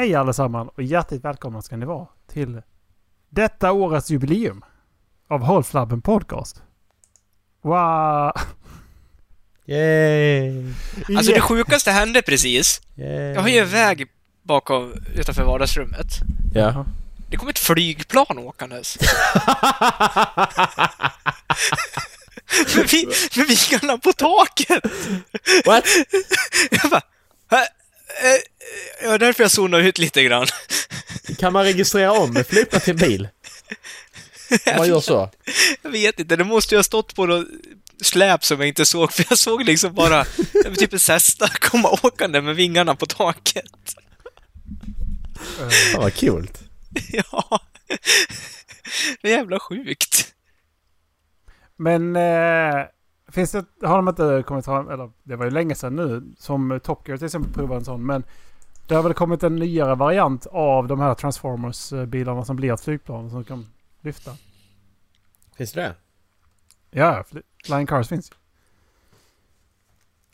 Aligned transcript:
Hej 0.00 0.14
allesammans 0.14 0.70
och 0.76 0.82
hjärtligt 0.82 1.24
välkomna 1.24 1.62
ska 1.62 1.76
ni 1.76 1.86
vara 1.86 2.06
till 2.32 2.62
detta 3.30 3.72
årets 3.72 4.10
jubileum 4.10 4.64
av 5.28 5.40
Håll 5.42 5.64
Flabben 5.64 6.02
Podcast. 6.02 6.62
Wow! 7.62 8.32
Yay! 9.66 10.64
Alltså 11.16 11.32
det 11.32 11.40
sjukaste 11.40 11.90
hände 11.90 12.22
precis. 12.22 12.80
Yay. 12.96 13.32
Jag 13.34 13.40
har 13.40 13.48
ju 13.48 13.58
en 13.58 13.68
väg 13.68 14.06
bakom 14.42 14.94
utanför 15.14 15.44
vardagsrummet. 15.44 16.06
Ja. 16.54 16.84
Det 17.30 17.36
kom 17.36 17.48
ett 17.48 17.58
flygplan 17.58 18.38
åkandes. 18.38 18.98
med, 22.76 22.90
vi, 22.90 23.06
med 23.36 23.46
vingarna 23.46 23.98
på 23.98 24.12
taket! 24.12 24.84
What? 25.66 25.84
Jag 26.70 26.90
bara... 26.90 27.02
"Hä? 27.50 27.66
Eh, 28.22 28.40
Var 29.04 29.18
därför 29.18 29.44
jag 29.44 29.50
zonade 29.50 29.88
ut 29.88 29.98
lite 29.98 30.22
grann. 30.22 30.46
Kan 31.38 31.52
man 31.52 31.64
registrera 31.64 32.12
om 32.12 32.32
med 32.32 32.46
flygplan 32.46 32.80
till 32.80 32.90
en 32.90 32.96
bil? 32.96 33.28
Om 34.66 34.76
man 34.76 34.88
gör 34.88 35.00
så? 35.00 35.30
Jag 35.82 35.90
vet 35.90 36.20
inte, 36.20 36.36
det 36.36 36.44
måste 36.44 36.74
ju 36.74 36.78
ha 36.78 36.82
stått 36.82 37.14
på 37.14 37.26
något 37.26 37.46
släp 38.02 38.44
som 38.44 38.60
jag 38.60 38.68
inte 38.68 38.86
såg, 38.86 39.12
för 39.12 39.26
jag 39.28 39.38
såg 39.38 39.64
liksom 39.64 39.94
bara 39.94 40.24
typ 40.78 40.92
en 40.92 40.98
Cessna 40.98 41.48
komma 41.48 41.98
åkande 42.02 42.40
med 42.40 42.56
vingarna 42.56 42.94
på 42.94 43.06
taket. 43.06 43.94
Fan 45.92 46.02
vad 46.02 46.20
coolt. 46.20 46.62
Ja. 47.12 47.60
Det 49.22 49.32
är 49.32 49.36
jävla 49.36 49.60
sjukt. 49.60 50.34
Men 51.76 52.16
eh, 52.16 52.84
finns 53.32 53.52
det, 53.52 53.64
har 53.82 53.96
de 53.96 54.08
inte 54.08 54.42
kommit 54.46 54.64
fram, 54.64 54.88
eller 54.88 55.10
det 55.22 55.36
var 55.36 55.44
ju 55.44 55.50
länge 55.50 55.74
sedan 55.74 55.96
nu, 55.96 56.22
som 56.38 56.80
Top 56.84 57.08
Gear 57.08 57.18
till 57.18 57.26
exempel 57.26 57.52
provade 57.52 57.78
en 57.78 57.84
sån. 57.84 58.06
Men 58.06 58.24
det 58.90 58.96
har 58.96 59.02
väl 59.02 59.14
kommit 59.14 59.42
en 59.42 59.56
nyare 59.56 59.94
variant 59.94 60.46
av 60.46 60.86
de 60.88 61.00
här 61.00 61.14
Transformers-bilarna 61.14 62.44
som 62.44 62.56
blir 62.56 62.72
ett 62.74 62.80
flygplan 62.80 63.30
som 63.30 63.44
kan 63.44 63.66
lyfta. 64.00 64.30
Finns 65.56 65.72
det? 65.72 65.94
Ja, 66.90 67.24
fly- 67.28 67.42
Flying 67.64 67.86
Cars 67.86 68.08
finns. 68.08 68.32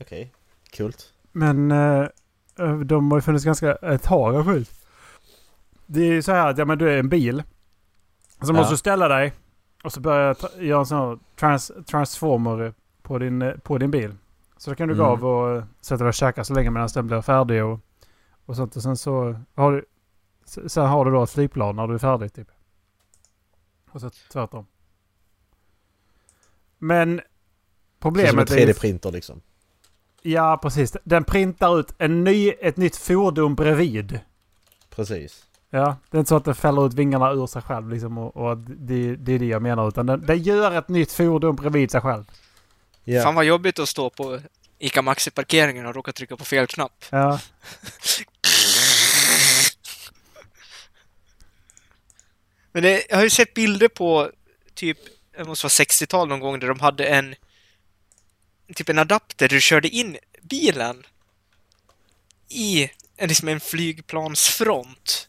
Okej. 0.01 0.33
Coolt. 0.77 1.13
Men 1.33 1.71
eh, 1.71 2.05
de 2.85 3.11
har 3.11 3.19
ju 3.19 3.23
funnits 3.23 3.45
ganska 3.45 3.75
ett 3.75 4.03
tag 4.03 4.33
har 4.33 4.45
skit. 4.45 4.71
Det 5.87 6.01
är 6.01 6.13
ju 6.13 6.23
så 6.23 6.33
här 6.33 6.51
att 6.51 6.59
ja, 6.59 6.65
men 6.65 6.79
du 6.79 6.91
är 6.91 6.99
en 6.99 7.09
bil. 7.09 7.43
Så 8.41 8.49
Ja. 8.49 8.53
måste 8.53 8.73
du 8.75 8.79
ställa 8.79 9.09
dig. 9.09 9.33
Och 9.85 9.93
så 9.93 10.01
börja 10.01 10.33
tra- 10.33 10.61
göra 10.63 10.81
en 10.81 10.87
sån 10.87 10.99
här 11.09 11.19
trans 11.37 11.73
transformer 11.87 12.75
på 13.03 13.19
din, 13.19 13.43
eh, 13.43 13.53
på 13.55 13.79
din 13.79 13.91
bil. 13.91 14.15
Så 14.57 14.71
då 14.71 14.75
kan 14.77 14.89
du 14.89 14.95
gå 14.95 15.03
Mm. 15.03 15.13
av 15.13 15.25
och 15.25 15.57
eh, 15.57 15.65
sätta 15.81 16.05
dig 16.05 16.09
och 16.09 16.15
käka 16.15 16.45
så 16.45 16.55
länge 16.55 16.71
medan 16.71 16.89
den 16.95 17.07
blir 17.07 17.21
färdig 17.21 17.65
och, 17.65 17.81
och 18.47 18.57
sånt. 18.57 18.77
Och 18.77 18.83
sen 18.83 18.97
så 18.97 19.41
har 19.55 19.73
du, 19.73 19.85
sen 20.69 20.87
har 20.87 21.05
du 21.05 21.11
då 21.11 21.23
ett 21.23 21.31
flygplan 21.31 21.77
när 21.77 21.87
du 21.87 21.95
är 21.95 21.99
färdig 21.99 22.33
typ. 22.33 22.49
Och 23.91 24.01
så 24.01 24.11
tvärtom. 24.33 24.67
Men 26.79 27.09
Som 27.09 27.19
en 27.19 27.23
problemet 27.99 28.51
är 28.51 28.59
ju 28.59 28.67
3D-printer 28.67 29.13
liksom. 29.13 29.41
Ja, 30.23 30.59
precis. 30.63 30.97
Den 31.05 31.25
printar 31.25 31.81
ut 31.81 31.95
en 31.99 32.25
ny, 32.25 32.51
ett 32.51 32.77
nytt 32.77 32.97
fordon 32.97 33.55
bredvid. 33.55 34.21
Precis. 34.91 35.47
Ja, 35.71 35.97
det 36.11 36.17
är 36.17 36.19
inte 36.19 36.29
så 36.29 36.37
att 36.37 36.45
den 36.45 36.55
fäller 36.55 36.87
ut 36.87 36.95
vingarna 36.95 37.33
ur 37.33 37.47
sig 37.47 37.63
själv 37.63 37.91
liksom 37.91 38.19
och, 38.19 38.37
och 38.37 38.57
det, 38.59 39.17
det 39.17 39.33
är 39.33 39.39
det 39.39 39.47
jag 39.47 39.63
menar. 39.63 39.89
Utan 39.89 40.07
den, 40.07 40.27
den 40.27 40.43
gör 40.43 40.73
ett 40.73 40.89
nytt 40.89 41.13
fordon 41.13 41.57
bredvid 41.57 41.91
sig 41.91 42.01
själv. 42.01 42.25
Ja. 43.05 43.23
Fan 43.23 43.35
vad 43.35 43.45
jobbigt 43.45 43.79
att 43.79 43.89
stå 43.89 44.11
på 44.11 44.41
ICA 44.79 45.03
Maxi-parkeringen 45.03 45.87
och 45.87 45.95
råka 45.95 46.13
trycka 46.13 46.37
på 46.37 46.45
fel 46.45 46.67
knapp. 46.67 47.05
Ja, 47.11 47.41
Men 52.77 52.83
det, 52.83 53.07
jag 53.09 53.17
har 53.17 53.25
ju 53.25 53.31
sett 53.31 53.55
bilder 53.55 53.89
på 53.89 54.31
typ, 54.75 54.99
det 55.37 55.45
måste 55.45 55.65
vara 55.65 55.71
60-tal 55.71 56.29
någon 56.29 56.41
gång, 56.41 56.61
där 56.61 56.69
de 56.69 56.81
hade 56.81 57.07
en 57.07 57.35
typ 58.75 58.89
en 58.89 58.99
adapter 58.99 59.49
där 59.49 59.57
du 59.57 59.61
körde 59.61 59.89
in 59.89 60.19
bilen 60.43 61.07
i 62.49 62.91
en, 63.17 63.29
liksom 63.29 63.49
en 63.49 63.61
flygplansfront. 63.61 65.29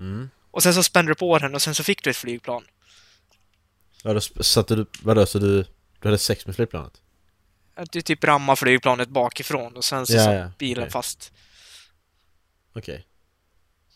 Mm. 0.00 0.30
Och 0.50 0.62
sen 0.62 0.74
så 0.74 0.82
spände 0.82 1.10
du 1.10 1.14
på 1.14 1.38
den 1.38 1.54
och 1.54 1.62
sen 1.62 1.74
så 1.74 1.84
fick 1.84 2.04
du 2.04 2.10
ett 2.10 2.16
flygplan. 2.16 2.64
Vadå, 4.04 4.18
sp- 4.18 4.42
satte 4.42 4.74
du... 4.76 4.86
Vadå, 5.02 5.26
så 5.26 5.38
du... 5.38 5.62
Du 6.00 6.08
hade 6.08 6.18
sex 6.18 6.46
med 6.46 6.56
flygplanet? 6.56 7.02
Att 7.74 7.92
du 7.92 8.02
typ 8.02 8.24
rammar 8.24 8.56
flygplanet 8.56 9.08
bakifrån 9.08 9.76
och 9.76 9.84
sen 9.84 10.06
så 10.06 10.12
Ja, 10.12 10.24
satt 10.24 10.34
ja, 10.34 10.50
bilen 10.58 10.82
okej. 10.84 10.92
fast. 10.92 11.32
Okej. 12.72 13.06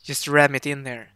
Just 0.02 0.28
ram 0.28 0.54
it 0.54 0.66
in 0.66 0.84
there. 0.84 1.08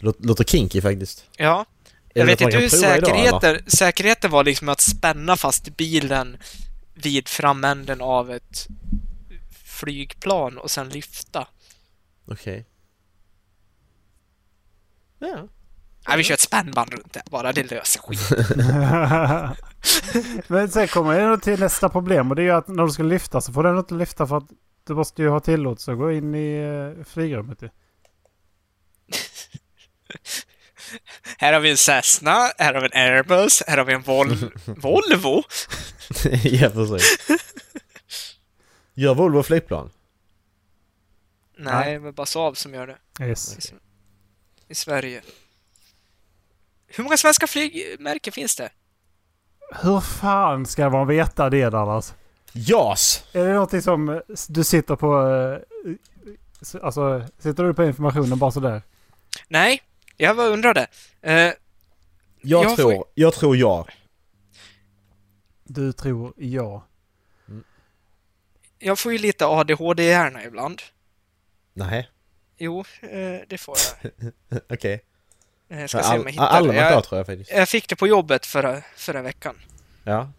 Låter, 0.00 0.44
kinky 0.44 0.80
faktiskt. 0.80 1.24
Ja, 1.36 1.66
jag 2.14 2.26
vet 2.26 2.40
inte 2.40 2.58
hur 2.58 2.68
prova 2.68 2.96
idag, 2.96 3.08
säkerheten, 3.08 3.70
säkerheten 3.70 4.30
var 4.30 4.44
liksom 4.44 4.68
att 4.68 4.80
spänna 4.80 5.36
fast 5.36 5.76
bilen 5.76 6.36
vid 6.94 7.28
framänden 7.28 8.00
av 8.00 8.30
ett 8.30 8.68
flygplan 9.64 10.58
och 10.58 10.70
sen 10.70 10.88
lyfta. 10.88 11.48
Okej. 12.26 12.66
Ja. 15.18 15.48
Nej, 16.08 16.16
vi 16.16 16.22
kör 16.22 16.34
ett 16.34 16.40
spännband 16.40 16.92
runt 16.92 17.12
det 17.12 17.22
bara, 17.30 17.52
det 17.52 17.70
löser 17.70 18.00
skit. 18.00 18.30
Men 20.48 20.70
sen 20.70 20.88
kommer 20.88 21.20
jag 21.20 21.42
till 21.42 21.60
nästa 21.60 21.88
problem 21.88 22.30
och 22.30 22.36
det 22.36 22.42
är 22.42 22.44
ju 22.44 22.50
att 22.50 22.68
när 22.68 22.86
du 22.86 22.92
ska 22.92 23.02
lyfta 23.02 23.40
så 23.40 23.52
får 23.52 23.62
den 23.62 23.78
inte 23.78 23.94
lyfta 23.94 24.26
för 24.26 24.36
att 24.36 24.48
du 24.86 24.94
måste 24.94 25.22
ju 25.22 25.28
ha 25.28 25.40
tillåtelse 25.40 25.92
att 25.92 25.98
gå 25.98 26.12
in 26.12 26.34
i 26.34 26.64
uh, 26.64 27.04
flygrummet 27.04 27.62
ju. 27.62 27.68
Här 31.38 31.52
har 31.52 31.60
vi 31.60 31.70
en 31.70 31.76
Cessna, 31.76 32.50
här 32.58 32.74
har 32.74 32.80
vi 32.80 32.88
en 32.92 33.14
Airbus, 33.14 33.62
här 33.66 33.78
har 33.78 33.84
vi 33.84 33.92
en 33.94 34.02
Vol 34.02 34.28
Volvo. 34.66 35.42
ja, 36.42 36.70
precis. 36.70 37.18
Gör 38.94 39.14
Volvo 39.14 39.42
flygplan? 39.42 39.90
Nej, 41.58 41.98
men 41.98 42.12
bara 42.12 42.26
Saab 42.26 42.56
som 42.56 42.74
gör 42.74 42.86
det 42.86 43.24
Yes. 43.26 43.72
i 44.68 44.74
Sverige. 44.74 45.22
Hur 46.86 47.04
många 47.04 47.16
svenska 47.16 47.46
flygmärken 47.46 48.32
finns 48.32 48.56
det? 48.56 48.70
Hur 49.82 50.00
fan 50.00 50.66
ska 50.66 50.90
man 50.90 51.06
veta 51.06 51.50
det 51.50 51.70
Dallas? 51.70 52.14
JAS! 52.52 53.24
Är 53.32 53.44
det 53.44 53.52
någonting 53.52 53.82
som 53.82 54.08
eh, 54.08 54.18
du 54.48 54.64
sitter 54.64 54.96
på... 54.96 55.28
eh, 55.28 56.80
Alltså, 56.82 57.26
sitter 57.38 57.64
du 57.64 57.74
på 57.74 57.84
informationen 57.84 58.38
bara 58.38 58.50
sådär? 58.50 58.82
Nej, 59.48 59.82
jag 60.20 60.36
bara 60.36 60.46
undrade. 60.46 60.86
Eh, 61.22 61.32
Jag, 61.32 61.54
Jag 62.42 62.76
tror... 62.76 62.92
får- 62.94 63.06
Jag 63.14 63.34
tror 63.34 63.56
ja. 63.56 63.86
Du 65.64 65.92
tror 65.92 66.34
ja. 66.36 66.86
jag 68.78 68.98
får 68.98 69.12
ju 69.12 69.18
lite 69.18 69.46
ADHD-hjärna 69.46 70.44
ibland. 70.44 70.82
Nej. 71.72 72.08
Jo, 72.58 72.84
eh, 73.00 73.40
det 73.48 73.58
får 73.58 73.76
jag. 74.02 74.32
Okej. 74.70 75.00
Jag 75.68 75.90
ska 75.90 76.02
se 76.02 76.08
om 76.08 76.14
jag 76.14 76.20
All, 76.20 76.32
hittar 76.32 76.46
alla 76.46 76.72
det. 76.72 76.78
jag... 76.78 77.04
Tror 77.04 77.18
jag 77.18 77.26
faktiskt. 77.26 77.50
jag 77.50 77.68
fick 77.68 77.88
det 77.88 77.96
på 77.96 78.06
jobbet 78.06 78.46
förra, 78.46 78.82
förra 78.96 79.22
veckan. 79.22 79.56
Ja. 80.04 80.30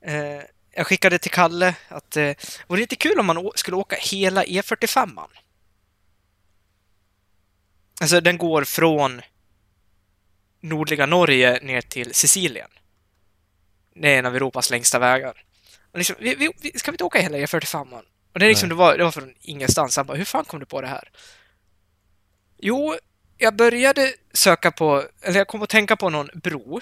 Eh, 0.00 0.42
jag 0.70 0.86
skickade 0.86 1.18
till 1.18 1.30
Kalle 1.30 1.74
att 1.88 2.16
eh, 2.16 2.32
vore 2.66 2.78
det 2.78 2.82
inte 2.82 2.96
kul 2.96 3.18
om 3.20 3.26
man 3.26 3.50
skulle 3.54 3.76
åka 3.76 3.96
hela 4.00 4.44
E45an? 4.44 5.28
Alltså 8.00 8.20
den 8.20 8.38
går 8.38 8.64
från 8.64 9.22
nordliga 10.60 11.06
Norge 11.06 11.60
ner 11.62 11.80
till 11.80 12.14
Sicilien. 12.14 12.70
Det 13.94 14.14
är 14.14 14.18
en 14.18 14.26
av 14.26 14.36
Europas 14.36 14.70
längsta 14.70 14.98
vägar. 14.98 15.44
Och 15.92 15.98
liksom, 15.98 16.16
vi, 16.18 16.34
vi, 16.34 16.78
ska 16.78 16.90
vi 16.90 16.94
inte 16.94 17.04
åka 17.04 17.20
hela 17.20 17.38
E45an? 17.38 18.02
Och 18.32 18.38
det, 18.38 18.46
är 18.46 18.48
liksom, 18.48 18.68
det, 18.68 18.74
var, 18.74 18.98
det 18.98 19.04
var 19.04 19.10
från 19.10 19.34
ingenstans. 19.40 19.96
Han 19.96 20.06
bara, 20.06 20.16
hur 20.16 20.24
fan 20.24 20.44
kom 20.44 20.60
du 20.60 20.66
på 20.66 20.80
det 20.80 20.88
här? 20.88 21.10
Jo, 22.58 22.96
jag 23.38 23.56
började 23.56 24.14
söka 24.32 24.70
på, 24.70 25.04
eller 25.22 25.38
jag 25.38 25.48
kom 25.48 25.62
att 25.62 25.68
tänka 25.68 25.96
på 25.96 26.10
någon 26.10 26.30
bro. 26.34 26.80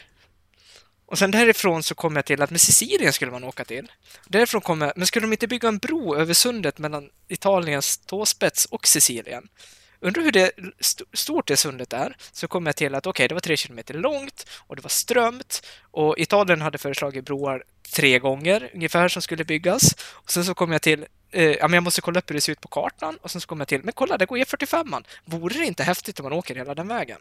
Och 1.06 1.18
sen 1.18 1.30
därifrån 1.30 1.82
så 1.82 1.94
kom 1.94 2.16
jag 2.16 2.24
till 2.24 2.42
att 2.42 2.50
med 2.50 2.60
Sicilien 2.60 3.12
skulle 3.12 3.30
man 3.30 3.44
åka 3.44 3.64
till. 3.64 3.92
Därifrån 4.26 4.60
kom 4.60 4.80
jag, 4.80 4.92
men 4.96 5.06
skulle 5.06 5.26
de 5.26 5.32
inte 5.32 5.46
bygga 5.46 5.68
en 5.68 5.78
bro 5.78 6.16
över 6.16 6.34
sundet 6.34 6.78
mellan 6.78 7.10
Italiens 7.28 7.98
tåspets 7.98 8.64
och 8.64 8.86
Sicilien? 8.86 9.48
Undrar 10.00 10.22
hur 10.22 10.32
det, 10.32 10.50
st- 10.80 11.04
stort 11.12 11.48
det 11.48 11.56
sundet 11.56 11.92
är? 11.92 12.16
Så 12.32 12.48
kom 12.48 12.66
jag 12.66 12.76
till 12.76 12.94
att 12.94 13.06
okej, 13.06 13.28
det 13.28 13.34
var 13.34 13.40
tre 13.40 13.56
kilometer 13.56 13.94
långt 13.94 14.46
och 14.58 14.76
det 14.76 14.82
var 14.82 14.88
strömt 14.88 15.66
och 15.80 16.18
Italien 16.18 16.60
hade 16.60 16.78
föreslagit 16.78 17.24
broar 17.24 17.64
tre 17.94 18.18
gånger 18.18 18.70
ungefär 18.74 19.08
som 19.08 19.22
skulle 19.22 19.44
byggas. 19.44 19.94
Och 20.12 20.30
sen 20.30 20.44
så 20.44 20.54
kom 20.54 20.72
jag 20.72 20.82
till, 20.82 21.06
eh, 21.30 21.44
ja 21.44 21.68
men 21.68 21.74
jag 21.74 21.82
måste 21.82 22.00
kolla 22.00 22.18
upp 22.18 22.30
hur 22.30 22.34
det 22.34 22.40
ser 22.40 22.52
ut 22.52 22.60
på 22.60 22.68
kartan 22.68 23.16
och 23.22 23.30
sen 23.30 23.40
så 23.40 23.46
kom 23.48 23.58
jag 23.58 23.68
till, 23.68 23.80
men 23.84 23.92
kolla, 23.92 24.18
det 24.18 24.26
går 24.26 24.36
E45an. 24.38 25.04
Vore 25.24 25.58
det 25.58 25.64
inte 25.64 25.82
häftigt 25.82 26.20
om 26.20 26.24
man 26.24 26.32
åker 26.32 26.54
hela 26.54 26.74
den 26.74 26.88
vägen? 26.88 27.18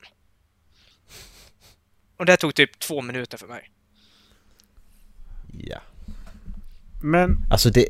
Och 2.18 2.26
det 2.26 2.38
tog 2.38 2.56
typ 2.56 2.80
två 2.80 3.02
minuter 3.02 3.38
för 3.38 3.48
mig. 3.48 3.72
Ja. 5.58 5.80
Men 7.04 7.38
Alltså 7.52 7.70
det... 7.70 7.88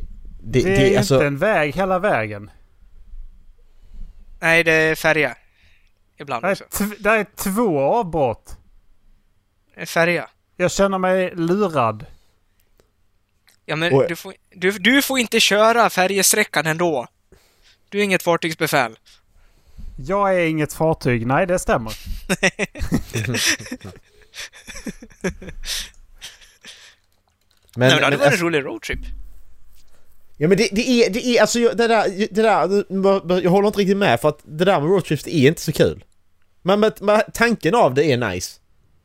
Det, 0.48 0.62
det, 0.64 0.70
det, 0.76 0.94
är 0.94 0.98
alltså, 0.98 1.16
inte 1.16 1.28
en 1.28 1.38
väg 1.38 1.76
hela 1.76 2.00
vägen. 2.00 2.52
Nej, 4.46 4.64
det 4.64 4.72
är 4.72 4.96
färja. 4.96 5.36
Ibland 6.18 6.44
Det 6.44 6.48
är, 6.48 6.52
också. 6.64 6.84
det 7.00 7.10
är 7.10 7.26
två 7.36 7.80
avbrott. 7.80 8.58
Färja. 9.86 10.30
Jag 10.56 10.72
känner 10.72 10.98
mig 10.98 11.36
lurad. 11.36 12.06
Ja, 13.66 13.76
men 13.76 13.94
Oj. 13.94 14.06
du 14.10 14.16
får, 14.16 14.34
du, 14.50 14.72
du 14.72 15.02
får 15.02 15.20
inte 15.20 15.40
köra 15.40 15.90
färjesträckan 15.90 16.66
ändå. 16.66 17.08
Du 17.90 18.00
är 18.00 18.04
inget 18.04 18.24
fartygsbefäl. 18.24 19.00
Jag 19.98 20.36
är 20.36 20.46
inget 20.46 20.74
fartyg. 20.74 21.28
Nej, 21.28 21.48
det 21.48 21.60
stämmer. 21.60 21.94
Men, 27.78 27.90
Nej, 27.90 27.90
men 27.90 27.98
det 27.98 28.04
hade 28.04 28.18
varit 28.18 28.34
en 28.34 28.40
rolig 28.40 28.66
roadtrip. 28.66 29.00
Ja, 30.38 30.48
men 30.48 30.58
det, 30.58 30.70
det 30.72 30.90
är, 30.90 31.10
det 31.10 31.26
är 31.26 31.42
alltså 31.42 31.60
det 31.60 31.88
där, 31.88 32.28
det 32.32 32.42
där, 32.42 33.42
jag 33.44 33.52
håller 33.52 33.68
inte 33.68 33.80
riktigt 33.80 33.98
med 33.98 34.20
för 34.22 34.30
att 34.30 34.40
det 34.44 34.66
där 34.66 34.80
med 34.82 34.90
roadtrips 34.90 35.28
är 35.28 35.48
inte 35.48 35.62
så 35.62 35.72
kul. 35.72 36.04
Men 36.62 36.80
med, 36.80 37.02
med, 37.02 37.24
tanken 37.34 37.76
av 37.76 37.94
det 37.94 38.06
är 38.12 38.18
nice. 38.18 38.60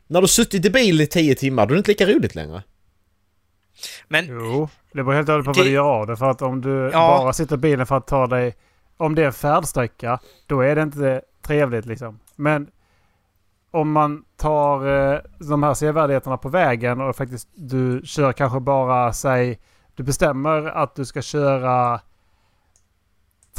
När 0.06 0.20
du 0.22 0.28
suttit 0.28 0.64
i 0.64 0.70
bil 0.70 1.00
i 1.00 1.06
10 1.06 1.34
timmar 1.34 1.66
då 1.66 1.72
är 1.72 1.74
det 1.74 1.78
inte 1.78 1.90
lika 1.90 2.06
roligt 2.06 2.34
längre. 2.34 2.62
Men 4.08 4.26
Jo, 4.26 4.68
det 4.92 5.02
beror 5.04 5.12
helt 5.14 5.28
och 5.28 5.32
hållet 5.34 5.46
på 5.46 5.52
Det- 5.52 5.58
vad 5.58 5.66
du 5.66 5.70
gör 5.72 5.82
av 6.00 6.06
det. 6.06 6.16
För 6.16 6.30
att 6.30 6.42
om 6.42 6.60
du 6.60 6.90
Ja. 6.92 7.18
bara 7.22 7.32
sitter 7.32 7.54
i 7.54 7.58
bilen 7.58 7.86
för 7.86 7.96
att 7.96 8.06
ta 8.06 8.26
dig... 8.26 8.54
Om 8.96 9.14
det 9.14 9.22
är 9.22 9.26
en 9.26 9.32
färdsträcka, 9.32 10.18
då 10.46 10.60
är 10.60 10.76
det 10.76 10.82
inte 10.82 11.22
trevligt 11.46 11.86
liksom. 11.86 12.18
Men 12.36 12.66
om 13.70 13.92
man 13.92 14.24
tar 14.36 14.86
eh, 15.14 15.18
de 15.38 15.62
här 15.62 15.74
sevärdheterna 15.74 16.36
på 16.36 16.48
vägen 16.48 17.00
och 17.00 17.16
faktiskt 17.16 17.48
du 17.54 18.02
kör 18.04 18.32
kanske 18.32 18.60
bara, 18.60 19.12
säg, 19.12 19.58
du 20.00 20.04
bestämmer 20.04 20.62
att 20.66 20.94
du 20.94 21.04
ska 21.04 21.22
köra 21.22 22.00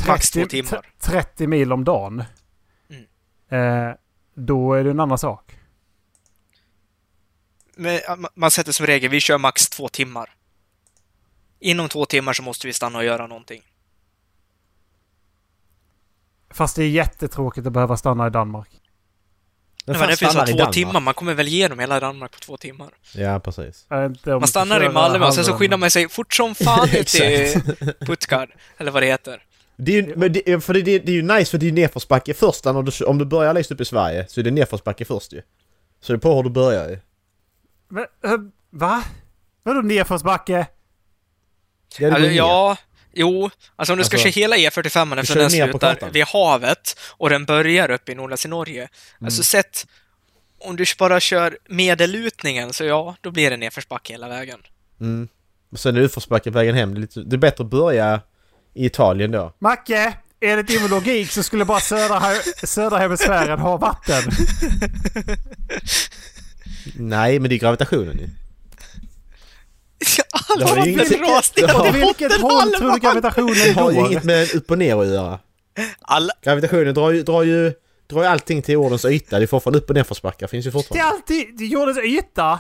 Max 0.08 0.32
två 0.32 0.40
30 0.40 0.50
timmar. 0.50 0.82
t- 0.82 0.88
30 1.00 1.48
mil 1.48 1.74
om 1.74 1.84
dagen. 1.84 2.24
Mm. 2.90 3.90
Eh, 3.90 3.96
då 4.34 4.74
är 4.74 4.84
det 4.84 4.90
en 4.90 5.00
annan 5.00 5.18
sak. 5.18 5.60
Men, 7.76 8.00
man 8.36 8.52
sätter 8.52 8.72
som 8.72 8.86
regel, 8.86 9.12
vi 9.12 9.20
kör 9.20 9.38
max 9.38 9.70
två 9.70 9.88
timmar. 9.90 10.36
Inom 11.60 11.90
två 11.90 12.06
timmar 12.06 12.34
så 12.34 12.44
måste 12.44 12.68
vi 12.68 12.74
stanna 12.74 12.98
och 12.98 13.06
göra 13.06 13.28
någonting. 13.28 13.62
Fast 16.50 16.76
det 16.76 16.84
är 16.84 16.90
jättetråkigt 16.90 17.68
att 17.68 17.74
behöva 17.74 17.98
stanna 17.98 18.28
i 18.28 18.30
Danmark. 18.30 18.81
Men, 19.86 19.96
fan 19.96 20.00
men 20.02 20.10
det 20.10 20.18
finns 20.18 20.36
i 20.36 20.38
två 20.38 20.58
Danmark? 20.58 20.74
timmar, 20.74 21.00
man 21.00 21.14
kommer 21.14 21.34
väl 21.34 21.48
igenom 21.48 21.80
hela 21.80 22.00
Danmark 22.00 22.32
på 22.32 22.40
två 22.40 22.58
timmar. 22.58 22.90
Ja, 23.16 23.40
precis. 23.40 23.86
Man 24.26 24.48
stannar 24.48 24.84
i 24.84 24.90
Malmö 24.90 25.26
och 25.28 25.34
sen 25.34 25.44
så 25.46 25.54
skyndar 25.54 25.78
man 25.78 25.92
sig 25.92 26.10
fort 26.10 26.34
som 26.34 26.56
fan 26.56 26.88
till. 27.06 27.62
Puttgard, 28.00 28.50
eller 28.78 28.92
vad 28.92 29.04
det 29.04 29.08
heter. 29.08 29.44
Det 29.76 29.98
är 29.98 30.02
ju, 30.02 30.16
men 30.16 30.34
det, 30.34 30.64
för 30.64 30.74
det, 30.74 30.82
det, 30.82 31.00
det 31.00 31.12
är 31.12 31.16
ju 31.16 31.22
nice 31.22 31.52
för 31.52 31.58
det 31.58 31.64
är 31.66 31.68
ju 31.68 31.74
nedförsbacke 31.74 32.34
först 32.34 32.66
när 32.66 32.84
du, 32.84 33.06
om 33.06 33.18
du 33.18 33.26
börjar 33.26 33.54
längst 33.54 33.72
upp 33.72 33.82
i 33.82 33.86
Sverige 33.86 34.26
så 34.30 34.40
är 34.40 34.44
det 34.44 34.52
nedförsbacke 34.52 35.06
först 35.06 35.34
ju. 35.34 35.42
Så 36.02 36.14
det 36.14 36.18
är 36.18 36.20
på 36.20 36.36
hur 36.36 36.44
du 36.44 36.50
börjar 36.50 36.90
ju. 36.90 37.00
Men, 37.90 38.04
eh, 38.24 38.32
va? 38.70 39.04
Vadå 39.64 39.82
nedförsbacke? 39.82 40.68
Ja, 42.00 42.08
det 42.10 42.16
Alltså, 42.16 42.30
ner. 42.30 42.36
ja, 42.38 42.78
jo, 43.14 43.50
alltså 43.76 43.94
om 43.94 43.98
du 43.98 44.04
ska 44.04 44.16
Alltså, 44.16 44.32
köra 44.32 44.42
hela 44.42 44.56
E45 44.56 45.16
du 45.16 45.22
efter 45.22 45.34
kör 45.34 45.42
den 45.42 45.50
slutar 45.50 46.10
vid 46.10 46.26
havet 46.28 47.00
och 47.10 47.30
den 47.30 47.46
börjar 47.46 47.92
uppe 47.92 48.12
i 48.12 48.16
nordligaste 48.16 48.48
Norge. 48.48 48.82
Mm. 48.82 49.26
Alltså 49.26 49.44
sett, 49.44 49.88
om 50.60 50.76
du 50.76 50.86
bara 51.00 51.20
kör 51.20 51.58
medellutningen 51.70 52.74
så 52.74 52.84
ja, 52.84 53.16
då 53.22 53.32
blir 53.32 53.50
det 53.50 53.58
nedförsbacke 53.58 54.14
hela 54.14 54.28
vägen. 54.28 54.60
Mm. 55.02 55.28
Och 55.72 55.80
sen 55.80 55.96
är 55.96 56.00
det 56.00 56.06
utförsbacke 56.06 56.50
vägen 56.50 56.76
hem. 56.76 56.94
Det 56.94 56.98
är, 56.98 57.02
lite, 57.02 57.20
det 57.22 57.36
är 57.36 57.38
bättre 57.38 57.64
att 57.64 57.70
börja 57.70 58.22
i 58.74 58.86
Italien 58.86 59.32
då. 59.32 59.54
Macke! 59.60 60.14
Enligt 60.44 60.68
din 60.68 60.88
logik 60.88 61.32
så 61.32 61.44
skulle 61.44 61.66
bara 61.66 61.80
södra, 61.80 62.22
södra 62.64 62.98
hemisfären 62.98 63.60
ha 63.60 63.78
vatten. 63.78 64.24
Nej, 66.96 67.40
men 67.40 67.50
det 67.50 67.56
är 67.56 67.60
gravitationen 67.60 68.20
ju. 68.20 68.30
Det 70.58 70.64
har 70.64 70.72
Alla 70.72 70.86
ju 70.86 70.92
inget- 70.92 71.10
det 71.56 71.68
har- 71.72 71.92
Vilket 71.92 72.42
håll 72.42 72.74
tror 72.74 72.92
du 72.92 73.00
gravitationen 73.00 73.54
Det 73.56 73.72
har 73.74 73.92
ju 73.92 73.98
inget 74.00 74.24
med 74.24 74.56
upp 74.56 74.72
och 74.72 74.78
ner 74.78 75.02
att 75.02 75.08
göra. 75.08 75.40
Alla, 76.02 76.34
Gravitationen 76.44 76.94
drar 76.94 77.12
ju, 77.12 77.24
drar 77.24 77.44
ju, 77.44 77.74
drar 78.10 78.22
ju 78.22 78.28
allting 78.28 78.62
till 78.62 78.74
jordens 78.74 79.06
yta. 79.06 79.40
Det 79.40 79.46
är 79.46 79.48
fortfarande 79.48 79.80
upp 79.80 79.90
och 79.90 79.96
nerförsbackar. 79.96 80.48
Finns 80.48 80.66
ju 80.66 80.70
Det 80.72 80.78
är 80.78 80.82
fortfarande. 80.82 81.06
alltid 81.16 81.58
det 81.58 81.64
är 81.64 81.68
jordens 81.68 81.98
yta. 81.98 82.60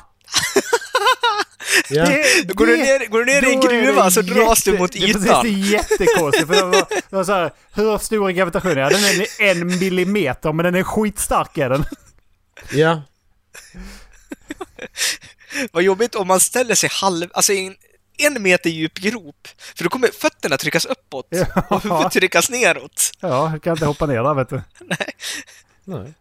Ja. 1.89 2.05
Det, 2.05 2.53
går, 2.53 2.65
du 2.65 2.77
ner, 2.77 3.07
går 3.09 3.19
du 3.19 3.25
ner 3.25 3.49
i 3.49 3.53
en 3.53 3.61
gruva 3.61 4.05
det 4.05 4.11
så 4.11 4.21
dras 4.21 4.63
du 4.63 4.77
mot 4.77 4.91
det 4.91 4.99
är 4.99 5.13
Precis, 5.13 5.25
ytan. 5.25 5.43
det 5.43 5.49
är 5.49 5.71
jättekonstigt. 5.71 6.47
För 6.47 6.55
det 6.55 6.61
var, 6.63 6.71
det 7.09 7.15
var 7.15 7.23
så 7.23 7.31
här, 7.31 7.51
hur 7.73 7.97
stor 7.97 8.29
är 8.29 8.33
gravitationen? 8.33 8.77
Ja, 8.77 8.89
den 8.89 8.99
är 9.03 9.27
en 9.51 9.67
millimeter, 9.79 10.53
men 10.53 10.63
den 10.65 10.75
är 10.75 10.83
skitstark 10.83 11.57
är 11.57 11.69
den. 11.69 11.85
ja. 12.71 13.01
Vad 15.71 15.83
jobbigt 15.83 16.15
om 16.15 16.27
man 16.27 16.39
ställer 16.39 16.75
sig 16.75 16.89
halv, 16.93 17.29
alltså 17.33 17.53
i 17.53 17.65
en, 17.67 17.75
en 18.17 18.43
meter 18.43 18.69
djup 18.69 18.93
grop. 18.93 19.47
För 19.75 19.83
då 19.83 19.89
kommer 19.89 20.07
fötterna 20.07 20.57
tryckas 20.57 20.85
uppåt 20.85 21.27
och 21.69 21.83
huvudet 21.83 22.11
tryckas 22.11 22.49
neråt. 22.49 23.11
Ja, 23.19 23.49
du 23.53 23.59
kan 23.59 23.73
inte 23.73 23.85
hoppa 23.85 24.05
ner 24.05 24.23
där 24.23 24.33
vet 24.33 24.49
du. 24.49 24.61
Nej. 25.83 26.13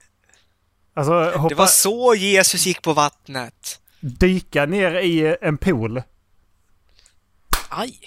Alltså 0.94 1.12
hoppa, 1.30 1.48
Det 1.48 1.54
var 1.54 1.66
så 1.66 2.14
Jesus 2.14 2.66
gick 2.66 2.82
på 2.82 2.92
vattnet. 2.92 3.80
dyka 4.00 4.66
ner 4.66 4.94
i 5.00 5.36
en 5.40 5.58
pool. 5.58 6.02
Aj. 7.68 7.98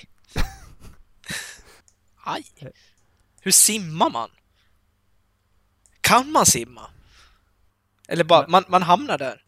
Aj. 2.25 2.43
Hur 3.41 3.51
simmar 3.51 4.09
man? 4.09 4.29
Kan 6.01 6.31
man 6.31 6.45
simma? 6.45 6.89
Eller 8.07 8.23
bara, 8.23 8.47
man, 8.47 8.63
man 8.67 8.83
hamnar 8.83 9.17
där. 9.17 9.42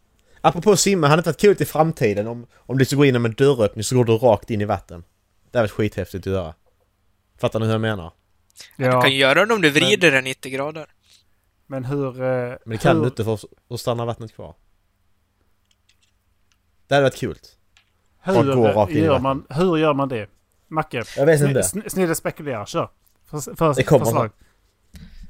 Apropå 0.48 0.78
simma, 0.78 1.08
hade 1.08 1.18
det 1.18 1.20
inte 1.20 1.30
varit 1.30 1.60
kul 1.60 1.68
i 1.68 1.72
framtiden 1.72 2.28
om, 2.28 2.48
om 2.56 2.78
du 2.78 2.86
ska 2.86 2.96
gå 2.96 3.06
in 3.06 3.22
med 3.22 3.30
en 3.30 3.36
dörröppning 3.36 3.84
så 3.84 3.96
går 3.96 4.06
du 4.06 4.14
rakt 4.14 4.50
in 4.52 4.62
i 4.62 4.66
vatten. 4.66 5.04
Det 5.52 5.58
hade 5.58 5.64
varit 5.64 5.72
skithäftigt 5.72 6.28
att 6.28 6.34
göra. 6.34 6.54
Fattar 7.38 7.60
ni 7.60 7.66
hur 7.66 7.72
jag 7.74 7.82
menar? 7.82 8.12
Du 8.78 8.86
Ja, 8.86 9.02
kan 9.02 9.12
ju 9.12 9.18
göra 9.18 9.46
det 9.46 9.54
om 9.54 9.62
du 9.62 9.70
vrider 9.70 10.12
den 10.12 10.24
90 10.24 10.52
grader. 10.52 10.86
men 11.68 11.86
hur... 11.86 12.22
eh, 12.22 12.28
Men 12.28 12.58
det 12.66 12.78
kan 12.78 12.96
hur, 12.96 13.04
du 13.04 13.08
inte 13.10 13.24
för 13.24 13.40
att 13.70 13.80
stanna 13.80 14.06
vattnet 14.06 14.36
kvar. 14.36 14.56
Det 16.88 16.96
hade 16.96 17.04
varit 17.06 17.16
kul. 17.16 17.38
Hur 18.24 18.34
gör, 19.04 19.20
man, 19.20 19.46
hur 19.50 19.78
gör 19.78 19.94
man 19.94 20.10
det? 20.10 20.30
Macke, 20.68 21.04
Jag 21.18 21.26
vet 21.26 21.42
inte. 21.42 21.62
sn- 21.62 21.90
snille 21.90 22.16
spekulera. 22.16 22.66
Kör. 22.66 22.90
För, 23.30 23.56
för, 23.56 23.74
Det 23.74 23.84
kommer 23.84 24.06
förslag. 24.06 24.32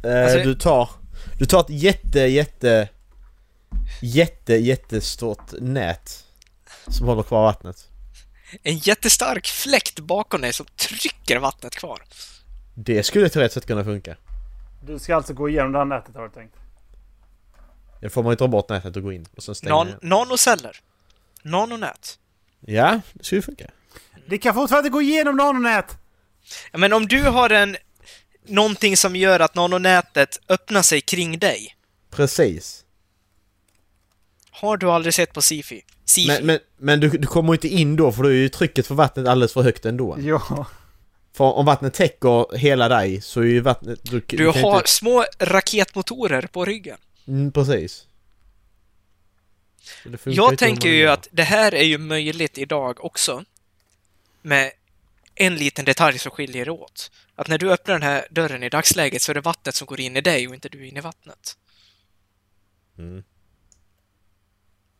Eh, 0.03 0.23
Alltså- 0.23 0.39
du 0.39 0.55
tar... 0.55 0.89
Du 1.39 1.45
tar 1.45 1.59
ett 1.59 1.69
jätte, 1.69 2.19
jätte... 2.19 2.89
Jätte, 4.01 4.53
jättestort 4.53 5.51
nät. 5.59 6.25
Som 6.87 7.07
håller 7.07 7.23
kvar 7.23 7.43
vattnet. 7.43 7.89
En 8.63 8.77
jättestark 8.77 9.47
fläkt 9.47 9.99
bakom 9.99 10.41
dig 10.41 10.53
som 10.53 10.65
trycker 10.65 11.37
vattnet 11.37 11.75
kvar. 11.75 12.01
Det 12.75 13.03
skulle 13.03 13.29
teoretiskt 13.29 13.67
kunna 13.67 13.83
funka. 13.83 14.15
Du 14.87 14.99
ska 14.99 15.15
alltså 15.15 15.33
gå 15.33 15.49
igenom 15.49 15.71
det 15.71 15.77
här 15.77 15.85
nätet 15.85 16.15
har 16.15 16.23
du 16.23 16.29
tänkt? 16.29 16.55
Då 18.01 18.09
får 18.09 18.23
man 18.23 18.31
ju 18.31 18.35
dra 18.35 18.47
bort 18.47 18.69
nätet 18.69 18.95
och 18.95 19.03
gå 19.03 19.11
in 19.11 19.25
och 19.37 19.43
sen 19.43 19.55
stänga 19.55 19.75
Nan 19.75 19.93
nanoceller. 20.01 20.79
Nanonät. 21.41 22.19
Ja, 22.59 23.01
det 23.13 23.23
skulle 23.23 23.41
funka. 23.41 23.71
Det 24.27 24.37
kan 24.37 24.53
fortfarande 24.53 24.89
gå 24.89 25.01
igenom 25.01 25.35
nanonät! 25.35 25.97
Men 26.73 26.93
om 26.93 27.07
du 27.07 27.21
har 27.21 27.49
en... 27.49 27.77
Någonting 28.47 28.97
som 28.97 29.15
gör 29.15 29.39
att 29.39 29.55
nanonätet 29.55 30.39
öppnar 30.49 30.81
sig 30.81 31.01
kring 31.01 31.39
dig. 31.39 31.75
Precis. 32.09 32.84
Har 34.61 34.77
du 34.77 34.91
aldrig 34.91 35.13
sett 35.13 35.33
på 35.33 35.41
Sifi? 35.41 35.81
Sifi? 36.05 36.27
Men, 36.27 36.45
men, 36.45 36.59
men 36.77 36.99
du, 36.99 37.09
du 37.09 37.27
kommer 37.27 37.53
inte 37.53 37.67
in 37.67 37.95
då 37.95 38.11
för 38.11 38.23
då 38.23 38.29
är 38.29 38.33
ju 38.33 38.49
trycket 38.49 38.87
för 38.87 38.95
vattnet 38.95 39.27
alldeles 39.27 39.53
för 39.53 39.61
högt 39.61 39.85
ändå. 39.85 40.17
Ja. 40.19 40.67
För 41.33 41.43
om 41.43 41.65
vattnet 41.65 41.93
täcker 41.93 42.57
hela 42.57 42.89
dig 42.89 43.21
så 43.21 43.41
är 43.41 43.45
ju 43.45 43.59
vattnet... 43.59 43.99
Du, 44.03 44.19
du 44.27 44.51
kan 44.51 44.63
har 44.63 44.77
Inte, 44.77 44.89
små 44.89 45.25
raketmotorer 45.39 46.41
på 46.41 46.65
ryggen. 46.65 46.97
mm, 47.27 47.51
precis. 47.51 48.07
Jag 50.23 50.57
tänker 50.57 50.89
ju 50.89 51.07
att 51.07 51.27
det 51.31 51.43
här 51.43 51.73
är 51.73 51.83
ju 51.83 51.97
möjligt 51.97 52.57
idag 52.57 53.05
också. 53.05 53.43
Med 54.41 54.71
en 55.35 55.55
liten 55.55 55.85
detalj 55.85 56.19
som 56.19 56.31
skiljer 56.31 56.69
åt. 56.69 57.11
Att 57.35 57.47
när 57.47 57.57
du 57.57 57.71
öppnar 57.71 57.93
den 57.93 58.03
här 58.03 58.27
dörren 58.31 58.63
i 58.63 58.69
dagsläget 58.69 59.21
så 59.21 59.31
är 59.31 59.33
det 59.33 59.41
vattnet 59.41 59.75
som 59.75 59.85
går 59.85 59.99
in 59.99 60.17
i 60.17 60.21
dig 60.21 60.47
och 60.47 60.53
inte 60.53 60.69
du 60.69 60.87
in 60.87 60.97
i 60.97 61.01
vattnet. 61.01 61.57
Mm. 62.97 63.23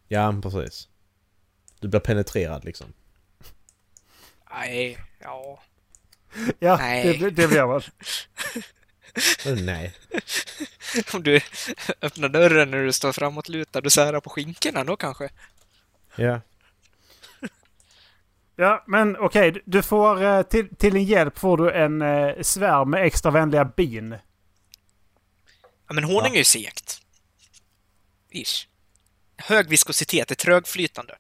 Ja, 0.08 0.40
precis. 0.44 0.90
Du 1.80 1.88
blir 1.88 2.00
penetrerad 2.00 2.66
liksom. 2.66 2.94
Nej, 4.52 4.98
ja. 5.20 5.64
Ja, 6.60 6.78
Nej. 6.78 7.18
det, 7.18 7.30
det 7.30 7.48
blir 7.48 7.66
man. 7.68 7.82
Men 9.46 9.66
nej. 9.66 9.94
Om 11.14 11.24
du 11.24 11.42
öppnar 12.02 12.30
dörren 12.30 12.72
när 12.72 12.78
du 12.84 12.94
står 12.94 13.12
framåtlutad 13.12 13.80
och 13.80 13.92
särar 13.94 14.20
på 14.20 14.30
skinkorna 14.30 14.84
då 14.84 14.96
kanske. 14.96 15.30
Ja. 16.16 16.42
Ja, 18.56 18.84
men 18.88 19.18
okej. 19.18 19.52
du- 19.52 19.62
Du 19.66 19.82
får 19.84 20.24
eh, 20.24 20.42
till, 20.42 20.76
till 20.76 20.94
din 20.94 21.04
hjälp 21.04 21.38
får 21.40 21.58
du 21.58 21.72
en 21.72 22.02
eh, 22.02 22.42
svärm 22.42 22.90
med 22.90 23.06
extra 23.06 23.32
vänliga 23.32 23.66
bin. 23.66 24.12
Ja, 25.88 25.94
men 25.94 26.04
honung 26.04 26.34
är 26.34 26.38
ju 26.38 26.44
segt. 26.44 27.02
Ish. 28.32 28.68
Hög 29.38 29.70
viskositet, 29.70 30.32
är 30.32 30.36
trögflytande. 30.36 31.15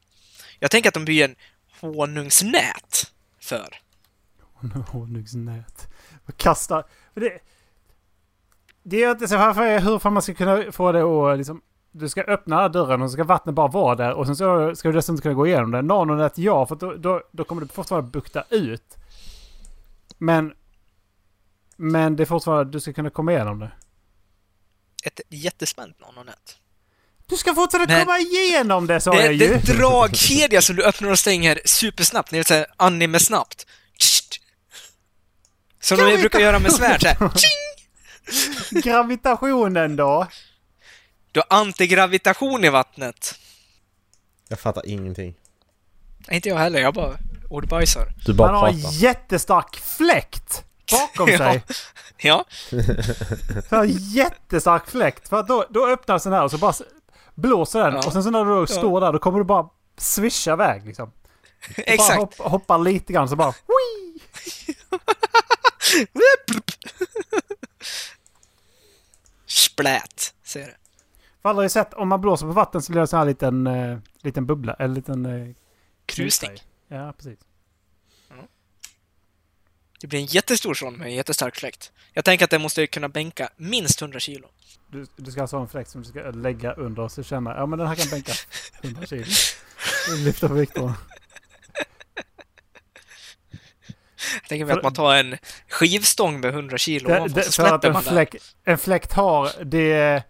Jag 0.59 0.71
tänker 0.71 0.89
att 0.89 0.93
de 0.93 1.05
blir 1.05 1.25
en 1.25 1.35
honungsnät 1.81 3.11
för. 3.39 3.75
Honungsnät. 4.91 5.87
Kasta... 6.37 6.83
Det, 7.13 7.39
det 8.83 9.03
är 9.03 9.11
inte 9.11 9.27
så 9.27 9.37
varför, 9.37 9.79
hur 9.79 9.99
fan 9.99 10.13
man 10.13 10.21
ska 10.21 10.33
kunna 10.33 10.71
få 10.71 10.91
det 10.91 11.03
att 11.03 11.37
liksom... 11.37 11.61
Du 11.91 12.09
ska 12.09 12.21
öppna 12.23 12.69
dörren 12.69 13.01
och 13.01 13.09
så 13.09 13.13
ska 13.13 13.23
vattnet 13.23 13.55
bara 13.55 13.67
vara 13.67 13.95
där 13.95 14.13
och 14.13 14.25
sen 14.25 14.35
så 14.35 14.75
ska 14.75 14.89
du 14.89 14.95
dessutom 14.95 15.21
kunna 15.21 15.33
gå 15.33 15.47
igenom 15.47 15.71
det. 15.71 15.81
Nanonät 15.81 16.37
ja, 16.37 16.65
för 16.65 16.75
då, 16.75 16.93
då, 16.93 17.23
då 17.31 17.43
kommer 17.43 17.61
det 17.61 17.73
fortfarande 17.73 18.09
bukta 18.09 18.43
ut. 18.49 18.97
Men... 20.17 20.53
Men 21.77 22.15
det 22.15 22.23
är 22.23 22.25
fortfarande... 22.25 22.71
Du 22.71 22.79
ska 22.79 22.93
kunna 22.93 23.09
komma 23.09 23.31
igenom 23.31 23.59
det. 23.59 23.71
Ett 25.03 25.21
jättespänt 25.29 25.99
nanonät. 25.99 26.57
Du 27.29 27.37
ska 27.37 27.55
fortfarande 27.55 27.93
Men- 27.93 28.05
komma 28.05 28.19
igenom 28.19 28.87
det 28.87 28.99
sa 29.01 29.11
Det, 29.11 29.21
jag 29.25 29.39
det 29.39 29.45
ju! 29.45 29.51
är 29.53 29.55
en 29.55 29.77
dragkedja 29.77 30.61
som 30.61 30.75
du 30.75 30.83
öppnar 30.83 31.09
och 31.11 31.19
stänger 31.19 31.59
supersnabbt. 31.65 32.31
Det 32.31 32.37
är 32.39 32.43
såhär 32.43 32.65
anime-snabbt. 32.77 33.65
Som 35.81 35.97
de 35.97 36.17
brukar 36.17 36.39
göra 36.39 36.59
med 36.59 36.71
svärd 36.73 37.01
såhär. 37.01 37.31
Gravitationen 38.83 39.95
då? 39.95 40.27
Du 41.31 41.39
har 41.49 41.57
antigravitation 41.59 42.63
i 42.65 42.69
vattnet. 42.69 43.35
Jag 44.47 44.59
fattar 44.59 44.89
ingenting. 44.89 45.35
Inte 46.31 46.49
jag 46.49 46.57
heller, 46.57 46.79
jag 46.79 46.93
bara 46.93 47.17
ordbajsar. 47.49 48.13
Du 48.25 48.33
bara 48.33 48.47
Han 48.47 48.55
har 48.55 48.67
en 48.67 48.79
jättestark 48.91 49.75
fläkt 49.75 50.63
bakom 50.91 51.29
Ja. 51.29 51.37
sig. 51.37 51.63
Ja, 52.17 52.45
Han 53.69 53.79
har 53.79 53.85
en 53.85 53.97
jättestark 54.13 54.89
fläkt. 54.89 55.29
För 55.29 55.39
att 55.39 55.47
då, 55.47 55.65
då 55.69 55.87
öppnas 55.87 56.23
den 56.23 56.33
här 56.33 56.43
och 56.43 56.51
så 56.51 56.57
bara 56.57 56.73
blåser 57.35 57.79
den. 57.79 57.93
Ja. 57.93 57.97
Och 58.07 58.13
sen 58.13 58.23
så 58.23 58.29
när 58.29 58.61
du 58.61 58.67
står 58.67 59.01
där 59.01 59.13
då 59.13 59.19
kommer 59.19 59.37
du 59.37 59.43
bara 59.45 59.69
swisha 59.97 60.53
iväg 60.53 60.85
liksom. 60.85 61.11
Du 61.67 61.73
Bara 61.83 61.93
exakt. 61.93 62.19
hopp, 62.19 62.37
hoppar 62.37 62.77
lite 62.77 63.13
grann 63.13 63.29
så 63.29 63.35
bara... 63.35 63.53
Splät, 69.45 70.33
säger 70.43 70.67
det. 70.67 70.75
För 71.41 71.49
alla 71.49 71.57
har 71.57 71.63
ju 71.63 71.69
sett 71.69 71.93
om 71.93 72.09
man 72.09 72.21
blåser 72.21 72.45
på 72.45 72.51
vatten 72.53 72.81
så 72.81 72.91
blir 72.91 73.01
det 73.01 73.07
så 73.07 73.17
här 73.17 73.25
liten, 73.25 73.67
eh, 73.67 73.97
liten 74.21 74.45
bubbla. 74.45 74.73
Eller 74.73 74.95
liten... 74.95 75.25
Eh, 75.25 75.55
Krusning. 76.05 76.51
Ja, 76.87 77.13
precis. 77.17 77.39
Det 79.99 80.07
blir 80.07 80.19
en 80.19 80.25
jättestor 80.25 80.73
sån 80.73 80.93
med 80.93 81.07
en 81.07 81.15
jättestark 81.15 81.55
fläkt. 81.55 81.91
Jag 82.13 82.25
tänker 82.25 82.45
att 82.45 82.51
den 82.51 82.61
måste 82.61 82.87
kunna 82.87 83.09
bänka 83.09 83.49
minst 83.57 84.01
100 84.01 84.19
kilo. 84.19 84.47
Du, 84.91 85.05
du 85.15 85.31
ska 85.31 85.41
alltså 85.41 85.55
ha 85.55 85.63
en 85.63 85.69
fläkt 85.69 85.89
som 85.89 86.01
du 86.01 86.07
ska 86.09 86.31
lägga 86.31 86.73
under 86.73 87.03
och 87.03 87.11
så 87.11 87.23
känna 87.23 87.55
ja 87.55 87.65
men 87.65 87.79
den 87.79 87.87
här 87.87 87.95
kan 87.95 88.09
bänka 88.09 88.31
100 88.81 89.05
kilo. 89.05 89.25
Lyfta 90.25 90.47
på 90.47 90.53
vikterna. 90.53 90.95
Jag 94.41 94.49
tänker 94.49 94.65
mig 94.65 94.75
att 94.75 94.83
man 94.83 94.93
tar 94.93 95.15
en 95.15 95.37
skivstång 95.69 96.39
med 96.39 96.49
100 96.49 96.77
kilo 96.77 97.09
Det, 97.09 97.27
det, 97.27 97.43
så 97.43 97.63
för 97.63 97.75
att 97.75 97.81
släpper 97.81 97.97
en 97.97 98.03
fläkt, 98.03 98.55
en 98.63 98.77
fläkt 98.77 99.13
har 99.13 99.63
det... 99.63 100.23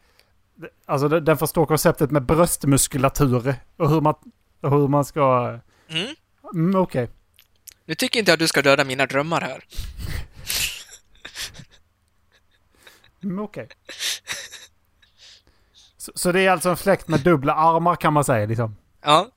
Alltså 0.86 1.08
den 1.08 1.38
förstår 1.38 1.66
konceptet 1.66 2.12
med 2.12 2.24
bröstmuskulatur 2.24 3.56
och 3.78 3.90
hur 3.90 4.02
man, 4.02 4.16
hur 4.62 4.88
man 4.88 5.06
ska... 5.06 5.60
Mm. 5.90 6.16
Mm, 6.54 6.82
Okej. 6.82 7.10
Nu 7.86 7.96
tycker 7.96 8.20
inte 8.20 8.32
jag 8.32 8.34
att 8.34 8.40
du 8.40 8.48
ska 8.48 8.62
döda 8.62 8.84
mina 8.84 9.06
drömmar 9.06 9.42
här. 9.42 9.64
Mm, 13.24 13.40
okej. 13.40 13.68
Så, 15.98 16.12
så 16.16 16.32
det 16.32 16.42
är 16.42 16.52
alltså 16.52 16.70
en 16.70 16.78
fläkt 16.78 17.08
med 17.08 17.20
dubbla 17.20 17.54
armar 17.56 17.96
kan 17.96 18.14
man 18.14 18.24
säga 18.24 18.46
liksom. 18.46 18.76
Ja. 19.04 19.30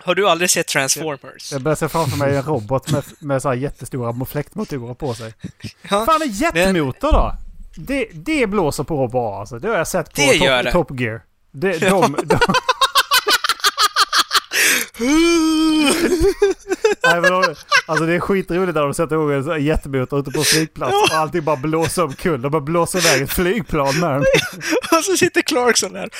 Har 0.00 0.14
du 0.14 0.28
aldrig 0.28 0.50
sett 0.50 0.66
Transformers? 0.66 1.52
Jag 1.52 1.62
börjar 1.62 1.76
se 1.76 1.88
framför 1.88 2.16
mig 2.16 2.36
en 2.36 2.42
robot 2.42 2.90
med, 2.90 3.04
med 3.18 3.42
så 3.42 3.48
här 3.48 3.56
jättestora 3.56 4.24
fläktmotorer 4.24 4.94
på 4.94 5.14
sig. 5.14 5.34
Ja. 5.82 6.06
Fan 6.06 6.22
en 6.22 6.30
jetmotor 6.30 7.12
då? 7.12 7.34
Det, 7.76 8.08
det 8.12 8.46
blåser 8.46 8.84
på 8.84 9.08
bra 9.08 9.40
alltså. 9.40 9.58
Det 9.58 9.68
har 9.68 9.76
jag 9.76 9.88
sett 9.88 10.14
på 10.14 10.20
Det 10.20 10.34
gör 10.34 10.62
det. 10.62 10.72
top, 10.72 10.88
top 10.88 11.00
Gear. 11.00 11.22
Det, 11.50 11.78
de, 11.78 12.16
de, 12.24 12.38
Nej, 17.04 17.20
men 17.20 17.30
de, 17.32 17.54
alltså 17.86 18.06
det 18.06 18.14
är 18.14 18.20
skitroligt 18.20 18.74
när 18.74 18.82
de 18.82 18.94
sätter 18.94 19.14
igång 19.16 19.32
en 19.56 19.64
jättemotor 19.64 20.20
ute 20.20 20.30
på 20.30 20.38
en 20.38 20.44
flygplats 20.44 20.94
och 21.10 21.16
allting 21.16 21.44
bara 21.44 21.56
blåser 21.56 22.02
omkull. 22.04 22.42
De 22.42 22.50
bara 22.52 22.60
blåser 22.62 22.98
iväg 22.98 23.22
ett 23.22 23.30
flygplan 23.32 24.00
med 24.00 24.10
den. 24.10 24.24
Och 24.98 25.04
så 25.04 25.16
sitter 25.16 25.42
Clarkson 25.42 25.92
där. 25.92 26.10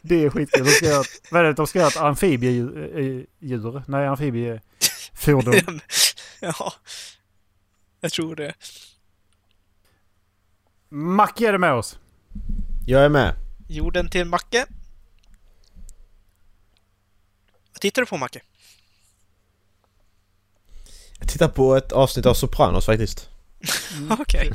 Det 0.00 0.24
är 0.24 0.30
skitkul. 0.30 0.64
De 0.64 0.70
ska 0.70 0.86
göra, 0.86 1.00
ett- 1.00 1.22
vad 1.30 1.40
är 1.40 1.44
det? 1.44 1.52
De 1.52 1.66
ska 1.66 1.78
göra 1.78 1.88
ett 1.88 1.96
amfibiedjur. 1.96 3.26
djur. 3.40 3.82
Nej, 3.88 4.06
amfibiefordon. 4.06 5.54
ja. 6.40 6.72
Jag 8.00 8.12
tror 8.12 8.36
det. 8.36 8.54
Macke 10.90 11.48
är 11.48 11.52
det 11.52 11.58
med 11.58 11.72
oss. 11.72 11.98
Jag 12.86 13.04
är 13.04 13.08
med. 13.08 13.34
Jorden 13.68 14.10
till 14.10 14.24
Macke. 14.24 14.66
Vad 17.78 17.82
tittar 17.82 18.02
du 18.02 18.06
på 18.06 18.16
Macke? 18.16 18.40
Jag 21.18 21.28
tittar 21.28 21.48
på 21.48 21.76
ett 21.76 21.92
avsnitt 21.92 22.26
av 22.26 22.34
Sopranos 22.34 22.86
faktiskt. 22.86 23.28
Okej. 24.20 24.52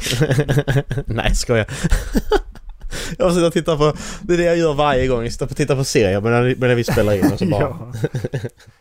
Nej, 1.06 1.36
skojar. 1.36 1.66
jag 3.18 3.34
sitter 3.34 3.48
och 3.48 3.54
tittar 3.54 3.78
på... 3.78 3.94
Det 4.22 4.34
är 4.34 4.38
det 4.38 4.44
jag 4.44 4.58
gör 4.58 4.74
varje 4.74 5.08
gång. 5.08 5.24
Jag 5.24 5.32
sitter 5.32 5.46
och 5.46 5.56
tittar 5.56 5.76
på 5.76 5.84
serier 5.84 6.22
medan, 6.22 6.56
medan 6.58 6.76
vi 6.76 6.84
spelar 6.84 7.14
in 7.14 7.32
och 7.32 7.40
så 7.40 7.46
bara... 7.46 7.62
Ja, 7.62 7.92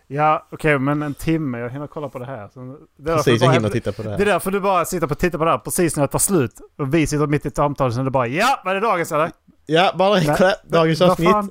ja 0.06 0.48
okej, 0.52 0.78
men 0.78 1.02
en 1.02 1.14
timme. 1.14 1.58
Jag 1.58 1.70
hinner 1.70 1.86
kolla 1.86 2.08
på 2.08 2.18
det 2.18 2.26
här. 2.26 2.48
Så 2.48 2.60
det, 2.60 2.66
är 2.66 2.76
därför 2.96 3.16
Precis, 3.16 3.42
jag 3.42 3.52
hinner 3.52 3.68
titta 3.68 3.92
på 3.92 4.02
det 4.02 4.08
det 4.08 4.14
är 4.14 4.18
här. 4.18 4.26
därför 4.26 4.50
du 4.50 4.60
bara 4.60 4.84
sitter 4.84 5.06
på 5.06 5.14
titta 5.14 5.38
på 5.38 5.44
det 5.44 5.50
här 5.50 5.58
precis 5.58 5.96
när 5.96 6.02
det 6.02 6.08
tar 6.08 6.18
slut. 6.18 6.60
Och 6.78 6.94
vi 6.94 7.06
sitter 7.06 7.26
mitt 7.26 7.44
i 7.44 7.48
ett 7.48 7.56
samtal 7.56 7.92
så 7.92 8.02
det 8.02 8.10
bara 8.10 8.26
ja, 8.26 8.62
vad 8.64 8.76
är 8.76 8.80
det 8.80 8.86
dagens 8.86 9.12
eller? 9.12 9.30
Ja, 9.66 9.92
bara 9.98 10.14
Nej. 10.14 10.54
Dagens 10.64 11.00
vad 11.00 11.10
avsnitt. 11.10 11.30
fan, 11.30 11.50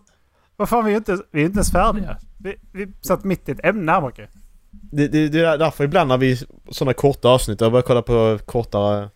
vad 0.55 0.69
fan, 0.69 0.85
vi 0.85 0.89
är 0.89 0.93
ju 0.93 0.97
inte, 0.97 1.17
vi 1.31 1.41
är 1.41 1.45
inte 1.45 1.57
ens 1.57 1.71
färdiga. 1.71 2.17
Vi, 2.43 2.55
vi 2.71 2.87
satt 3.01 3.23
mitt 3.23 3.49
i 3.49 3.51
ett 3.51 3.65
ämne 3.65 3.91
här 3.91 4.01
Macke. 4.01 4.27
Det, 4.71 5.07
det, 5.07 5.29
det 5.29 5.39
är 5.39 5.57
därför 5.57 5.83
ibland 5.83 6.07
när 6.07 6.17
vi 6.17 6.37
sådana 6.69 6.93
korta 6.93 7.29
avsnitt, 7.29 7.61
jag 7.61 7.71
börjar 7.71 7.83
kolla 7.83 8.01
på 8.01 8.39
kortare... 8.45 9.09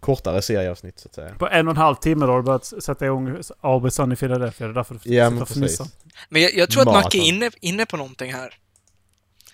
Kortare 0.00 0.42
serieavsnitt 0.42 0.98
så 0.98 1.08
att 1.08 1.14
säga. 1.14 1.34
På 1.38 1.48
en 1.48 1.68
och 1.68 1.70
en 1.70 1.76
halv 1.76 1.94
timme 1.94 2.26
då 2.26 2.32
har 2.32 2.38
du 2.38 2.44
börjat 2.44 2.64
sätta 2.64 3.04
igång 3.04 3.42
Sun 3.90 4.12
i 4.12 4.16
Philadelphia. 4.16 4.66
Det 4.66 4.72
är 4.72 4.74
därför 4.74 4.94
du 4.94 5.14
Ja 5.14 5.24
sitter 5.24 5.30
men 5.30 5.42
och 5.42 5.48
fnissar. 5.48 5.86
Men 6.28 6.42
jag, 6.42 6.54
jag 6.54 6.70
tror 6.70 6.82
att 6.82 7.04
Macke 7.04 7.18
är 7.18 7.28
inne, 7.28 7.50
inne 7.60 7.86
på 7.86 7.96
någonting 7.96 8.32
här. 8.32 8.58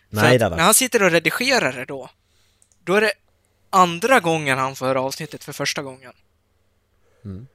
Nej 0.08 0.34
att 0.34 0.40
där, 0.40 0.50
När 0.50 0.62
han 0.64 0.74
sitter 0.74 1.02
och 1.02 1.10
redigerar 1.10 1.72
det 1.72 1.84
då, 1.84 2.10
då 2.84 2.94
är 2.94 3.00
det 3.00 3.12
andra 3.70 4.20
gången 4.20 4.58
han 4.58 4.76
får 4.76 4.86
höra 4.86 5.00
avsnittet 5.00 5.44
för 5.44 5.52
första 5.52 5.82
gången. 5.82 6.12
Mm. 7.24 7.46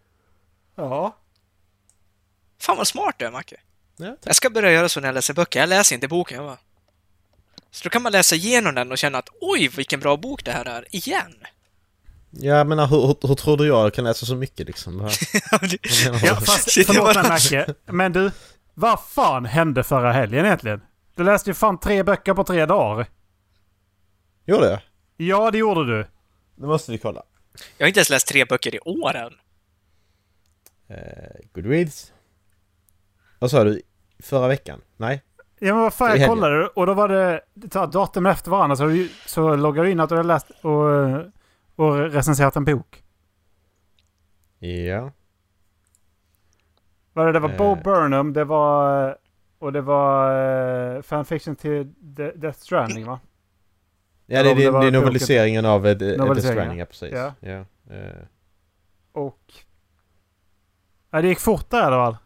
Ja. 0.76 1.16
Fan 2.60 2.78
vad 2.78 2.88
smart 2.88 3.16
du 3.18 3.26
är, 3.26 3.32
Macke. 3.32 3.58
Ja, 3.98 4.18
Jag 4.24 4.36
ska 4.36 4.50
börja 4.50 4.72
göra 4.72 4.90
så 4.90 5.00
när 5.00 5.08
jag 5.08 5.14
läser 5.16 5.34
böcker. 5.34 5.60
Jag 5.60 5.70
läser 5.70 5.96
inte 5.96 6.08
boken, 6.08 6.38
jag 6.38 6.46
bara. 6.46 6.58
Så 7.72 7.84
då 7.84 7.90
kan 7.90 8.02
man 8.02 8.12
läsa 8.12 8.36
igenom 8.36 8.76
den 8.76 8.92
och 8.92 8.98
känna 8.98 9.18
att 9.18 9.30
oj, 9.42 9.68
vilken 9.68 10.00
bra 10.00 10.18
bok 10.18 10.46
det 10.46 10.52
här 10.52 10.66
är, 10.66 10.96
igen. 10.96 11.36
Jag 12.32 12.68
menar 12.68 12.88
hur, 12.88 13.02
hur, 13.08 13.28
hur 13.28 13.36
tror 13.36 13.58
du 13.58 13.68
jag 13.68 13.94
kan 13.94 14.04
läsa 14.04 14.26
så 14.26 14.36
mycket 14.36 14.68
liksom? 14.68 14.98
Vad- 14.98 15.12
Ja, 16.24 16.36
fast 16.36 16.72
förlåt 16.86 17.16
mig 17.16 17.24
Macke. 17.30 17.74
Men 17.86 18.14
du, 18.14 18.32
vad 18.74 19.00
fan 19.04 19.46
hände 19.46 19.84
förra 19.84 20.12
helgen 20.14 20.46
egentligen? 20.46 20.82
Du 21.16 21.24
läste 21.24 21.50
ju 21.50 21.54
fan 21.54 21.80
tre 21.80 22.04
böcker 22.04 22.34
på 22.34 22.44
tre 22.44 22.66
dagar. 22.66 23.08
Gjorde 24.46 24.70
jag? 24.70 24.80
Ja, 25.18 25.52
det 25.52 25.58
gjorde 25.58 25.86
du. 25.98 26.08
Det 26.56 26.66
måste 26.68 26.92
vi 26.92 26.98
kolla. 26.98 27.24
Jag 27.78 27.86
har 27.86 27.88
inte 27.88 28.00
ens 28.00 28.10
läst 28.10 28.28
tre 28.28 28.46
böcker 28.46 28.76
i 28.76 28.80
år 28.80 29.16
än. 29.16 29.34
Eh, 30.88 31.50
Goodreads. 31.54 32.12
Vad 33.46 33.52
sa 33.52 33.64
du? 33.64 33.82
Förra 34.20 34.48
veckan? 34.48 34.82
Nej? 34.98 35.24
Ja 35.60 35.74
men 35.74 35.84
vad 35.84 35.94
fan, 35.94 36.20
jag 36.20 36.30
kollade 36.30 36.68
och 36.68 36.86
då 36.86 36.94
var 36.94 37.08
det 37.10 37.42
så 37.72 37.86
datum 37.86 38.26
efter 38.26 38.52
varandra 38.52 38.76
så, 38.76 38.86
du- 38.86 39.10
så 39.26 39.56
loggade 39.56 39.88
du 39.88 39.92
in 39.92 40.00
att 40.00 40.10
du 40.10 40.16
hade 40.16 40.28
läst 40.28 40.52
och, 40.62 40.86
och 41.76 41.98
recenserat 42.12 42.56
en 42.56 42.66
bok. 42.66 43.04
Ja. 44.60 45.12
Vad 47.14 47.26
det, 47.26 47.32
det 47.32 47.40
var 47.40 47.58
Bo 47.58 47.72
Eh. 47.72 47.84
Burnham, 47.84 48.34
det 48.34 48.44
var... 48.44 49.18
Och 49.60 49.74
det 49.74 49.82
var 49.82 50.96
uh, 50.96 51.02
fanfiction 51.02 51.56
till 51.56 51.94
De- 52.00 52.32
Death 52.32 52.60
Stranding 52.60 53.06
va? 53.06 53.20
Ja, 54.26 54.44
det, 54.44 54.50
det, 54.54 54.56
det 54.64 54.70
var 54.72 54.82
det 54.82 54.88
är 54.88 54.92
noveliseringen 54.92 55.66
av 55.66 55.86
uh, 55.88 55.94
Death 55.98 56.40
Stranding, 56.40 56.80
ja 56.80 56.86
precis. 56.86 57.14
ja. 57.14 57.34
Ja. 57.40 57.66
eh, 57.96 58.22
Och... 59.12 59.54
Ja, 61.12 61.22
det 61.22 61.28
gick 61.28 61.40
fort 61.40 61.70
där 61.70 61.80
i 61.80 61.84
alla 61.84 62.06
fall. 62.06 62.18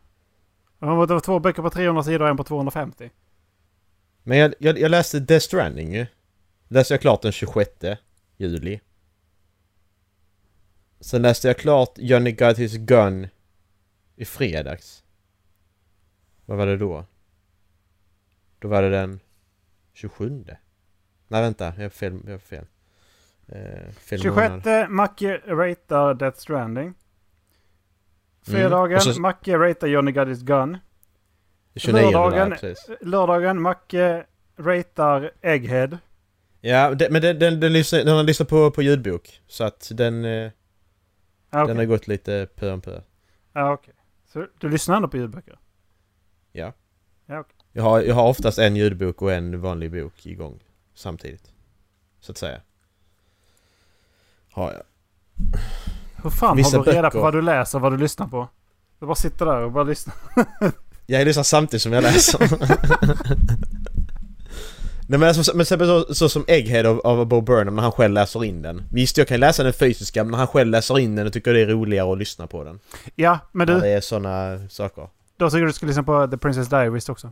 Var 0.79 1.07
det 1.07 1.13
var 1.13 1.19
två 1.19 1.39
böcker 1.39 1.61
på 1.61 1.69
300 1.69 2.03
sidor 2.03 2.21
och 2.21 2.29
en 2.29 2.37
på 2.37 2.43
250. 2.43 3.09
Men 4.23 4.37
jag, 4.37 4.53
jag, 4.59 4.79
jag 4.79 4.91
läste 4.91 5.19
Death 5.19 5.43
Stranding 5.45 5.93
ju. 5.95 6.05
Läste 6.67 6.93
jag 6.93 7.01
klart 7.01 7.21
den 7.21 7.31
26 7.31 7.71
juli. 8.37 8.79
Sen 10.99 11.21
läste 11.21 11.47
jag 11.47 11.57
klart 11.57 11.93
Johnny 11.97 12.31
Got 12.31 12.57
His 12.57 12.73
Gun 12.73 13.27
i 14.15 14.25
fredags. 14.25 15.03
Vad 16.45 16.57
var 16.57 16.65
det 16.65 16.77
då? 16.77 17.05
Då 18.59 18.67
var 18.67 18.81
det 18.81 18.89
den 18.89 19.19
27. 19.93 20.45
Nej 21.27 21.41
vänta, 21.41 21.73
jag 21.75 21.83
har 21.83 21.89
fel. 21.89 22.19
Jag 22.25 22.31
har 22.31 22.37
fel. 22.37 22.65
Eh, 23.47 23.91
fel 23.91 24.21
26 24.21 24.25
månad. 24.25 24.63
Ratear 25.47 26.13
Death 26.13 26.39
Stranding. 26.39 26.93
Fredagen 28.41 28.91
Mm, 29.01 29.13
så- 29.13 29.21
Macke 29.21 29.57
ratear 29.57 29.89
Johnny 29.89 30.11
Got 30.11 30.27
His 30.27 30.41
Gun. 30.41 30.77
29 31.75 32.03
var 32.03 32.11
lördagen- 32.31 32.49
precis. 32.59 32.89
Lördagen 33.01 33.61
Macke 33.61 34.25
ratear 34.57 35.31
Egghead. 35.41 35.97
Ja, 36.61 36.93
det, 36.93 37.09
men 37.09 37.21
den, 37.21 37.39
den, 37.39 37.59
den, 37.59 37.73
lyssnar, 37.73 37.99
den 37.99 38.15
har 38.15 38.23
lyssnat 38.23 38.47
på, 38.49 38.71
på 38.71 38.81
ljudbok. 38.81 39.41
Så 39.47 39.63
att 39.63 39.91
den, 39.93 40.25
eh, 40.25 40.31
Ja, 40.31 40.51
den 41.51 41.63
okej. 41.63 41.75
har 41.75 41.85
gått 41.85 42.07
lite 42.07 42.47
pö 42.55 42.71
om 42.71 42.81
pö. 42.81 43.01
Ja, 43.53 43.73
okej. 43.73 43.93
Så 44.33 44.47
du 44.59 44.69
lyssnar 44.69 44.95
ändå 44.95 45.07
på 45.07 45.17
ljudböcker? 45.17 45.59
Ja. 46.51 46.73
Ja, 47.25 47.39
okej. 47.39 47.55
Jag 47.71 47.83
har, 47.83 48.01
jag 48.01 48.15
har 48.15 48.27
oftast 48.29 48.59
en 48.59 48.75
ljudbok 48.75 49.21
och 49.21 49.31
en 49.33 49.61
vanlig 49.61 49.91
bok 49.91 50.25
igång 50.25 50.59
samtidigt. 50.93 51.51
Så 52.19 52.31
att 52.31 52.37
säga. 52.37 52.61
Har 54.51 54.71
jag. 54.73 54.81
Hur 56.23 56.29
fan 56.29 56.57
Vissa 56.57 56.77
har 56.77 56.85
du 56.85 56.91
reda 56.91 57.09
på 57.09 57.17
böcker- 57.17 57.21
vad 57.23 57.33
du 57.33 57.41
läser 57.41 57.77
och 57.77 57.81
vad 57.81 57.91
du 57.93 57.97
lyssnar 57.97 58.27
på? 58.27 58.47
Du 58.99 59.05
bara 59.05 59.15
sitter 59.15 59.45
där 59.45 59.61
och 59.61 59.71
bara 59.71 59.83
lyssnar. 59.83 60.15
Jag 61.05 61.25
lyssnar 61.25 61.43
samtidigt 61.43 61.81
som 61.81 61.93
jag 61.93 62.03
läser. 62.03 62.39
Nej 65.07 65.19
men, 65.19 65.23
alltså, 65.29 65.55
men 65.57 65.65
så, 65.65 65.77
så, 66.07 66.13
så 66.15 66.29
som 66.29 66.45
Egghead 66.47 66.89
av, 66.89 66.99
av 66.99 67.25
Bo 67.25 67.41
Burnham 67.41 67.75
när 67.75 67.83
han 67.83 67.91
själv 67.91 68.13
läser 68.13 68.43
in 68.43 68.61
den. 68.61 68.83
Visst 68.91 69.17
jag 69.17 69.27
kan 69.27 69.39
läsa 69.39 69.63
den 69.63 69.73
fysiska 69.73 70.23
men 70.23 70.31
när 70.31 70.37
han 70.37 70.47
själv 70.47 70.69
läser 70.71 70.99
in 70.99 71.15
den 71.15 71.27
och 71.27 71.33
tycker 71.33 71.53
det 71.53 71.61
är 71.61 71.65
roligare 71.67 72.11
att 72.11 72.17
lyssna 72.17 72.47
på 72.47 72.63
den. 72.63 72.79
Ja, 73.15 73.39
men 73.51 73.67
När 73.67 73.73
du, 73.75 73.81
det 73.81 73.87
är 73.89 74.01
såna 74.01 74.57
saker. 74.69 75.07
då 75.37 75.49
tycker 75.49 75.61
du 75.61 75.67
du 75.67 75.73
ska 75.73 75.85
lyssna 75.85 76.03
på 76.03 76.27
The 76.27 76.37
Princess 76.37 76.67
Diaries 76.69 77.09
också. 77.09 77.31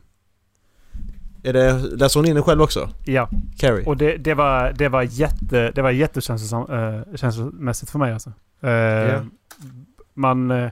Är 1.44 1.54
det, 1.54 1.74
läser 1.74 2.20
hon 2.20 2.28
in 2.30 2.36
den 2.36 2.44
själv 2.44 2.62
också? 2.62 2.90
Ja, 3.06 3.30
Carrie? 3.58 3.86
och 3.86 3.98
det, 3.98 4.18
det 4.18 4.34
var, 4.34 4.74
det 4.78 4.90
var 4.90 5.02
jätte, 5.02 5.72
det 5.72 5.82
var 5.82 5.92
jättekänslosamt 5.92 6.70
äh, 6.70 7.16
känslomässigt 7.16 7.90
för 7.90 8.00
mig 8.00 8.14
alltså. 8.14 8.32
Eh, 8.62 8.70
Ja. 8.72 9.26
Man, 10.14 10.52
eh, 10.52 10.70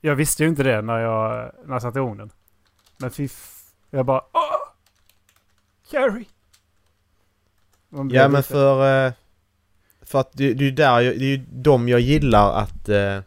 jag 0.00 0.14
visste 0.16 0.42
ju 0.42 0.48
inte 0.48 0.62
det 0.62 0.82
när 0.82 0.98
jag, 0.98 1.52
när 1.66 1.74
jag 1.74 1.82
satte 1.82 1.98
igång 1.98 2.16
den. 2.16 2.30
Men 2.96 3.10
fy 3.10 3.28
jag 3.90 4.06
bara 4.06 4.20
Åh! 4.32 4.72
Carrie! 5.90 6.24
Ja 7.90 8.02
men 8.02 8.30
lite- 8.30 8.42
för... 8.42 9.06
eh, 9.06 9.12
För 10.02 10.20
att 10.20 10.32
det, 10.32 10.54
det 10.54 10.64
är 10.64 10.66
ju 10.68 10.70
där 10.70 11.00
jag, 11.00 11.18
det 11.18 11.24
är 11.24 11.36
ju 11.36 11.44
de 11.52 11.88
jag 11.88 12.00
gillar 12.00 12.52
att... 12.62 12.88
eh, 12.88 13.18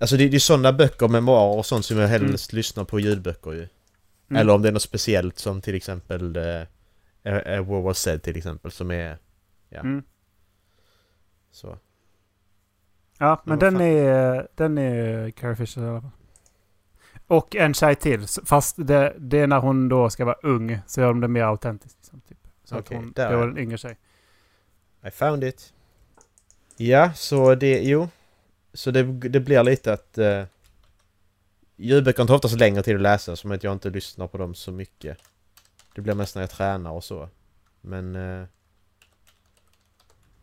Alltså 0.00 0.16
det, 0.16 0.28
det 0.28 0.36
är 0.36 0.40
sådana 0.40 0.72
böcker, 0.72 1.08
memoarer 1.08 1.58
och 1.58 1.66
sånt 1.66 1.84
som 1.84 1.98
jag 1.98 2.08
helst 2.08 2.52
lyssnar 2.52 2.84
på 2.84 3.00
ljudböcker 3.00 3.52
ju. 3.52 3.68
Mm. 4.30 4.40
Eller 4.40 4.54
om 4.54 4.62
det 4.62 4.68
är 4.68 4.72
något 4.72 4.82
speciellt 4.82 5.38
som 5.38 5.60
till 5.60 5.74
exempel 5.74 6.36
uh, 6.36 7.62
War 7.62 7.80
Was 7.80 7.98
Said 7.98 8.22
till 8.22 8.36
exempel 8.36 8.70
som 8.70 8.90
är... 8.90 9.18
Ja. 9.68 9.80
Mm. 9.80 10.02
Så. 11.50 11.78
Ja, 13.18 13.42
men 13.44 13.58
vad 13.58 13.72
den 13.72 13.80
är, 13.80 14.48
den 14.54 14.78
är 14.78 15.30
Carrie 15.30 15.56
Fisher 15.56 15.82
i 15.82 15.88
alla 15.88 16.00
fall. 16.00 16.10
Och 17.26 17.56
en 17.56 17.74
tjej 17.74 17.94
till. 17.94 18.26
Fast 18.44 18.76
det, 18.78 19.14
det 19.18 19.38
är 19.38 19.46
när 19.46 19.58
hon 19.58 19.88
då 19.88 20.10
ska 20.10 20.24
vara 20.24 20.38
ung. 20.42 20.78
Så 20.86 21.00
gör 21.00 21.08
de 21.08 21.20
det 21.20 21.28
mer 21.28 21.42
autentiskt. 21.42 21.98
Liksom, 22.00 22.20
typ. 22.20 22.38
Så 22.64 22.78
Okej, 22.78 22.96
att 22.96 23.02
hon 23.02 23.12
där 23.12 23.32
är 23.32 23.40
den. 23.40 23.50
en 23.50 23.58
yngre 23.58 23.78
tjej. 23.78 23.96
I 25.06 25.10
found 25.10 25.44
it. 25.44 25.72
Ja, 26.76 27.12
så 27.14 27.54
det... 27.54 27.82
Jo. 27.82 28.08
Så 28.72 28.90
det, 28.90 29.02
det 29.02 29.40
blir 29.40 29.62
lite 29.62 29.92
att... 29.92 30.18
Uh, 30.18 30.44
ljudböcker 31.78 32.24
tar 32.24 32.34
oftast 32.34 32.58
längre 32.58 32.82
tid 32.82 32.94
att 32.96 33.00
läsa 33.00 33.36
som 33.36 33.50
att 33.50 33.64
jag 33.64 33.72
inte 33.72 33.90
lyssnar 33.90 34.26
på 34.26 34.38
dem 34.38 34.54
så 34.54 34.72
mycket. 34.72 35.18
Det 35.94 36.00
blir 36.00 36.14
mest 36.14 36.34
när 36.34 36.42
jag 36.42 36.50
tränar 36.50 36.90
och 36.90 37.04
så. 37.04 37.28
Men... 37.80 38.16
eh, 38.16 38.44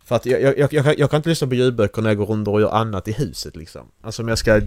för 0.03 0.15
att 0.15 0.25
jag, 0.25 0.41
jag, 0.41 0.57
jag, 0.57 0.73
jag, 0.73 0.83
kan- 0.85 0.95
jag 0.97 1.09
kan 1.09 1.17
inte 1.17 1.29
lyssna 1.29 1.47
på 1.47 1.55
ljudböcker 1.55 2.01
när 2.01 2.09
jag 2.09 2.17
går 2.17 2.25
runt 2.25 2.47
och 2.47 2.61
gör 2.61 2.71
annat 2.71 3.07
i 3.07 3.11
huset 3.11 3.55
liksom. 3.55 3.91
Alltså 4.01 4.21
om 4.21 4.27
jag 4.27 4.37
ska 4.37 4.61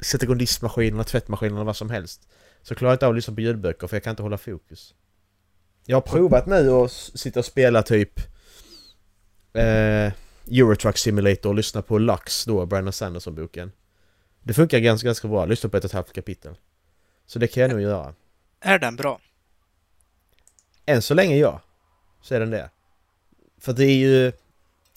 sätta 0.00 0.24
igång 0.24 0.38
diskmaskinen 0.38 1.00
och 1.00 1.06
tvättmaskinen 1.06 1.54
eller 1.54 1.64
vad 1.64 1.76
som 1.76 1.90
helst. 1.90 2.28
Så 2.62 2.74
klarar 2.74 2.92
jag 2.92 2.94
inte 2.96 3.06
av 3.06 3.10
att 3.10 3.16
lyssna 3.16 3.34
på 3.34 3.40
ljudböcker 3.40 3.86
för 3.86 3.96
jag 3.96 4.02
kan 4.04 4.10
inte 4.10 4.22
hålla 4.22 4.38
fokus. 4.38 4.94
Jag 5.86 5.96
har 5.96 6.00
provat 6.00 6.46
nu 6.46 6.70
att 6.70 6.90
sitta 6.92 7.40
och 7.40 7.44
spela 7.46 7.82
typ 7.82 8.20
eh, 9.52 10.12
Eurotruck 10.50 10.98
Simulator 10.98 11.48
och 11.48 11.54
lyssna 11.54 11.82
på 11.82 11.98
Lux 11.98 12.44
då, 12.44 12.66
Brandon 12.66 12.92
Sanderson-boken. 12.92 13.72
Det 14.44 14.54
funkar 14.54 14.78
ganska, 14.78 15.06
ganska 15.06 15.28
bra. 15.28 15.44
Lyssna 15.44 15.70
på 15.70 15.76
ett 15.76 15.84
och 15.84 15.88
ett 15.88 15.94
halvt 15.94 16.12
kapitel. 16.12 16.54
Så 17.26 17.38
det 17.38 17.46
kan 17.46 17.60
jag 17.60 17.70
nog 17.70 17.80
göra. 17.80 18.14
Är 18.60 18.78
den 18.78 18.96
bra? 18.96 19.20
Än 20.86 21.02
så 21.02 21.14
länge 21.14 21.36
ja. 21.36 21.60
Så 22.22 22.34
är 22.34 22.40
den 22.40 22.50
det. 22.50 22.70
För 23.60 23.72
det 23.72 23.84
är 23.84 23.96
ju... 23.96 24.32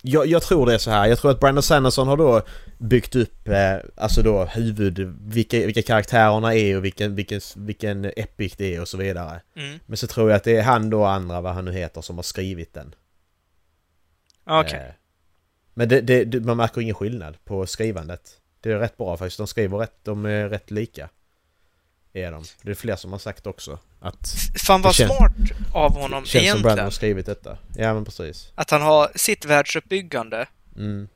Jag, 0.02 0.26
jag 0.28 0.44
tror 0.44 0.66
det 0.66 0.74
är 0.74 0.78
så 0.78 0.92
här. 0.92 1.08
Jag 1.08 1.20
tror 1.20 1.32
att 1.32 1.40
Brandon 1.40 1.64
Sanderson 1.64 2.08
har 2.08 2.18
då 2.18 2.42
byggt 2.78 3.16
upp, 3.16 3.48
eh, 3.48 3.78
alltså 3.96 4.22
då 4.22 4.46
huvud, 4.46 5.18
vilka, 5.22 5.58
vilka 5.58 5.82
karaktärerna 5.82 6.56
är 6.56 6.78
och 6.78 6.86
vilken, 6.86 7.16
vilken, 7.16 7.42
vilken 7.56 8.06
epic 8.06 8.56
det 8.58 8.76
är 8.76 8.82
och 8.82 8.88
så 8.88 8.98
vidare. 8.98 9.42
Mm. 9.56 9.80
Men 9.86 9.98
så 9.98 10.08
tror 10.08 10.30
jag 10.30 10.38
att 10.38 10.44
det 10.44 10.58
är 10.58 10.64
han 10.64 10.90
då 10.90 11.00
och 11.00 11.10
andra, 11.10 11.42
vad 11.42 11.54
han 11.54 11.66
nu 11.66 11.72
heter, 11.72 12.02
som 12.02 12.16
har 12.16 12.24
skrivit 12.24 12.74
den. 12.74 12.96
Okej. 14.44 14.80
Eh, 14.80 14.94
Men 15.74 15.90
det, 15.90 16.02
det, 16.02 16.46
man 16.46 16.58
märker 16.58 16.82
ingen 16.82 16.96
skillnad 16.96 17.46
på 17.46 17.66
skrivandet. 17.66 18.42
Det 18.62 18.72
är 18.72 18.78
rätt 18.80 18.98
bra 18.98 19.18
faktiskt. 19.18 19.38
De 19.38 19.48
skriver 19.48 19.78
rätt, 19.78 19.98
de 20.04 20.26
är 20.26 20.50
rätt 20.50 20.72
lika. 20.72 21.10
Är 22.14 22.32
de. 22.32 22.44
Det 22.62 22.72
är 22.72 22.76
fler 22.76 22.96
som 22.96 23.12
har 23.12 23.20
sagt 23.20 23.48
också. 23.48 23.80
Att 24.00 24.28
Fan 24.68 24.82
vad 24.82 24.96
känns- 24.96 25.16
smart 25.18 25.32
av 25.74 25.94
honom 25.98 26.24
det 26.24 26.30
känns 26.30 26.46
som 26.52 26.62
Brandon 26.62 26.66
egentligen. 26.70 26.84
har 26.86 26.92
skrivit 26.92 27.26
detta. 27.26 27.58
Ja 27.76 27.94
men 27.94 28.06
precis. 28.06 28.52
Att 28.56 28.72
han 28.72 28.82
har 28.82 29.12
sitt 29.16 29.46
världsuppbyggande 29.46 30.48
Mm. 30.76 31.08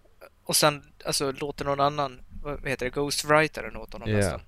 och 0.43 0.55
sen 0.55 0.83
alltså 1.05 1.31
låter 1.31 1.65
någon 1.65 1.79
annan, 1.79 2.19
vad 2.43 2.67
heter 2.67 2.85
det, 2.85 2.89
ghostwritern 2.89 3.75
åt 3.75 3.93
honom 3.93 4.09
Ja. 4.09 4.17
nästan. 4.17 4.41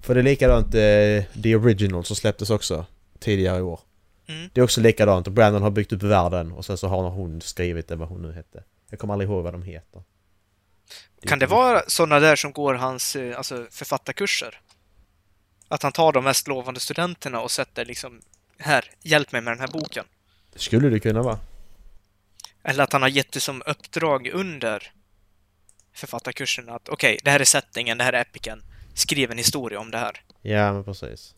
För 0.00 0.14
det 0.14 0.20
är 0.20 0.24
likadant 0.24 0.66
eh, 0.66 1.42
The 1.42 1.56
Original 1.56 2.04
som 2.04 2.16
släpptes 2.16 2.50
också 2.50 2.86
tidigare 3.18 3.58
i 3.58 3.62
år. 3.62 3.80
Mm. 4.26 4.50
Det 4.52 4.60
är 4.60 4.64
också 4.64 4.80
likadant 4.80 5.28
Brandon 5.28 5.62
har 5.62 5.70
byggt 5.70 5.92
upp 5.92 6.02
världen 6.02 6.52
och 6.52 6.64
sen 6.64 6.76
så 6.78 6.88
har 6.88 7.10
hon 7.10 7.40
skrivit 7.40 7.88
det 7.88 7.96
vad 7.96 8.08
hon 8.08 8.22
nu 8.22 8.32
hette. 8.32 8.64
Jag 8.90 8.98
kommer 9.00 9.14
aldrig 9.14 9.30
ihåg 9.30 9.44
vad 9.44 9.54
de 9.54 9.62
heter. 9.62 10.02
Kan 11.20 11.38
det 11.38 11.46
vara 11.46 11.82
sådana 11.86 12.20
där 12.20 12.36
som 12.36 12.52
går 12.52 12.74
hans 12.74 13.16
eh, 13.16 13.36
alltså, 13.36 13.66
författarkurser? 13.70 14.60
Att 15.68 15.82
han 15.82 15.92
tar 15.92 16.12
de 16.12 16.24
mest 16.24 16.48
lovande 16.48 16.80
studenterna 16.80 17.40
och 17.40 17.50
sätter 17.50 17.84
liksom 17.84 18.20
här, 18.58 18.90
hjälp 19.02 19.32
mig 19.32 19.40
med 19.40 19.52
den 19.52 19.60
här 19.60 19.68
boken. 19.68 20.04
Skulle 20.54 20.88
det 20.88 21.00
kunna 21.00 21.22
vara. 21.22 21.38
Eller 22.62 22.84
att 22.84 22.92
han 22.92 23.02
har 23.02 23.08
gett 23.08 23.32
det 23.32 23.40
som 23.40 23.62
uppdrag 23.66 24.28
under 24.32 24.92
författarkursen 25.92 26.68
att 26.68 26.88
okej, 26.88 27.18
det 27.24 27.30
här 27.30 27.40
är 27.40 27.44
settingen, 27.44 27.98
det 27.98 28.04
här 28.04 28.12
är 28.12 28.20
epicen. 28.20 28.62
Skriv 28.94 29.30
en 29.30 29.38
historia 29.38 29.80
om 29.80 29.90
det 29.90 29.98
här. 29.98 30.22
Ja 30.42 30.72
men 30.72 30.84
precis. 30.84 31.34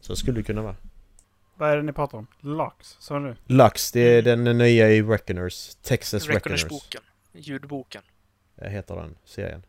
Så 0.00 0.16
skulle 0.16 0.38
det 0.38 0.42
kunna 0.42 0.62
vara. 0.62 0.76
Vad 1.56 1.70
är 1.70 1.76
det 1.76 1.82
ni 1.82 1.92
pratar 1.92 2.18
om? 2.18 2.26
Lux? 2.40 2.96
Sa 3.00 3.18
du? 3.18 3.36
Lux, 3.46 3.92
det 3.92 4.00
är 4.00 4.22
den 4.22 4.44
nya 4.44 4.90
i 4.90 5.02
Reckoners. 5.02 5.74
Texas 5.82 6.26
Reckoners. 6.26 6.64
Reckoners-boken. 6.64 7.02
Ljudboken. 7.38 8.02
eh, 8.56 8.70
heter 8.70 8.96
den 8.96 9.16
serien. 9.24 9.62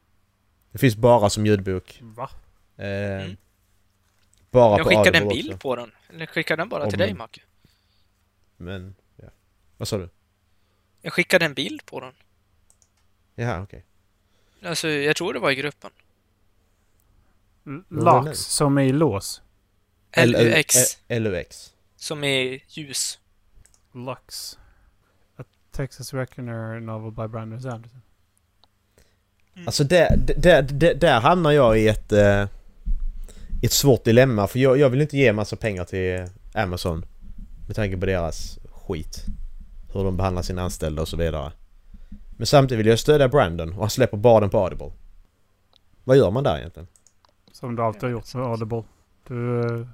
Det 0.72 0.78
finns 0.78 0.96
bara 0.96 1.30
som 1.30 1.46
ljudbok. 1.46 2.00
Va? 2.02 2.30
Eh, 2.78 2.86
Mm. 3.24 3.38
Bara 4.52 4.78
Jag 4.78 4.84
på 4.84 4.90
skickade 4.90 5.18
en 5.18 5.28
bild 5.28 5.50
också. 5.50 5.60
på 5.60 5.76
den. 5.76 5.92
Eller 6.10 6.26
skickade 6.26 6.62
den 6.62 6.70
bara 6.70 6.84
Om 6.84 6.90
till 6.90 7.00
dig, 7.00 7.14
Macke? 7.14 7.42
Men, 8.58 8.96
ja. 9.16 9.28
Vad 9.78 9.88
sa 9.88 9.98
du? 9.98 10.10
Jag 11.02 11.14
skickade 11.14 11.46
en 11.46 11.54
bild 11.54 11.86
på 11.86 12.00
den. 12.00 12.14
Jaha, 13.36 13.62
okej. 13.62 13.86
Alltså, 14.64 14.88
jag 14.90 15.16
tror 15.16 15.34
det 15.34 15.40
var 15.40 15.52
i 15.52 15.56
gruppen. 15.56 15.92
L- 17.66 17.84
Vad 17.88 18.18
är 18.22 18.24
Lux 18.30 18.38
det? 18.40 18.44
som 18.52 18.80
i 18.80 18.92
lås. 18.92 19.42
LUX. 20.18 20.98
LUX. 21.10 21.74
Som 21.96 22.24
är 22.24 22.60
ljus. 22.68 23.20
Lux. 23.94 24.58
Texas 25.80 26.14
Reckoner 26.14 26.80
novel 26.80 27.12
by 27.12 27.28
Brandon 27.28 27.62
Sanderson. 27.62 28.02
Alltså 29.66 29.84
där, 29.84 30.18
där, 30.38 30.62
där, 30.62 30.94
där 30.94 31.20
hamnar 31.20 31.52
jag 31.52 31.80
i 31.80 31.88
ett, 31.88 32.12
eh, 32.12 32.48
ett 33.62 33.72
svårt 33.72 34.04
dilemma 34.04 34.48
för 34.48 34.60
jag, 34.60 34.78
jag 34.78 34.90
vill 34.90 35.02
inte 35.02 35.18
ge 35.18 35.34
massa 35.34 35.56
pengar 35.56 35.86
till 35.86 36.28
Amazon 36.54 37.06
med 37.68 37.76
tanke 37.76 37.98
på 37.98 38.06
deras 38.06 38.60
skit. 38.72 39.26
Hur 39.94 40.04
de 40.04 40.18
behandlar 40.18 40.42
sina 40.42 40.62
anställda 40.62 41.02
och 41.02 41.08
så 41.08 41.18
vidare. 41.18 41.52
Men 42.38 42.46
samtidigt 42.48 42.80
vill 42.80 42.88
jag 42.88 43.00
stödja 43.00 43.28
Brandon 43.28 43.74
och 43.74 43.80
han 43.80 43.90
släpper 43.90 44.18
bara 44.18 44.40
den 44.40 44.50
på 44.50 44.58
Audible. 44.60 44.92
Vad 46.04 46.18
gör 46.18 46.32
man 46.32 46.44
där 46.44 46.58
egentligen? 46.58 46.88
Som 47.52 47.76
du 47.76 47.84
alltid 47.84 48.04
har 48.04 48.10
gjort 48.10 48.34
med 48.36 48.46
Audible. 48.46 48.84
Du... 49.28 49.60
eh, 49.60 49.88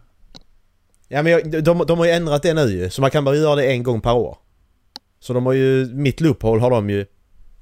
Ja 1.08 1.24
men 1.24 1.32
jag, 1.32 1.64
de, 1.64 1.86
de 1.88 1.98
har 1.98 2.06
ju 2.06 2.12
ändrat 2.12 2.44
det 2.44 2.54
nu 2.54 2.62
ju, 2.62 2.90
så 2.90 3.02
man 3.02 3.12
kan 3.12 3.24
bara 3.24 3.36
göra 3.36 3.56
det 3.56 3.72
en 3.72 3.84
gång 3.84 4.02
per 4.02 4.14
år. 4.14 4.38
Så 5.26 5.34
de 5.34 5.46
har 5.46 5.54
ju, 5.54 5.86
mitt 5.94 6.22
loophole 6.22 6.62
har 6.62 6.70
de 6.70 6.90
ju 6.90 7.06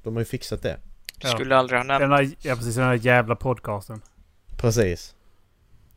De 0.02 0.14
har 0.14 0.20
ju 0.20 0.24
fixat 0.24 0.62
det. 0.62 0.76
Du 1.18 1.28
Ja. 1.28 1.34
skulle 1.34 1.56
aldrig 1.56 1.78
ha 1.80 1.84
nämnt 1.84 2.00
Den 2.00 2.12
här, 2.12 2.30
ja, 2.42 2.56
precis. 2.56 2.74
Den 2.74 2.84
här 2.84 2.94
jävla 2.94 3.36
podcasten. 3.36 4.02
Precis. 4.56 5.14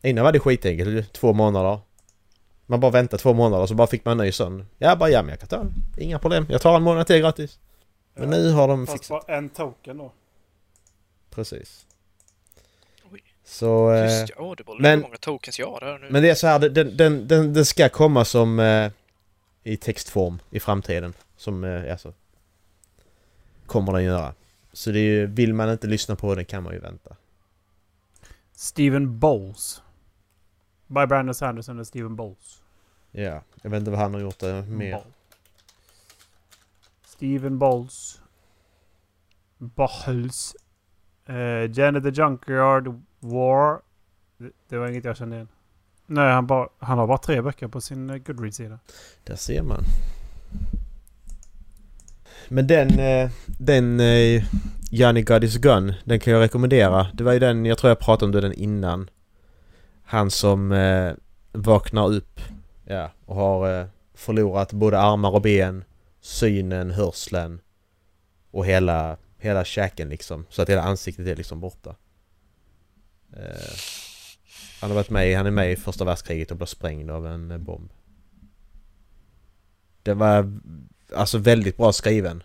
Innan 0.01 0.23
var 0.23 0.31
det 0.31 0.39
skitenkelt. 0.39 1.13
Två 1.13 1.33
månader. 1.33 1.79
Man 2.65 2.79
bara 2.79 2.91
väntade 2.91 3.21
två 3.23 3.33
månader 3.33 3.65
så 3.65 3.73
bara 3.75 3.87
fick 3.87 4.05
man 4.05 4.19
en 4.19 4.25
ny 4.25 4.31
sån. 4.31 4.65
Jag 4.77 4.99
bara 4.99 5.09
ja 5.09 5.21
men 5.21 5.29
jag 5.29 5.39
kan 5.39 5.47
ta 5.49 5.57
den. 5.57 5.73
Inga 5.97 6.19
problem. 6.19 6.45
Jag 6.49 6.61
tar 6.61 6.75
en 6.75 6.83
månad 6.83 7.07
till 7.07 7.19
gratis. 7.19 7.59
Men 8.15 8.29
nu 8.29 8.51
har 8.51 8.67
de 8.67 8.87
Fast 8.87 8.97
fixat. 8.99 9.27
bara 9.27 9.37
en 9.37 9.49
token 9.49 9.97
då. 9.97 10.11
Precis. 11.29 11.85
Oj. 13.11 13.23
Så... 13.45 13.91
Eh, 13.93 14.03
Just 14.03 14.29
ja, 14.37 14.43
Audible. 14.43 14.73
men- 14.79 14.99
Hur 14.99 15.03
många 15.05 15.17
tokens 15.17 15.59
jag 15.59 15.71
har 15.71 15.79
där 15.79 15.99
nu? 15.99 16.07
men 16.09 16.23
det 16.23 16.29
är 16.29 16.35
så 16.35 16.47
här, 16.47 16.59
den, 16.59 16.97
den, 16.97 17.27
den, 17.27 17.53
den 17.53 17.65
ska 17.65 17.89
komma 17.89 18.25
som 18.25 18.59
eh, 18.59 18.91
i 19.63 19.77
textform 19.77 20.39
i 20.49 20.59
framtiden. 20.59 21.13
Som, 21.37 21.63
eh, 21.63 21.91
alltså... 21.91 22.13
Kommer 23.65 23.93
den 23.93 24.03
göra. 24.03 24.33
Så 24.73 24.91
det 24.91 24.99
är 24.99 25.03
ju, 25.03 25.25
vill 25.25 25.53
man 25.53 25.69
inte 25.69 25.87
lyssna 25.87 26.15
på 26.15 26.35
den 26.35 26.45
kan 26.45 26.63
man 26.63 26.73
ju 26.73 26.79
vänta. 26.79 27.15
Steven 28.51 29.19
Bowles. 29.19 29.81
By 30.87 31.05
Brandon 31.05 31.35
Sanderson 31.35 31.79
och 31.79 31.87
Steven 31.87 32.15
Bowles. 32.15 32.63
Ja, 33.11 33.41
jag 33.61 33.69
vet 33.69 33.79
inte 33.79 33.91
vad 33.91 33.99
han 33.99 34.13
har 34.13 34.21
gjort 34.21 34.43
eh, 34.43 34.63
mer. 34.63 35.03
Steven 37.05 37.59
Bowles. 37.59 38.21
Bowles. 39.57 40.55
Uh, 41.29 41.71
Janet 41.71 42.03
the 42.03 42.09
Junkyard 42.09 43.01
War. 43.19 43.81
Det, 44.37 44.51
det 44.67 44.77
var 44.77 44.87
inget 44.87 45.05
jag 45.05 45.17
kände 45.17 45.35
igen. 45.35 45.47
Nej, 46.05 46.33
han, 46.33 46.47
bara, 46.47 46.69
han 46.79 46.97
har 46.97 47.07
bara 47.07 47.17
tre 47.17 47.41
böcker 47.41 47.67
på 47.67 47.81
sin 47.81 48.23
Goodreads-sida. 48.23 48.79
Där 49.23 49.35
ser 49.35 49.63
man. 49.63 49.83
Men 52.49 52.67
den, 52.67 52.99
eh, 52.99 53.29
den 53.57 53.99
eh, 53.99 54.43
Johnny 54.91 55.21
God 55.21 55.43
Is 55.43 55.57
Gun, 55.57 55.93
den 56.05 56.19
kan 56.19 56.33
jag 56.33 56.39
rekommendera. 56.41 57.07
Det 57.13 57.23
var 57.23 57.33
ju 57.33 57.39
den, 57.39 57.65
jag 57.65 57.77
tror 57.77 57.89
jag 57.89 57.99
pratade 57.99 58.25
om 58.37 58.41
den 58.41 58.53
innan. 58.53 59.09
Han 60.03 60.31
som 60.31 60.71
eh, 60.71 61.13
vaknar 61.51 62.07
upp 62.13 62.39
ja, 62.85 63.11
och 63.25 63.35
har 63.35 63.79
eh, 63.81 63.87
förlorat 64.13 64.73
både 64.73 64.99
armar 64.99 65.29
och 65.31 65.41
ben, 65.41 65.83
synen, 66.21 66.91
hörseln 66.91 67.59
och 68.51 68.65
hela, 68.65 69.17
hela 69.37 69.65
käken 69.65 70.09
liksom. 70.09 70.45
Så 70.49 70.61
att 70.61 70.69
hela 70.69 70.81
ansiktet 70.81 71.27
är 71.27 71.35
liksom 71.35 71.59
borta. 71.59 71.95
Eh, 73.33 73.73
han 74.81 74.89
har 74.89 74.95
varit 74.95 75.09
med, 75.09 75.29
i- 75.31 75.33
han 75.33 75.45
är 75.45 75.51
med 75.51 75.71
i 75.71 75.75
första 75.75 76.05
världskriget 76.05 76.51
och 76.51 76.57
blir 76.57 76.67
sprängd 76.67 77.11
av 77.11 77.27
en 77.27 77.63
bomb. 77.63 77.89
Det 80.03 80.13
var 80.13 80.59
alltså 81.15 81.37
väldigt 81.37 81.77
bra 81.77 81.93
skriven. 81.93 82.43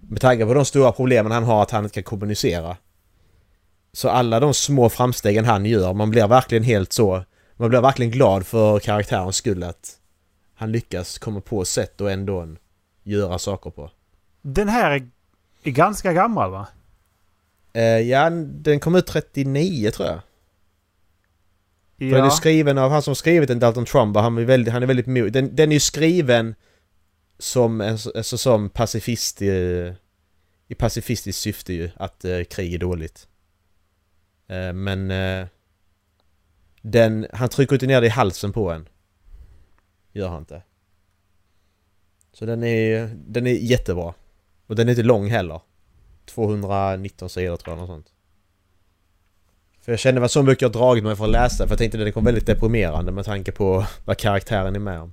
Med 0.00 0.20
tanke 0.20 0.46
på 0.46 0.54
de 0.54 0.64
stora 0.64 0.92
problemen 0.92 1.32
han 1.32 1.44
har 1.44 1.62
att 1.62 1.70
han 1.70 1.84
inte 1.84 1.94
kan 1.94 2.02
kommunicera. 2.02 2.76
Så 3.92 4.08
alla 4.08 4.40
de 4.40 4.54
små 4.54 4.88
framstegen 4.88 5.44
han 5.44 5.64
gör, 5.64 5.94
man 5.94 6.10
blir 6.10 6.26
verkligen 6.28 6.64
helt 6.64 6.92
så... 6.92 7.24
Man 7.56 7.68
blir 7.68 7.80
verkligen 7.80 8.10
glad 8.12 8.46
för 8.46 8.78
karaktärens 8.78 9.36
skull 9.36 9.62
att 9.62 9.96
han 10.54 10.72
lyckas 10.72 11.18
komma 11.18 11.40
på 11.40 11.64
sätt 11.64 12.00
och 12.00 12.10
ändå 12.10 12.48
göra 13.02 13.38
saker 13.38 13.70
på. 13.70 13.90
Den 14.42 14.68
här 14.68 14.90
är, 14.90 15.08
är 15.62 15.70
ganska 15.70 16.12
gammal 16.12 16.50
va? 16.50 16.66
Eh, 17.72 17.82
ja, 17.82 18.30
den 18.30 18.80
kom 18.80 18.94
ut 18.94 19.06
39 19.06 19.90
tror 19.90 20.08
jag. 20.08 20.20
För 21.98 22.04
den 22.04 22.14
är 22.14 22.18
Ja. 22.18 22.30
skriven 22.30 22.78
av 22.78 22.90
han 22.90 23.02
som 23.02 23.14
skrivit 23.14 23.48
den, 23.48 23.58
Dalton 23.58 23.84
Trumbo. 23.84 24.20
Han 24.20 24.38
är 24.38 24.44
väldigt, 24.44 24.72
han 24.72 24.82
är 24.82 24.86
väldigt 24.86 25.32
den, 25.32 25.56
den 25.56 25.68
är 25.70 25.74
ju 25.74 25.80
skriven 25.80 26.54
som, 27.38 27.80
en, 27.80 27.98
alltså 28.14 28.38
som 28.38 28.70
pacifist 28.70 29.42
i, 29.42 29.94
i 30.68 30.74
pacifistiskt 30.74 31.42
syfte 31.42 31.72
ju, 31.72 31.90
att 31.96 32.24
eh, 32.24 32.44
krig 32.44 32.74
är 32.74 32.78
dåligt. 32.78 33.28
Eh, 34.48 34.72
men 34.72 35.10
eh, 35.10 35.46
den, 36.82 37.26
han 37.32 37.48
trycker 37.48 37.74
inte 37.74 37.86
ner 37.86 38.00
det 38.00 38.06
i 38.06 38.10
halsen 38.10 38.52
på 38.52 38.70
en. 38.70 38.88
Gör 40.12 40.28
han 40.28 40.38
inte. 40.38 40.62
Så 42.32 42.46
den 42.46 42.64
är, 42.64 43.10
den 43.26 43.46
är 43.46 43.52
jättebra. 43.52 44.14
Och 44.66 44.76
den 44.76 44.88
är 44.88 44.92
inte 44.92 45.02
lång 45.02 45.30
heller. 45.30 45.60
219 46.24 47.30
sidor 47.30 47.56
tror 47.56 47.72
jag, 47.72 47.80
något 47.80 47.88
sånt. 47.88 48.12
För 49.80 49.92
jag 49.92 49.98
kände 49.98 50.20
vad 50.20 50.30
så 50.30 50.42
mycket 50.42 50.62
jag 50.62 50.72
dragit 50.72 51.04
mig 51.04 51.16
för 51.16 51.24
att 51.24 51.30
läsa 51.30 51.66
för 51.66 51.72
jag 51.72 51.78
tänkte 51.78 51.98
att 51.98 52.04
den 52.04 52.12
kom 52.12 52.24
väldigt 52.24 52.46
deprimerande 52.46 53.12
med 53.12 53.24
tanke 53.24 53.52
på 53.52 53.86
vad 54.04 54.16
karaktären 54.16 54.76
är 54.76 54.80
med 54.80 55.00
om. 55.00 55.12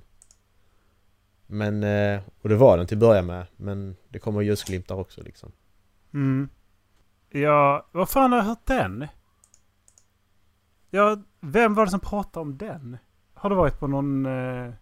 Men, 1.46 1.82
eh, 1.82 2.20
och 2.42 2.48
det 2.48 2.56
var 2.56 2.78
den 2.78 2.86
till 2.86 2.96
att 2.96 3.00
börja 3.00 3.22
med. 3.22 3.46
Men 3.56 3.96
det 4.08 4.18
kommer 4.18 4.40
ljusglimtar 4.40 4.94
också 4.94 5.22
liksom. 5.22 5.52
Mm. 6.14 6.48
Ja, 7.30 7.86
vad 7.92 8.08
fan 8.08 8.32
har 8.32 8.38
jag 8.38 8.44
hört 8.44 8.66
den? 8.66 9.06
Ja, 10.90 11.16
vem 11.40 11.74
var 11.74 11.84
det 11.84 11.90
som 11.90 12.00
pratade 12.00 12.42
om 12.42 12.58
den? 12.58 12.98
Har 13.34 13.50
det 13.50 13.56
varit 13.56 13.78
på 13.78 13.86
någon... 13.86 14.26
Eh... 14.26 14.72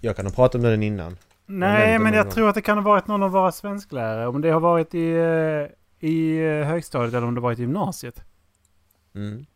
Jag 0.00 0.16
kan 0.16 0.26
ha 0.26 0.32
pratat 0.32 0.54
om 0.54 0.62
den 0.62 0.82
innan. 0.82 1.16
Nej, 1.46 1.98
men 1.98 2.02
någon 2.02 2.14
jag 2.14 2.24
gång. 2.24 2.32
tror 2.32 2.48
att 2.48 2.54
det 2.54 2.62
kan 2.62 2.78
ha 2.78 2.84
varit 2.84 3.06
någon 3.06 3.22
av 3.22 3.30
våra 3.30 3.52
svensklärare. 3.52 4.26
Om 4.26 4.40
det 4.40 4.50
har 4.50 4.60
varit 4.60 4.94
i, 4.94 5.10
eh, 5.10 6.08
i 6.08 6.38
eh, 6.38 6.66
högstadiet 6.66 7.14
eller 7.14 7.26
om 7.26 7.34
det 7.34 7.40
varit 7.40 7.58
i 7.58 7.62
gymnasiet. 7.62 8.24
Mm. 9.14 9.46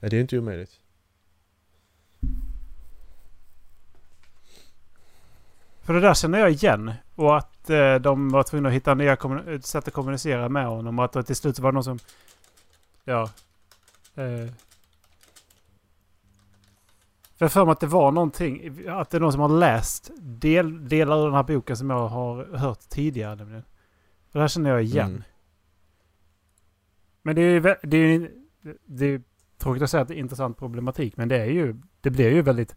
Ja, 0.00 0.08
det 0.08 0.14
är 0.14 0.18
ju 0.18 0.20
inte 0.20 0.38
omöjligt. 0.38 0.80
För 5.90 5.94
det 5.94 6.00
där 6.00 6.14
känner 6.14 6.38
jag 6.38 6.50
igen. 6.50 6.92
Och 7.14 7.36
att 7.36 7.70
eh, 7.70 7.94
de 7.94 8.28
var 8.28 8.42
tvungna 8.42 8.68
att 8.68 8.74
hitta 8.74 8.94
nya 8.94 9.12
ett 9.46 9.66
sätt 9.66 9.88
att 9.88 9.94
kommunicera 9.94 10.48
med 10.48 10.66
honom. 10.66 10.98
Och 10.98 11.04
att 11.04 11.12
det 11.12 11.22
till 11.22 11.36
slut 11.36 11.58
var 11.58 11.72
någon 11.72 11.84
som... 11.84 11.98
Ja. 13.04 13.22
Eh, 14.14 14.50
för 17.34 17.38
jag 17.38 17.44
har 17.44 17.48
för 17.48 17.64
mig 17.64 17.72
att 17.72 17.80
det 17.80 17.86
var 17.86 18.12
någonting. 18.12 18.88
Att 18.88 19.10
det 19.10 19.18
är 19.18 19.20
någon 19.20 19.32
som 19.32 19.40
har 19.40 19.48
läst 19.48 20.10
del, 20.18 20.88
delar 20.88 21.16
av 21.16 21.24
den 21.24 21.34
här 21.34 21.42
boken 21.42 21.76
som 21.76 21.90
jag 21.90 22.08
har 22.08 22.56
hört 22.56 22.88
tidigare. 22.88 23.34
nämligen. 23.34 23.64
Det 24.32 24.40
här 24.40 24.48
känner 24.48 24.70
jag 24.70 24.82
igen. 24.82 25.10
Mm. 25.10 25.22
Men 27.22 27.36
det 27.36 27.42
är 27.42 27.50
ju... 27.50 27.60
Det 27.82 27.96
är, 27.96 28.06
ju- 28.06 28.38
det 28.86 29.06
är 29.06 29.22
tråkigt 29.58 29.82
att 29.82 29.90
säga 29.90 30.02
att 30.02 30.08
det 30.08 30.14
är 30.14 30.18
intressant 30.18 30.58
problematik. 30.58 31.16
Men 31.16 31.28
det 31.28 31.36
är 31.36 31.46
ju... 31.50 31.80
Det 32.00 32.10
blir 32.10 32.30
ju 32.30 32.42
väldigt... 32.42 32.76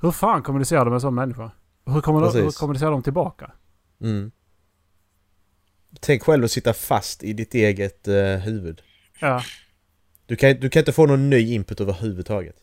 Hur 0.00 0.10
fan 0.10 0.42
kommunicerar 0.42 0.84
de 0.84 0.90
med 0.90 0.96
en 0.96 1.00
sån 1.00 1.14
människa? 1.14 1.50
Hur, 1.86 2.00
kommer 2.00 2.20
de, 2.20 2.32
hur 2.34 2.42
Precis. 2.44 2.58
kommunicerar 2.58 2.90
de 2.90 3.02
tillbaka? 3.02 3.52
Mm. 4.00 4.30
Tänk 6.00 6.22
själv 6.22 6.44
att 6.44 6.50
sitta 6.50 6.72
fast 6.74 7.22
i 7.24 7.32
ditt 7.32 7.54
eget 7.54 8.08
eh, 8.08 8.14
huvud. 8.36 8.82
Ja, 9.20 9.42
Du 10.26 10.36
kan, 10.36 10.54
du 10.60 10.70
kan 10.70 10.80
inte 10.80 10.92
få 10.92 11.06
någon 11.06 11.30
ny 11.30 11.54
input 11.54 11.80
överhuvudtaget. 11.80 12.56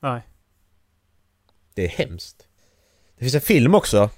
nej. 0.00 0.22
Det 1.74 1.84
är 1.84 1.88
hemskt. 1.88 2.46
Det 3.18 3.24
finns 3.24 3.34
en 3.34 3.40
film 3.40 3.74
också. 3.74 4.10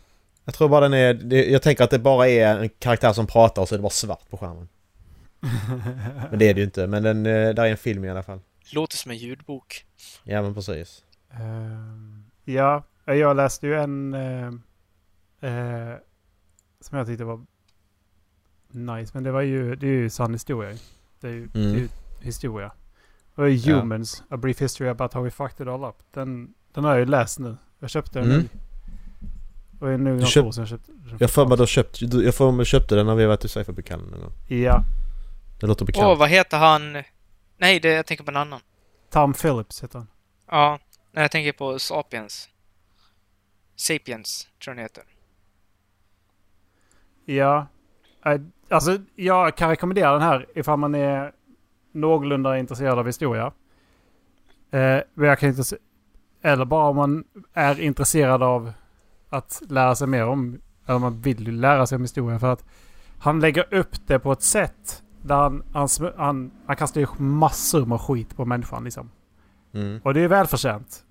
Jag 0.44 0.54
tror 0.54 0.68
bara 0.68 0.80
den 0.80 0.92
är... 0.94 1.14
Det, 1.14 1.44
jag 1.50 1.62
tänker 1.62 1.84
att 1.84 1.90
det 1.90 1.98
bara 1.98 2.28
är 2.28 2.58
en 2.58 2.68
karaktär 2.68 3.12
som 3.12 3.26
pratar 3.26 3.62
och 3.62 3.68
så 3.68 3.74
är 3.74 3.78
det 3.78 3.82
bara 3.82 3.90
svart 3.90 4.30
på 4.30 4.36
skärmen. 4.36 4.68
Men 6.30 6.38
det 6.38 6.48
är 6.48 6.54
det 6.54 6.60
ju 6.60 6.64
inte. 6.64 6.86
Men 6.86 7.02
den, 7.02 7.26
eh, 7.26 7.54
där 7.54 7.64
är 7.64 7.70
en 7.70 7.76
film 7.76 8.04
i 8.04 8.10
alla 8.10 8.22
fall. 8.22 8.40
Låter 8.72 8.96
som 8.96 9.10
en 9.10 9.16
ljudbok. 9.16 9.86
Ja 10.24 10.42
men 10.42 10.54
precis. 10.54 11.04
Ehm, 11.30 12.24
ja, 12.44 12.84
jag 13.04 13.36
läste 13.36 13.66
ju 13.66 13.74
en 13.74 14.14
eh, 14.14 14.46
eh, 15.50 15.94
som 16.80 16.98
jag 16.98 17.06
tyckte 17.06 17.24
var 17.24 17.40
nice. 18.70 19.10
Men 19.14 19.22
det 19.24 19.32
var 19.32 19.40
ju, 19.40 19.74
det 19.76 19.86
är 19.86 19.90
ju 19.90 20.10
sann 20.10 20.32
historia. 20.32 20.70
ju. 20.72 20.78
Det 21.20 21.28
är 21.28 21.32
ju, 21.32 21.46
det 21.46 21.58
är 21.58 21.62
ju 21.74 21.88
historia. 22.20 22.72
Och 23.34 23.44
det 23.44 23.50
är 23.52 23.68
Ja. 23.68 23.76
Humans, 23.80 24.22
A 24.28 24.36
Brief 24.36 24.60
History 24.62 24.88
About 24.88 25.12
How 25.14 25.22
We 25.22 25.30
Fucked 25.30 25.60
It 25.66 25.72
All 25.72 25.84
Up. 25.84 25.96
Den, 26.12 26.54
den 26.72 26.84
har 26.84 26.90
jag 26.90 27.00
ju 27.00 27.06
läst 27.06 27.38
nu. 27.38 27.56
Jag 27.78 27.90
köpte 27.90 28.18
den 28.18 28.30
Mm. 28.30 28.40
nu. 28.42 28.48
Och 29.80 29.86
det 29.86 29.94
är 29.94 29.98
nu 29.98 30.18
Du 30.18 30.26
köpt- 30.26 30.46
år 30.46 30.52
sedan 30.52 30.62
jag 30.62 30.68
köpte 30.68 30.92
den. 30.92 31.16
Jag 31.20 31.30
får 31.30 31.46
mig 31.46 31.58
då 31.58 31.66
köpt, 31.66 32.02
jag 32.02 32.34
får 32.34 32.52
mig 32.52 32.66
köpte 32.66 32.94
den 32.94 33.06
när 33.06 33.14
vi 33.14 33.26
varit 33.26 33.44
i 33.44 33.48
Cypherbekallen 33.48 34.06
någon 34.06 34.20
gång. 34.20 34.32
Ja, 34.48 34.82
Det 35.60 35.66
låter 35.66 35.82
Åh, 35.84 35.86
bekant. 35.86 36.18
vad 36.18 36.28
heter 36.28 36.58
han? 36.58 36.92
Nej, 37.58 37.80
det, 37.80 37.88
jag 37.88 38.06
tänker 38.06 38.24
på 38.24 38.30
en 38.30 38.36
annan. 38.36 38.60
Tom 39.10 39.32
Phillips 39.34 39.82
heter 39.82 39.98
han. 39.98 40.08
Ja, 40.50 40.78
nej, 41.12 41.22
jag 41.24 41.30
tänker 41.30 41.52
på 41.52 41.78
Sapiens. 41.78 42.48
Sapiens, 43.76 44.48
tror 44.64 44.72
jag 44.72 44.76
den 44.76 44.82
heter. 44.82 45.04
Ja. 47.24 47.66
Eh, 48.26 48.40
Alltså, 48.68 48.98
jag 49.14 49.56
kan 49.56 49.70
rekommendera 49.70 50.12
den 50.12 50.22
här 50.22 50.46
ifall 50.54 50.78
man 50.78 50.94
är 50.94 51.32
någorlunda 51.92 52.58
intresserad 52.58 52.98
av 52.98 53.06
historia. 53.06 53.46
Eh, 54.70 55.00
men 55.14 55.28
jag 55.28 55.38
kan 55.38 55.48
inte 55.48 55.64
se, 55.64 55.76
eller 56.42 56.64
bara 56.64 56.88
om 56.88 56.96
man 56.96 57.24
är 57.52 57.80
intresserad 57.80 58.42
av 58.42 58.72
att 59.28 59.62
lära 59.68 59.94
sig 59.94 60.06
mer 60.06 60.26
om, 60.26 60.60
eller 60.86 60.96
om 60.96 61.02
man 61.02 61.20
vill 61.20 61.60
lära 61.60 61.86
sig 61.86 61.96
om 61.96 62.02
historia. 62.02 62.38
För 62.38 62.52
att 62.52 62.64
han 63.18 63.40
lägger 63.40 63.74
upp 63.74 64.06
det 64.06 64.18
på 64.18 64.32
ett 64.32 64.42
sätt 64.42 65.02
där 65.22 65.34
han, 65.34 65.62
han, 65.72 65.88
han, 66.16 66.50
han 66.66 66.76
kastar 66.76 67.00
ju 67.00 67.06
massor 67.18 67.86
med 67.86 68.00
skit 68.00 68.36
på 68.36 68.44
människan 68.44 68.84
liksom. 68.84 69.10
Mm. 69.72 70.00
Och 70.04 70.14
det 70.14 70.20
är 70.20 70.28
välförtjänt. 70.28 71.04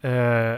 Eh, 0.00 0.54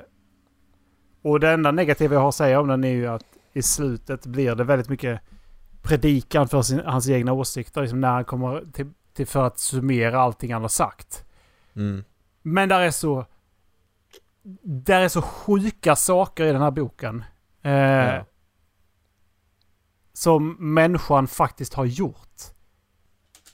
och 1.27 1.41
det 1.41 1.51
enda 1.51 1.71
negativa 1.71 2.15
jag 2.15 2.21
har 2.21 2.29
att 2.29 2.35
säga 2.35 2.61
om 2.61 2.69
den 2.69 2.85
är 2.85 2.89
ju 2.89 3.07
att 3.07 3.25
i 3.53 3.63
slutet 3.63 4.27
blir 4.27 4.55
det 4.55 4.65
väldigt 4.65 4.89
mycket 4.89 5.21
predikan 5.83 6.49
för 6.49 6.63
sin, 6.63 6.81
hans 6.81 7.09
egna 7.09 7.33
åsikter. 7.33 7.81
Liksom 7.81 8.01
när 8.01 8.09
han 8.11 8.25
kommer 8.25 8.65
till, 8.73 8.91
till 9.15 9.27
för 9.27 9.47
att 9.47 9.59
summera 9.59 10.21
allting 10.21 10.53
han 10.53 10.63
har 10.63 10.69
sagt. 10.69 11.25
Mm. 11.77 12.05
Men 12.43 12.69
där 12.69 12.81
är 12.81 12.91
så... 12.91 13.27
Där 14.63 15.01
är 15.01 15.09
så 15.09 15.23
sjuka 15.23 15.97
saker 15.97 16.45
i 16.45 16.53
den 16.53 16.63
här 16.63 16.71
boken. 16.71 17.25
Eh, 17.63 17.73
Ja. 17.73 18.25
Som 20.13 20.75
människan 20.75 21.27
faktiskt 21.27 21.75
har 21.75 21.85
gjort. 21.85 22.41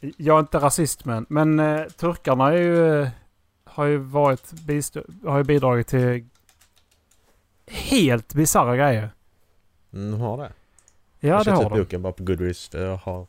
Jag 0.01 0.37
är 0.37 0.41
inte 0.41 0.59
rasist 0.59 1.05
men, 1.05 1.27
men 1.29 1.61
eh, 1.61 1.85
turkarna 1.85 2.57
ju, 2.57 3.07
har 3.65 3.85
ju 3.85 3.97
varit 3.97 4.53
har 5.25 5.39
ju 5.39 5.45
bidragit 5.45 5.87
till 5.87 6.29
helt 7.73 8.35
bisarra 8.35 8.77
grejer. 8.77 9.11
Mm, 9.93 10.21
har 10.21 10.39
det. 10.39 10.53
Ja, 11.21 11.29
jag 11.29 11.45
det 11.45 11.51
har 11.51 11.65
ut 11.65 11.71
de. 11.71 11.79
boken 11.79 12.03
bara 12.03 12.13
på 12.13 12.25
Goodreads. 12.25 12.71
Jag 12.73 12.97
har... 12.97 13.27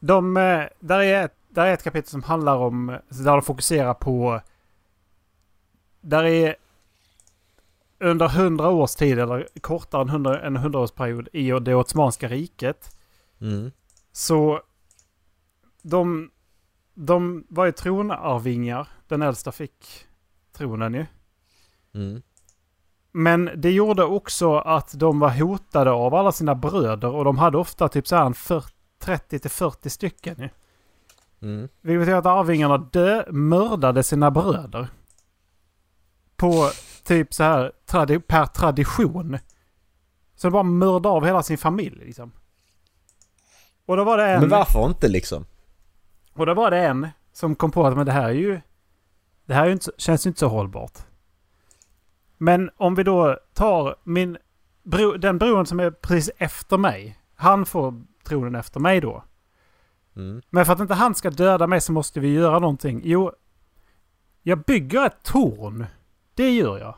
de 0.00 0.36
eh, 0.36 0.64
där, 0.80 1.00
är 1.00 1.24
ett, 1.24 1.36
där 1.48 1.66
är 1.66 1.74
ett 1.74 1.82
kapitel 1.84 2.10
som 2.10 2.22
handlar 2.22 2.56
om, 2.56 2.98
där 3.08 3.32
de 3.32 3.42
fokuserar 3.42 3.94
på... 3.94 4.40
Där 6.00 6.24
är 6.24 6.56
under 7.98 8.28
hundra 8.28 8.68
års 8.68 8.94
tid, 8.94 9.18
eller 9.18 9.48
kortare 9.60 10.02
än 10.02 10.08
hundra, 10.08 10.40
en 10.40 10.56
hundraårsperiod, 10.56 11.28
i 11.32 11.50
det 11.50 11.74
Ottomanska 11.74 12.28
riket. 12.28 12.96
Mm. 13.40 13.72
Så 14.12 14.60
de, 15.82 16.30
de 16.94 17.44
var 17.48 17.64
ju 17.64 17.72
tronarvingar. 17.72 18.88
Den 19.08 19.22
äldsta 19.22 19.52
fick 19.52 20.06
tronen 20.52 20.94
ju. 20.94 21.06
Mm. 21.94 22.22
Men 23.12 23.50
det 23.56 23.70
gjorde 23.70 24.04
också 24.04 24.58
att 24.58 24.92
de 24.98 25.20
var 25.20 25.30
hotade 25.30 25.90
av 25.90 26.14
alla 26.14 26.32
sina 26.32 26.54
bröder 26.54 27.08
och 27.08 27.24
de 27.24 27.38
hade 27.38 27.58
ofta 27.58 27.88
typ 27.88 28.08
så 28.08 28.16
här 28.16 28.26
en 28.26 28.34
40 28.34 28.72
30-40 29.02 29.88
stycken 29.88 30.36
ju. 30.38 30.48
Mm. 31.48 31.68
Vilket 31.80 32.00
betyder 32.00 32.18
att 32.18 32.26
arvingarna 32.26 32.78
dö, 32.78 33.24
mördade 33.32 34.02
sina 34.02 34.30
bröder. 34.30 34.88
På 36.36 36.70
typ 37.04 37.34
så 37.34 37.42
här 37.42 37.72
tradi- 37.86 38.20
per 38.20 38.46
tradition. 38.46 39.38
Så 40.34 40.46
de 40.46 40.52
bara 40.52 40.62
mördade 40.62 41.08
av 41.08 41.24
hela 41.24 41.42
sin 41.42 41.58
familj 41.58 42.04
liksom. 42.04 42.32
Och 43.86 43.96
då 43.96 44.04
var 44.04 44.18
det 44.18 44.24
en... 44.24 44.40
Men 44.40 44.50
varför 44.50 44.86
inte 44.86 45.08
liksom? 45.08 45.44
Och 46.32 46.46
då 46.46 46.54
var 46.54 46.70
det 46.70 46.78
en 46.78 47.08
som 47.32 47.54
kom 47.54 47.70
på 47.70 47.86
att 47.86 47.96
men 47.96 48.06
det 48.06 48.12
här 48.12 48.28
är 48.28 48.32
ju... 48.32 48.60
Det 49.44 49.54
här 49.54 49.62
är 49.62 49.66
ju 49.66 49.72
inte, 49.72 49.90
känns 49.98 50.26
ju 50.26 50.28
inte 50.28 50.40
så 50.40 50.48
hållbart. 50.48 50.98
Men 52.42 52.70
om 52.76 52.94
vi 52.94 53.02
då 53.02 53.38
tar 53.54 53.96
min... 54.04 54.38
Bro, 54.82 55.16
den 55.16 55.38
bron 55.38 55.66
som 55.66 55.80
är 55.80 55.90
precis 55.90 56.30
efter 56.38 56.78
mig. 56.78 57.18
Han 57.34 57.66
får 57.66 58.02
tronen 58.24 58.54
efter 58.54 58.80
mig 58.80 59.00
då. 59.00 59.24
Mm. 60.16 60.42
Men 60.50 60.66
för 60.66 60.72
att 60.72 60.80
inte 60.80 60.94
han 60.94 61.14
ska 61.14 61.30
döda 61.30 61.66
mig 61.66 61.80
så 61.80 61.92
måste 61.92 62.20
vi 62.20 62.32
göra 62.32 62.58
någonting. 62.58 63.00
Jo, 63.04 63.32
jag 64.42 64.58
bygger 64.58 65.06
ett 65.06 65.22
torn. 65.22 65.86
Det 66.34 66.50
gör 66.50 66.78
jag. 66.78 66.94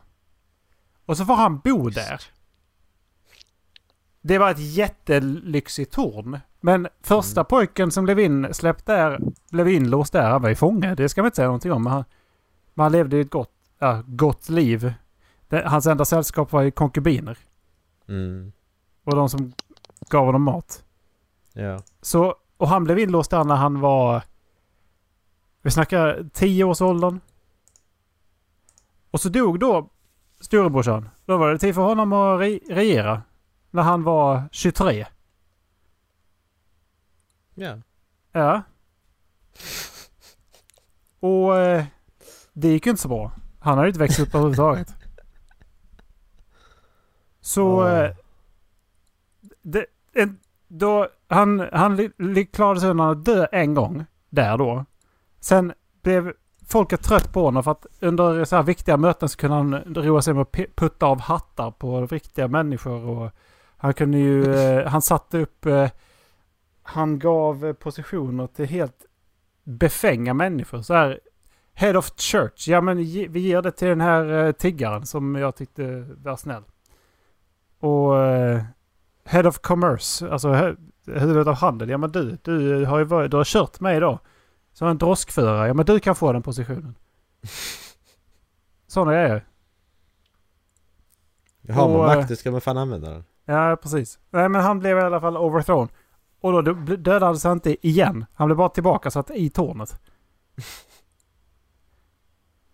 Och 1.06 1.16
så 1.16 1.24
får 1.24 1.34
han 1.34 1.58
bo 1.58 1.88
där. 1.88 2.20
Det 4.20 4.38
var 4.38 4.50
ett 4.50 4.74
jättelyxigt 4.74 5.92
torn. 5.92 6.40
Men 6.60 6.88
första 7.02 7.40
Mm. 7.40 7.46
pojken 7.48 7.90
som 7.90 8.04
blev 8.04 8.20
in, 8.20 8.54
släppt 8.54 8.86
där, 8.86 9.20
blev 9.50 9.68
inlåst 9.68 10.12
där, 10.12 10.30
han 10.30 10.42
var 10.42 10.48
ju 10.48 10.54
fånge. 10.54 10.94
Det 10.94 11.08
ska 11.08 11.22
man 11.22 11.26
inte 11.26 11.36
säga 11.36 11.48
någonting 11.48 11.72
om. 11.72 11.82
Men 11.82 11.92
han, 11.92 12.04
men 12.74 12.82
han 12.82 12.92
levde 12.92 13.16
ju 13.16 13.22
ett 13.22 13.30
gott, 13.30 13.54
ja, 13.78 14.02
gott 14.06 14.48
liv. 14.48 14.94
Det, 15.54 15.68
hans 15.68 15.86
enda 15.86 16.04
sällskap 16.04 16.52
var 16.52 16.62
ju 16.62 16.70
konkubiner. 16.70 17.38
Mm. 18.08 18.52
Och 19.04 19.16
de 19.16 19.28
som 19.28 19.52
gav 20.08 20.26
honom 20.26 20.42
mat. 20.42 20.84
Ja. 21.52 21.80
Så, 22.02 22.34
och 22.56 22.68
han 22.68 22.84
blev 22.84 22.98
inlåst 22.98 23.30
där 23.30 23.44
när 23.44 23.54
han 23.54 23.80
var... 23.80 24.22
Vi 25.62 25.70
snackar 25.70 26.28
10 26.32 26.64
års 26.64 26.80
åldern. 26.80 27.20
Och 29.10 29.20
så 29.20 29.28
dog 29.28 29.60
då 29.60 29.90
storebrorsan. 30.40 31.08
Då 31.24 31.36
var 31.36 31.52
det 31.52 31.58
tid 31.58 31.74
för 31.74 31.82
honom 31.82 32.12
att 32.12 32.40
re 32.40 32.60
regera. 32.68 33.22
När 33.70 33.82
han 33.82 34.02
var 34.02 34.42
23. 34.52 35.06
Ja. 37.54 37.78
Ja. 38.32 38.62
Och 41.20 41.58
eh, 41.58 41.84
det 42.52 42.68
gick 42.68 42.86
ju 42.86 42.90
inte 42.90 43.02
så 43.02 43.08
bra. 43.08 43.32
Han 43.60 43.74
hade 43.74 43.86
ju 43.86 43.90
inte 43.90 44.00
växt 44.00 44.20
upp 44.20 44.34
överhuvudtaget. 44.34 44.94
Så... 47.44 47.86
Eh, 47.86 48.10
det, 49.62 49.86
en, 50.12 50.38
då, 50.68 51.08
han 51.28 51.68
han 51.72 52.10
klarade 52.52 52.80
sig 52.80 52.90
undan 52.90 53.10
att 53.10 53.24
dö 53.24 53.46
en 53.52 53.74
gång. 53.74 54.04
Där 54.30 54.58
då. 54.58 54.84
Sen 55.40 55.72
blev 56.02 56.32
folket 56.66 57.02
trött 57.02 57.32
på 57.32 57.44
honom 57.44 57.64
för 57.64 57.70
att 57.70 57.86
under 58.00 58.44
så 58.44 58.56
här 58.56 58.62
viktiga 58.62 58.96
möten 58.96 59.28
så 59.28 59.36
kunde 59.36 59.56
han 59.56 59.74
roa 59.94 60.22
sig 60.22 60.34
med 60.34 60.42
att 60.42 60.52
putta 60.76 61.06
av 61.06 61.20
hattar 61.20 61.70
på 61.70 62.06
riktiga 62.06 62.48
människor. 62.48 63.04
Och 63.04 63.30
han 63.76 63.94
kunde 63.94 64.18
ju... 64.18 64.54
Eh, 64.54 64.86
han 64.86 65.02
satte 65.02 65.38
upp... 65.38 65.66
Eh, 65.66 65.90
han 66.82 67.18
gav 67.18 67.72
positioner 67.72 68.46
till 68.46 68.66
helt 68.66 69.06
befänga 69.64 70.34
människor. 70.34 70.82
Så 70.82 70.94
här, 70.94 71.20
Head 71.74 71.96
of 71.96 72.10
Church. 72.16 72.68
Ja 72.68 72.80
men 72.80 72.96
vi 73.28 73.40
ger 73.40 73.62
det 73.62 73.70
till 73.70 73.88
den 73.88 74.00
här 74.00 74.46
eh, 74.46 74.52
tiggaren 74.52 75.06
som 75.06 75.34
jag 75.34 75.56
tyckte 75.56 76.06
var 76.22 76.36
snäll. 76.36 76.62
Och 77.84 78.18
eh, 78.18 78.62
Head 79.24 79.48
of 79.48 79.58
Commerce. 79.58 80.30
Alltså 80.30 80.48
hu- 80.48 80.90
huvudet 81.06 81.46
av 81.46 81.54
handel. 81.54 81.88
Ja 81.88 81.98
men 81.98 82.12
du, 82.12 82.38
du 82.42 82.84
har 82.84 82.98
ju 82.98 83.04
varit, 83.04 83.30
du 83.30 83.36
har 83.36 83.44
kört 83.44 83.80
mig 83.80 84.00
då. 84.00 84.18
Så 84.72 84.86
en 84.86 84.98
droskförare. 84.98 85.66
Ja 85.68 85.74
men 85.74 85.86
du 85.86 86.00
kan 86.00 86.14
få 86.14 86.32
den 86.32 86.42
positionen. 86.42 86.94
Sådana 88.86 89.12
grejer. 89.12 89.46
Har 91.72 91.88
man 91.88 92.10
eh, 92.10 92.16
makten 92.16 92.36
ska 92.36 92.50
man 92.50 92.60
fan 92.60 92.78
använda 92.78 93.10
den. 93.10 93.24
Ja, 93.44 93.76
precis. 93.82 94.18
Nej, 94.30 94.48
men 94.48 94.62
han 94.62 94.78
blev 94.78 94.98
i 94.98 95.00
alla 95.00 95.20
fall 95.20 95.36
overthrown. 95.36 95.88
Och 96.40 96.52
då 96.52 96.62
dö- 96.62 96.96
dödades 96.96 97.44
han 97.44 97.52
inte 97.52 97.86
igen. 97.86 98.24
Han 98.34 98.48
blev 98.48 98.56
bara 98.56 98.68
tillbaka 98.68 99.10
satt 99.10 99.30
i 99.30 99.50
tornet. 99.50 100.00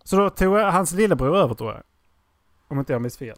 Så 0.04 0.16
då 0.16 0.30
tog 0.30 0.58
jag 0.58 0.72
hans 0.72 0.92
lillebror 0.92 1.36
över 1.36 1.54
tror 1.54 1.72
jag. 1.72 1.82
Om 2.68 2.78
inte 2.78 2.92
jag 2.92 3.02
minns 3.02 3.18
fel. 3.18 3.36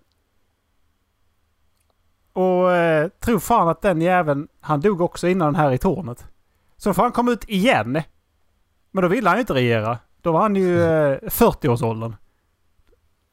Och 2.33 2.73
eh, 2.73 3.09
tror 3.09 3.39
fan 3.39 3.69
att 3.69 3.83
den 3.83 4.01
jäveln, 4.01 4.49
han 4.61 4.81
dog 4.81 5.01
också 5.01 5.29
innan 5.29 5.47
den 5.53 5.55
här 5.61 5.73
i 5.73 5.79
tornet. 5.79 6.27
Så 6.77 6.95
får 6.95 7.03
han 7.03 7.13
komma 7.13 7.33
ut 7.33 7.45
igen. 7.49 8.03
Men 8.91 9.03
då 9.03 9.09
ville 9.09 9.29
han 9.29 9.37
ju 9.39 9.41
inte 9.41 9.55
regera. 9.55 9.99
Då 10.21 10.33
var 10.33 10.41
han 10.43 10.57
ju 10.57 10.83
eh, 10.83 11.19
40-årsåldern. 11.23 12.15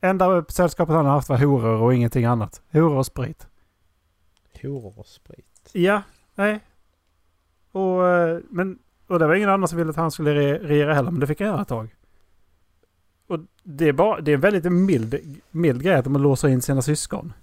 Enda 0.02 0.46
sällskapet 0.50 0.96
han 0.96 1.06
har 1.06 1.14
haft 1.14 1.30
var 1.30 1.38
horor 1.38 1.82
och 1.82 1.94
ingenting 1.94 2.26
annat. 2.26 2.62
Horor 2.72 2.98
och 2.98 3.06
sprit. 3.06 3.48
Horor 4.62 5.00
och 5.00 5.06
sprit. 5.08 5.70
Ja, 5.74 6.02
nej. 6.36 6.60
Och, 7.72 8.08
eh, 8.08 8.40
men, 8.50 8.80
och 9.08 9.20
det 9.20 9.28
var 9.28 9.36
ingen 9.36 9.50
annan 9.50 9.68
som 9.68 9.78
ville 9.78 9.90
att 9.90 9.96
han 9.96 10.12
skulle 10.12 10.34
re- 10.34 10.60
regera 10.68 10.94
heller, 10.94 11.12
men 11.12 11.20
det 11.20 11.28
fick 11.28 11.40
han 11.40 11.50
göra 11.50 11.62
ett 11.62 11.68
tag. 11.68 11.96
Och 13.28 13.40
det 13.64 13.88
är, 13.88 13.94
bara, 13.94 14.22
det 14.22 14.32
är 14.32 14.36
en 14.36 14.42
väldigt 14.42 14.72
mild, 14.72 15.42
mild 15.52 15.84
grej 15.84 15.96
att 15.96 16.04
de 16.04 16.14
låser 16.22 16.48
in 16.48 16.62
sina 16.62 16.82
syskon. 16.82 17.34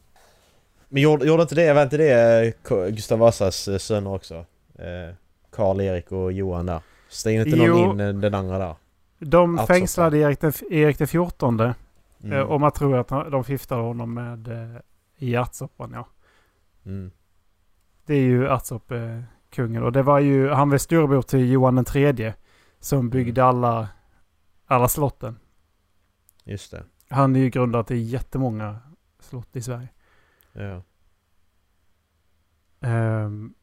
Men 0.88 1.02
gjorde, 1.02 1.26
gjorde 1.26 1.42
inte 1.42 1.54
det, 1.54 1.72
var 1.72 1.82
inte 1.82 1.96
det 1.96 2.54
Gustav 2.90 3.18
Vasas 3.18 3.68
eh, 3.68 3.78
söner 3.78 4.14
också? 4.14 4.34
Eh, 4.74 5.14
Karl 5.50 5.80
Erik 5.80 6.12
och 6.12 6.32
Johan 6.32 6.66
där. 6.66 6.80
Stängde 7.08 7.42
inte 7.44 7.56
någon 7.56 7.66
Jo. 7.66 7.90
in 7.92 8.00
eh, 8.00 8.12
den 8.14 8.34
andra 8.34 8.58
där? 8.58 8.74
De 9.18 9.58
Alltså, 9.58 9.74
fängslade 9.74 10.18
Erik 10.18 10.40
den, 10.40 10.52
Erik 10.70 10.98
den 10.98 11.08
14 11.08 11.74
Mm. 12.24 12.46
och 12.48 12.60
man 12.60 12.72
tror 12.72 12.98
att 12.98 13.08
de 13.08 13.44
förgiftade 13.44 13.82
honom 13.82 14.14
med 14.14 14.48
i 15.16 15.34
ärtsoppan, 15.34 15.90
ja. 15.94 16.06
Mm. 16.86 17.10
Det 18.06 18.14
är 18.14 18.20
ju 18.20 18.46
ärtsoppekungen 18.48 19.82
och 19.82 19.92
det 19.92 20.02
var 20.02 20.18
ju, 20.18 20.48
han 20.50 20.70
var 20.70 20.78
storebror 20.78 21.22
till 21.22 21.50
Johan 21.50 21.74
den 21.74 21.84
tredje 21.84 22.34
som 22.80 23.10
byggde 23.10 23.44
alla, 23.44 23.88
alla 24.66 24.88
slotten. 24.88 25.38
Just 26.44 26.70
det. 26.70 26.82
Han 27.08 27.36
är 27.36 27.40
ju 27.40 27.50
grundat 27.50 27.90
i 27.90 27.96
jättemånga 27.96 28.78
slott 29.20 29.56
i 29.56 29.62
Sverige. 29.62 29.88
Ja. 30.56 30.82
Ehm, 32.80 33.54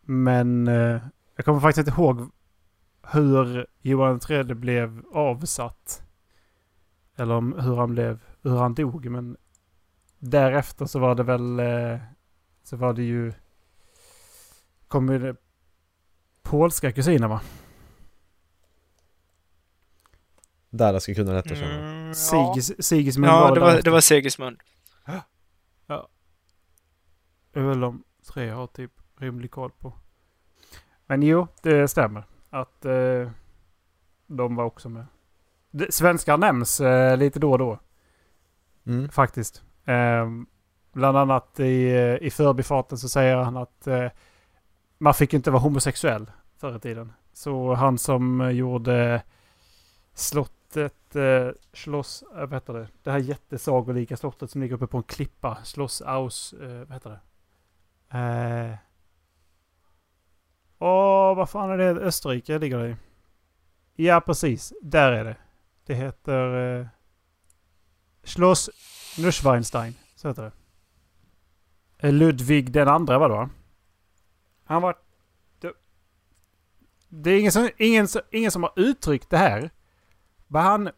men 0.00 0.68
eh, 0.68 1.02
jag 1.36 1.44
kommer 1.44 1.60
faktiskt 1.60 1.88
inte 1.88 2.00
ihåg 2.00 2.30
hur 3.12 3.66
Johan 3.80 4.20
III 4.30 4.44
blev 4.44 5.02
avsatt. 5.12 6.02
Eller 7.16 7.34
om 7.34 7.52
hur 7.58 7.76
han 7.76 7.90
blev, 7.90 8.20
hur 8.42 8.56
han 8.56 8.74
dog. 8.74 9.06
Men 9.06 9.36
därefter 10.18 10.86
så 10.86 10.98
var 10.98 11.14
det 11.14 11.22
väl, 11.22 11.60
eh, 11.60 11.98
så 12.62 12.76
var 12.76 12.92
det 12.92 13.02
ju, 13.02 13.32
kom 14.88 15.12
ju 15.12 15.18
det 15.18 15.36
polska 16.42 16.92
kusiner 16.92 17.28
va? 17.28 17.40
Där 20.70 20.92
det 20.92 21.00
ska 21.00 21.14
kunna 21.14 21.32
detta 21.32 21.54
känna. 21.54 21.74
Mm, 21.74 22.06
ja. 22.06 22.14
Sigis, 22.14 22.86
Sigismund 22.86 23.32
ja, 23.32 23.54
det 23.54 23.60
var, 23.60 23.66
därefter. 23.66 23.84
det 23.84 23.90
var 23.90 24.00
Sigismund. 24.00 24.56
Det 27.52 27.60
är 27.60 27.64
väl 27.64 27.80
de 27.80 28.04
tre 28.32 28.50
har 28.50 28.66
typ 28.66 28.92
rimlig 29.16 29.50
koll 29.50 29.70
på. 29.78 29.92
Men 31.06 31.22
jo, 31.22 31.46
det 31.62 31.88
stämmer. 31.88 32.24
Att 32.50 32.84
eh, 32.84 33.30
de 34.26 34.56
var 34.56 34.64
också 34.64 34.88
med. 34.88 35.06
Det, 35.70 35.94
svenskar 35.94 36.38
nämns 36.38 36.80
eh, 36.80 37.16
lite 37.16 37.38
då 37.38 37.52
och 37.52 37.58
då 37.58 37.78
Mm. 38.86 39.08
faktiskt. 39.08 39.62
Eh, 39.84 40.26
bland 40.92 41.16
annat 41.18 41.60
i, 41.60 41.88
eh, 41.90 42.14
i 42.26 42.30
förbifarten 42.30 42.98
så 42.98 43.08
säger 43.08 43.36
han 43.36 43.56
att 43.56 43.86
eh, 43.86 44.06
man 44.98 45.14
fick 45.14 45.34
inte 45.34 45.50
vara 45.50 45.62
homosexuell 45.62 46.30
förr 46.56 46.76
i 46.76 46.80
tiden. 46.80 47.12
Så 47.32 47.74
han 47.74 47.98
som 47.98 48.50
gjorde 48.54 49.22
slottet, 50.14 51.16
eh, 51.16 51.48
Schloss, 51.72 52.24
eh, 52.34 52.40
vad 52.40 52.52
heter 52.52 52.72
det? 52.72 52.88
Det 53.02 53.10
här 53.10 53.18
jättesagolika 53.18 54.16
slottet 54.16 54.50
som 54.50 54.60
ligger 54.60 54.74
uppe 54.74 54.86
på 54.86 54.96
en 54.96 55.02
klippa. 55.02 55.58
Schloss 55.64 56.02
Aus, 56.02 56.52
eh, 56.52 56.78
vad 56.78 56.92
heter 56.92 57.10
det? 57.10 57.20
Eh, 58.10 58.74
Åh, 60.78 61.36
vad 61.36 61.50
fan 61.50 61.70
är 61.70 61.78
det? 61.78 61.90
Österrike 61.90 62.58
ligger 62.58 62.78
det 62.78 62.88
i. 62.88 62.96
Ja, 64.06 64.20
precis. 64.20 64.72
Där 64.82 65.12
är 65.12 65.24
det. 65.24 65.36
Det 65.86 65.94
heter... 65.94 66.78
Eh, 66.80 66.86
Schloss-Nuschweinstein, 68.22 69.94
Så 70.14 70.28
heter 70.28 70.42
det. 70.42 70.52
Eh, 72.06 72.12
Ludvig 72.12 72.72
den 72.72 72.88
andra 72.88 73.18
var 73.18 73.28
det 73.28 73.34
va? 73.34 73.50
Han 74.64 74.82
var... 74.82 74.96
Det, 77.10 77.30
är 77.30 77.40
ingen 77.40 77.52
som, 77.52 77.70
ingen, 77.76 78.08
ingen 78.30 78.50
som 78.50 78.62
har 78.62 78.72
uttryckt 78.76 79.30
det 79.30 79.36
här. 79.36 79.70
Men 80.46 80.62
han, 80.62 80.90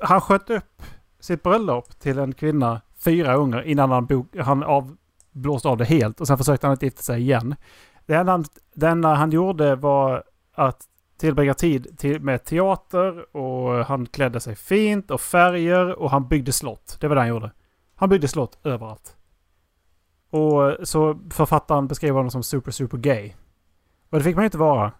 han 0.00 0.20
sköt 0.20 0.50
upp 0.50 0.82
sitt 1.20 1.42
bröllop 1.42 1.98
till 1.98 2.18
en 2.18 2.34
kvinna 2.34 2.80
fyra 2.96 3.36
gånger 3.36 3.62
innan 3.62 3.90
han, 3.90 4.06
bok, 4.06 4.36
han 4.36 4.62
av, 4.62 4.96
blåste 5.32 5.68
av 5.68 5.76
det 5.76 5.84
helt. 5.84 6.20
Och 6.20 6.26
sen 6.26 6.38
försökte 6.38 6.66
han 6.66 6.74
att 6.74 6.82
gifta 6.82 7.02
sig 7.02 7.20
igen. 7.20 7.54
Det 8.06 8.14
enda 8.14 8.32
han, 8.32 8.44
det 8.74 8.88
enda 8.88 9.14
han 9.14 9.30
gjorde 9.30 9.76
var 9.76 10.24
att 10.54 10.86
tillbringa 11.20 11.54
tid 11.54 11.98
till, 11.98 12.20
med 12.20 12.44
teater 12.44 13.36
och 13.36 13.86
han 13.86 14.06
klädde 14.06 14.40
sig 14.40 14.56
fint 14.56 15.10
och 15.10 15.20
färger 15.20 15.98
och 15.98 16.10
han 16.10 16.28
byggde 16.28 16.52
slott. 16.52 16.96
Det 17.00 17.08
var 17.08 17.14
det 17.14 17.20
han 17.20 17.28
gjorde. 17.28 17.50
Han 17.94 18.08
byggde 18.08 18.28
slott 18.28 18.58
överallt. 18.64 19.16
Och 20.30 20.88
så 20.88 21.18
författaren 21.30 21.88
beskrev 21.88 22.14
honom 22.14 22.30
som 22.30 22.42
super, 22.42 22.70
super 22.70 22.98
gay. 22.98 23.32
Och 24.10 24.18
det 24.18 24.24
fick 24.24 24.36
man 24.36 24.42
ju 24.42 24.46
inte 24.46 24.58
vara. 24.58 24.92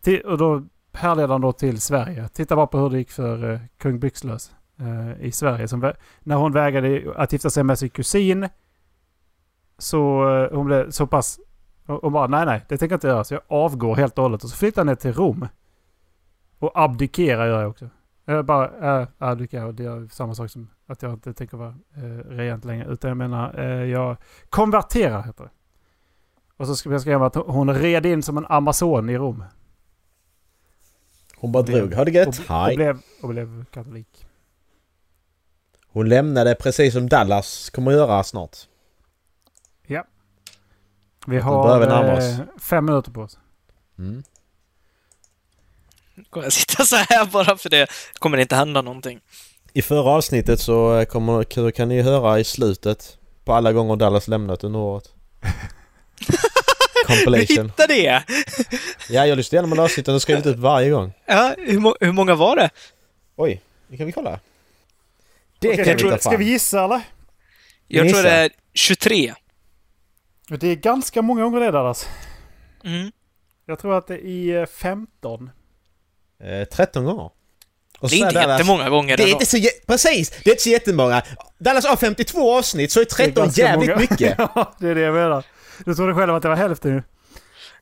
Till, 0.00 0.20
och 0.20 0.38
då 0.38 0.62
härleder 0.92 1.28
han 1.28 1.40
då 1.40 1.52
till 1.52 1.80
Sverige. 1.80 2.28
Titta 2.28 2.56
bara 2.56 2.66
på 2.66 2.78
hur 2.78 2.90
det 2.90 2.98
gick 2.98 3.10
för 3.10 3.44
uh, 3.44 3.60
kung 3.78 3.98
Byxlös 3.98 4.52
uh, 4.80 5.24
i 5.24 5.32
Sverige. 5.32 5.68
Som, 5.68 5.92
när 6.20 6.36
hon 6.36 6.52
vägrade 6.52 7.12
att 7.16 7.32
gifta 7.32 7.50
sig 7.50 7.64
med 7.64 7.78
sin 7.78 7.90
kusin 7.90 8.48
så 9.82 10.28
eh, 10.28 10.56
hon 10.56 10.66
blev 10.66 10.90
så 10.90 11.06
pass... 11.06 11.40
Och 11.86 12.12
bara 12.12 12.26
nej, 12.26 12.46
nej, 12.46 12.64
det 12.68 12.78
tänker 12.78 12.92
jag 12.92 12.96
inte 12.96 13.06
göra. 13.06 13.24
Så 13.24 13.34
jag 13.34 13.42
avgår 13.48 13.96
helt 13.96 14.18
och 14.18 14.22
hållet. 14.22 14.44
Och 14.44 14.50
så 14.50 14.56
flyttar 14.56 14.80
jag 14.80 14.86
ner 14.86 14.94
till 14.94 15.12
Rom. 15.12 15.48
Och 16.58 16.70
abdikerar 16.74 17.46
gör 17.46 17.60
jag 17.60 17.70
också. 17.70 17.88
Jag 18.24 18.44
bara 18.44 19.00
äh, 19.00 19.08
abdikerar. 19.18 19.72
Det 19.72 19.84
är 19.84 20.08
samma 20.14 20.34
sak 20.34 20.50
som 20.50 20.70
att 20.86 21.02
jag 21.02 21.12
inte 21.12 21.32
tänker 21.32 21.56
vara 21.56 21.74
eh, 21.96 22.28
rent 22.28 22.64
längre. 22.64 22.92
Utan 22.92 23.08
jag 23.08 23.16
menar, 23.16 23.58
eh, 23.58 23.84
jag 23.90 24.16
konverterar 24.50 25.22
heter 25.22 25.44
det. 25.44 25.50
Och 26.56 26.66
så 26.66 26.76
ska 26.76 27.10
jag 27.10 27.22
att 27.22 27.34
hon 27.34 27.74
red 27.74 28.06
in 28.06 28.22
som 28.22 28.38
en 28.38 28.46
amazon 28.46 29.10
i 29.10 29.18
Rom. 29.18 29.44
Hon 31.36 31.52
bara 31.52 31.62
drog. 31.62 31.94
Ha 31.94 32.04
det 32.04 32.10
gött. 32.10 32.28
Och, 32.28 32.34
och, 32.50 32.56
Hej. 32.56 32.76
blev, 32.76 32.98
och 33.22 33.28
blev 33.28 33.64
katolik. 33.64 34.26
Hon 35.86 36.08
lämnade 36.08 36.54
precis 36.54 36.94
som 36.94 37.08
Dallas 37.08 37.70
kommer 37.70 37.90
att 37.90 37.96
göra 37.96 38.22
snart. 38.22 38.56
Vi 41.26 41.34
Nu 41.36 41.40
har 41.42 41.80
vi 41.80 41.86
närma 41.86 42.12
oss. 42.12 42.24
eh, 42.24 42.38
fem 42.60 42.84
minuter 42.84 43.10
på 43.10 43.20
oss. 43.20 43.38
Mm. 43.98 44.22
Kommer 46.30 46.46
jag 46.46 46.52
sitta 46.52 46.84
så 46.84 46.96
här 46.96 47.24
bara 47.26 47.56
för 47.56 47.70
det 47.70 47.86
kommer 48.18 48.38
inte 48.38 48.56
hända 48.56 48.82
någonting. 48.82 49.20
I 49.72 49.82
förra 49.82 50.10
avsnittet 50.10 50.60
så 50.60 50.98
eh, 50.98 51.04
kommer, 51.04 51.70
kan 51.70 51.88
ni 51.88 52.02
höra 52.02 52.40
i 52.40 52.44
slutet 52.44 53.18
på 53.44 53.52
alla 53.54 53.72
gånger 53.72 53.96
Dallas 53.96 54.28
lämnat 54.28 54.64
under 54.64 54.78
året. 54.80 55.12
Du 56.18 56.36
Compilation. 57.06 57.66
hittade 57.66 57.94
det! 57.94 58.22
Ja, 59.08 59.26
jag 59.26 59.36
lyssnade 59.36 59.56
igenom 59.56 59.72
alla 59.72 59.82
avsnitten 59.82 60.14
och 60.14 60.22
skrivit 60.22 60.46
ut 60.46 60.56
varje 60.56 60.90
gång. 60.90 61.12
Ja, 61.26 61.54
hur, 61.58 61.78
må- 61.78 61.96
hur 62.00 62.12
många 62.12 62.34
var 62.34 62.56
det? 62.56 62.70
Oj, 63.36 63.62
det 63.88 63.96
kan 63.96 64.06
vi 64.06 64.12
kolla. 64.12 64.40
Det 65.58 65.68
Okej, 65.68 65.76
kan 65.76 65.86
jag 65.88 65.94
vi 65.94 66.00
tror- 66.00 66.10
ta 66.10 66.18
Ska 66.18 66.30
fram. 66.30 66.38
vi 66.38 66.44
gissa 66.44 66.84
eller? 66.84 67.00
Jag 67.88 68.06
Gissa. 68.06 68.16
tror 68.16 68.30
det 68.30 68.36
är 68.36 68.50
23. 68.74 69.34
Det 70.48 70.66
är 70.68 70.76
ganska 70.76 71.22
många 71.22 71.42
gånger 71.42 71.60
det 71.60 71.70
Dallas. 71.70 72.08
Mm. 72.84 73.12
Jag 73.66 73.78
tror 73.78 73.98
att 73.98 74.06
det 74.06 74.26
är 74.26 74.60
eh, 74.60 74.66
15. 74.66 75.50
Eh, 76.42 76.64
13 76.68 77.04
gånger. 77.04 77.30
Och 78.00 78.08
Det 78.08 78.14
är 78.14 78.18
inte 78.18 78.34
Dallas- 78.40 78.48
jättemånga 78.58 78.90
gånger 78.90 79.16
Det 79.16 79.22
är 79.22 79.28
inte 79.32 79.46
så 79.46 79.58
Precis! 79.86 80.30
Det 80.30 80.50
är 80.50 80.52
inte 80.52 80.62
så 80.62 80.68
jättemånga. 80.68 81.22
Dallas 81.58 81.86
har 81.86 81.96
52 81.96 82.58
avsnitt 82.58 82.92
så 82.92 83.00
är 83.00 83.04
Det 83.04 83.12
är 83.22 83.26
13 83.26 83.44
ganska 83.44 83.62
jävligt 83.62 83.88
många. 83.90 84.00
mycket. 84.00 84.34
ja, 84.38 84.74
det 84.78 84.88
är 84.88 84.94
det 84.94 85.00
jag 85.00 85.14
menar. 85.14 85.44
Du 85.84 85.94
trodde 85.94 86.14
själv 86.14 86.34
att 86.34 86.42
det 86.42 86.48
var 86.48 86.56
hälften 86.56 86.90
ju. 86.94 87.02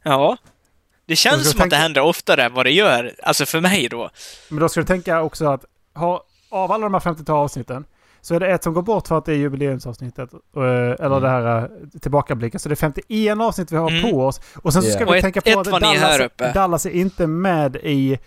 Ja. 0.03 0.37
Det 1.07 1.17
känns 1.17 1.51
som 1.51 1.61
att 1.61 1.71
det 1.71 1.77
händer 1.77 2.01
oftare 2.01 2.45
än 2.45 2.55
vad 2.55 2.67
det 2.67 2.71
gör. 2.73 3.15
Alltså 3.23 3.47
för 3.47 3.61
mig 3.61 3.89
då. 3.89 4.11
Men 4.49 4.59
då 4.61 4.69
ska 4.69 4.81
du 4.81 4.87
tänka 4.87 5.23
också 5.23 5.47
att 5.47 5.65
ha, 5.95 6.25
av 6.51 6.73
alla 6.73 6.83
de 6.85 6.95
här 6.95 7.01
52 7.01 7.33
avsnitten 7.33 7.85
så 8.23 8.35
är 8.35 8.41
det 8.41 8.49
ett 8.49 8.65
som 8.65 8.75
går 8.75 8.83
bort 8.83 9.09
för 9.09 9.19
att 9.19 9.25
det 9.25 9.33
är 9.33 9.37
jubileumsavsnittet. 9.37 10.33
eh, 10.33 10.61
Eller 10.63 11.07
Mm. 11.07 11.23
det 11.23 11.29
här 11.29 11.63
uh, 11.63 11.69
tillbakablicken. 12.01 12.61
Så 12.61 12.69
det 12.69 12.73
är 12.73 12.77
51 12.77 13.41
avsnitt 13.41 13.73
vi 13.73 13.77
har 13.77 13.91
Mm. 13.91 14.11
på 14.11 14.27
oss. 14.27 14.41
Och 14.63 14.73
sen 14.73 14.83
så 14.83 14.91
ska 14.91 15.07
Och 15.07 15.15
vi 15.15 15.19
ett- 15.19 15.23
tänka 15.25 15.41
på 15.41 15.61
att 15.61 15.67
Dallas. 15.81 16.31
Dallas 16.55 16.87
är 16.87 16.91
inte 16.91 17.27
med 17.27 17.77
i 17.77 18.19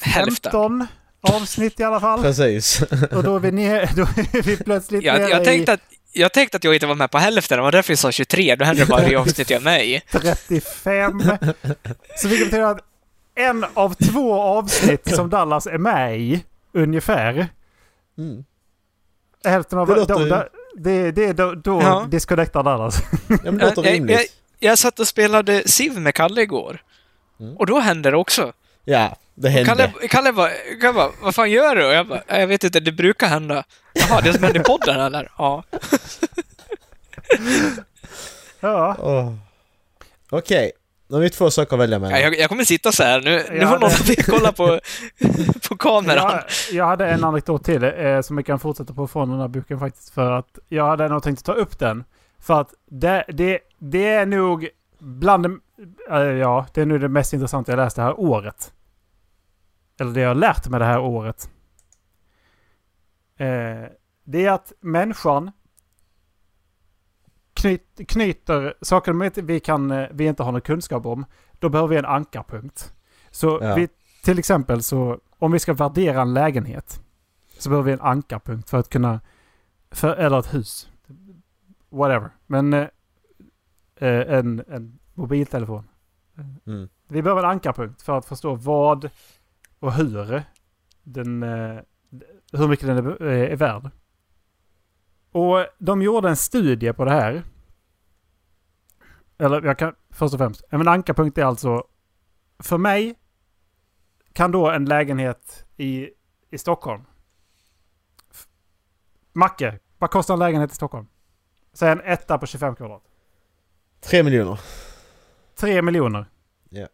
Hälften. 0.00 0.50
15 0.52 0.86
avsnitt 1.20 1.80
i 1.80 1.84
alla 1.84 2.00
fall. 2.00 2.22
Precis. 2.22 2.82
Och 3.12 3.22
då 3.22 3.36
är 3.36 3.40
vi, 3.40 3.50
ner, 3.52 3.90
då 3.96 4.02
är 4.02 4.42
vi 4.42 4.56
plötsligt 4.56 5.04
Jag, 5.04 5.20
nere 5.20 5.30
jag, 5.30 5.42
i 5.42 5.44
tänkte 5.44 5.72
att, 5.72 5.80
jag 6.12 6.32
tänkte 6.32 6.56
att 6.56 6.64
jag 6.64 6.74
inte 6.74 6.86
var 6.86 6.94
med 6.94 7.10
på 7.10 7.18
hälften, 7.18 7.58
det 7.58 7.62
var 7.62 7.72
därför 7.72 7.92
jag 7.92 7.98
sa 7.98 8.12
23. 8.12 8.56
Då 8.56 8.64
händer 8.64 8.84
det 8.84 8.90
bara 8.90 9.00
det 9.08 9.16
avsnitt 9.16 9.50
jag 9.50 9.60
är 9.60 9.64
med 9.64 9.86
i. 9.86 10.00
35. 10.10 11.22
Så 12.16 12.28
vilket 12.28 12.46
betyder 12.50 12.64
att 12.66 12.80
en 13.34 13.64
av 13.74 13.94
två 13.94 14.34
avsnitt 14.40 15.14
som 15.14 15.30
Dallas 15.30 15.66
är 15.66 15.78
med 15.78 16.20
i, 16.20 16.44
ungefär, 16.72 17.48
Mm. 18.18 18.44
Hälften 19.44 19.78
av 19.78 19.86
Det 19.86 19.94
låter 19.94 20.48
det, 20.74 21.10
det 21.12 21.24
är 21.24 21.32
då, 21.34 21.54
då 21.54 21.80
Ja. 21.82 22.06
disconnectar 22.10 22.62
Dallas. 22.62 23.02
Ja, 23.28 23.36
men 23.42 23.58
det 23.58 23.64
låter 23.64 23.76
Jag- 23.82 23.86
jag- 23.86 23.94
rimligt. 23.94 24.32
Jag 24.58 24.78
satt 24.78 25.00
och 25.00 25.08
spelade 25.08 25.68
Civ 25.68 26.00
med 26.00 26.14
Kalle 26.14 26.42
igår. 26.42 26.82
Mm. 27.40 27.56
Och 27.56 27.66
då 27.66 27.80
hände 27.80 28.10
det 28.10 28.16
också. 28.16 28.52
Ja, 28.84 29.16
det 29.34 29.48
hände. 29.48 29.66
Kalle, 29.68 29.92
Kalle, 30.08 30.32
bara, 30.32 30.50
Kalle 30.80 30.92
bara, 30.92 31.10
vad 31.22 31.34
fan 31.34 31.50
gör 31.50 31.76
du? 31.76 31.86
Och 31.86 31.92
jag 31.92 32.06
bara, 32.08 32.22
jag 32.28 32.46
vet 32.46 32.64
inte, 32.64 32.80
det 32.80 32.92
brukar 32.92 33.26
hända. 33.28 33.64
Jaha, 33.92 34.20
det 34.20 34.32
som 34.32 34.42
hände 34.42 34.60
i 34.60 34.62
podden 34.62 35.00
eller? 35.00 35.30
Ja. 35.38 35.62
Ja. 38.60 38.96
Åh. 38.98 39.34
Okej, 40.30 40.72
nu 41.08 41.14
har 41.16 41.20
vi 41.22 41.30
två 41.30 41.50
saker 41.50 41.76
att 41.76 41.80
välja 41.80 41.94
Ja, 41.96 42.00
mellan. 42.00 42.20
Jag, 42.20 42.38
jag 42.38 42.48
kommer 42.48 42.64
sitta 42.64 42.92
så 42.92 43.02
här. 43.02 43.20
Nu, 43.20 43.30
nu 43.60 43.66
får 43.66 43.78
någon 43.78 43.90
det- 44.06 44.16
det... 44.16 44.22
kolla 44.30 44.52
på, 44.52 44.80
på 45.68 45.76
kameran. 45.76 46.30
Jag, 46.32 46.44
jag 46.72 46.86
hade 46.86 47.08
en 47.10 47.24
anekdot 47.24 47.64
till 47.64 47.84
eh, 47.84 48.20
som 48.20 48.36
vi 48.36 48.42
kan 48.42 48.58
fortsätta 48.58 48.94
på 48.94 49.08
från 49.08 49.30
den 49.30 49.40
här 49.40 49.48
boken 49.48 49.78
faktiskt. 49.78 50.10
För 50.10 50.32
att 50.32 50.58
jag 50.68 50.86
hade 50.86 51.08
nog 51.08 51.22
tänkt 51.22 51.44
ta 51.44 51.52
upp 51.52 51.78
den. 51.78 52.04
För 52.38 52.60
att 52.60 52.74
det, 52.90 53.24
det, 53.28 53.58
det 53.78 54.08
är 54.08 54.26
nog 54.26 54.68
bland 54.98 55.42
de, 55.42 55.60
eh, 56.10 56.18
Ja, 56.18 56.66
det 56.74 56.80
är 56.80 56.86
nog 56.86 57.00
det 57.00 57.08
mest 57.08 57.32
intressanta 57.32 57.72
jag 57.72 57.76
läst 57.76 57.96
det 57.96 58.02
här 58.02 58.20
året. 58.20 58.72
Eller 60.00 60.12
det 60.12 60.20
jag 60.20 60.28
har 60.28 60.34
lärt 60.34 60.68
mig 60.68 60.80
det 60.80 60.86
här 60.86 61.00
året. 61.00 61.50
Eh, 63.38 63.88
det 64.24 64.44
är 64.46 64.50
att 64.52 64.72
människan 64.80 65.50
knyt, 67.60 67.82
knyter 68.08 68.74
saker 68.82 69.24
inte 69.24 69.42
vi, 69.42 69.60
kan, 69.60 69.90
eh, 69.90 70.08
vi 70.12 70.26
inte 70.26 70.42
har 70.42 70.52
någon 70.52 70.60
kunskap 70.60 71.06
om. 71.06 71.24
Då 71.58 71.68
behöver 71.68 71.88
vi 71.88 71.96
en 71.96 72.04
ankarpunkt. 72.04 72.94
Så 73.30 73.58
Ja. 73.62 73.74
vi, 73.74 73.88
till 74.24 74.38
exempel 74.38 74.82
så 74.82 75.18
om 75.38 75.52
vi 75.52 75.58
ska 75.58 75.74
värdera 75.74 76.22
en 76.22 76.34
lägenhet 76.34 77.00
så 77.58 77.68
behöver 77.68 77.86
vi 77.86 77.92
en 77.92 78.00
ankarpunkt 78.00 78.70
för 78.70 78.78
att 78.78 78.88
kunna... 78.88 79.20
För, 79.90 80.14
eller 80.16 80.38
ett 80.38 80.54
hus. 80.54 80.88
Whatever. 81.90 82.30
Men 82.46 82.72
eh, 82.72 82.86
eh, 83.96 84.34
en, 84.38 84.62
en 84.68 84.98
mobiltelefon. 85.14 85.88
Mm. 86.66 86.88
Vi 87.08 87.22
behöver 87.22 87.42
en 87.42 87.50
ankarpunkt 87.50 88.02
för 88.02 88.18
att 88.18 88.24
förstå 88.26 88.54
vad 88.54 89.10
och 89.80 89.92
hur 89.92 90.42
den... 91.02 91.42
eh, 91.42 91.78
Hur 92.52 92.68
mycket 92.68 92.86
den 92.86 92.96
är, 93.06 93.22
är 93.22 93.56
värd. 93.56 93.90
Och 95.32 95.66
de 95.78 96.02
gjorde 96.02 96.28
en 96.28 96.36
studie 96.36 96.92
på 96.92 97.04
det 97.04 97.10
här. 97.10 97.42
Eller 99.38 99.62
jag 99.62 99.78
kan 99.78 99.94
först 100.10 100.34
och 100.34 100.38
främst. 100.40 100.62
En 100.70 100.88
ankarpunkt 100.88 101.38
är 101.38 101.44
alltså... 101.44 101.84
För 102.58 102.78
mig 102.78 103.14
kan 104.32 104.50
då 104.52 104.70
en 104.70 104.84
lägenhet 104.84 105.66
i, 105.76 106.08
i 106.50 106.58
Stockholm. 106.58 107.02
F- 108.30 108.46
Macke, 109.32 109.78
vad 109.98 110.10
kostar 110.10 110.34
en 110.34 110.40
lägenhet 110.40 110.72
i 110.72 110.74
Stockholm? 110.74 111.06
Säg 111.72 111.90
en 111.90 112.00
etta 112.00 112.38
på 112.38 112.46
25 112.46 112.74
kvadrat. 112.76 113.02
Tre 114.00 114.22
miljoner. 114.22 114.60
3 115.54 115.82
miljoner. 115.82 116.26
Ja. 116.68 116.86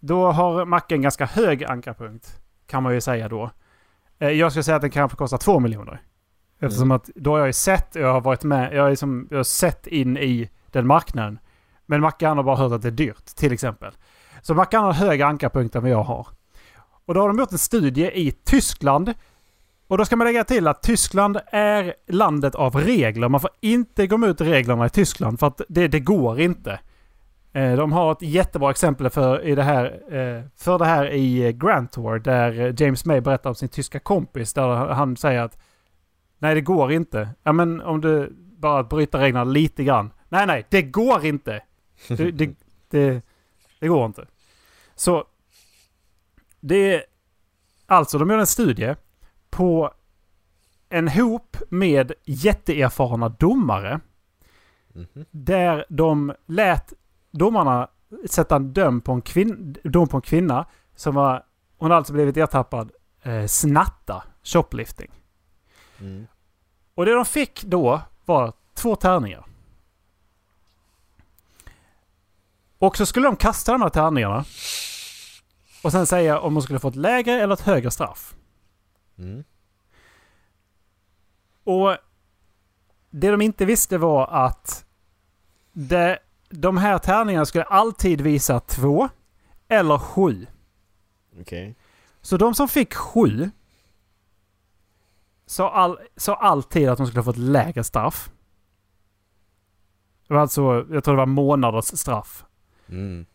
Då 0.00 0.32
har 0.32 0.64
macken 0.64 1.02
ganska 1.02 1.26
hög 1.26 1.64
ankarpunkt. 1.64 2.40
Kan 2.66 2.82
man 2.82 2.94
ju 2.94 3.00
säga 3.00 3.28
då. 3.28 3.50
Eh, 4.18 4.28
Jag 4.30 4.52
skulle 4.52 4.62
säga 4.62 4.76
att 4.76 4.82
den 4.82 4.90
kanske 4.90 5.16
kostar 5.16 5.38
2 5.38 5.60
miljoner. 5.60 6.02
Eftersom 6.60 6.90
att 6.90 7.10
då 7.14 7.30
har 7.30 7.38
jag 7.38 7.46
ju 7.46 7.52
sett, 7.52 7.94
jag 7.94 8.12
har 8.12 8.20
varit 8.20 8.44
med, 8.44 8.74
jag 8.74 8.82
har, 8.82 8.90
liksom, 8.90 9.28
jag 9.30 9.38
har 9.38 9.44
sett 9.44 9.86
in 9.86 10.16
i 10.16 10.50
den 10.70 10.86
marknaden. 10.86 11.38
Men 11.86 12.00
Mackan 12.00 12.36
har 12.36 12.44
bara 12.44 12.56
hört 12.56 12.72
att 12.72 12.82
det 12.82 12.88
är 12.88 12.92
dyrt, 12.92 13.26
till 13.26 13.52
exempel. 13.52 13.92
Så 14.42 14.54
Mackan 14.54 14.84
har 14.84 14.92
högre 14.92 15.26
ankarpunkt 15.26 15.76
än 15.76 15.82
vad 15.82 15.90
jag 15.90 16.02
har. 16.02 16.26
Och 17.06 17.14
då 17.14 17.20
har 17.20 17.28
de 17.28 17.38
gjort 17.38 17.52
en 17.52 17.58
studie 17.58 18.10
i 18.14 18.32
Tyskland. 18.32 19.14
Och 19.86 19.98
då 19.98 20.04
ska 20.04 20.16
man 20.16 20.26
lägga 20.26 20.44
till 20.44 20.68
att 20.68 20.82
Tyskland 20.82 21.38
är 21.46 21.94
landet 22.08 22.54
av 22.54 22.76
regler. 22.76 23.28
Man 23.28 23.40
får 23.40 23.50
inte 23.60 24.06
gå 24.06 24.14
emot 24.14 24.40
reglerna 24.40 24.86
i 24.86 24.90
Tyskland 24.90 25.40
för 25.40 25.46
att 25.46 25.60
det, 25.68 25.88
det 25.88 26.00
går 26.00 26.40
inte. 26.40 26.80
Eh, 27.52 27.76
De 27.76 27.92
har 27.92 28.12
ett 28.12 28.22
jättebra 28.22 28.70
exempel 28.70 29.10
för, 29.10 29.44
i 29.44 29.54
det 29.54 29.62
här, 29.62 29.84
eh, 29.84 30.42
för 30.56 30.78
det 30.78 30.84
här 30.84 31.12
i 31.12 31.52
Grand 31.52 31.90
Tour 31.90 32.18
där 32.18 32.74
James 32.82 33.04
May 33.04 33.20
berättar 33.20 33.50
om 33.50 33.54
sin 33.54 33.68
tyska 33.68 33.98
kompis 33.98 34.52
där 34.52 34.68
han 34.76 35.16
säger 35.16 35.42
att 35.42 35.58
Nej 36.38 36.54
det 36.54 36.60
går 36.60 36.92
inte. 36.92 37.28
Ja 37.42 37.52
men 37.52 37.80
om 37.80 38.00
du 38.00 38.32
bara 38.58 38.82
bryter 38.82 39.18
reglerna 39.18 39.44
lite 39.44 39.84
grann. 39.84 40.12
Nej 40.28 40.46
nej, 40.46 40.66
det 40.70 40.82
går 40.82 41.24
inte. 41.24 41.62
Det, 42.08 42.30
det, 42.30 42.54
det, 42.90 43.22
det 43.80 43.88
går 43.88 44.06
inte. 44.06 44.26
Så 44.94 45.24
det 46.60 46.94
är 46.94 47.02
alltså 47.86 48.18
de 48.18 48.30
gör 48.30 48.38
en 48.38 48.46
studie 48.46 48.94
på 49.50 49.90
en 50.88 51.08
hop 51.08 51.56
med 51.68 52.12
jätteerfarna 52.24 53.28
domare. 53.28 54.00
Mhm. 54.94 55.24
Där 55.30 55.84
de 55.88 56.32
lät 56.46 56.92
domarna 57.30 57.88
sätta 58.30 58.56
en 58.56 58.72
dom 58.72 59.00
på 59.00 59.12
en, 59.12 59.22
kvin- 59.22 59.76
dom 59.88 60.08
på 60.08 60.16
en 60.16 60.22
kvinna 60.22 60.66
som 60.94 61.14
var... 61.14 61.42
Hon 61.78 61.90
har 61.90 61.96
alltså 61.98 62.12
blivit 62.12 62.36
ertappad 62.36 62.90
eh, 63.22 63.46
snatta, 63.46 64.22
shoplifting. 64.42 65.10
Mm. 66.00 66.26
Och 66.94 67.06
det 67.06 67.12
de 67.14 67.24
fick 67.24 67.62
då 67.62 68.02
var 68.24 68.52
två 68.74 68.96
tärningar. 68.96 69.44
Och 72.78 72.96
så 72.96 73.06
skulle 73.06 73.26
de 73.26 73.36
kasta 73.36 73.72
de 73.72 73.82
här 73.82 73.88
tärningarna. 73.88 74.44
Och 75.82 75.92
sen 75.92 76.06
säga 76.06 76.40
om 76.40 76.54
hon 76.54 76.62
skulle 76.62 76.78
få 76.78 76.88
ett 76.88 76.96
lägre 76.96 77.32
eller 77.32 77.54
ett 77.54 77.60
högre 77.60 77.90
straff. 77.90 78.34
Mm. 79.18 79.44
Och 81.64 81.96
det 83.10 83.30
de 83.30 83.40
inte 83.40 83.64
visste 83.64 83.98
var 83.98 84.26
att 84.26 84.84
det, 85.72 86.18
de 86.48 86.76
här 86.76 86.98
tärningarna 86.98 87.46
skulle 87.46 87.64
alltid 87.64 88.20
visa 88.20 88.60
två 88.60 89.08
eller 89.68 89.98
sju. 89.98 90.46
Okej. 91.40 91.74
Så 92.20 92.36
de 92.36 92.54
som 92.54 92.68
fick 92.68 92.94
sju 92.94 93.50
sa, 95.46 95.70
all, 95.70 95.98
sa 96.16 96.34
alltid 96.34 96.88
att 96.88 96.98
de 96.98 97.06
skulle 97.06 97.22
få 97.22 97.30
ett 97.30 97.36
lägre 97.36 97.84
straff. 97.84 98.30
Det 100.28 100.34
var 100.34 100.40
alltså, 100.40 100.86
jag 100.90 101.04
tror 101.04 101.14
det 101.14 101.18
var 101.20 101.26
månaders 101.26 101.84
straff. 101.84 102.44
Mm. 102.88 103.26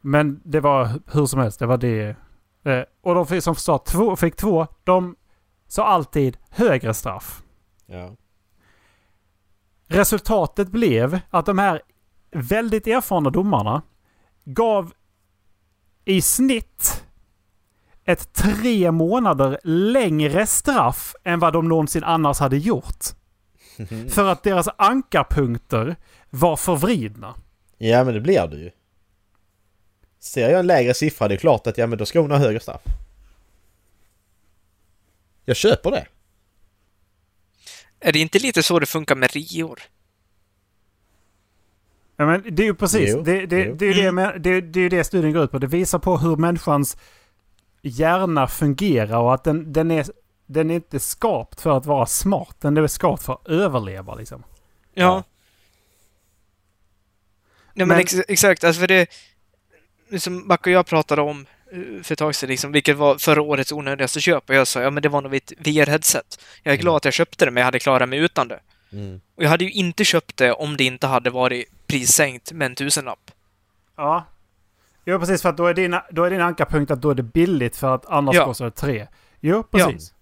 Men 0.00 0.40
det 0.44 0.60
var 0.60 1.00
hur 1.12 1.26
som 1.26 1.40
helst, 1.40 1.58
det 1.58 1.66
var 1.66 1.78
det. 1.78 2.16
Eh, 2.62 2.82
och 3.00 3.14
de 3.14 3.26
fick- 3.26 3.42
som 3.44 3.54
sa 3.54 3.78
två, 3.78 4.16
fick 4.16 4.36
två, 4.36 4.66
de 4.84 5.16
sa 5.66 5.86
alltid 5.86 6.38
högre 6.50 6.94
straff. 6.94 7.42
Ja. 7.86 8.16
Resultatet 9.86 10.68
blev 10.68 11.20
att 11.30 11.46
de 11.46 11.58
här 11.58 11.82
väldigt 12.30 12.86
erfarna 12.86 13.30
domarna 13.30 13.82
gav 14.44 14.92
i 16.04 16.22
snitt 16.22 17.04
ett 18.04 18.32
tre 18.32 18.90
månader 18.90 19.58
längre 19.64 20.46
straff 20.46 21.14
än 21.24 21.38
vad 21.38 21.52
de 21.52 21.68
någonsin 21.68 22.04
annars 22.04 22.38
hade 22.38 22.56
gjort. 22.56 23.04
För 24.08 24.24
att 24.24 24.42
deras 24.42 24.68
ankarpunkter 24.78 25.96
var 26.30 26.56
förvridna. 26.56 27.34
ja 27.78 28.04
men 28.04 28.14
det 28.14 28.20
blir 28.20 28.46
det 28.46 28.56
ju. 28.56 28.70
Ser 30.18 30.50
jag 30.50 30.60
en 30.60 30.66
lägre 30.66 30.94
siffra 30.94 31.28
det 31.28 31.34
är 31.34 31.38
klart 31.38 31.66
att 31.66 31.78
ja 31.78 31.86
men 31.86 31.98
då 31.98 32.06
ska 32.06 32.20
hon 32.20 32.30
ha 32.30 32.38
högre 32.38 32.60
straff. 32.60 32.82
Jag 35.44 35.56
köper 35.56 35.90
det. 35.90 36.06
Är 38.00 38.12
det 38.12 38.18
inte 38.18 38.38
lite 38.38 38.62
så 38.62 38.78
det 38.78 38.86
funkar 38.86 39.14
med 39.16 39.32
rior? 39.32 39.80
Ja, 42.16 42.26
men 42.26 42.42
det 42.50 42.62
är 42.62 42.66
ju 42.66 42.74
precis. 42.74 43.10
Jo, 43.12 43.22
det, 43.22 43.46
det, 43.46 43.64
jo. 43.64 43.74
det, 43.74 43.84
är 43.86 43.94
ju 43.94 44.02
det, 44.02 44.08
Mm. 44.08 44.42
det, 44.42 44.60
det 44.60 44.80
är 44.80 44.90
det 44.90 45.04
studien 45.04 45.32
går 45.32 45.44
ut 45.44 45.50
på. 45.50 45.58
Det 45.58 45.66
visar 45.66 45.98
på 45.98 46.18
hur 46.18 46.36
människans 46.36 46.96
hjärna 47.82 48.46
fungerar 48.46 49.18
och 49.18 49.34
att 49.34 49.44
den, 49.44 49.72
den, 49.72 49.90
är, 49.90 50.06
den 50.46 50.70
är 50.70 50.74
inte 50.74 51.00
skapt 51.00 51.60
för 51.60 51.76
att 51.76 51.86
vara 51.86 52.06
smart. 52.06 52.56
Den 52.60 52.76
är 52.76 52.86
skapt 52.86 53.22
för 53.22 53.32
att 53.32 53.48
överleva 53.48 54.14
liksom. 54.14 54.42
Ja. 54.94 55.02
Ja. 55.04 55.22
Nej 57.74 57.86
men, 57.86 57.88
Men- 57.88 57.98
ex 58.00 58.14
exakt, 58.28 58.64
alltså 58.64 58.80
för 58.80 58.88
det... 58.88 59.06
Som 60.18 60.48
Mac 60.48 60.56
och 60.60 60.70
jag 60.70 60.86
pratade 60.86 61.22
om 61.22 61.46
eh, 61.72 62.02
för 62.02 62.12
ett 62.12 62.18
tag 62.18 62.34
sedan, 62.34 62.48
liksom, 62.48 62.72
vilket 62.72 62.96
var 62.96 63.18
förra 63.18 63.42
årets 63.42 63.72
onödigaste 63.72 64.20
köp. 64.20 64.48
Och 64.48 64.54
jag 64.54 64.66
sa, 64.66 64.82
ja 64.82 64.90
men 64.90 65.02
det 65.02 65.08
var 65.08 65.20
nog 65.20 65.34
ett 65.34 65.52
VR-headset. 65.58 66.40
Jag 66.62 66.74
är 66.74 66.78
glad 66.78 66.96
att 66.96 67.04
jag 67.04 67.14
köpte 67.14 67.44
det, 67.44 67.50
men 67.50 67.60
jag 67.60 67.64
hade 67.64 67.78
klarat 67.78 68.08
mig 68.08 68.18
utan 68.18 68.48
det. 68.48 68.60
Mm. 68.92 69.20
Och 69.34 69.44
jag 69.44 69.48
hade 69.48 69.64
ju 69.64 69.70
inte 69.70 70.04
köpt 70.04 70.36
det 70.36 70.52
om 70.52 70.76
det 70.76 70.84
inte 70.84 71.06
hade 71.06 71.30
varit 71.30 71.86
prissänkt 71.86 72.52
med 72.52 72.66
en 72.66 72.74
tusenlapp. 72.74 73.30
Ja. 73.96 74.24
Jo, 75.04 75.18
precis. 75.18 75.42
För 75.42 75.48
att 75.48 75.56
då 75.56 75.66
är 75.66 75.74
din, 75.74 75.96
då 76.10 76.24
är 76.24 76.30
din 76.30 76.40
ankarpunkt 76.40 76.90
att 76.90 77.02
då 77.02 77.10
är 77.10 77.14
det 77.14 77.22
billigt 77.22 77.76
för 77.76 77.94
att 77.94 78.06
annars 78.06 78.34
Ja. 78.36 78.44
kostar 78.44 78.64
det 78.64 78.70
tre. 78.70 79.06
Jo, 79.40 79.62
precis. 79.62 80.14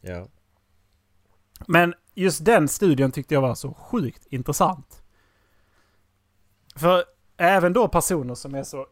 Ja. 0.00 0.26
Men 1.66 1.94
just 2.14 2.44
den 2.44 2.68
studien 2.68 3.12
tyckte 3.12 3.34
jag 3.34 3.40
var 3.42 3.54
så 3.54 3.74
sjukt 3.74 4.26
intressant. 4.30 5.02
För 6.76 7.04
även 7.36 7.72
då 7.72 7.88
personer 7.88 8.34
som 8.34 8.54
är 8.54 8.62
så 8.62 8.86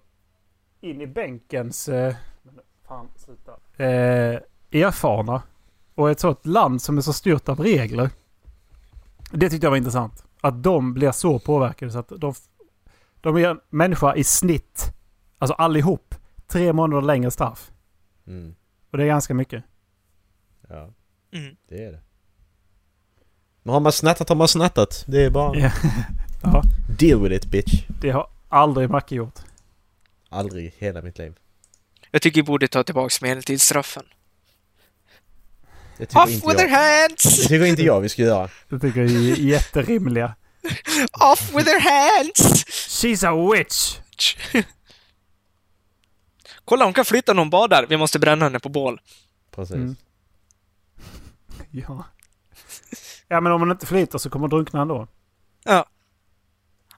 in 0.80 1.00
i 1.00 1.06
bänkens... 1.06 1.88
Eh, 1.88 2.14
fan, 2.88 3.08
sluta. 3.16 3.52
Eh, 3.84 4.40
erfarna. 4.82 5.42
Och 5.94 6.10
ett 6.10 6.20
sånt 6.20 6.46
land 6.46 6.82
som 6.82 6.98
är 6.98 7.02
så 7.02 7.12
styrt 7.12 7.48
av 7.48 7.60
regler. 7.60 8.10
Det 9.30 9.50
tyckte 9.50 9.66
jag 9.66 9.70
var 9.70 9.76
intressant. 9.76 10.24
Att 10.40 10.62
de 10.62 10.94
blir 10.94 11.12
så 11.12 11.38
påverkade 11.38 11.92
så 11.92 11.98
att 11.98 12.08
de, 12.16 12.34
de 13.20 13.38
ger 13.38 13.50
en 13.50 13.60
människa 13.70 14.14
i 14.14 14.24
snitt, 14.24 14.84
alltså 15.38 15.54
allihop, 15.54 16.14
tre 16.46 16.72
månader 16.72 17.02
längre 17.02 17.30
straff. 17.30 17.70
Mm. 18.26 18.54
Och 18.90 18.98
det 18.98 19.04
är 19.04 19.08
ganska 19.08 19.34
mycket. 19.34 19.64
Ja, 20.68 20.90
Mm. 21.32 21.56
det 21.68 21.84
är 21.84 21.92
det. 21.92 22.00
Men 23.62 23.72
har 23.72 23.80
man 23.80 23.92
snattat 23.92 24.28
har 24.28 24.36
man 24.36 24.48
snattat. 24.48 25.04
Det 25.08 25.22
är 25.24 25.30
bara... 25.30 25.58
Ja. 25.58 25.70
ja, 26.42 26.62
Deal 26.98 27.20
with 27.22 27.34
it 27.34 27.46
bitch. 27.46 27.84
det 28.00 28.10
har 28.10 28.28
aldrig 28.48 28.90
Macke 28.90 29.14
gjort. 29.14 29.38
Aldrig 30.28 30.64
i 30.66 30.72
hela 30.78 31.02
mitt 31.02 31.18
liv. 31.18 31.34
Jag 32.10 32.22
tycker 32.22 32.36
vi 32.42 32.46
borde 32.46 32.68
ta 32.68 32.84
tillbaka 32.84 33.14
medeltidsstraffen. 33.22 34.02
Det 35.98 36.14
Off 36.16 36.30
inte 36.30 36.46
with 36.46 36.46
jag. 36.46 36.56
their 36.58 36.68
hands! 37.08 37.22
Det 37.42 37.48
tycker 37.48 37.64
inte 37.64 37.82
jag 37.82 38.00
vi 38.00 38.08
ska 38.08 38.22
göra. 38.22 38.48
Det 38.68 38.78
tycker 38.78 39.00
jag 39.00 39.10
är 39.10 39.36
jätterimliga. 39.36 40.34
Off 41.32 41.54
with 41.54 41.64
their 41.64 41.80
hands! 41.80 42.64
She's 42.68 43.26
a 43.28 43.52
witch! 43.52 43.96
Kolla, 46.66 46.84
hon 46.84 46.94
kan 46.94 47.04
flytta 47.04 47.32
någon 47.32 47.50
badar. 47.50 47.86
Vi 47.88 47.96
måste 47.96 48.18
bränna 48.18 48.44
henne 48.44 48.60
på 48.60 48.68
bål. 48.68 49.00
Precis. 49.50 49.74
Mm. 49.76 49.96
Ja. 51.70 52.04
Ja 53.28 53.40
men 53.40 53.52
om 53.52 53.60
hon 53.60 53.70
inte 53.70 53.86
flyter 53.86 54.18
så 54.18 54.30
kommer 54.30 54.42
hon 54.42 54.50
drunkna 54.50 54.82
ändå. 54.82 55.06
Ja. 55.64 55.86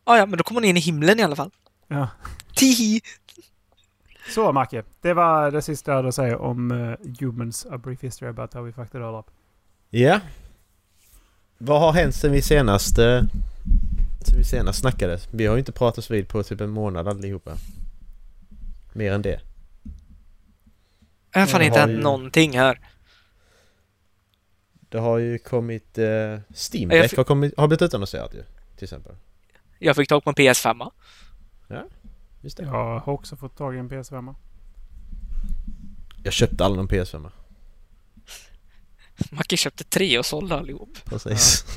Ah, 0.04 0.16
ja, 0.16 0.26
men 0.26 0.38
då 0.38 0.44
kommer 0.44 0.60
hon 0.60 0.68
in 0.68 0.76
i 0.76 0.80
himlen 0.80 1.20
i 1.20 1.22
alla 1.22 1.36
fall. 1.36 1.50
Ja. 1.88 2.08
Tihi! 2.56 3.00
Så 4.34 4.52
Macke, 4.52 4.82
det 5.00 5.14
var 5.14 5.50
det 5.50 5.62
sista 5.62 5.90
jag 5.90 5.96
hade 5.96 6.08
att 6.08 6.14
säga 6.14 6.38
om 6.38 6.70
uh, 6.70 6.96
Humans 7.20 7.66
A 7.70 7.78
Brief 7.78 8.02
History 8.02 8.28
About 8.30 8.54
How 8.54 8.62
We 8.62 8.72
Fucked 8.72 9.00
It 9.00 9.04
All 9.06 9.14
Up. 9.20 9.26
Ja. 9.90 10.20
Vad 11.58 11.80
har 11.80 11.92
hänt 11.92 12.14
sen 12.14 12.32
vi 12.32 12.42
senast... 12.42 12.98
eh, 12.98 13.22
Sen 14.26 14.38
vi 14.38 14.44
senast 14.44 14.80
snackade? 14.80 15.18
Vi 15.30 15.46
har 15.46 15.54
ju 15.54 15.58
inte 15.58 15.72
pratats 15.72 16.10
vid 16.10 16.28
på 16.28 16.42
typ 16.42 16.60
en 16.60 16.70
månad 16.70 17.08
allihopa. 17.08 17.52
Mer 18.92 19.12
än 19.12 19.22
det. 19.22 19.40
Det 21.32 21.38
har 21.38 21.46
fan 21.46 21.60
Ja, 21.60 21.66
inte 21.66 21.78
hänt 21.80 21.92
ju- 21.92 21.96
någonting 22.00 22.58
här. 22.58 22.80
Det 24.88 24.98
har 24.98 25.18
ju 25.18 25.38
kommit... 25.38 25.98
Uh, 25.98 26.04
Steam 26.04 26.90
Ja, 26.90 26.96
jag 26.96 27.04
Deck 27.04 27.10
fi- 27.10 27.16
har, 27.16 27.24
kommit, 27.24 27.54
har 27.56 27.68
blivit 27.68 27.82
utannonserat 27.82 28.34
ju. 28.34 28.42
Till 28.76 28.84
exempel. 28.84 29.14
Jag 29.78 29.96
fick 29.96 30.08
tag 30.08 30.24
på 30.24 30.30
en 30.30 30.34
PS5. 30.36 30.90
Just 32.40 32.56
det. 32.56 32.62
Jag 32.62 32.98
har 32.98 33.12
också 33.12 33.36
fått 33.36 33.56
tag 33.56 33.74
i 33.74 33.78
en 33.78 33.90
PS5. 33.90 34.34
Jag 36.24 36.32
köpte 36.32 36.64
alla 36.64 36.76
någon 36.76 36.88
PS5. 36.88 37.30
Macke 39.30 39.56
köpte 39.56 39.84
tre 39.84 40.18
och 40.18 40.26
sålde 40.26 40.54
allihop. 40.56 40.98
Precis. 41.04 41.64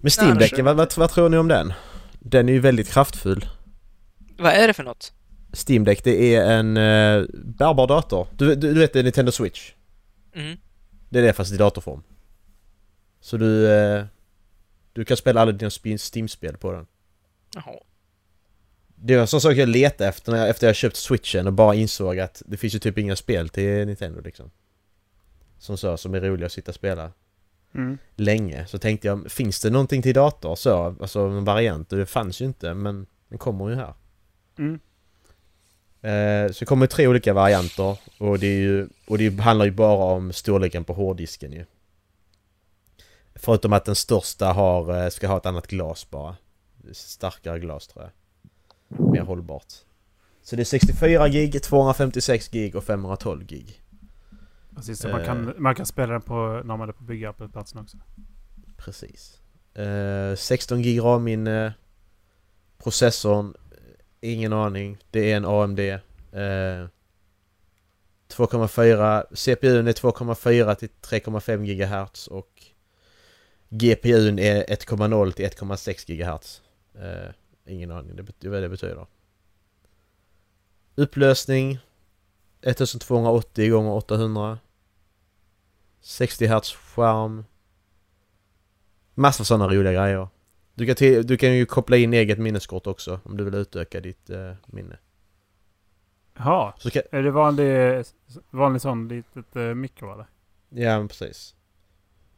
Men 0.00 0.10
Steam-däcken, 0.10 0.64
vad, 0.64 0.76
vad, 0.76 0.96
vad 0.96 1.10
tror 1.10 1.28
ni 1.28 1.36
om 1.36 1.48
den? 1.48 1.72
Den 2.18 2.48
är 2.48 2.52
ju 2.52 2.60
väldigt 2.60 2.90
kraftfull. 2.90 3.48
Vad 4.38 4.52
är 4.52 4.66
det 4.66 4.72
för 4.74 4.82
något? 4.84 5.12
Steam 5.52 5.84
Deck 5.84 6.04
det 6.04 6.34
är 6.34 6.50
en 6.58 6.76
uh, 6.76 7.26
bärbar 7.34 7.86
dator. 7.86 8.26
Du, 8.36 8.54
du, 8.54 8.74
du 8.74 8.80
vet 8.80 8.92
det 8.92 8.98
är 8.98 9.02
Nintendo 9.02 9.32
Switch? 9.32 9.72
Mm. 10.34 10.56
Det 11.08 11.18
är 11.18 11.22
det 11.22 11.32
fast 11.32 11.52
i 11.52 11.56
datorform. 11.56 12.02
Så 13.20 13.36
du... 13.36 13.70
eh, 13.72 14.04
du 14.92 15.04
kan 15.04 15.16
spela 15.16 15.40
alla 15.40 15.52
dina 15.52 15.70
Steam-spel 16.14 16.56
på 16.56 16.72
den. 16.72 16.86
Jaha. 17.54 17.74
Det 18.94 19.14
var 19.14 19.20
en 19.20 19.26
sån 19.26 19.40
sak 19.40 19.54
jag 19.54 19.68
letade 19.68 20.08
efter 20.08 20.32
när 20.32 20.38
jag, 20.38 20.48
efter 20.48 20.66
jag 20.66 20.76
köpt 20.76 20.96
switchen 20.96 21.46
och 21.46 21.52
bara 21.52 21.74
insåg 21.74 22.18
att 22.18 22.42
det 22.46 22.56
finns 22.56 22.74
ju 22.74 22.78
typ 22.78 22.98
inga 22.98 23.16
spel 23.16 23.48
till 23.48 23.86
Nintendo 23.86 24.20
liksom. 24.20 24.50
Som 25.58 25.76
så, 25.76 25.96
som 25.96 26.14
är 26.14 26.20
roliga 26.20 26.46
att 26.46 26.52
sitta 26.52 26.70
och 26.70 26.74
spela 26.74 27.12
Mm. 27.74 27.98
länge. 28.16 28.66
Så 28.66 28.78
tänkte 28.78 29.06
jag, 29.08 29.30
finns 29.30 29.60
det 29.60 29.70
någonting 29.70 30.02
till 30.02 30.14
dator 30.14 30.54
så? 30.54 30.96
Alltså 31.00 31.20
en 31.20 31.44
variant? 31.44 31.92
Och 31.92 31.98
det 31.98 32.06
fanns 32.06 32.40
ju 32.40 32.44
inte 32.44 32.74
men 32.74 33.06
den 33.28 33.38
kommer 33.38 33.68
ju 33.68 33.74
här. 33.74 33.94
Mm. 34.58 34.80
Eh, 36.02 36.52
så 36.52 36.58
det 36.60 36.66
kommer 36.66 36.86
tre 36.86 37.06
olika 37.06 37.34
varianter 37.34 37.98
och 38.18 38.38
det, 38.38 38.46
är 38.46 38.60
ju, 38.60 38.88
och 39.06 39.18
det 39.18 39.40
handlar 39.40 39.64
ju 39.66 39.72
bara 39.72 40.04
om 40.04 40.32
storleken 40.32 40.84
på 40.84 40.92
hårddisken 40.92 41.52
ju. 41.52 41.64
Förutom 43.34 43.72
att 43.72 43.84
den 43.84 43.94
största 43.94 44.52
har, 44.52 45.04
eh, 45.04 45.08
ska 45.08 45.28
ha 45.28 45.36
ett 45.36 45.46
annat 45.46 45.66
glas 45.66 46.10
bara. 46.10 46.36
Starkare 46.92 47.58
glas 47.58 47.88
tror 47.88 48.04
jag. 48.04 48.12
Mer 49.12 49.20
hållbart. 49.20 49.72
Så 50.42 50.56
det 50.56 50.62
är 50.62 50.64
64 50.64 51.28
gig, 51.28 51.62
256 51.62 52.48
gig 52.48 52.76
och 52.76 52.84
512 52.84 53.44
gig. 53.44 53.82
Precis, 54.76 55.00
så 55.00 55.08
man, 55.08 55.24
kan, 55.24 55.54
man 55.58 55.74
kan 55.74 55.86
spela 55.86 56.12
den 56.12 56.22
på, 56.22 56.62
när 56.64 56.76
man 56.76 56.88
är 56.88 56.92
på 56.92 57.04
byggarbetsplatsen 57.04 57.80
också. 57.80 57.96
Precis. 58.76 59.40
Eh, 59.74 60.34
16 60.36 60.82
gig 60.82 61.00
RAM-minne. 61.00 61.74
Processorn, 62.78 63.54
eh, 63.67 63.67
ingen 64.20 64.52
aning. 64.52 64.98
Det 65.10 65.32
är 65.32 65.36
en 65.36 65.44
AMD. 65.44 65.78
Eh, 65.80 66.88
2,4 68.28 69.24
CPUn 69.34 69.88
är 69.88 69.92
2,4 69.92 70.74
till 70.74 70.88
3,5 71.02 71.64
GHz 71.64 72.26
och 72.26 72.62
GPUn 73.68 74.38
är 74.38 74.64
1,0 74.68 75.32
till 75.32 75.44
1,6 75.44 76.06
GHz. 76.06 76.62
Eh, 76.94 77.30
ingen 77.66 77.90
aning 77.90 78.16
det 78.16 78.22
bet- 78.22 78.44
vad 78.44 78.62
det 78.62 78.68
betyder. 78.68 79.06
Upplösning 80.94 81.78
1280 82.62 83.70
gånger 83.70 83.90
800 83.90 84.58
60 86.00 86.46
Hz 86.46 86.72
skärm 86.72 87.44
Massa 89.14 89.44
sådana 89.44 89.68
roliga 89.68 89.92
grejer. 89.92 90.28
Du 90.78 90.86
kan, 90.86 90.94
till, 90.94 91.26
du 91.26 91.36
kan 91.36 91.56
ju 91.56 91.66
koppla 91.66 91.96
in 91.96 92.14
eget 92.14 92.38
minneskort 92.38 92.86
också 92.86 93.20
om 93.24 93.36
du 93.36 93.44
vill 93.44 93.54
utöka 93.54 94.00
ditt 94.00 94.30
eh, 94.30 94.52
minne. 94.66 94.98
Jaha, 96.36 96.72
kan, 96.92 97.02
är 97.10 97.22
det 97.22 97.30
vanlig, 97.30 98.04
vanlig 98.50 98.82
sån 98.82 99.08
litet 99.08 99.56
uh, 99.56 99.74
mikro 99.74 100.12
eller? 100.12 100.26
ja 100.68 101.06
precis. 101.08 101.54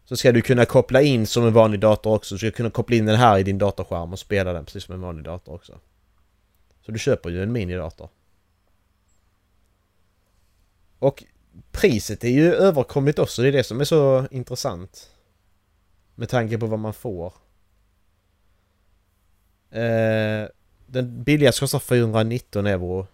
Så 0.04 0.16
ska 0.16 0.32
du 0.32 0.42
kunna 0.42 0.64
koppla 0.64 1.02
in 1.02 1.26
som 1.26 1.46
en 1.46 1.52
vanlig 1.52 1.80
dator 1.80 2.14
också. 2.14 2.34
Du 2.34 2.38
ska 2.38 2.50
kunna 2.50 2.70
koppla 2.70 2.96
in 2.96 3.06
den 3.06 3.16
här 3.16 3.38
i 3.38 3.42
din 3.42 3.58
datorskärm 3.58 4.12
och 4.12 4.18
spela 4.18 4.52
den 4.52 4.64
precis 4.64 4.84
som 4.84 4.94
en 4.94 5.00
vanlig 5.00 5.24
dator 5.24 5.54
också. 5.54 5.78
Så 6.80 6.92
du 6.92 6.98
köper 6.98 7.30
ju 7.30 7.42
en 7.42 7.52
minidator. 7.52 8.08
Och 10.98 11.24
priset 11.72 12.24
är 12.24 12.28
ju 12.28 12.54
överkomligt 12.54 13.18
också. 13.18 13.42
Det 13.42 13.48
är 13.48 13.52
det 13.52 13.64
som 13.64 13.80
är 13.80 13.84
så 13.84 14.26
intressant. 14.30 15.10
Med 16.14 16.28
tanke 16.28 16.58
på 16.58 16.66
vad 16.66 16.78
man 16.78 16.94
får. 16.94 17.32
Eh, 19.70 20.48
den 20.86 21.24
billigaste 21.24 21.60
kostar 21.60 21.78
419 21.78 22.66
euro. 22.66 23.06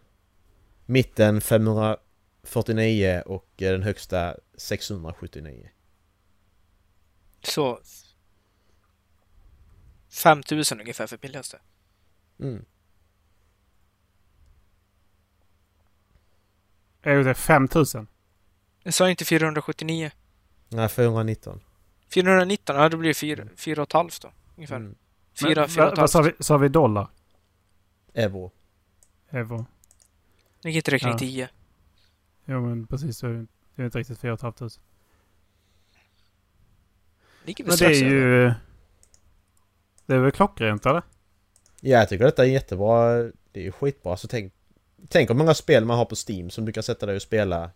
Mitten 0.87 1.41
549 1.41 3.23
och 3.27 3.63
eh, 3.63 3.73
den 3.73 3.83
högsta 3.83 4.37
679. 4.57 5.71
Så... 7.43 7.81
5000 10.11 10.81
ungefär 10.81 11.07
för 11.07 11.17
billigaste. 11.17 11.61
Mm. 12.41 12.65
Är 17.03 17.25
det 17.25 17.35
5000? 17.35 18.07
Jag 18.83 18.95
sa 18.95 19.11
inte 19.11 19.25
479. 19.25 20.11
Nej, 20.69 20.89
419. 20.89 21.61
419, 22.15 22.77
ja 22.77 22.89
då 22.89 22.97
blir 22.97 23.11
det 23.11 23.15
4, 23.15 23.49
4 23.57 23.83
och 23.83 23.89
ett 23.89 23.93
halvt 23.93 24.23
då. 24.23 24.33
Ungefär. 24.57 24.77
Mm. 24.77 24.95
4, 25.41 25.69
4 25.69 25.91
och 25.91 25.99
Vad 25.99 26.11
sa 26.11 26.23
vi? 26.23 26.33
Sa 26.41 26.57
vi 26.57 26.69
dollar? 26.69 27.09
Euro. 28.15 28.53
Euro? 29.31 29.67
Ligger 30.63 30.77
inte 30.77 30.91
det 30.91 30.99
kring 30.99 31.11
Ja. 31.13 31.19
10? 31.19 31.49
Jo 32.45 32.61
men 32.67 32.87
precis, 32.87 33.19
så 33.19 33.27
är 33.27 33.31
det 33.33 33.47
det 33.75 33.83
är 33.83 33.87
inte 33.87 33.99
riktigt 33.99 34.19
4 34.19 34.37
500. 34.37 34.69
Ligger 37.45 37.65
väl 37.65 37.71
Men 37.81 37.89
det 37.89 37.97
är 37.97 38.11
ju... 38.11 38.53
Det 40.07 40.15
är 40.15 40.19
väl 40.19 40.33
klockrent 40.33 40.87
eller? 40.87 41.03
Ja, 41.81 41.99
jag 41.99 42.09
tycker 42.09 42.25
detta 42.25 42.45
är 42.45 42.49
jättebra. 42.49 43.13
Det 43.53 43.61
är 43.61 43.65
ju 43.65 43.73
skitbra. 43.73 44.17
Så 44.17 44.29
tänk, 44.29 44.53
tänk 45.09 45.31
om 45.31 45.39
många 45.39 45.55
spel 45.55 45.85
man 45.85 45.99
har 45.99 46.05
på 46.05 46.15
Steam 46.29 46.51
som 46.51 46.65
du 46.65 46.73
kan 46.73 46.83
sätta 46.83 47.07
dig 47.07 47.17
och 47.17 47.23
spela 47.23 47.71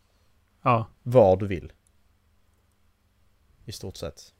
Ja. 0.63 0.87
var 1.03 1.37
du 1.37 1.47
vill. 1.47 1.73
I 3.65 3.73
stort 3.73 3.97
sett. 3.97 4.35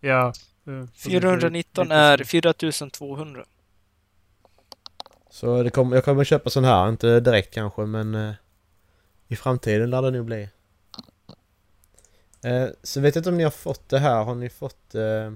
Ja. 0.00 0.32
Eh, 0.66 0.86
precis, 0.86 1.04
det 1.04 1.16
är 1.16 1.20
419 1.20 1.84
lite 1.84 1.94
är 1.94 2.18
så. 2.18 2.24
4200. 2.24 3.44
Så 5.30 5.62
det 5.62 5.70
kommer, 5.70 5.96
jag 5.96 6.04
kommer 6.04 6.24
köpa 6.24 6.50
sån 6.50 6.64
här, 6.64 6.88
inte 6.88 7.20
direkt 7.20 7.54
kanske 7.54 7.82
men 7.82 8.14
eh, 8.14 8.32
i 9.28 9.36
framtiden 9.36 9.90
lär 9.90 10.02
det 10.02 10.10
nog 10.10 10.24
bli. 10.24 10.48
Eh, 12.44 12.68
så 12.82 13.00
vet 13.00 13.14
jag 13.14 13.20
inte 13.20 13.30
om 13.30 13.36
ni 13.36 13.44
har 13.44 13.50
fått 13.50 13.88
det 13.88 13.98
här, 13.98 14.24
har 14.24 14.34
ni 14.34 14.48
fått 14.48 14.94
eh, 14.94 15.32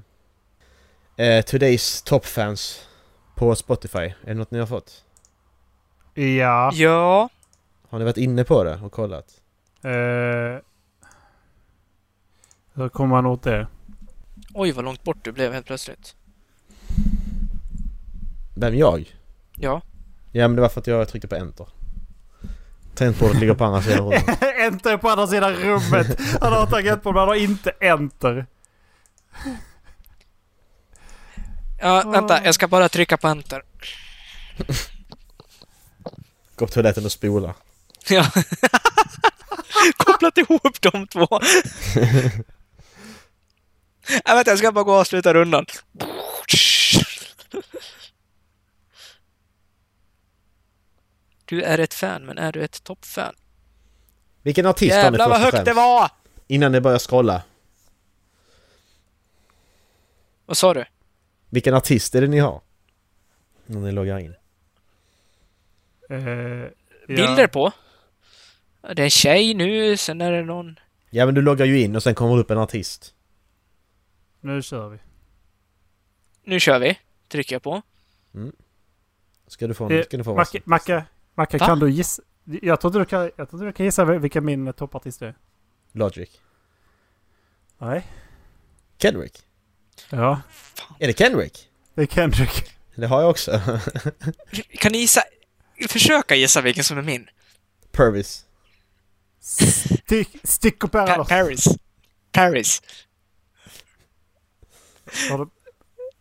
eh, 1.27 1.43
Today's 1.45 2.07
Top 2.07 2.25
Fans 2.25 2.89
på 3.35 3.55
Spotify? 3.55 3.99
Är 3.99 4.15
det 4.25 4.35
något 4.35 4.51
ni 4.51 4.59
har 4.59 4.67
fått? 4.67 5.05
Ja. 6.15 6.71
Ja. 6.73 7.29
Har 7.89 7.99
ni 7.99 8.05
varit 8.05 8.17
inne 8.17 8.45
på 8.45 8.65
det 8.65 8.81
och 8.83 8.93
kollat? 8.93 9.41
Hur 12.75 12.89
kommer 12.89 13.15
man 13.15 13.27
åt 13.27 13.43
det? 13.43 13.67
Oj, 14.57 14.73
vad 14.73 14.85
långt 14.85 15.03
bort 15.03 15.25
du 15.25 15.33
blev 15.33 15.53
helt 15.53 15.67
plötsligt. 15.67 16.15
Vem 18.55 18.75
jag? 18.75 19.17
Ja. 19.57 19.83
Ja 20.33 20.49
men 20.49 20.57
det 20.57 20.63
var 20.63 20.69
för 20.69 20.81
att 20.81 20.87
jag 20.87 21.09
tryckte 21.09 21.29
på 21.29 21.35
enter. 21.35 21.67
Tangentbordet 22.95 23.41
ligger 23.41 23.55
på 23.55 23.65
andra 23.65 23.83
sidan 23.83 23.99
rummet. 23.99 24.43
enter 24.59 24.97
på 24.97 25.09
andra 25.09 25.27
sidan 25.27 25.53
rummet! 25.53 26.21
Han 26.41 26.53
har 26.53 26.67
tangentbord 26.67 27.15
men 27.15 27.21
han 27.21 27.29
har 27.29 27.35
inte 27.35 27.71
enter. 27.71 28.47
Ja, 31.81 32.03
vänta. 32.11 32.45
Jag 32.45 32.55
ska 32.55 32.69
bara 32.69 32.89
trycka 32.89 33.17
på 33.17 33.29
enter. 33.29 33.63
Gå 36.57 36.67
på 36.67 36.73
toaletten 36.73 37.05
och 37.05 37.13
spola. 37.13 37.55
Ja. 38.09 38.27
Kopplat 39.97 40.39
ihop 40.39 40.81
de 40.81 41.07
två. 41.07 41.29
Jag 44.25 44.37
vet 44.37 44.47
jag 44.47 44.59
ska 44.59 44.73
bara 44.73 44.85
gå 44.85 44.93
och 44.93 44.99
avsluta 44.99 45.35
rundan. 45.35 45.67
Du 51.45 51.63
är 51.63 51.79
ett 51.79 51.95
fan, 51.95 52.27
men 52.27 52.39
är 52.39 52.53
du 52.53 52.65
ett 52.65 52.85
toppfan? 52.85 53.35
Vilken 54.43 54.67
artist 54.67 54.95
Jävlar 54.95 55.29
vad 55.29 55.41
högt 55.41 55.65
det 55.65 55.73
var! 55.73 56.11
Innan 56.47 56.73
ni 56.73 56.81
börjar 56.81 56.99
scrolla. 56.99 57.43
Vad 60.47 60.57
sa 60.57 60.75
du? 60.75 60.85
Vilken 61.49 61.75
artist 61.75 62.15
är 62.15 62.21
det 62.21 62.27
ni 62.27 62.39
har? 62.39 62.61
När 63.67 63.81
ni 63.81 63.93
loggar 63.93 64.19
in. 64.19 64.35
Ja. 66.09 66.17
Bilder 67.07 67.47
på? 67.47 67.73
Det 68.81 69.03
är 69.03 69.05
en 69.05 69.11
tjej 69.11 69.55
nu, 69.55 69.97
sen 69.97 70.21
är 70.21 70.33
det 70.33 70.43
någon... 70.43 70.79
Ja 71.11 71.27
men 71.27 71.35
du 71.35 71.43
loggar 71.43 71.67
ju 71.67 71.81
in 71.81 71.97
och 71.97 72.03
sen 72.03 72.15
kommer 72.15 72.35
det 72.35 72.41
upp 72.41 72.51
en 72.51 72.59
artist. 72.59 73.14
Nu 74.45 74.63
kör 74.63 74.89
vi. 74.89 74.99
Nu 76.45 76.61
kör 76.61 76.79
vi. 76.79 76.99
Trycker 77.29 77.55
jag 77.55 77.63
på. 77.63 77.83
Ska 79.47 79.67
du 79.67 79.75
få 79.75 79.91
Eh, 79.91 79.99
en, 79.99 80.05
ska 80.05 80.17
du 80.17 80.25
få. 80.25 80.35
Macke, 80.35 80.61
Macke 80.65 81.05
Va? 81.35 81.47
kan 81.67 81.79
du 81.79 81.91
gissa? 81.91 82.23
Jag 82.45 82.81
tror 82.81 82.91
du 82.91 83.05
kan, 83.05 83.31
jag 83.37 83.51
tror 83.51 83.65
du 83.67 83.73
kan 83.73 83.87
gissa 83.87 84.05
vilken 84.05 84.45
min 84.45 84.73
toppartist 84.73 85.23
är. 85.23 85.35
Logic. 85.93 86.31
Nej. 87.79 88.07
Kendrick. 88.99 89.43
Ja, 90.11 90.41
Är 90.99 91.07
det 91.07 91.19
Kendrick? 91.19 91.69
det 91.95 92.03
är 92.03 92.07
Kendrick. 92.07 92.71
Det 92.95 93.07
har 93.07 93.21
jag 93.21 93.31
också. 93.31 93.51
Kan 94.79 94.93
ni 94.93 94.99
gissa? 94.99 95.23
Försöka 95.89 96.35
gissa 96.35 96.61
vilken 96.61 96.85
som 96.85 96.99
är 96.99 97.03
min. 97.03 97.29
Purvis. 97.93 98.45
Stick, 99.41 100.37
stick 100.45 100.85
och 100.85 100.93
Pa- 100.93 101.07
pärlor. 101.07 101.25
Paris. 101.25 101.69
Paris. 102.33 102.83
Har 105.31 105.39
du, 105.39 105.47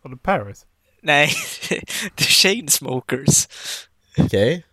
Var 0.02 0.10
det 0.10 0.16
Paris? 0.16 0.66
Nej, 1.02 1.28
The 2.16 2.24
Chainsmokers. 2.24 3.48
Okej. 4.18 4.64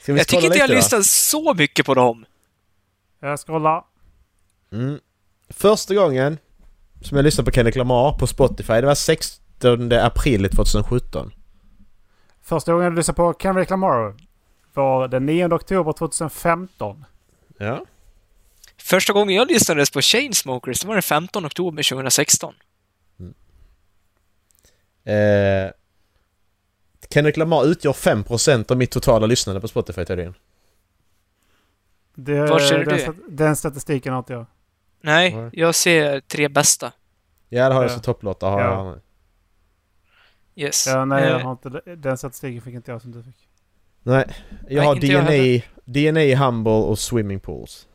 Ska 0.00 0.12
vi 0.12 0.18
Jag 0.18 0.28
tycker 0.28 0.46
inte 0.46 0.58
jag 0.58 0.70
lyssnat 0.70 1.06
så 1.06 1.54
mycket 1.54 1.86
på 1.86 1.94
dem. 1.94 2.26
Jag 3.20 3.38
scrollar. 3.38 3.84
Mm. 4.72 5.00
Första 5.48 5.94
gången 5.94 6.38
som 7.02 7.16
jag 7.16 7.24
lyssnade 7.24 7.50
på 7.50 7.54
Kendrick 7.54 7.76
Lamar 7.76 8.12
på 8.12 8.26
Spotify, 8.26 8.72
det 8.72 8.86
var 8.86 8.94
16 8.94 9.92
april 9.92 10.50
2017. 10.50 11.32
Första 12.42 12.72
gången 12.72 12.84
jag 12.84 12.94
lyssnade 12.94 13.16
på 13.16 13.34
Kendrick 13.42 13.70
Lamar 13.70 14.14
var 14.74 15.08
den 15.08 15.26
9 15.26 15.54
oktober 15.54 15.92
2015. 15.92 17.04
Ja. 17.58 17.84
Första 18.76 19.12
gången 19.12 19.34
jag 19.34 19.48
lyssnade 19.48 19.84
på 19.92 20.00
Chainsmokers, 20.00 20.80
det 20.80 20.86
var 20.86 20.94
den 20.94 21.02
15 21.02 21.46
oktober 21.46 21.82
2016. 21.82 22.54
Eh, 25.12 25.70
Kendrick 27.10 27.36
Lamar 27.36 27.64
utgör 27.66 27.92
5% 27.92 28.70
av 28.70 28.76
mitt 28.76 28.90
totala 28.90 29.26
lyssnande 29.26 29.60
på 29.60 29.68
Spotify 29.68 30.04
tydligen. 30.04 30.34
Det, 32.14 32.40
Var 32.46 32.58
ser 32.58 32.78
du 32.78 32.84
den, 32.84 32.94
det? 32.94 33.00
stat- 33.02 33.16
den 33.28 33.56
statistiken 33.56 34.12
har 34.12 34.18
inte 34.18 34.32
jag. 34.32 34.46
Nej, 35.00 35.34
Nej. 35.36 35.50
jag 35.52 35.74
ser 35.74 36.20
tre 36.20 36.48
bästa. 36.48 36.92
Ja 37.48 37.68
det 37.68 37.74
har 37.74 37.82
jag 37.82 37.90
Ja. 37.90 37.94
som 37.94 38.02
topplåtar. 38.02 38.50
Har 38.50 38.60
Ja. 38.60 38.86
jag. 38.86 39.00
Yes. 40.64 40.86
Ja, 40.86 41.04
nej, 41.04 41.24
jag 41.24 41.40
Eh, 41.40 41.44
har 41.44 41.52
inte, 41.52 41.68
den 41.96 42.18
statistiken 42.18 42.62
fick 42.62 42.74
inte 42.74 42.90
jag 42.90 43.02
som 43.02 43.12
du 43.12 43.22
fick. 43.22 43.48
Nej, 44.02 44.24
jag 44.68 44.76
Nej, 44.76 44.86
har 44.86 44.96
jag 44.96 45.00
DNA, 45.24 45.62
DNA, 45.84 46.36
Humble 46.46 46.72
och 46.72 46.98
Swimming 46.98 47.40
Pools. 47.40 47.88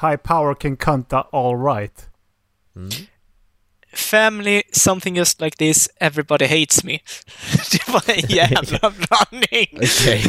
High 0.00 0.16
power 0.16 0.54
can 0.54 0.76
cunta 0.76 1.20
all 1.32 1.64
right. 1.64 2.10
Mm. 2.76 2.88
Family, 3.92 4.62
something 4.72 5.16
just 5.16 5.40
like 5.40 5.56
this, 5.56 5.88
everybody 6.00 6.46
hates 6.46 6.84
me. 6.84 6.92
det 7.72 7.88
var 7.88 8.02
en 8.10 8.26
jävla 8.28 8.78
blandning. 8.90 9.68
Okej. 9.82 10.24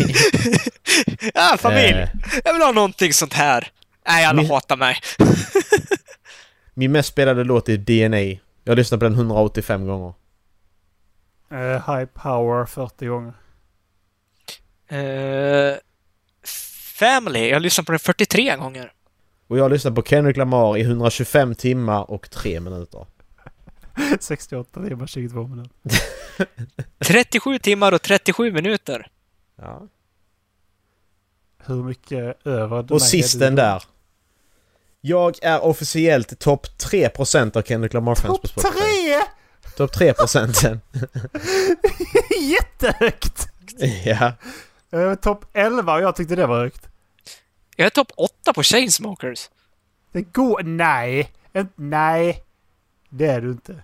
ja, 1.34 1.57
familj. 1.60 1.97
Eh, 1.97 2.10
Jag 2.45 2.53
vill 2.53 2.62
ha 2.62 2.72
någonting 2.72 3.14
sånt 3.14 3.34
här. 3.34 3.68
Nej, 4.07 4.26
alla 4.26 4.41
Min- 4.41 4.51
hatar 4.51 4.78
mig. 4.78 4.97
min 6.74 6.91
mest 6.91 7.10
spelade 7.10 7.43
låt 7.43 7.70
är 7.70 7.78
DNA. 7.78 8.39
Jag 8.64 8.72
har 8.72 8.76
lyssnat 8.76 8.99
på 8.99 9.03
den 9.03 9.14
185 9.14 9.86
gånger. 9.88 10.14
Eh, 11.51 11.57
high 11.95 12.05
power 12.05 12.66
40 12.66 13.05
gånger. 13.05 13.34
Eh, 14.89 15.78
family, 16.99 17.47
jag 17.49 17.55
har 17.55 17.60
lyssnat 17.60 17.86
på 17.86 17.91
den 17.91 17.99
43 17.99 18.55
gånger. 18.55 18.91
Och 19.47 19.57
jag 19.57 19.64
har 19.64 19.70
lyssnat 19.70 19.95
på 19.95 20.01
Kendrick 20.03 20.38
Lamar 20.38 20.78
i 20.78 20.82
125 20.82 21.55
timmar 21.55 22.12
och 22.12 22.30
3 22.30 22.60
minuter. 22.60 23.05
68 24.20 24.88
timmar 24.88 25.08
22 25.08 25.47
minuter. 25.47 25.72
37 27.00 27.60
timmar 27.60 27.91
och 27.91 28.02
37 28.02 28.52
minuter. 28.52 29.08
Ja. 29.56 29.88
Hur 31.66 31.84
mycket 31.84 32.47
över 32.47 32.93
Och 32.93 33.02
sist 33.02 33.36
är 33.36 33.39
den 33.39 33.56
där. 33.56 33.84
Jag 35.02 35.36
är 35.41 35.64
officiellt 35.64 36.39
topp 36.39 36.68
3% 36.91 37.58
av 37.58 37.62
Kendrick 37.62 37.93
Lamar-fans 37.93 38.39
på 38.39 38.47
Topp 38.47 38.50
Spotify. 38.50 38.80
3! 38.80 39.22
Topp 39.78 39.95
3%. 39.95 40.80
Jättehögt! 42.41 43.47
ja. 44.06 44.34
Eh, 44.91 45.16
Topp 45.16 45.45
11 45.54 45.93
och 45.93 46.02
jag 46.02 46.16
tyckte 46.16 46.36
det 46.36 46.47
var 46.47 46.60
högt. 46.60 46.89
Jag 47.76 47.86
är 47.86 47.89
topp 47.89 48.12
8 48.18 48.54
på 48.54 48.64
Chainsmokers. 48.64 49.50
Det 50.12 50.22
går... 50.22 50.64
Nej! 50.64 51.32
Nej! 51.76 52.43
Det 53.10 53.26
är 53.26 53.41
du 53.41 53.52
inte. 53.52 53.84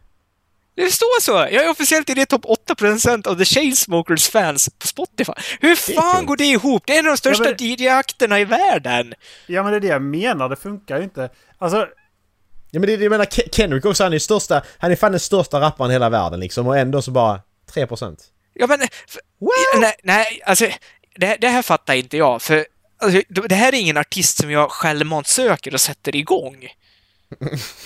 Det 0.76 0.92
står 0.92 1.22
så! 1.22 1.32
Jag 1.32 1.54
är 1.66 1.70
officiellt 1.70 2.10
i 2.10 2.14
det 2.14 2.26
topp 2.26 2.46
8% 2.70 3.28
av 3.28 3.36
The 3.38 3.46
Chainsmokers 3.46 4.30
fans 4.30 4.70
på 4.80 4.88
Spotify. 4.88 5.32
Hur 5.60 5.72
är 5.72 5.76
fan 5.76 6.14
coolt. 6.16 6.28
går 6.28 6.38
det 6.38 6.46
ihop? 6.46 6.84
Det 6.88 6.94
är 6.96 7.00
en 7.00 7.06
av 7.06 7.12
de 7.12 7.18
största 7.18 7.44
men- 7.44 7.56
DJ-akterna 7.58 8.40
i 8.40 8.46
världen! 8.46 9.14
Ja 9.48 9.64
men 9.64 9.72
det 9.72 9.78
är 9.78 9.82
det 9.82 9.88
jag 9.88 10.02
menar, 10.02 10.50
det 10.50 10.56
funkar 10.56 10.98
ju 10.98 11.04
inte. 11.04 11.30
Alltså, 11.58 11.88
Ja 12.72 12.80
men 12.80 12.88
det, 12.88 12.94
jag 12.96 13.10
menar 13.10 13.26
Ke- 13.26 13.50
Kendrick 13.56 13.86
också, 13.86 14.04
han 14.04 14.14
är 14.14 14.20
största, 14.20 14.64
han 14.78 14.92
är 14.92 14.96
fan 14.96 15.12
den 15.12 15.20
största 15.20 15.62
rapparen 15.62 15.92
i 15.92 15.94
hela 15.94 16.10
världen 16.10 16.40
liksom 16.40 16.68
och 16.68 16.78
ändå 16.78 17.02
så 17.02 17.12
bara 17.12 17.42
3%. 17.74 18.18
Ja 18.54 18.68
men... 18.68 18.82
f- 18.82 19.18
Nej, 19.80 19.94
nej, 20.04 20.42
alltså... 20.46 20.66
Det, 21.18 21.38
det 21.42 21.48
här 21.48 21.62
fattar 21.62 21.94
inte 21.94 22.18
jag, 22.18 22.42
för... 22.42 22.66
Alltså, 22.98 23.22
det 23.48 23.56
här 23.56 23.74
är 23.76 23.78
ingen 23.80 23.98
artist 23.98 24.38
som 24.38 24.52
jag 24.52 24.72
självmant 24.72 25.28
söker 25.28 25.74
och 25.74 25.82
sätter 25.82 26.16
igång 26.16 26.68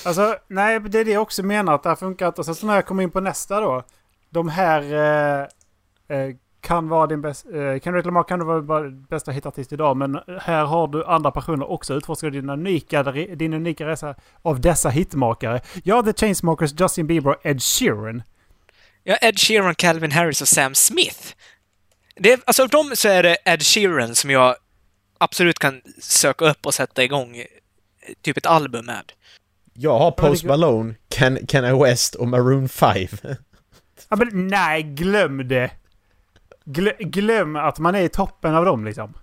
alltså, 0.06 0.36
nej 0.48 0.80
det 0.80 1.00
är 1.00 1.06
det 1.06 1.12
jag 1.12 1.22
också 1.22 1.44
menar 1.44 1.76
att 1.76 1.84
det 1.84 1.90
här 1.90 1.96
funkar 1.96 2.28
inte. 2.28 2.42
Och 2.42 2.46
sen 2.46 2.56
så 2.56 2.66
när 2.66 2.76
jag 2.76 2.86
kommer 2.86 3.04
in 3.04 3.12
på 3.12 3.20
nästa 3.20 3.62
då. 3.62 3.84
De 4.30 4.50
här 4.50 4.82
eh, 4.94 6.18
eh, 6.18 6.36
kan 6.62 6.90
vara 6.90 7.08
din 7.08 7.22
bästa... 7.22 7.50
Eh, 7.50 7.80
Kendrick 7.80 8.06
Lamar 8.06 8.24
kan 8.24 8.46
vara 8.46 8.90
bästa 8.90 9.32
hitartist 9.32 9.74
idag. 9.74 9.98
Men 9.98 10.20
här 10.42 10.66
har 10.66 10.88
du 10.88 11.06
andra 11.06 11.32
personer 11.32 11.72
också. 11.72 11.94
Utforskar 11.94 12.30
din 12.30 12.50
unika, 12.50 13.04
din 13.14 13.54
unika 13.54 13.88
resa 13.88 14.16
av 14.42 14.62
dessa 14.62 14.90
hitmakare. 14.90 15.62
Ja, 15.84 16.04
The 16.04 16.14
Chainsmokers, 16.14 16.72
Justin 16.80 17.08
Bieber 17.08 17.30
och 17.30 17.46
Ed 17.46 17.62
Sheeran. 17.62 18.24
Ja, 19.04 19.16
Ed 19.22 19.40
Sheeran, 19.40 19.76
Calvin 19.76 20.12
Harris 20.12 20.42
och 20.42 20.48
Sam 20.48 20.76
Smith. 20.76 21.36
Det 22.16 22.32
är, 22.32 22.40
alltså 22.46 22.64
av 22.64 22.70
dem 22.70 22.92
så 22.96 23.08
är 23.08 23.24
det 23.24 23.38
Ed 23.46 23.64
Sheeran 23.64 24.16
som 24.16 24.30
jag 24.30 24.56
absolut 25.18 25.60
kan 25.60 25.82
söka 26.02 26.46
upp 26.46 26.66
och 26.66 26.74
sätta 26.74 27.04
igång 27.04 27.38
eh, 27.38 27.46
typ 28.22 28.38
ett 28.38 28.46
album 28.46 28.86
med. 28.86 29.12
Jag 29.82 30.00
har 30.00 30.12
Post 30.12 30.44
Malone, 30.44 30.96
Ken, 31.10 31.48
Kanye 31.48 31.84
West 31.84 32.16
och 32.16 32.28
Maroon 32.28 32.70
5. 32.70 33.08
Ja, 34.10 34.16
men 34.16 34.48
nej, 34.48 34.84
glöm 34.84 35.48
det! 35.48 35.72
Glö, 36.66 36.92
glöm 37.00 37.56
att 37.56 37.80
man 37.80 37.96
är 37.96 38.02
i 38.02 38.10
toppen 38.10 38.56
av 38.56 38.66
dem 38.66 38.86
liksom. 38.86 39.14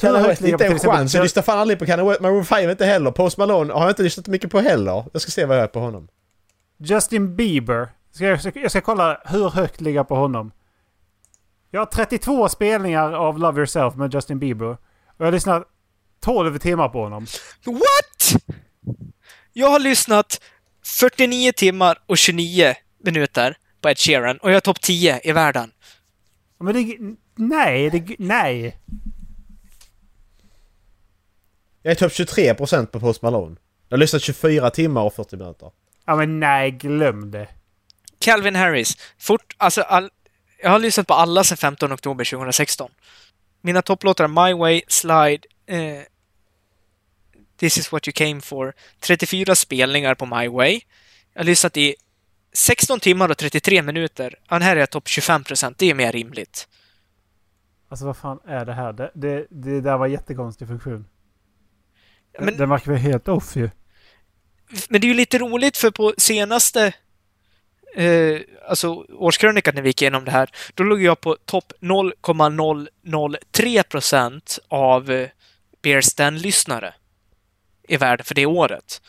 Kanye 0.00 0.28
West, 0.28 0.42
inte 0.42 0.66
en 0.66 0.78
chans. 0.78 1.14
Jag 1.14 1.22
lyssnar 1.22 1.42
fan 1.42 1.58
aldrig 1.58 1.78
på 1.78 1.86
Kanye 1.86 2.04
West. 2.04 2.20
Maroon 2.20 2.44
5 2.44 2.70
inte 2.70 2.84
heller. 2.84 3.10
Post 3.10 3.38
Malone 3.38 3.72
har 3.72 3.80
jag 3.80 3.90
inte 3.90 4.02
lyssnat 4.02 4.26
mycket 4.26 4.50
på 4.50 4.60
heller. 4.60 5.04
Jag 5.12 5.22
ska 5.22 5.30
se 5.30 5.44
vad 5.44 5.56
jag 5.56 5.62
är 5.62 5.68
på 5.68 5.80
honom. 5.80 6.08
Justin 6.78 7.36
Bieber. 7.36 7.88
Ska 8.12 8.24
jag, 8.24 8.40
jag 8.54 8.70
ska 8.70 8.80
kolla 8.80 9.20
hur 9.24 9.48
högt 9.48 9.80
ligger 9.80 9.98
jag 9.98 10.08
på 10.08 10.14
honom. 10.16 10.52
Jag 11.70 11.80
har 11.80 11.86
32 11.86 12.48
spelningar 12.48 13.12
av 13.12 13.38
Love 13.38 13.58
Yourself 13.58 13.94
med 13.94 14.14
Justin 14.14 14.38
Bieber. 14.38 14.66
Och 14.66 14.78
jag 15.16 15.26
har 15.26 15.32
lyssnat 15.32 15.62
12 16.20 16.58
timmar 16.58 16.88
på 16.88 17.02
honom. 17.02 17.26
What? 17.66 18.42
Jag 19.52 19.70
har 19.70 19.78
lyssnat 19.78 20.40
49 20.84 21.52
timmar 21.52 21.98
och 22.06 22.18
29 22.18 22.74
minuter 23.04 23.56
på 23.80 23.90
Ed 23.90 23.98
Sheeran 23.98 24.38
och 24.38 24.50
jag 24.50 24.56
är 24.56 24.60
topp 24.60 24.80
10 24.80 25.20
i 25.24 25.32
världen. 25.32 25.72
Men 26.58 26.74
det... 26.74 26.98
Nej, 27.34 27.90
det... 27.90 28.16
Nej! 28.18 28.78
Jag 31.82 31.90
är 31.90 31.94
topp 31.94 32.12
23% 32.12 32.86
på 32.86 33.00
Post 33.00 33.22
Malone. 33.22 33.56
Jag 33.88 33.96
har 33.96 34.00
lyssnat 34.00 34.22
24 34.22 34.70
timmar 34.70 35.02
och 35.02 35.14
40 35.14 35.36
minuter. 35.36 35.70
Ja 36.06 36.16
men 36.16 36.40
nej, 36.40 36.70
glöm 36.70 37.30
det. 37.30 37.48
Calvin 38.18 38.56
Harris. 38.56 38.96
Fort, 39.18 39.54
alltså 39.56 39.82
all, 39.82 40.10
jag 40.62 40.70
har 40.70 40.78
lyssnat 40.78 41.06
på 41.06 41.14
alla 41.14 41.44
sedan 41.44 41.56
15 41.56 41.92
oktober 41.92 42.24
2016. 42.24 42.90
Mina 43.60 43.82
topplåtar 43.82 44.24
är 44.24 44.28
My 44.48 44.54
Way, 44.54 44.82
Slide, 44.88 45.40
eh, 45.66 46.02
This 47.62 47.78
is 47.78 47.92
what 47.92 48.08
you 48.08 48.12
came 48.12 48.40
for. 48.40 48.74
34 49.00 49.54
spelningar 49.54 50.14
på 50.14 50.26
My 50.26 50.48
Way. 50.48 50.80
Jag 51.32 51.40
har 51.40 51.44
lyssnat 51.44 51.76
i 51.76 51.94
16 52.52 53.00
timmar 53.00 53.28
och 53.28 53.38
33 53.38 53.82
minuter. 53.82 54.34
Ja, 54.48 54.58
här 54.58 54.76
är 54.76 54.80
jag 54.80 54.90
topp 54.90 55.08
25 55.08 55.44
procent. 55.44 55.78
Det 55.78 55.90
är 55.90 55.94
mer 55.94 56.12
rimligt. 56.12 56.68
Alltså 57.88 58.06
vad 58.06 58.16
fan 58.16 58.40
är 58.46 58.64
det 58.64 58.72
här? 58.72 58.92
Det, 58.92 59.10
det, 59.14 59.46
det 59.50 59.80
där 59.80 59.98
var 59.98 60.06
jättekonstig 60.06 60.68
funktion. 60.68 61.06
Men- 62.38 62.56
Den 62.56 62.68
verkar 62.68 62.86
vara 62.90 62.98
helt 63.00 63.28
off 63.28 63.56
ju. 63.56 63.70
Men 64.88 65.00
det 65.00 65.06
är 65.06 65.08
ju 65.08 65.14
lite 65.14 65.38
roligt 65.38 65.76
för 65.76 65.90
på 65.90 66.14
senaste 66.18 66.92
eh, 67.96 68.40
alltså 68.68 68.88
årskrönikan 69.08 69.74
när 69.74 69.82
vi 69.82 69.88
gick 69.88 70.02
igenom 70.02 70.24
det 70.24 70.30
här, 70.30 70.50
då 70.74 70.84
låg 70.84 71.02
jag 71.02 71.20
på 71.20 71.36
topp 71.44 71.72
0,003 71.80 73.82
procent 73.82 74.58
av 74.68 75.10
eh, 75.10 75.28
Bear 75.82 76.00
Stan-lyssnare 76.00 76.94
i 77.88 77.96
världen 77.96 78.24
för 78.24 78.34
det 78.34 78.46
året. 78.46 79.00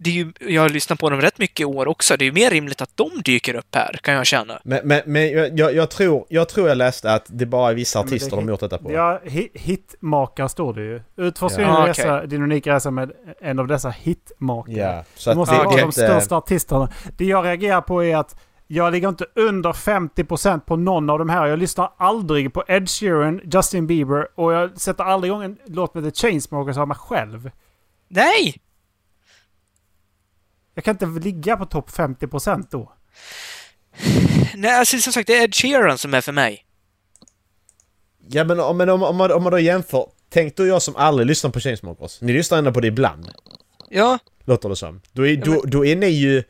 Det 0.00 0.10
är 0.10 0.14
ju, 0.14 0.32
jag 0.40 0.62
har 0.62 0.68
lyssnat 0.68 0.98
på 0.98 1.10
dem 1.10 1.20
rätt 1.20 1.38
mycket 1.38 1.60
i 1.60 1.64
år 1.64 1.88
också. 1.88 2.16
Det 2.16 2.24
är 2.24 2.26
ju 2.26 2.32
mer 2.32 2.50
rimligt 2.50 2.80
att 2.80 2.90
de 2.96 3.10
dyker 3.24 3.54
upp 3.54 3.74
här, 3.74 3.92
kan 4.02 4.14
jag 4.14 4.26
känna. 4.26 4.60
Men, 4.64 4.80
men, 4.88 5.02
men 5.06 5.30
jag, 5.56 5.74
jag, 5.74 5.90
tror, 5.90 6.26
jag 6.28 6.48
tror 6.48 6.68
jag 6.68 6.78
läste 6.78 7.12
att 7.12 7.24
det 7.28 7.46
bara 7.46 7.70
är 7.70 7.74
vissa 7.74 8.00
artister 8.00 8.32
är 8.36 8.40
de 8.40 8.48
gjort 8.48 8.60
detta 8.60 8.78
på. 8.78 8.92
Ja, 8.92 9.20
hi- 9.24 9.48
hitmakare 9.54 10.48
står 10.48 10.74
det 10.74 10.82
ju. 10.82 11.00
Utforska 11.16 11.62
Ja. 11.62 11.66
din, 11.68 11.76
Ah, 11.76 11.86
resa, 11.86 12.26
din 12.26 12.42
unika 12.42 12.74
resa 12.74 12.90
med 12.90 13.12
en 13.40 13.58
av 13.58 13.66
dessa 13.66 13.90
hitmakare. 13.90 14.76
Ja, 14.78 15.04
så 15.14 15.30
Det 15.30 15.32
att 15.32 15.36
måste 15.36 15.54
Ah, 15.54 15.58
vara 15.58 15.68
okej. 15.68 15.80
de 15.82 15.92
största 15.92 16.36
artisterna. 16.36 16.92
Det 17.16 17.24
jag 17.24 17.44
reagerar 17.44 17.80
på 17.80 18.04
är 18.04 18.16
att 18.16 18.36
jag 18.70 18.92
ligger 18.92 19.08
inte 19.08 19.26
under 19.34 19.72
50% 19.72 20.60
på 20.60 20.76
någon 20.76 21.10
av 21.10 21.18
de 21.18 21.28
här. 21.28 21.46
Jag 21.46 21.58
lyssnar 21.58 21.92
aldrig 21.96 22.52
på 22.54 22.64
Ed 22.68 22.90
Sheeran, 22.90 23.40
Justin 23.52 23.86
Bieber 23.86 24.40
och 24.40 24.52
jag 24.52 24.80
sätter 24.80 25.04
aldrig 25.04 25.30
igång 25.30 25.44
en 25.44 25.58
låt 25.66 25.94
med 25.94 26.04
The 26.04 26.20
Chainsmokers 26.20 26.76
av 26.76 26.88
mig 26.88 26.96
själv. 26.96 27.50
Nej! 28.08 28.60
Jag 30.74 30.84
kan 30.84 30.94
inte 30.94 31.06
ligga 31.06 31.56
på 31.56 31.66
topp 31.66 31.90
50% 31.90 32.66
då. 32.70 32.92
Nej, 34.54 34.78
alltså 34.78 34.98
som 34.98 35.12
sagt, 35.12 35.26
det 35.26 35.36
är 35.36 35.44
Ed 35.44 35.54
Sheeran 35.54 35.98
som 35.98 36.14
är 36.14 36.20
för 36.20 36.32
mig. 36.32 36.64
Ja 38.28 38.44
men, 38.44 38.60
om, 38.60 38.76
men 38.76 38.88
om, 38.88 39.02
om, 39.02 39.16
man, 39.16 39.32
om 39.32 39.42
man 39.42 39.52
då 39.52 39.58
jämför. 39.58 40.06
Tänk 40.28 40.56
då 40.56 40.66
jag 40.66 40.82
som 40.82 40.96
aldrig 40.96 41.26
lyssnar 41.26 41.50
på 41.50 41.60
Chainsmokers. 41.60 42.20
Ni 42.20 42.32
lyssnar 42.32 42.58
ändå 42.58 42.72
på 42.72 42.80
det 42.80 42.88
ibland. 42.88 43.30
Ja, 43.88 44.18
Låter 44.44 44.68
det 44.68 44.76
som. 44.76 45.00
Då 45.12 45.26
är, 45.26 45.36
Ja, 45.36 45.44
då, 45.44 45.62
då 45.64 45.84
är 45.84 45.96
ni 45.96 46.08
ju... 46.08 46.42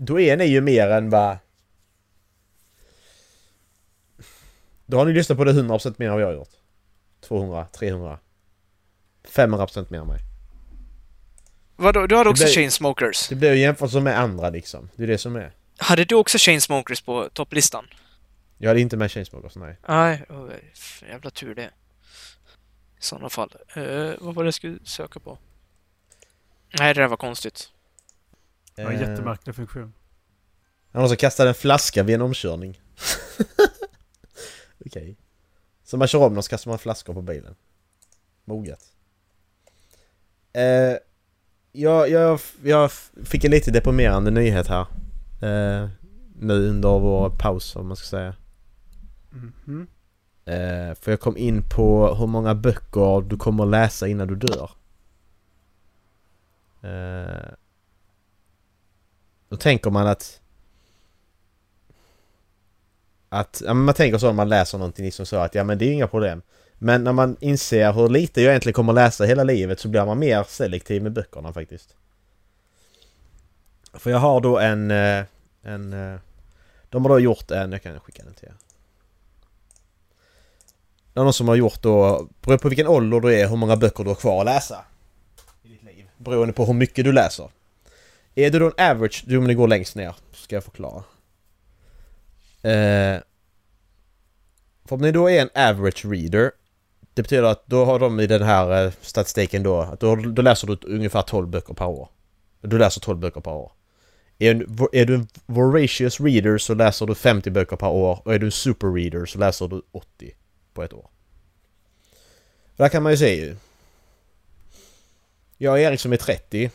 Då 0.00 0.20
är 0.20 0.36
ni 0.36 0.44
ju 0.44 0.60
mer 0.60 0.88
än 0.90 1.10
vad... 1.10 1.38
Då 4.86 4.96
har 4.98 5.04
ni 5.04 5.12
lyssnat 5.12 5.38
på 5.38 5.44
det 5.44 5.52
100% 5.52 5.94
mer 5.96 6.06
än 6.06 6.12
vad 6.12 6.22
jag 6.22 6.26
har 6.26 6.34
gjort. 6.34 6.50
200, 7.20 7.66
300, 7.72 8.18
500% 9.28 9.86
mer 9.90 9.98
än 9.98 10.06
mig. 10.06 10.18
vadå? 11.76 12.06
Du 12.06 12.16
hade 12.16 12.30
också 12.30 12.42
Det 12.44 12.46
blir- 12.46 12.54
Chainsmokers. 12.54 13.28
Det 13.28 13.34
blir 13.34 13.52
ju 13.52 13.60
jämförelse 13.60 14.00
med 14.00 14.18
andra 14.18 14.50
liksom. 14.50 14.88
Det 14.96 15.02
är 15.02 15.06
det 15.06 15.18
som 15.18 15.36
är. 15.36 15.52
Hade 15.76 16.04
du 16.04 16.14
också 16.14 16.38
Chainsmokers 16.40 17.00
på 17.02 17.28
topplistan? 17.32 17.86
Jag 18.58 18.70
hade 18.70 18.80
inte 18.80 18.96
med 18.96 19.10
Chainsmokers, 19.12 19.56
nej. 19.56 19.76
Nej, 19.88 20.22
jävla 21.08 21.30
tur 21.30 21.54
det. 21.54 21.70
I 22.98 23.00
sådana 23.02 23.28
fall. 23.28 23.54
Eh, 23.74 23.82
vad 24.20 24.34
var 24.34 24.42
det 24.44 24.46
jag 24.46 24.54
skulle 24.54 24.78
söka 24.84 25.20
på? 25.20 25.38
Nej, 26.78 26.94
det 26.94 27.00
där 27.00 27.08
var 27.08 27.16
konstigt. 27.16 27.70
Det 28.78 28.84
var 28.84 28.92
en 28.92 29.02
Eh, 29.02 29.08
jättemärklig 29.10 29.54
funktion. 29.54 29.92
Han 30.92 31.08
som 31.08 31.16
kastade 31.16 31.48
en 31.48 31.54
flaska 31.54 32.02
vid 32.02 32.14
en 32.14 32.22
omkörning. 32.22 32.80
Okej. 34.86 35.16
Så 35.84 35.96
man 35.96 36.08
kör 36.08 36.18
om 36.18 36.34
dem 36.34 36.42
så 36.42 36.50
kastar 36.50 36.70
man 36.70 36.78
flaskor 36.78 37.14
på 37.14 37.22
bilen. 37.22 37.54
Moget. 38.44 38.80
Eh, 40.52 40.96
jag, 41.72 42.10
jag, 42.10 42.40
jag 42.62 42.90
fick 43.24 43.44
en 43.44 43.50
lite 43.50 43.70
deprimerande 43.70 44.30
nyhet 44.30 44.66
här. 44.68 44.86
Eh, 45.40 45.88
nu 46.40 46.68
under 46.68 46.98
vår 46.98 47.30
paus 47.30 47.76
om 47.76 47.88
man 47.88 47.96
ska 47.96 48.06
säga. 48.06 48.34
Mhm. 49.30 49.86
Eh, 50.44 50.94
för 50.94 51.10
jag 51.12 51.20
kom 51.20 51.36
in 51.36 51.62
på 51.70 52.14
hur 52.14 52.26
många 52.26 52.54
böcker 52.54 53.28
du 53.28 53.36
kommer 53.36 53.66
läsa 53.66 54.08
innan 54.08 54.28
du 54.28 54.36
dör. 54.36 54.70
Eh, 56.82 57.52
då 59.48 59.56
tänker 59.56 59.90
man 59.90 60.06
att... 60.06 60.40
Att, 63.28 63.62
ja, 63.66 63.74
men 63.74 63.84
man 63.84 63.94
tänker 63.94 64.18
så 64.18 64.26
när 64.26 64.32
man 64.32 64.48
läser 64.48 64.78
någonting 64.78 65.04
liksom 65.04 65.26
så 65.26 65.36
att 65.36 65.54
ja 65.54 65.64
men 65.64 65.78
det 65.78 65.84
är 65.84 65.86
ju 65.86 65.92
inga 65.92 66.08
problem. 66.08 66.42
Men 66.78 67.04
när 67.04 67.12
man 67.12 67.36
inser 67.40 67.92
hur 67.92 68.08
lite 68.08 68.42
jag 68.42 68.50
egentligen 68.50 68.74
kommer 68.74 68.92
läsa 68.92 69.24
hela 69.24 69.44
livet 69.44 69.80
så 69.80 69.88
blir 69.88 70.04
man 70.04 70.18
mer 70.18 70.44
selektiv 70.48 71.02
med 71.02 71.12
böckerna 71.12 71.52
faktiskt. 71.52 71.96
För 73.92 74.10
jag 74.10 74.18
har 74.18 74.40
då 74.40 74.58
en... 74.58 74.90
Eh, 74.90 75.24
en 75.62 75.92
eh, 75.92 76.20
de 76.90 77.04
har 77.04 77.08
då 77.08 77.20
gjort 77.20 77.50
en, 77.50 77.72
jag 77.72 77.82
kan 77.82 78.00
skicka 78.00 78.24
den 78.24 78.34
till 78.34 78.48
er. 78.48 78.54
Det 81.12 81.20
är 81.20 81.24
någon 81.24 81.32
som 81.32 81.48
har 81.48 81.54
gjort 81.54 81.82
då, 81.82 82.28
beroende 82.40 82.62
på 82.62 82.68
vilken 82.68 82.86
ålder 82.86 83.20
du 83.20 83.34
är, 83.34 83.48
hur 83.48 83.56
många 83.56 83.76
böcker 83.76 84.04
du 84.04 84.10
har 84.10 84.14
kvar 84.14 84.40
att 84.40 84.44
läsa. 84.44 84.84
I 85.62 85.68
ditt 85.68 85.82
liv. 85.82 86.08
Beroende 86.16 86.52
på 86.52 86.64
hur 86.64 86.74
mycket 86.74 87.04
du 87.04 87.12
läser. 87.12 87.50
Är 88.38 88.50
du 88.50 88.58
då 88.58 88.66
en 88.76 88.90
average, 88.90 89.24
jo 89.26 89.40
men 89.40 89.48
det 89.48 89.54
går 89.54 89.68
längst 89.68 89.94
ner, 89.94 90.14
ska 90.32 90.56
jag 90.56 90.64
förklara. 90.64 91.04
Eh, 92.62 93.20
för 94.84 94.96
om 94.96 95.00
ni 95.00 95.12
då 95.12 95.30
är 95.30 95.42
en 95.42 95.50
average 95.54 96.04
reader, 96.04 96.52
det 97.14 97.22
betyder 97.22 97.42
att 97.42 97.66
då 97.66 97.84
har 97.84 97.98
de 97.98 98.20
i 98.20 98.26
den 98.26 98.42
här 98.42 98.84
eh, 98.84 98.92
statistiken 99.00 99.62
då, 99.62 99.80
att 99.80 100.00
då, 100.00 100.16
då 100.16 100.42
läser 100.42 100.66
du 100.66 100.78
ungefär 100.94 101.22
12 101.22 101.48
böcker 101.48 101.74
per 101.74 101.86
år. 101.86 102.08
Du 102.60 102.78
läser 102.78 103.00
12 103.00 103.18
böcker 103.18 103.40
per 103.40 103.50
år. 103.50 103.72
Är, 104.38 104.50
en, 104.50 104.78
är 104.92 105.04
du 105.04 105.14
en 105.14 105.28
voracious 105.46 106.20
reader 106.20 106.58
så 106.58 106.74
läser 106.74 107.06
du 107.06 107.14
50 107.14 107.50
böcker 107.50 107.76
per 107.76 107.88
år 107.88 108.22
och 108.24 108.34
är 108.34 108.38
du 108.38 108.46
en 108.46 108.52
super 108.52 108.92
reader 108.92 109.26
så 109.26 109.38
läser 109.38 109.68
du 109.68 109.82
80 109.92 110.34
på 110.74 110.82
ett 110.82 110.92
år. 110.92 111.10
Där 112.76 112.88
kan 112.88 113.02
man 113.02 113.12
ju 113.12 113.18
se 113.18 113.34
ju. 113.34 113.56
Jag 115.56 115.72
och 115.72 115.78
Erik 115.78 116.00
som 116.00 116.12
är 116.12 116.16
30. 116.16 116.70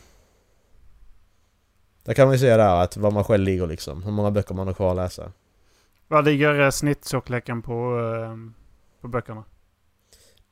Där 2.04 2.14
kan 2.14 2.26
man 2.26 2.34
ju 2.34 2.38
se 2.38 2.56
där 2.56 2.82
att 2.82 2.96
var 2.96 3.10
man 3.10 3.24
själv 3.24 3.44
ligger 3.44 3.66
liksom. 3.66 4.02
Hur 4.02 4.12
många 4.12 4.30
böcker 4.30 4.54
man 4.54 4.66
har 4.66 4.74
kvar 4.74 4.90
att 4.90 4.96
läsa. 4.96 5.32
Vad 6.08 6.24
ligger 6.24 6.60
eh, 6.60 6.70
snitttjockleken 6.70 7.62
på, 7.62 8.00
eh, 8.00 8.36
på 9.00 9.08
böckerna? 9.08 9.44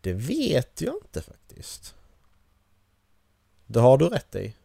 Det 0.01 0.13
vet 0.13 0.81
jag 0.81 0.95
inte 1.05 1.23
faktiskt. 1.23 1.95
Det 3.67 3.81
har 3.81 3.99
du 3.99 4.09
rätt 4.09 4.35
i. 4.35 4.57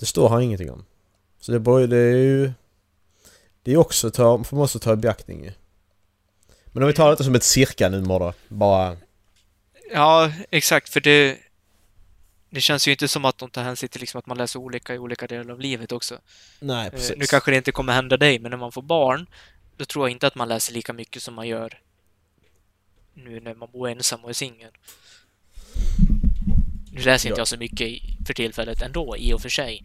Det 0.00 0.06
står 0.06 0.28
här 0.28 0.40
ingenting 0.40 0.70
om. 0.70 0.84
Så 1.38 1.52
det, 1.52 1.60
beror, 1.60 1.86
det 1.86 1.96
är 1.96 2.16
ju... 2.16 2.52
Det 3.62 3.72
är 3.72 3.76
också 3.76 4.10
ta, 4.10 4.36
man 4.36 4.60
också 4.60 4.78
ta 4.78 4.92
i 4.92 4.96
beaktning 4.96 5.44
ju. 5.44 5.52
Men 6.66 6.82
om 6.82 6.86
vi 6.86 6.94
tar 6.94 7.10
detta 7.10 7.24
som 7.24 7.34
ett 7.34 7.42
cirka-nummer 7.42 8.18
då. 8.18 8.32
Bara... 8.48 8.96
Ja, 9.92 10.32
exakt, 10.50 10.88
för 10.88 11.00
det... 11.00 11.38
Det 12.50 12.60
känns 12.60 12.88
ju 12.88 12.92
inte 12.92 13.08
som 13.08 13.24
att 13.24 13.38
de 13.38 13.50
tar 13.50 13.62
hänsyn 13.62 13.88
till 13.88 14.00
liksom 14.00 14.18
att 14.18 14.26
man 14.26 14.36
läser 14.38 14.58
olika 14.58 14.94
i 14.94 14.98
olika 14.98 15.26
delar 15.26 15.52
av 15.52 15.60
livet 15.60 15.92
också. 15.92 16.18
Nej, 16.60 16.86
Eh, 16.86 16.90
precis. 16.90 17.16
Nu 17.16 17.26
kanske 17.26 17.50
det 17.50 17.56
inte 17.56 17.72
kommer 17.72 17.92
hända 17.92 18.16
dig, 18.16 18.38
men 18.38 18.50
när 18.50 18.58
man 18.58 18.72
får 18.72 18.82
barn, 18.82 19.26
då 19.76 19.84
tror 19.84 20.04
jag 20.08 20.10
inte 20.12 20.26
att 20.26 20.34
man 20.34 20.48
läser 20.48 20.72
lika 20.74 20.92
mycket 20.92 21.22
som 21.22 21.34
man 21.34 21.48
gör 21.48 21.78
nu 23.14 23.40
när 23.40 23.54
man 23.54 23.68
bor 23.72 23.88
ensam 23.88 24.24
och 24.24 24.30
är 24.30 24.34
singel. 24.34 24.70
Nu 26.92 27.00
läser 27.02 27.28
inte 27.28 27.38
Ja. 27.38 27.40
jag 27.40 27.48
så 27.48 27.56
mycket 27.56 28.02
för 28.26 28.34
tillfället 28.34 28.82
ändå, 28.82 29.16
i 29.16 29.32
och 29.34 29.42
för 29.42 29.48
sig. 29.48 29.84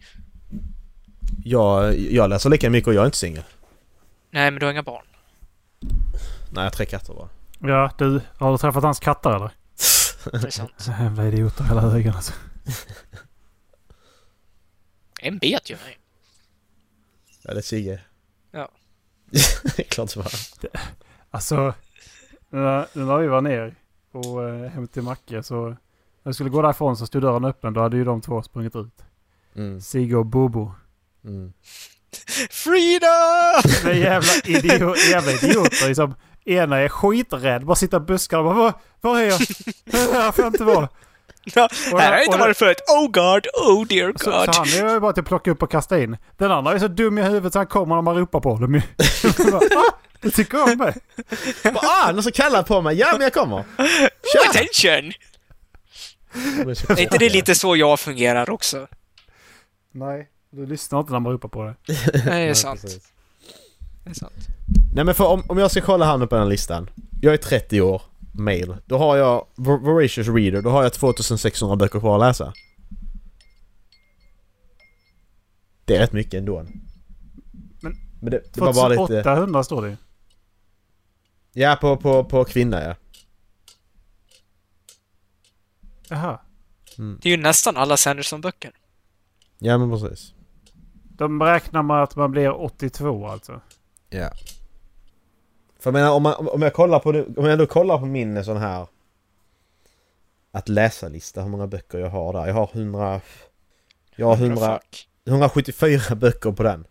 Jag, 1.44 1.98
jag 1.98 2.30
läser 2.30 2.50
lika 2.50 2.70
mycket 2.70 2.88
och 2.88 2.94
jag 2.94 3.02
är 3.02 3.06
inte 3.06 3.18
singel. 3.18 3.42
Nej, 4.30 4.50
men 4.50 4.60
du 4.60 4.66
har 4.66 4.72
inga 4.72 4.82
barn. 4.82 5.04
Nej, 5.80 5.90
jag 6.54 6.62
har 6.62 6.70
tre 6.70 6.86
katter 6.86 7.14
bara. 7.14 7.28
Ja, 7.60 7.92
du. 7.98 8.20
Har 8.38 8.52
du 8.52 8.58
träffat 8.58 8.82
hans 8.82 9.00
katter 9.00 9.30
eller? 9.36 9.50
Det 10.24 10.46
är 10.46 10.50
sant. 10.50 10.72
Jävla 10.86 11.26
idioter 11.26 11.64
hela 11.64 11.80
högen 11.80 12.14
alltså. 12.14 12.32
En 15.20 15.38
bet 15.38 15.70
ju 15.70 15.74
mig. 15.74 15.98
Ja, 17.42 17.52
det 17.54 17.60
är 17.60 17.62
Sigge. 17.62 18.00
Ja. 18.50 18.68
det 19.30 19.78
är 19.78 19.82
klart 19.82 20.10
som 20.10 20.24
fan. 20.24 20.70
Alltså, 21.30 21.74
när, 22.50 22.86
när 22.98 23.18
vi 23.18 23.26
var 23.26 23.40
ner 23.40 23.74
och 24.12 24.48
eh, 24.48 24.70
hem 24.70 24.88
till 24.88 25.02
Macke 25.02 25.42
så... 25.42 25.76
När 26.24 26.30
vi 26.30 26.34
skulle 26.34 26.50
gå 26.50 26.62
därifrån 26.62 26.96
så 26.96 27.06
stod 27.06 27.22
dörren 27.22 27.44
öppen. 27.44 27.72
Då 27.72 27.80
hade 27.80 27.96
ju 27.96 28.04
de 28.04 28.20
två 28.20 28.42
sprungit 28.42 28.76
ut. 28.76 29.04
Mm, 29.54 29.80
Sigge 29.80 30.16
och 30.16 30.26
Bobo. 30.26 30.72
mm. 31.24 31.52
Frida! 32.50 33.06
Det 33.84 33.90
är 33.90 33.94
jävla, 33.94 34.32
idiot, 34.44 34.98
jävla 35.10 35.32
idioter 35.32 35.88
liksom. 35.88 36.14
Ena 36.44 36.78
är 36.78 36.88
skiträdd. 36.88 37.64
Bara 37.66 37.76
sitter 37.76 37.96
i 37.96 38.00
buskarna 38.00 38.40
och 38.42 38.54
bara 38.54 38.54
var, 38.54 38.72
var 39.00 39.18
är 39.20 39.24
jag? 39.24 39.38
Här 40.12 40.32
får 40.32 40.44
jag 40.44 40.54
inte 40.54 40.64
vara. 40.64 40.88
Ja, 41.44 41.68
här 41.92 42.10
har 42.10 42.16
jag 42.16 42.24
inte 42.24 42.38
varit 42.38 42.56
förut. 42.56 42.76
Oh 42.88 43.06
God, 43.10 43.46
oh 43.54 43.86
dear 43.86 44.12
Så, 44.16 44.30
God. 44.30 44.54
så 44.54 44.60
han 44.60 44.88
är 44.88 44.94
ju 44.94 45.00
bara 45.00 45.12
till 45.12 45.20
att 45.20 45.26
plocka 45.28 45.50
upp 45.50 45.62
och 45.62 45.70
kasta 45.70 46.02
in. 46.02 46.16
Den 46.36 46.52
andra 46.52 46.72
är 46.72 46.78
så 46.78 46.88
dum 46.88 47.18
i 47.18 47.22
huvudet 47.22 47.52
så 47.52 47.58
han 47.58 47.66
kommer 47.66 47.94
när 47.94 48.02
man 48.02 48.16
ropar 48.16 48.40
på. 48.40 48.56
Bara, 48.56 49.56
ah, 49.80 49.94
Du 50.20 50.30
tycker 50.30 50.62
om 50.72 50.78
mig? 50.78 50.94
Ah, 51.74 52.12
någon 52.12 52.22
som 52.22 52.32
kallar 52.32 52.62
på 52.62 52.80
mig. 52.82 52.96
Ja, 52.98 53.08
men 53.12 53.20
jag 53.20 53.32
kommer. 53.32 53.56
Oh, 53.78 54.48
attention! 54.50 55.12
Är 56.96 57.00
inte 57.00 57.18
det 57.18 57.28
lite 57.28 57.54
så 57.54 57.76
jag 57.76 58.00
fungerar 58.00 58.50
också? 58.50 58.86
Nej, 59.92 60.28
du 60.50 60.66
lyssnar 60.66 61.00
inte 61.00 61.12
när 61.12 61.20
man 61.20 61.32
ropar 61.32 61.48
på 61.48 61.64
dig. 61.64 61.74
Nej, 61.88 61.98
det 62.12 62.18
är 62.18 62.24
Nej, 62.30 62.54
sant. 62.54 62.82
precis. 62.82 63.02
Det 64.04 64.10
är 64.10 64.14
sant. 64.14 64.32
Nej 64.94 65.04
men 65.04 65.14
för 65.14 65.26
om, 65.26 65.42
om 65.48 65.58
jag 65.58 65.70
ska 65.70 65.80
kolla 65.80 66.16
nu 66.16 66.26
på 66.26 66.34
den 66.34 66.42
här 66.44 66.50
listan. 66.50 66.90
Jag 67.22 67.32
är 67.34 67.38
30 67.38 67.80
år, 67.80 68.02
mail. 68.34 68.76
Då 68.86 68.98
har 68.98 69.16
jag 69.16 69.46
Vor- 69.54 69.78
Voracious 69.80 70.28
Reader, 70.28 70.62
då 70.62 70.70
har 70.70 70.82
jag 70.82 70.92
2600 70.92 71.76
böcker 71.76 72.00
kvar 72.00 72.14
att 72.14 72.20
läsa. 72.28 72.52
Det 75.84 75.96
är 75.96 76.00
rätt 76.00 76.12
mycket 76.12 76.34
ändå. 76.34 76.62
Men- 77.82 77.96
men 78.20 78.30
det, 78.30 78.42
det 78.54 78.60
var 78.60 78.74
bara 78.74 78.88
lite... 78.88 79.06
2800 79.06 79.64
står 79.64 79.82
det 79.82 79.88
ju. 79.88 79.96
Ja, 81.52 81.78
på, 81.80 81.96
på, 81.96 82.24
på 82.24 82.44
kvinna 82.44 82.82
ja. 82.84 82.94
Jaha. 86.08 86.40
Det 86.96 87.28
är 87.28 87.30
ju 87.30 87.42
nästan 87.42 87.76
alla 87.76 87.96
Sanderson-böcker. 87.96 88.70
Ja 89.58 89.78
men 89.78 89.90
precis. 90.00 90.34
De 91.02 91.42
räknar 91.42 91.82
med 91.82 92.02
att 92.02 92.16
man 92.16 92.30
blir 92.30 92.50
82 92.60 93.26
alltså. 93.28 93.60
Ja. 94.12 94.30
För 95.78 95.90
jag 95.90 95.92
menar 95.92 96.12
om, 96.12 96.22
man, 96.22 96.48
om 96.48 96.62
jag 96.62 96.72
kollar 96.72 96.98
på 96.98 97.12
det, 97.12 97.24
om 97.24 97.44
jag 97.44 97.52
ändå 97.52 97.66
kollar 97.66 97.98
på 97.98 98.06
min 98.06 98.44
sån 98.44 98.56
här 98.56 98.86
att 100.50 100.68
läsa-lista, 100.68 101.42
hur 101.42 101.48
många 101.48 101.66
böcker 101.66 101.98
jag 101.98 102.10
har 102.10 102.32
där. 102.32 102.46
Jag 102.46 102.54
har 102.54 102.70
100... 102.72 103.20
Jag 104.16 104.26
har 104.26 104.36
100, 104.36 104.80
Fuck. 104.80 105.08
174 105.24 106.14
böcker 106.14 106.52
på 106.52 106.62
den. 106.62 106.84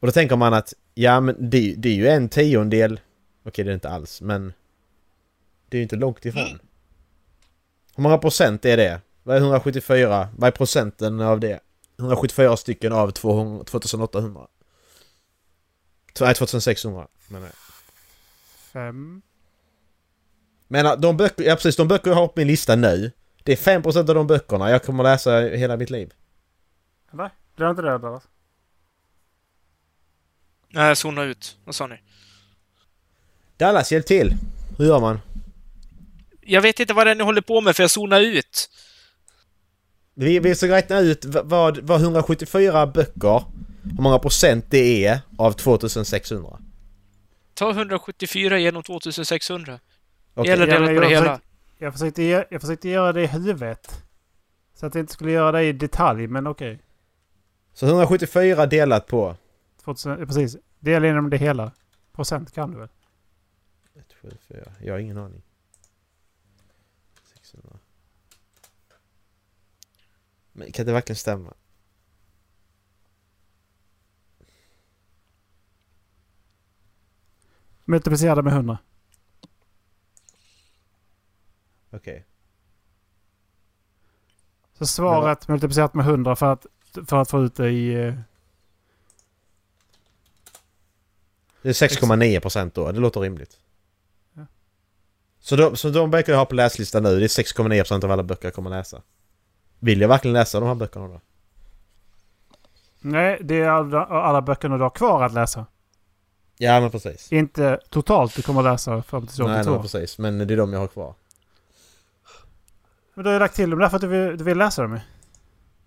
Och 0.00 0.06
då 0.06 0.12
tänker 0.12 0.36
man 0.36 0.54
att 0.54 0.74
ja 0.94 1.20
men 1.20 1.50
det, 1.50 1.74
det 1.76 1.88
är 1.88 1.94
ju 1.94 2.08
en 2.08 2.28
tiondel. 2.28 3.00
Okej 3.44 3.64
det 3.64 3.70
är 3.70 3.74
inte 3.74 3.88
alls 3.88 4.20
men 4.20 4.52
det 5.68 5.76
är 5.76 5.78
ju 5.78 5.82
inte 5.82 5.96
långt 5.96 6.24
ifrån. 6.24 6.58
Hur 7.96 8.02
många 8.02 8.18
procent 8.18 8.64
är 8.64 8.76
det? 8.76 9.00
Vad 9.22 9.36
är 9.36 9.40
174? 9.40 10.28
Vad 10.36 10.48
är 10.48 10.50
procenten 10.50 11.20
av 11.20 11.40
det? 11.40 11.60
174 11.98 12.56
stycken 12.56 12.92
av 12.92 13.10
200, 13.10 13.64
2800. 13.64 14.46
Nej, 16.20 16.34
2600 16.34 17.08
menar 17.28 17.46
jag. 17.46 17.54
Fem. 18.72 19.22
Men 20.68 21.00
de 21.00 21.16
böcker, 21.16 21.44
ja 21.44 21.54
precis, 21.54 21.76
de 21.76 21.88
böcker 21.88 22.10
jag 22.10 22.16
har 22.16 22.28
på 22.28 22.32
min 22.36 22.46
lista 22.46 22.76
nu. 22.76 23.12
Det 23.42 23.52
är 23.52 23.80
5% 23.80 23.98
av 23.98 24.14
de 24.14 24.26
böckerna 24.26 24.70
jag 24.70 24.82
kommer 24.82 25.02
läsa 25.02 25.40
hela 25.40 25.76
mitt 25.76 25.90
liv. 25.90 26.12
Eller? 27.12 27.30
Det 27.56 27.64
är 27.64 27.70
inte 27.70 27.82
det 27.82 27.98
Dallas? 27.98 28.22
Nej, 30.68 30.96
zonade 30.96 31.26
ut. 31.26 31.56
Vad 31.64 31.74
sa 31.74 31.86
ni? 31.86 32.00
Dallas, 33.56 33.92
hjälp 33.92 34.06
till! 34.06 34.34
Hur 34.78 34.86
gör 34.86 35.00
man? 35.00 35.20
Jag 36.40 36.62
vet 36.62 36.80
inte 36.80 36.94
vad 36.94 37.06
det 37.06 37.10
är 37.10 37.14
ni 37.14 37.24
håller 37.24 37.40
på 37.40 37.60
med 37.60 37.76
för 37.76 37.82
jag 37.82 37.90
zonade 37.90 38.24
ut. 38.24 38.70
Vi, 40.14 40.38
vi 40.38 40.54
ska 40.54 40.68
räkna 40.68 40.98
ut 40.98 41.24
vad, 41.24 41.78
vad 41.78 42.00
174 42.00 42.86
böcker, 42.86 43.42
hur 43.84 44.02
många 44.02 44.18
procent 44.18 44.64
det 44.70 45.06
är 45.06 45.20
av 45.38 45.52
2600. 45.52 46.58
Ta 47.54 47.70
174 47.70 48.58
genom 48.58 48.82
2600. 48.82 49.80
Okej. 50.34 50.52
Eller 50.52 50.66
delat 50.66 50.88
på 50.88 51.00
det 51.00 51.10
jag 51.10 51.20
hela. 51.20 51.40
Jag 51.78 51.92
försökte, 51.92 52.22
ge- 52.22 52.44
jag 52.50 52.60
försökte 52.60 52.88
göra 52.88 53.12
det 53.12 53.22
i 53.22 53.26
huvudet. 53.26 54.02
Så 54.74 54.86
att 54.86 54.94
jag 54.94 55.02
inte 55.02 55.12
skulle 55.12 55.32
göra 55.32 55.52
det 55.52 55.62
i 55.64 55.72
detalj, 55.72 56.26
men 56.26 56.46
okej. 56.46 56.78
Så 57.72 57.86
174 57.86 58.66
delat 58.66 59.06
på... 59.06 59.36
2000, 59.84 60.16
ja, 60.20 60.26
precis. 60.26 60.56
Dela 60.80 61.06
inom 61.08 61.30
det 61.30 61.36
hela. 61.36 61.72
Procent 62.12 62.52
kan 62.52 62.70
du 62.70 62.78
väl? 62.78 62.88
1, 63.94 64.04
7, 64.22 64.30
4. 64.48 64.72
Jag 64.80 64.92
har 64.94 64.98
ingen 64.98 65.18
aning. 65.18 65.42
600. 67.34 67.78
Men 70.52 70.72
kan 70.72 70.86
det 70.86 70.92
verkligen 70.92 71.16
stämma? 71.16 71.54
Multiplicera 77.84 78.34
det 78.34 78.42
med 78.42 78.52
100. 78.52 78.78
Okej. 81.90 82.24
Så 84.78 84.86
svaret 84.86 85.48
multiplicerat 85.48 85.94
med 85.94 86.06
100 86.06 86.36
för 86.36 86.52
att, 86.52 86.66
för 87.06 87.16
att 87.16 87.30
få 87.30 87.42
ut 87.44 87.54
det 87.54 87.70
i... 87.70 87.94
eh, 88.06 88.14
Det 91.62 91.68
är 91.68 91.72
6,9 91.88 92.40
procent 92.40 92.74
då. 92.74 92.92
Det 92.92 93.00
låter 93.00 93.20
rimligt. 93.20 93.58
Ja. 94.32 94.46
Så, 95.40 95.56
de, 95.56 95.76
så 95.76 95.90
de 95.90 96.10
böcker 96.10 96.32
jag 96.32 96.38
har 96.38 96.46
på 96.46 96.54
läslistan 96.54 97.02
nu, 97.02 97.18
det 97.18 97.24
är 97.24 97.28
6,9 97.42 97.78
procent 97.78 98.04
av 98.04 98.10
alla 98.10 98.22
böcker 98.22 98.46
jag 98.46 98.54
kommer 98.54 98.70
läsa. 98.70 99.02
Vill 99.78 100.00
jag 100.00 100.08
verkligen 100.08 100.32
läsa 100.34 100.60
de 100.60 100.66
här 100.66 100.74
böckerna 100.74 101.08
då? 101.08 101.20
Nej, 103.00 103.38
det 103.42 103.54
är 103.60 103.68
alla, 103.68 104.04
alla 104.04 104.42
böckerna 104.42 104.76
du 104.76 104.82
har 104.82 104.90
kvar 104.90 105.22
att 105.24 105.32
läsa. 105.32 105.66
Ja 106.64 106.80
men 106.80 106.90
precis. 106.90 107.32
Inte 107.32 107.78
totalt 107.90 108.36
du 108.36 108.42
kommer 108.42 108.62
läsa 108.62 109.02
fram 109.02 109.26
till 109.26 109.44
Nej, 109.44 109.54
82. 109.60 109.70
nej 109.72 109.80
precis. 109.82 110.18
Men 110.18 110.38
det 110.38 110.54
är 110.54 110.56
de 110.56 110.72
jag 110.72 110.80
har 110.80 110.86
kvar. 110.86 111.14
Men 113.14 113.24
du 113.24 113.28
har 113.30 113.34
ju 113.34 113.38
lagt 113.40 113.56
till 113.56 113.70
dem 113.70 113.78
därför 113.78 113.96
att 113.96 114.00
du 114.00 114.06
vill, 114.08 114.36
du 114.38 114.44
vill 114.44 114.58
läsa 114.58 114.82
dem 114.82 114.92
ju. 114.92 115.00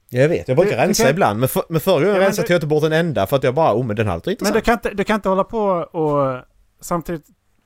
Ja, 0.10 0.22
jag 0.22 0.30
vet, 0.30 0.48
jag 0.48 0.58
brukar 0.58 0.72
Du- 0.72 0.78
rensa 0.78 1.04
du 1.04 1.08
kan- 1.08 1.14
ibland. 1.16 1.40
Men, 1.40 1.50
för, 1.50 1.64
men 1.70 1.82
förra 1.82 1.94
gången 1.96 2.10
Ja, 2.10 2.16
jag 2.16 2.26
rensade 2.28 2.48
du- 2.48 2.54
jag 2.54 2.58
inte 2.58 2.68
bort 2.68 2.84
en 2.84 2.94
enda 2.94 3.28
för 3.28 3.36
att 3.36 3.44
jag 3.44 3.54
bara, 3.56 3.74
oh 3.76 3.86
men 3.86 3.96
den 3.96 4.08
här 4.08 4.14
låter 4.14 4.28
Men 4.30 4.34
intressant. 4.34 4.56
du 4.56 4.62
kan, 4.62 4.74
inte, 4.74 4.90
du 4.94 5.04
kan 5.04 5.16
inte 5.16 5.30
hålla 5.30 5.44
på 5.44 5.60
och 5.92 6.42
samtidigt... 6.82 7.26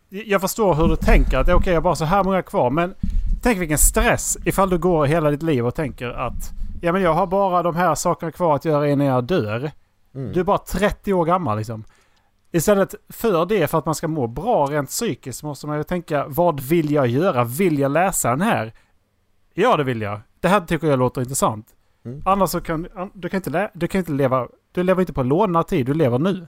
Jag 0.09 0.41
förstår 0.41 0.73
hur 0.75 0.87
du 0.87 0.95
tänker. 0.95 1.37
Att 1.37 1.45
det 1.45 1.51
är 1.51 1.55
okej, 1.55 1.73
jag 1.73 1.77
har 1.77 1.83
bara 1.83 1.95
så 1.95 2.05
här 2.05 2.23
många 2.23 2.41
kvar. 2.41 2.69
Men 2.69 2.95
tänk 3.41 3.59
vilken 3.61 3.77
stress 3.77 4.37
ifall 4.45 4.69
du 4.69 4.77
går 4.77 5.05
hela 5.05 5.31
ditt 5.31 5.43
liv 5.43 5.67
och 5.67 5.75
tänker 5.75 6.09
att... 6.09 6.51
Ja 6.81 6.91
men 6.91 7.01
jag 7.01 7.13
har 7.13 7.27
bara 7.27 7.63
de 7.63 7.75
här 7.75 7.95
sakerna 7.95 8.31
kvar 8.31 8.55
att 8.55 8.65
göra 8.65 8.89
innan 8.89 9.07
jag 9.07 9.23
dör. 9.23 9.71
Mm. 10.15 10.33
Du 10.33 10.39
är 10.39 10.43
bara 10.43 10.57
30 10.57 11.13
år 11.13 11.25
gammal 11.25 11.57
liksom. 11.57 11.83
Istället 12.51 12.95
för 13.09 13.45
det, 13.45 13.67
för 13.67 13.77
att 13.77 13.85
man 13.85 13.95
ska 13.95 14.07
må 14.07 14.27
bra 14.27 14.65
rent 14.65 14.89
psykiskt, 14.89 15.43
måste 15.43 15.67
man 15.67 15.77
ju 15.77 15.83
tänka 15.83 16.25
vad 16.27 16.59
vill 16.59 16.91
jag 16.91 17.07
göra? 17.07 17.43
Vill 17.43 17.79
jag 17.79 17.91
läsa 17.91 18.29
den 18.29 18.41
här? 18.41 18.73
Ja, 19.53 19.77
det 19.77 19.83
vill 19.83 20.01
jag. 20.01 20.19
Det 20.39 20.47
här 20.47 20.61
tycker 20.61 20.87
jag 20.87 20.99
låter 20.99 21.21
intressant. 21.21 21.67
Mm. 22.05 22.21
Annars 22.25 22.49
så 22.49 22.61
kan 22.61 22.87
an- 22.95 23.11
du 23.13 23.29
kan 23.29 23.37
inte, 23.37 23.71
du 23.73 23.87
kan 23.87 23.99
inte 23.99 24.11
leva... 24.11 24.47
Du 24.71 24.83
lever 24.83 25.01
inte 25.01 25.13
på 25.13 25.23
lånad 25.23 25.67
tid, 25.67 25.85
du 25.85 25.93
lever 25.93 26.19
nu. 26.19 26.47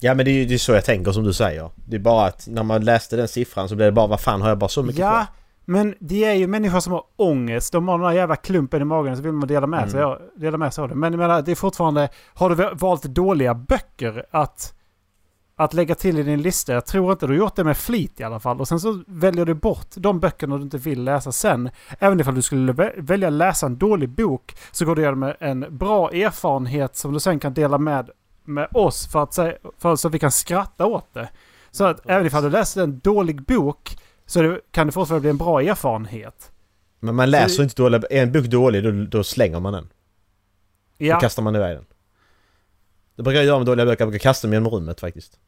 Ja 0.00 0.14
men 0.14 0.24
det 0.24 0.30
är 0.30 0.32
ju 0.32 0.44
det 0.44 0.54
är 0.54 0.58
så 0.58 0.72
jag 0.72 0.84
tänker 0.84 1.12
som 1.12 1.24
du 1.24 1.32
säger. 1.32 1.70
Det 1.74 1.96
är 1.96 2.00
bara 2.00 2.26
att 2.26 2.46
när 2.48 2.62
man 2.62 2.84
läste 2.84 3.16
den 3.16 3.28
siffran 3.28 3.68
så 3.68 3.76
blev 3.76 3.86
det 3.86 3.92
bara, 3.92 4.06
vad 4.06 4.20
fan 4.20 4.42
har 4.42 4.48
jag 4.48 4.58
bara 4.58 4.68
så 4.68 4.82
mycket 4.82 4.98
Ja, 4.98 5.10
kvar? 5.10 5.26
men 5.64 5.94
det 6.00 6.24
är 6.24 6.34
ju 6.34 6.46
människor 6.46 6.80
som 6.80 6.92
har 6.92 7.02
ångest. 7.16 7.72
De 7.72 7.88
har 7.88 7.98
den 7.98 8.06
där 8.06 8.12
jävla 8.14 8.36
klumpen 8.36 8.82
i 8.82 8.84
magen 8.84 9.16
så 9.16 9.22
vill 9.22 9.32
man 9.32 9.48
dela 9.48 9.66
med 9.66 9.90
sig, 9.90 10.00
Mm. 10.00 10.10
ja, 10.10 10.18
dela 10.36 10.58
med 10.58 10.74
sig 10.74 10.82
av 10.82 10.88
det. 10.88 10.94
Men 10.94 11.12
jag 11.12 11.18
menar, 11.18 11.42
det 11.42 11.50
är 11.50 11.54
fortfarande... 11.56 12.08
Har 12.34 12.50
du 12.50 12.70
valt 12.74 13.02
dåliga 13.02 13.54
böcker 13.54 14.26
att, 14.30 14.74
att 15.64 15.74
lägga 15.74 15.94
till 15.94 16.18
i 16.18 16.22
din 16.22 16.42
lista? 16.42 16.72
Jag 16.72 16.86
tror 16.86 17.12
inte 17.12 17.26
du 17.26 17.32
har 17.32 17.38
gjort 17.38 17.56
det 17.56 17.64
med 17.64 17.76
flit 17.76 18.20
i 18.20 18.22
alla 18.22 18.40
fall. 18.40 18.60
Och 18.60 18.68
sen 18.68 18.80
så 18.80 19.02
väljer 19.06 19.44
du 19.44 19.54
bort 19.54 19.86
de 19.96 20.20
böckerna 20.20 20.56
du 20.56 20.62
inte 20.62 20.78
vill 20.78 21.04
läsa 21.04 21.32
sen. 21.32 21.70
Även 21.98 22.20
ifall 22.20 22.34
du 22.34 22.42
skulle 22.42 22.72
vä- 22.72 22.92
välja 22.96 23.30
läsa 23.30 23.66
en 23.66 23.78
dålig 23.78 24.08
bok 24.08 24.56
så 24.72 24.84
går 24.84 24.94
det 24.96 25.00
att 25.00 25.04
göra 25.04 25.14
med 25.14 25.36
en 25.40 25.78
bra 25.78 26.10
erfarenhet 26.12 26.96
som 26.96 27.12
du 27.12 27.20
sen 27.20 27.38
kan 27.40 27.54
dela 27.54 27.78
med, 27.78 28.10
med 28.44 28.68
oss 28.72 29.06
för 29.12 29.22
att, 29.22 29.34
för 29.78 29.96
så 29.96 30.08
att 30.08 30.14
vi 30.14 30.18
kan 30.18 30.32
skratta 30.32 30.86
åt 30.86 31.14
det. 31.14 31.28
Så 31.70 31.84
att 31.84 32.00
även 32.10 32.26
ifall 32.26 32.42
du 32.42 32.50
läser 32.50 32.82
en 32.82 32.98
dålig 32.98 33.42
bok 33.42 33.98
så 34.26 34.42
det, 34.42 34.60
kan 34.70 34.86
det 34.86 34.92
fortfarande 34.92 35.20
bli 35.20 35.30
en 35.30 35.36
bra 35.38 35.60
erfarenhet. 35.62 36.52
Men 37.00 37.14
man 37.14 37.30
läser 37.30 37.48
Så- 37.48 37.62
inte 37.62 37.74
dålig, 37.82 38.02
är 38.10 38.22
en 38.22 38.32
bok 38.32 38.44
dålig 38.44 38.84
då, 38.84 38.90
då 39.18 39.24
slänger 39.24 39.60
man 39.60 39.72
den. 39.72 39.84
Då 39.84 41.04
Ja, 41.06 41.20
kastar 41.20 41.42
man 41.42 41.56
iväg 41.56 41.76
den. 41.76 41.84
Det 43.16 43.22
brukar 43.22 43.36
jag 43.38 43.46
göra 43.46 43.58
med 43.58 43.66
dåliga 43.66 43.86
böcker, 43.86 44.02
jag 44.04 44.08
brukar 44.10 44.22
kasta 44.22 44.46
dem 44.46 44.52
genom 44.52 44.72
rummet 44.72 45.00
faktiskt. 45.00 45.38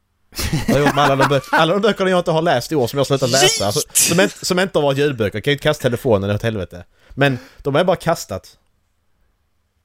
Har 0.69 0.75
jag 0.75 0.87
gjort 0.87 0.95
med 0.95 1.05
alla 1.05 1.17
de, 1.17 1.29
böcker, 1.29 1.57
alla 1.57 1.73
de 1.73 1.83
böckerna 1.83 2.11
jag 2.11 2.19
inte 2.19 2.31
har 2.31 2.43
läst 2.43 2.73
i 2.73 2.75
år 2.75 2.87
som 2.87 2.97
jag 2.97 3.01
har 3.01 3.05
slutat 3.05 3.31
läsa. 3.31 3.67
Alltså, 3.67 3.81
som, 3.93 4.21
inte, 4.21 4.47
som 4.47 4.59
inte 4.59 4.79
har 4.79 4.83
varit 4.83 4.99
ljudböcker. 4.99 5.37
Jag 5.37 5.45
kan 5.45 5.51
ju 5.51 5.55
inte 5.55 5.63
kasta 5.63 5.83
telefonen 5.83 6.31
åt 6.31 6.43
helvete. 6.43 6.85
Men 7.11 7.39
de 7.63 7.75
har 7.75 7.79
jag 7.79 7.87
bara 7.87 7.97
kastat. 7.97 8.59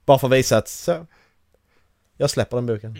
Bara 0.06 0.20
för 0.20 0.28
att 0.28 0.34
visa 0.34 0.58
att 0.58 0.68
så. 0.68 1.06
Jag 2.18 2.30
släpper 2.30 2.58
den 2.58 2.66
boken. 2.66 2.98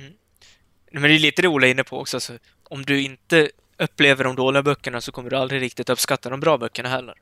Men 0.92 1.02
det 1.02 1.16
är 1.16 1.20
lite 1.20 1.42
det 1.42 1.48
Ola 1.48 1.68
är 1.68 1.72
inne 1.72 1.84
på 1.84 2.00
också. 2.00 2.20
Så 2.20 2.34
om 2.64 2.86
du 2.86 3.02
inte 3.02 3.50
upplever 3.78 4.24
de 4.24 4.36
dåliga 4.36 4.64
böckerna 4.64 5.02
så 5.02 5.12
kommer 5.12 5.30
du 5.30 5.36
aldrig 5.36 5.62
riktigt 5.62 5.90
uppskatta 5.90 6.30
de 6.30 6.40
bra 6.40 6.58
böckerna 6.58 6.90
heller. 6.90 7.16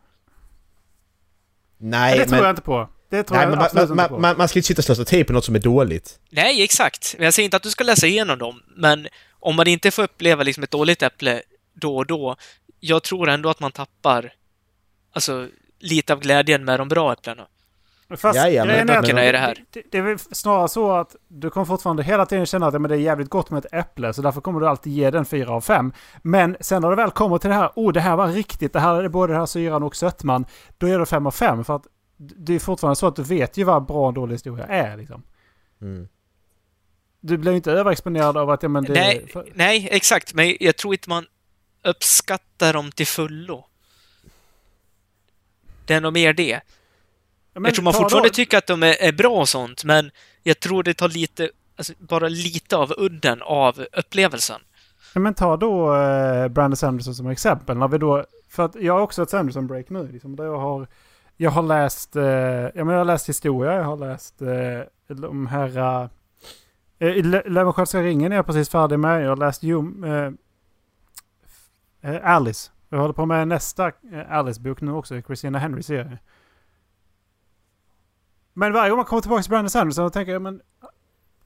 Nej, 1.78 2.18
det 2.18 2.26
tror 2.26 2.32
men, 2.32 2.44
jag 2.44 2.50
inte 2.50 2.62
på. 2.62 2.90
Det 3.10 3.24
tror 3.24 3.38
nej, 3.38 3.44
jag 3.44 3.50
men 3.50 3.58
man, 3.58 3.66
absolut 3.66 3.90
man, 3.90 4.00
inte 4.00 4.10
på. 4.10 4.14
man, 4.14 4.22
man, 4.22 4.38
man 4.38 4.48
ska 4.48 4.60
inte 4.60 4.68
sitta 4.68 4.80
och 4.80 4.86
slösa 4.86 5.06
tid 5.06 5.28
på 5.28 5.34
något 5.34 5.46
som 5.46 5.56
är 5.56 5.60
dåligt. 5.60 6.20
Nej, 6.30 6.64
exakt. 6.64 7.16
Men 7.18 7.26
Jag 7.26 7.34
säger 7.34 7.46
inte 7.46 7.58
att 7.58 7.64
du 7.64 7.70
ska 7.70 7.84
läsa 7.84 8.08
igenom 8.08 8.40
dem, 8.40 8.64
men 8.76 9.08
om 9.40 9.56
man 9.56 9.68
inte 9.68 9.92
får 9.92 10.04
uppleva 10.04 10.44
liksom 10.44 10.64
ett 10.64 10.72
dåligt 10.72 11.04
äpple 11.04 11.42
då 11.74 11.98
och 11.98 12.06
då, 12.06 12.36
jag 12.80 13.04
tror 13.04 13.30
ändå 13.30 13.50
att 13.50 13.60
man 13.60 13.72
tappar 13.72 14.34
alltså, 15.12 15.48
lite 15.80 16.14
av 16.14 16.20
glädjen 16.20 16.66
med 16.66 16.80
de 16.80 16.88
bra 16.88 17.14
äpplena. 17.14 17.48
Fast 18.10 18.40
grejen 18.40 18.70
är 18.70 18.98
att 18.98 19.10
är 19.10 19.34
det 19.34 19.38
här. 19.38 19.64
Det, 19.70 19.84
det 19.92 19.98
är 19.98 20.02
väl 20.02 20.20
snarare 20.20 20.68
så 20.68 20.92
att 20.92 21.16
du 21.28 21.50
kommer 21.50 21.66
fortfarande 21.66 22.04
hela 22.04 22.26
tiden 22.26 22.46
känna 22.46 22.68
att 22.68 22.74
ja, 22.74 22.80
men 22.80 22.90
det 22.90 22.96
är 22.96 23.00
jävligt 23.00 23.30
gott 23.30 23.50
med 23.50 23.66
ett 23.66 23.74
äpple. 23.74 24.14
Så 24.14 24.22
därför 24.22 24.42
kommer 24.42 24.60
du 24.60 24.68
alltid 24.68 24.94
ge 24.94 25.12
den 25.12 25.26
fyra 25.26 25.52
av 25.52 25.62
fem. 25.62 25.94
Men 26.22 26.58
sen 26.60 26.82
när 26.82 26.90
du 26.90 26.96
väl 26.96 27.12
kommer 27.12 27.38
till 27.38 27.50
det 27.50 27.56
här, 27.56 27.72
oh 27.76 27.94
det 27.94 28.00
här 28.00 28.16
var 28.16 28.28
riktigt, 28.28 28.74
det 28.74 28.80
här 28.80 29.04
är 29.04 29.10
både 29.10 29.34
den 29.34 29.40
här 29.40 29.46
syran 29.46 29.84
och 29.84 29.96
sötman. 29.96 30.46
Då 30.78 30.88
är 30.88 31.00
det 31.00 31.06
fem 31.06 31.28
av 31.28 31.32
fem. 31.32 31.64
För 31.66 31.76
att 31.76 31.88
det 32.18 32.54
är 32.54 32.60
fortfarande 32.60 32.96
så 32.96 33.08
att 33.08 33.16
du 33.16 33.24
vet 33.24 33.58
ju 33.58 33.64
vad 33.64 33.86
bra 33.86 34.08
och 34.08 34.14
dålig 34.14 34.36
historia 34.36 34.66
är. 34.66 34.98
Liksom. 34.98 35.24
Mm. 35.82 36.08
Du 37.28 37.38
blir 37.38 37.52
inte 37.52 37.72
överexponerad 37.72 38.38
av 38.38 38.50
att 38.50 38.64
ja, 38.64 38.70
men 38.70 38.84
det... 38.84 38.94
Nej, 38.94 39.28
för, 39.34 39.48
nej, 39.54 39.88
exakt. 39.92 40.34
Men 40.34 40.58
jag 40.60 40.76
tror 40.78 40.94
inte 40.94 41.10
man 41.10 41.26
uppskattar 41.84 42.74
dem 42.74 42.92
till 42.92 43.08
fullo. 43.08 43.66
Det 45.86 45.94
är 45.94 46.02
nog 46.02 46.14
mer 46.14 46.34
det. 46.34 46.62
ja, 47.54 47.62
jag 47.64 47.74
tror 47.76 47.84
man 47.84 47.94
fortfarande 47.94 48.30
då- 48.30 48.34
tycker 48.34 48.58
att 48.58 48.68
de 48.68 48.84
är, 48.84 49.02
är 49.02 49.12
bra 49.12 49.40
och 49.40 49.50
sånt, 49.50 49.84
men 49.84 50.12
jag 50.44 50.60
tror 50.60 50.84
det 50.84 50.94
tar 50.94 51.10
lite, 51.10 51.50
alltså, 51.76 51.94
bara 51.98 52.28
lite 52.28 52.78
av 52.78 52.94
udden 52.98 53.42
av 53.42 53.86
upplevelsen. 53.94 54.62
Ja, 55.14 55.20
men 55.20 55.34
ta 55.34 55.58
då 55.58 55.96
eh, 55.96 56.48
Brandon 56.48 56.78
Sanderson 56.78 57.16
som 57.16 57.28
exempel. 57.28 57.78
När 57.78 57.88
vi 57.88 57.98
då, 57.98 58.26
för 58.50 58.66
att 58.66 58.76
jag 58.76 58.94
har 58.94 59.02
också 59.02 59.24
ett 59.24 59.30
Sanderson-break 59.30 59.90
nu. 59.90 60.08
Liksom, 60.12 60.36
där 60.36 60.44
jag, 60.44 60.60
har, 60.60 60.88
jag 61.38 61.52
har 61.52 61.64
läst 61.64 62.16
eh, 62.16 62.24
ja, 62.24 62.72
men 62.74 62.88
jag 62.88 62.98
har 62.98 63.06
läst 63.06 63.30
historia, 63.30 63.74
jag 63.74 63.84
har 63.84 63.98
läst 63.98 64.42
eh, 64.42 65.16
de 65.16 65.48
här... 65.48 66.10
Uh, 67.02 67.26
Löwenskiölds 67.45 67.95
ringen 67.95 68.32
är 68.32 68.36
jag 68.36 68.45
precis 68.45 68.70
färdig 68.70 69.00
med. 69.00 69.24
Jag 69.24 69.30
har 69.30 69.38
läst 69.38 69.64
Jum, 69.64 70.04
eh, 70.04 70.32
eh, 72.02 72.36
Alice. 72.36 72.72
Jag 72.89 73.00
håller 73.00 73.14
på 73.14 73.26
med 73.26 73.48
nästa 73.48 73.88
eh, 73.88 74.32
Alice-bok 74.32 74.82
nu 74.82 74.91
också, 74.91 75.22
Christina 75.22 75.60
Henry 75.60 75.84
serie. 75.84 76.20
Men 78.54 78.74
varje 78.74 78.89
gång 78.89 78.98
man 78.98 79.06
kommer 79.06 79.22
tillbaka 79.22 79.43
till 79.43 79.50
Brandon 79.50 79.70
Sanderson 79.70 80.06
så 80.06 80.10
tänker 80.10 80.32
jag 80.34 80.41
men... 80.41 80.62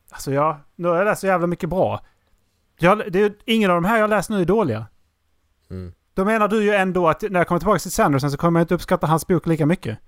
Alltså 0.10 0.32
ja, 0.34 0.60
nu 0.76 0.88
har 0.88 0.96
jag 0.96 1.06
läst 1.06 1.22
så 1.22 1.28
jävla 1.28 1.48
mycket 1.48 1.70
bra. 1.70 2.06
Jag, 2.80 3.12
det 3.12 3.22
är, 3.22 3.34
ingen 3.46 3.72
av 3.72 3.76
de 3.82 3.86
här 3.86 4.00
jag 4.00 4.10
läst 4.10 4.30
nu 4.30 4.42
är 4.42 4.46
dåliga. 4.46 4.86
Mm. 5.70 5.94
Då 6.14 6.26
menar 6.26 6.48
du 6.48 6.64
ju 6.64 6.72
ändå 6.74 7.10
att 7.10 7.22
när 7.22 7.40
jag 7.40 7.48
kommer 7.48 7.60
tillbaka 7.60 7.80
till 7.80 7.92
Sanderson 7.92 8.32
så 8.32 8.38
kommer 8.38 8.60
jag 8.60 8.64
inte 8.64 8.76
uppskatta 8.76 9.08
hans 9.08 9.28
bok 9.28 9.48
lika 9.48 9.66
mycket. 9.66 10.00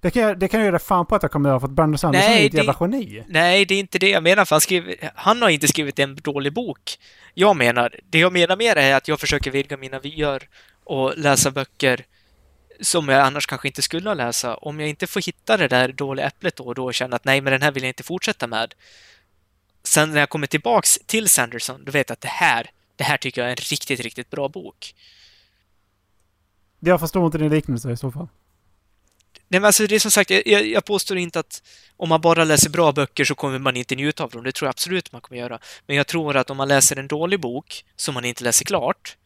Det 0.00 0.10
kan 0.10 0.22
jag, 0.22 0.38
det 0.38 0.48
kan 0.48 0.60
jag 0.60 0.66
göra 0.66 0.78
fan 0.78 1.06
på 1.06 1.14
att 1.14 1.22
jag 1.22 1.32
kommer 1.32 1.48
göra 1.48 1.60
för 1.60 1.66
att 1.66 1.72
Brandon 1.72 1.98
Sanderson 1.98 2.30
Nej, 2.30 2.42
är 2.42 2.46
ett 2.46 2.52
det- 2.52 2.58
jävla 2.58 2.76
geni. 2.80 3.24
Nej, 3.28 3.64
det 3.64 3.74
är 3.74 3.78
inte 3.80 3.98
det 3.98 4.10
jag 4.10 4.22
menar, 4.22 4.44
för 4.44 4.54
han, 4.54 4.60
skrev, 4.60 4.94
han 5.14 5.42
har 5.42 5.48
inte 5.48 5.68
skrivit 5.68 5.98
en 5.98 6.14
dålig 6.14 6.52
bok. 6.52 6.98
Jag 7.34 7.56
menar, 7.56 7.94
det 8.10 8.18
jag 8.18 8.32
menar 8.32 8.56
mer 8.56 8.76
är 8.76 8.94
att 8.94 9.08
jag 9.08 9.20
försöker 9.20 9.50
vidga 9.50 9.76
mina 9.76 9.98
vyer 9.98 10.48
och 10.84 11.18
läsa 11.18 11.50
böcker 11.50 12.04
som 12.80 13.08
jag 13.08 13.20
annars 13.26 13.46
kanske 13.46 13.68
inte 13.68 13.82
skulle 13.82 14.10
ha 14.10 14.14
läsa. 14.14 14.54
Om 14.54 14.80
jag 14.80 14.88
inte 14.88 15.06
får 15.06 15.20
hitta 15.26 15.56
det 15.56 15.68
där 15.68 15.88
dåliga 15.92 16.26
äpplet 16.26 16.56
då 16.56 16.64
och 16.64 16.74
då 16.74 16.84
och 16.84 16.94
känna 16.94 17.16
att 17.16 17.24
nej, 17.24 17.40
men 17.40 17.52
den 17.52 17.62
här 17.62 17.72
vill 17.72 17.82
jag 17.82 17.90
inte 17.90 18.02
fortsätta 18.02 18.46
med. 18.46 18.74
Sen 19.82 20.10
när 20.12 20.20
jag 20.20 20.28
kommer 20.28 20.46
tillbaks 20.46 20.98
till 21.06 21.28
Sanderson, 21.28 21.84
då 21.84 21.92
vet 21.92 22.08
jag 22.08 22.12
att 22.14 22.20
det 22.20 22.28
här, 22.28 22.70
det 22.96 23.04
här 23.04 23.16
tycker 23.16 23.40
jag 23.40 23.46
är 23.46 23.50
en 23.50 23.56
riktigt, 23.56 24.00
riktigt 24.00 24.30
bra 24.30 24.48
bok. 24.48 24.94
Jag 26.80 27.00
förstår 27.00 27.26
inte 27.26 27.38
din 27.38 27.50
liknelse 27.50 27.90
i 27.92 27.96
så 27.96 28.10
fall. 28.12 28.28
Nej, 29.52 29.60
men 29.60 29.64
alltså 29.64 29.86
det 29.86 29.94
är 29.94 29.98
som 29.98 30.10
sagt, 30.10 30.30
jag, 30.30 30.66
jag 30.66 30.84
påstår 30.84 31.18
inte 31.18 31.40
att 31.40 31.62
om 31.96 32.08
man 32.08 32.20
bara 32.20 32.44
läser 32.44 32.70
bra 32.70 32.92
böcker 32.92 33.24
så 33.24 33.34
kommer 33.34 33.58
man 33.58 33.76
inte 33.76 33.94
njuta 33.96 34.24
av 34.24 34.30
dem. 34.30 34.44
Det 34.44 34.52
tror 34.52 34.66
jag 34.66 34.70
absolut 34.70 35.12
man 35.12 35.20
kommer 35.20 35.40
göra. 35.40 35.58
Men 35.86 35.96
jag 35.96 36.06
tror 36.06 36.36
att 36.36 36.50
om 36.50 36.56
man 36.56 36.68
läser 36.68 36.96
en 36.96 37.08
dålig 37.08 37.40
bok 37.40 37.84
som 37.96 38.14
man 38.14 38.24
inte 38.24 38.44
läser 38.44 38.64
klart, 38.64 39.16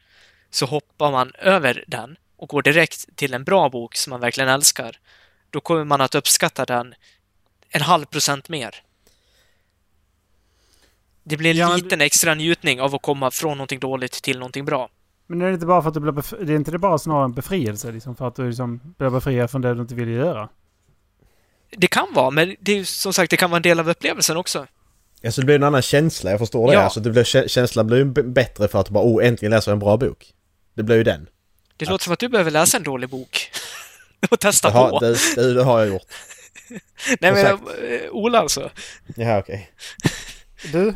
så 0.51 0.67
hoppar 0.67 1.11
man 1.11 1.33
över 1.39 1.85
den 1.87 2.17
och 2.37 2.49
går 2.49 2.63
direkt 2.63 3.17
till 3.17 3.35
en 3.35 3.45
bra 3.45 3.69
bok 3.69 3.97
som 3.97 4.11
man 4.11 4.21
verkligen 4.21 4.49
älskar. 4.49 4.99
Då 5.51 5.61
kommer 5.61 5.85
man 5.85 6.01
att 6.01 6.15
uppskatta 6.15 6.65
den 6.65 6.95
en 7.71 7.83
halv 7.83 8.05
procent 8.05 8.49
mer. 8.49 8.83
Det 11.23 11.37
blir 11.37 11.51
en 11.51 11.57
Ja, 11.57 11.77
liten 11.77 12.01
extra 12.01 12.35
njutning 12.35 12.81
av 12.81 12.95
att 12.95 13.03
komma 13.03 13.31
från 13.31 13.57
någonting 13.57 13.81
dåligt 13.81 14.23
till 14.23 14.39
någonting 14.39 14.65
bra. 14.65 14.89
Men 15.27 15.43
är 15.43 15.47
det 15.47 15.55
inte 15.55 15.67
bara 15.67 15.83
för 15.83 15.89
att 15.89 15.95
du 15.95 16.01
blir 16.01 16.13
bef- 16.13 16.45
det 16.45 16.53
är 16.53 16.57
inte 16.57 16.71
det 16.71 16.79
bara 16.79 16.99
snarare 16.99 17.25
en 17.25 17.33
befrielse 17.33 17.93
liksom 17.93 18.17
för 18.17 18.29
att 18.29 18.37
du 18.37 18.47
liksom 18.49 18.81
blir 18.99 19.11
befriad 19.11 19.51
från 19.51 19.61
det 19.63 19.75
du 19.75 19.81
inte 19.81 19.95
vill 19.95 20.09
göra? 20.09 20.49
Det 21.77 21.87
kan 21.87 22.07
vara, 22.15 22.31
men 22.31 22.57
det 22.61 22.73
är 22.73 22.77
ju 22.77 22.85
som 22.85 23.13
sagt, 23.13 23.31
det 23.31 23.37
kan 23.37 23.51
vara 23.51 23.57
en 23.57 23.63
del 23.63 23.81
av 23.81 23.89
upplevelsen 23.91 24.37
också. 24.37 24.67
Alltså 25.25 25.41
det 25.41 25.45
blir 25.45 25.55
en 25.55 25.63
annan 25.63 25.83
känsla, 25.83 26.31
jag 26.31 26.39
förstår 26.41 26.67
det. 26.67 26.73
Ja. 26.73 26.81
Alltså 26.81 27.01
det 27.01 27.11
blir, 27.11 27.25
kä- 27.25 27.49
känslan 27.49 27.87
blir 27.87 27.97
ju 27.99 28.05
bättre 28.23 28.69
för 28.69 28.81
att 28.81 28.87
du 28.87 28.93
bara 28.93 29.05
oh 29.05 29.27
äntligen 29.27 29.51
läser 29.51 29.73
en 29.73 29.79
bra 29.79 29.97
bok. 29.97 30.33
Det 30.75 30.83
blir 30.83 30.97
ju 30.97 31.03
den. 31.05 31.29
Det 31.77 31.89
låter 31.89 32.05
som 32.05 32.13
att 32.13 32.19
du 32.19 32.29
behöver 32.29 32.51
läsa 32.51 32.77
en 32.77 32.83
dålig 32.83 33.09
bok. 33.11 33.51
och 34.31 34.41
testa 34.41 34.71
har, 34.71 34.91
på. 34.91 34.99
det, 34.99 35.17
det, 35.37 35.55
det 35.55 35.65
har 35.65 35.79
jag 35.79 35.89
gjort. 35.89 36.03
Nej 37.21 37.33
men, 37.33 37.47
eh, 37.47 38.11
Ola 38.11 38.39
alltså. 38.39 38.71
Ja 39.17 39.39
okej. 39.39 39.71
Du? 40.73 40.95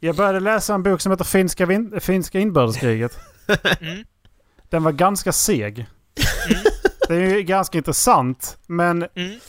Jag 0.00 0.16
började 0.16 0.40
läsa 0.40 0.74
en 0.74 0.82
bok 0.82 1.00
som 1.00 1.12
heter 1.12 1.24
Finska, 1.24 1.66
vin- 1.66 2.00
Finska 2.00 2.38
inbördeskriget. 2.40 3.18
Mm. 3.80 4.04
Den 4.68 4.82
var 4.82 4.92
ganska 4.92 5.32
seg. 5.32 5.86
Det 7.08 7.14
är 7.14 7.34
ju 7.36 7.42
ganska 7.42 7.78
intressant, 7.78 8.58
men 8.66 9.06
Mm. 9.14 9.40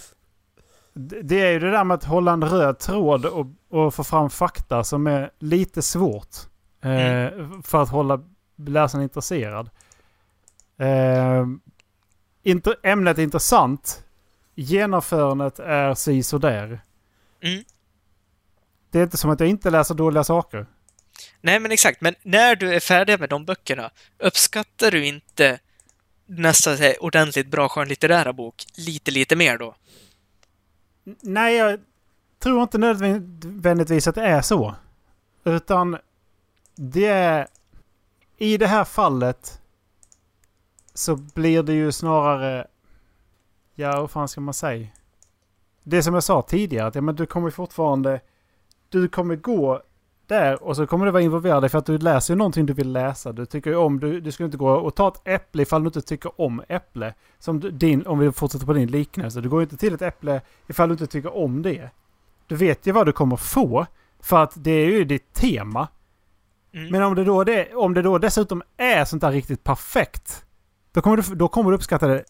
det 1.23 1.41
är 1.41 1.51
ju 1.51 1.59
det 1.59 1.71
där 1.71 1.83
med 1.83 1.95
att 1.95 2.03
hålla 2.03 2.31
en 2.31 2.43
röd 2.43 2.79
tråd 2.79 3.25
och, 3.25 3.47
och 3.69 3.93
få 3.93 4.03
fram 4.03 4.29
fakta 4.29 4.83
som 4.83 5.07
är 5.07 5.31
lite 5.39 5.81
svårt. 5.81 6.35
Eh, 6.81 7.29
För 7.63 7.81
att 7.83 7.89
hålla 7.89 8.19
läsaren 8.57 9.03
intresserad. 9.03 9.69
Eh, 10.79 11.45
inter- 12.43 12.75
ämnet 12.83 13.17
är 13.17 13.23
intressant. 13.23 14.03
Genomförandet 14.55 15.59
är 15.59 15.93
si 15.93 16.21
där. 16.37 16.81
Mm. 17.43 17.63
Det 18.91 18.99
är 18.99 19.03
inte 19.03 19.17
som 19.17 19.29
att 19.29 19.39
jag 19.39 19.49
inte 19.49 19.69
läser 19.69 19.95
dåliga 19.95 20.23
saker. 20.23 20.65
Nej 21.41 21.59
men 21.59 21.71
exakt, 21.71 22.01
men 22.01 22.15
när 22.21 22.55
du 22.55 22.73
är 22.73 22.79
färdig 22.79 23.19
med 23.19 23.29
de 23.29 23.45
böckerna, 23.45 23.91
uppskattar 24.17 24.91
du 24.91 25.05
inte 25.05 25.59
nästa 26.25 26.75
här, 26.75 27.03
ordentligt 27.03 27.47
bra 27.47 27.69
skönlitterära 27.69 28.33
bok 28.33 28.65
lite, 28.77 29.11
lite 29.11 29.35
mer 29.35 29.57
då? 29.57 29.75
Nej, 31.21 31.55
jag 31.55 31.79
tror 32.39 32.61
inte 32.63 32.77
nödvändigtvis 32.77 34.07
att 34.07 34.15
det 34.15 34.25
är 34.25 34.41
så. 34.41 34.75
Utan 35.43 35.97
det 36.75 37.07
är... 37.07 37.47
I 38.37 38.57
det 38.57 38.67
här 38.67 38.83
fallet 38.83 39.61
så 40.93 41.15
blir 41.15 41.63
det 41.63 41.73
ju 41.73 41.91
snarare... 41.91 42.67
Ja, 43.75 44.01
vad 44.01 44.11
fan 44.11 44.27
ska 44.27 44.41
man 44.41 44.53
säga? 44.53 44.87
Det 45.83 46.03
som 46.03 46.13
jag 46.13 46.23
sa 46.23 46.41
tidigare, 46.41 46.87
att 46.87 46.95
ja, 46.95 47.01
men 47.01 47.15
du 47.15 47.25
kommer 47.25 47.49
fortfarande... 47.49 48.21
Du 48.91 49.07
kommer 49.07 49.35
gå 49.35 49.81
där 50.27 50.63
och 50.63 50.75
så 50.75 50.87
kommer 50.87 51.05
du 51.05 51.11
vara 51.11 51.23
involverad 51.23 51.71
för 51.71 51.77
att 51.77 51.85
du 51.85 51.97
läser 51.97 52.33
ju 52.33 52.37
någonting 52.37 52.65
du 52.65 52.73
vill 52.73 52.91
läsa. 52.91 53.31
Du 53.31 53.45
tycker 53.45 53.69
ju 53.69 53.75
om... 53.75 53.99
Du, 53.99 54.21
du 54.21 54.31
skulle 54.31 54.45
inte 54.45 54.57
gå 54.57 54.71
och 54.71 54.95
ta 54.95 55.07
ett 55.07 55.21
äpple 55.27 55.61
ifall 55.61 55.83
du 55.83 55.87
inte 55.87 56.01
tycker 56.01 56.41
om 56.41 56.61
äpple. 56.67 57.13
Som 57.39 57.77
din, 57.77 58.07
om 58.07 58.19
vi 58.19 58.31
fortsätter 58.31 58.65
på 58.65 58.73
din 58.73 58.91
liknelse. 58.91 59.41
Du 59.41 59.49
går 59.49 59.61
inte 59.61 59.77
till 59.77 59.93
ett 59.93 60.01
äpple 60.01 60.41
ifall 60.67 60.89
du 60.89 60.93
inte 60.93 61.07
tycker 61.07 61.37
om 61.37 61.61
det. 61.61 61.89
Du 62.47 62.55
vet 62.55 62.87
ju 62.87 62.91
vad 62.91 63.05
du 63.05 63.11
kommer 63.11 63.35
få. 63.35 63.85
För 64.19 64.43
att 64.43 64.53
det 64.55 64.71
är 64.71 64.85
ju 64.85 65.03
ditt 65.03 65.33
tema. 65.33 65.87
Mm. 66.73 66.91
Men 66.91 67.03
om 67.03 67.15
det, 67.15 67.23
då 67.23 67.43
det, 67.43 67.73
om 67.73 67.93
det 67.93 68.01
då 68.01 68.17
dessutom 68.17 68.63
är 68.77 69.05
sånt 69.05 69.21
där 69.21 69.31
riktigt 69.31 69.63
perfekt. 69.63 70.45
Då 70.91 71.01
kommer 71.01 71.17
du, 71.17 71.35
då 71.35 71.47
kommer 71.47 71.71
du 71.71 71.75
uppskatta 71.75 72.07
det 72.07 72.23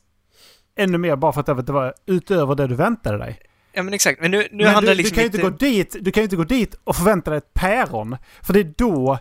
ännu 0.76 0.98
mer 0.98 1.16
bara 1.16 1.32
för 1.32 1.40
att 1.40 1.66
det 1.66 1.74
var 1.74 1.94
utöver 2.06 2.56
det 2.56 2.68
du 2.68 2.76
väntade 2.76 3.18
dig. 3.18 3.40
Ja 3.74 3.84
men 3.84 3.94
exakt, 3.94 4.22
men 4.22 4.32
nu, 4.32 4.48
nu 4.52 4.64
Men 4.64 4.74
handlar 4.74 4.82
du, 4.82 4.88
det 4.88 4.94
liksom 4.96 5.16
du 5.16 5.22
kan 5.22 5.26
inte 5.26 5.38
gå 5.38 5.50
dit, 5.50 5.96
du 6.02 6.12
kan 6.12 6.22
ju 6.22 6.24
inte 6.24 6.36
gå 6.36 6.44
dit 6.44 6.76
och 6.84 6.96
förvänta 6.96 7.32
dig 7.32 7.38
ett 7.38 7.54
päron. 7.54 8.18
För 8.42 8.54
det 8.54 8.60
är 8.60 8.74
då 8.78 9.20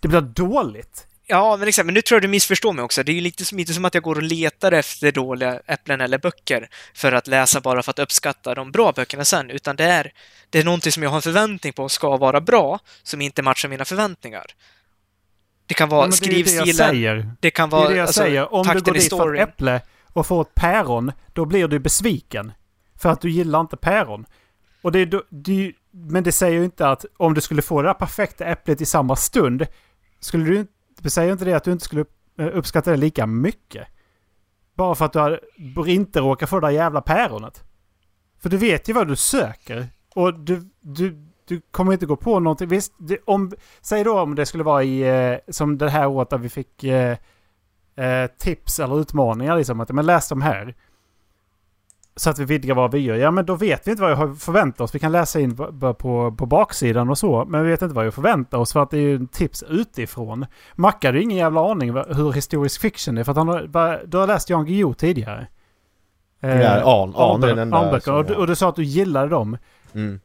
det 0.00 0.08
blir 0.08 0.20
dåligt. 0.20 1.06
Ja, 1.26 1.56
men 1.56 1.68
exakt. 1.68 1.86
Men 1.86 1.94
nu 1.94 2.02
tror 2.02 2.16
jag 2.16 2.22
du 2.22 2.28
missförstår 2.28 2.72
mig 2.72 2.84
också. 2.84 3.02
Det 3.02 3.12
är 3.12 3.14
ju 3.14 3.20
lite 3.20 3.44
som, 3.44 3.58
inte 3.58 3.74
som 3.74 3.84
att 3.84 3.94
jag 3.94 4.02
går 4.02 4.16
och 4.16 4.22
letar 4.22 4.72
efter 4.72 5.12
dåliga 5.12 5.60
äpplen 5.66 6.00
eller 6.00 6.18
böcker 6.18 6.68
för 6.94 7.12
att 7.12 7.26
läsa 7.26 7.60
bara 7.60 7.82
för 7.82 7.90
att 7.90 7.98
uppskatta 7.98 8.54
de 8.54 8.72
bra 8.72 8.92
böckerna 8.92 9.24
sen, 9.24 9.50
utan 9.50 9.76
det 9.76 9.84
är, 9.84 10.12
det 10.50 10.58
är 10.58 10.64
någonting 10.64 10.92
som 10.92 11.02
jag 11.02 11.10
har 11.10 11.16
en 11.16 11.22
förväntning 11.22 11.72
på 11.72 11.88
ska 11.88 12.16
vara 12.16 12.40
bra, 12.40 12.78
som 13.02 13.20
inte 13.20 13.42
matchar 13.42 13.68
mina 13.68 13.84
förväntningar. 13.84 14.44
Det 15.66 15.74
kan 15.74 15.88
Ja, 15.90 15.96
vara 15.96 16.06
men 16.06 16.10
det 16.10 16.16
det 16.16 16.24
skrivstilen, 16.24 16.74
säger. 16.74 17.30
det 17.40 17.50
kan 17.50 17.70
Det 17.70 17.76
vara 17.76 17.86
är 17.86 17.90
det 17.90 17.96
jag 17.96 18.06
alltså, 18.06 18.22
säger. 18.22 18.54
Om 18.54 18.66
du 18.66 18.80
går 18.80 18.92
dit 18.92 19.08
för 19.10 19.34
ett 19.34 19.48
äpple 19.48 19.80
och 20.12 20.26
får 20.26 20.42
ett 20.42 20.54
päron, 20.54 21.12
då 21.32 21.44
blir 21.44 21.68
du 21.68 21.78
besviken. 21.78 22.52
För 23.00 23.08
att 23.08 23.20
du 23.20 23.30
gillar 23.30 23.60
inte 23.60 23.76
päron. 23.76 24.26
Och 24.82 24.92
det, 24.92 25.04
du, 25.04 25.22
du, 25.28 25.74
men 25.90 26.24
det 26.24 26.32
säger 26.32 26.58
ju 26.58 26.64
inte 26.64 26.88
att 26.88 27.04
om 27.16 27.34
du 27.34 27.40
skulle 27.40 27.62
få 27.62 27.82
det 27.82 27.88
där 27.88 27.94
perfekta 27.94 28.44
äpplet 28.44 28.80
i 28.80 28.86
samma 28.86 29.16
stund, 29.16 29.66
skulle 30.20 30.44
du 30.44 30.58
inte, 30.58 30.72
det 30.98 31.10
säger 31.10 31.32
inte 31.32 31.44
det 31.44 31.52
att 31.52 31.64
du 31.64 31.72
inte 31.72 31.84
skulle 31.84 32.04
eh, 32.38 32.46
uppskatta 32.52 32.90
det 32.90 32.96
lika 32.96 33.26
mycket. 33.26 33.86
Bara 34.74 34.94
för 34.94 35.04
att 35.04 35.40
du 35.56 35.86
inte 35.86 36.20
råkar 36.20 36.46
få 36.46 36.60
det 36.60 36.66
där 36.66 36.72
jävla 36.72 37.00
päronet. 37.00 37.64
För 38.38 38.48
du 38.48 38.56
vet 38.56 38.88
ju 38.88 38.92
vad 38.92 39.08
du 39.08 39.16
söker. 39.16 39.86
Och 40.14 40.34
du, 40.34 40.70
du, 40.80 41.30
du 41.44 41.60
kommer 41.70 41.92
inte 41.92 42.06
gå 42.06 42.16
på 42.16 42.40
någonting. 42.40 42.68
Visst, 42.68 42.92
det, 42.98 43.18
om, 43.24 43.52
säg 43.80 44.04
då 44.04 44.20
om 44.20 44.34
det 44.34 44.46
skulle 44.46 44.64
vara 44.64 44.82
i, 44.82 45.00
eh, 45.00 45.38
som 45.48 45.78
det 45.78 45.90
här 45.90 46.06
året 46.06 46.30
där 46.30 46.38
vi 46.38 46.48
fick 46.48 46.84
eh, 46.84 47.16
eh, 47.96 48.30
tips 48.38 48.78
eller 48.80 49.00
utmaningar 49.00 49.56
liksom. 49.56 49.80
Att, 49.80 49.90
men 49.90 50.06
läs 50.06 50.28
de 50.28 50.42
här. 50.42 50.74
Så 52.20 52.30
att 52.30 52.38
vi 52.38 52.44
vidgar 52.44 52.74
vad 52.74 52.92
vi 52.92 52.98
gör. 52.98 53.14
Ja 53.16 53.30
men 53.30 53.46
då 53.46 53.54
vet 53.54 53.86
vi 53.86 53.90
inte 53.90 54.02
vad 54.02 54.10
jag 54.12 54.38
förväntar 54.38 54.84
oss. 54.84 54.94
Vi 54.94 54.98
kan 54.98 55.12
läsa 55.12 55.40
in 55.40 55.54
b- 55.54 55.94
på, 55.94 56.34
på 56.38 56.46
baksidan 56.46 57.10
och 57.10 57.18
så. 57.18 57.44
Men 57.44 57.64
vi 57.64 57.70
vet 57.70 57.82
inte 57.82 57.94
vad 57.94 58.06
jag 58.06 58.14
förväntar 58.14 58.58
oss 58.58 58.72
för 58.72 58.82
att 58.82 58.90
det 58.90 58.96
är 58.96 59.00
ju 59.02 59.14
en 59.16 59.26
tips 59.26 59.62
utifrån. 59.68 60.46
Macka 60.74 61.08
hade 61.08 61.18
ju 61.18 61.24
ingen 61.24 61.38
jävla 61.38 61.70
aning 61.70 61.92
hur 61.92 62.32
historisk 62.32 62.80
fiction 62.80 63.18
är. 63.18 63.24
För 63.24 63.30
att 63.32 63.36
han 63.38 63.48
har, 63.48 64.06
du 64.06 64.16
har 64.18 64.26
läst 64.26 64.50
Jan 64.50 64.64
Guillou 64.66 64.94
tidigare. 64.94 65.46
Eh, 66.40 66.60
Ja, 66.60 67.02
Arn. 67.02 67.12
Arn 67.16 67.42
är 67.42 67.54
den 67.56 67.74
Arnböcker. 67.74 68.00
som 68.00 68.14
Och, 68.14 68.30
och 68.30 68.46
du 68.46 68.54
sa 68.56 68.68
att 68.68 68.76
du 68.76 68.84
gillade 68.84 69.28
dem. 69.28 69.56
Mm. 69.94 70.20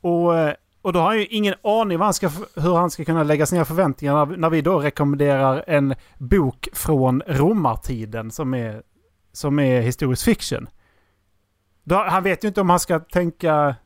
Och, 0.00 0.36
eh, 0.38 0.54
och 0.82 0.92
då 0.92 0.98
har 1.00 1.06
han 1.06 1.18
ju 1.18 1.26
ingen 1.26 1.54
aning 1.64 1.98
vad 1.98 2.06
han 2.06 2.14
ska, 2.14 2.30
hur 2.56 2.74
han 2.76 2.90
ska 2.90 3.04
kunna 3.04 3.22
lägga 3.22 3.46
sina 3.46 3.64
förväntningar 3.64 4.26
när, 4.26 4.36
när 4.36 4.50
vi 4.50 4.62
då 4.62 4.78
rekommenderar 4.78 5.64
en 5.66 5.94
bok 6.18 6.68
från 6.72 7.22
romartiden 7.26 8.30
som 8.30 8.54
är, 8.54 8.82
som 9.32 9.58
är 9.58 9.80
historisk 9.80 10.24
fiction. 10.24 10.66
Han 11.88 12.22
vet 12.22 12.44
ju 12.44 12.48
inte 12.48 12.60
om 12.60 12.70
han 12.70 12.80
ska 12.80 13.00
tänka 13.00 13.76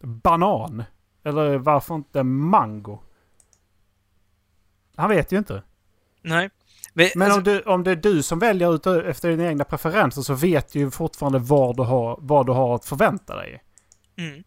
banan. 0.00 0.84
Eller 1.24 1.58
varför 1.58 1.94
inte 1.94 2.22
mango. 2.22 3.02
Han 4.96 5.10
vet 5.10 5.32
ju 5.32 5.38
inte. 5.38 5.62
Nej. 6.22 6.50
Men, 6.92 7.10
Men 7.14 7.30
alltså, 7.30 7.38
om, 7.38 7.44
du, 7.44 7.60
om 7.62 7.84
det 7.84 7.90
är 7.90 7.96
du 7.96 8.22
som 8.22 8.38
väljer 8.38 8.74
ut 8.74 8.86
efter 8.86 9.30
dina 9.30 9.48
egna 9.48 9.64
preferenser 9.64 10.22
så 10.22 10.34
vet 10.34 10.72
du 10.72 10.78
ju 10.78 10.90
fortfarande 10.90 11.38
vad 11.38 11.76
du 11.76 11.82
har, 11.82 12.18
vad 12.20 12.46
du 12.46 12.52
har 12.52 12.74
att 12.74 12.84
förvänta 12.84 13.36
dig. 13.36 13.62
Mm. 14.18 14.44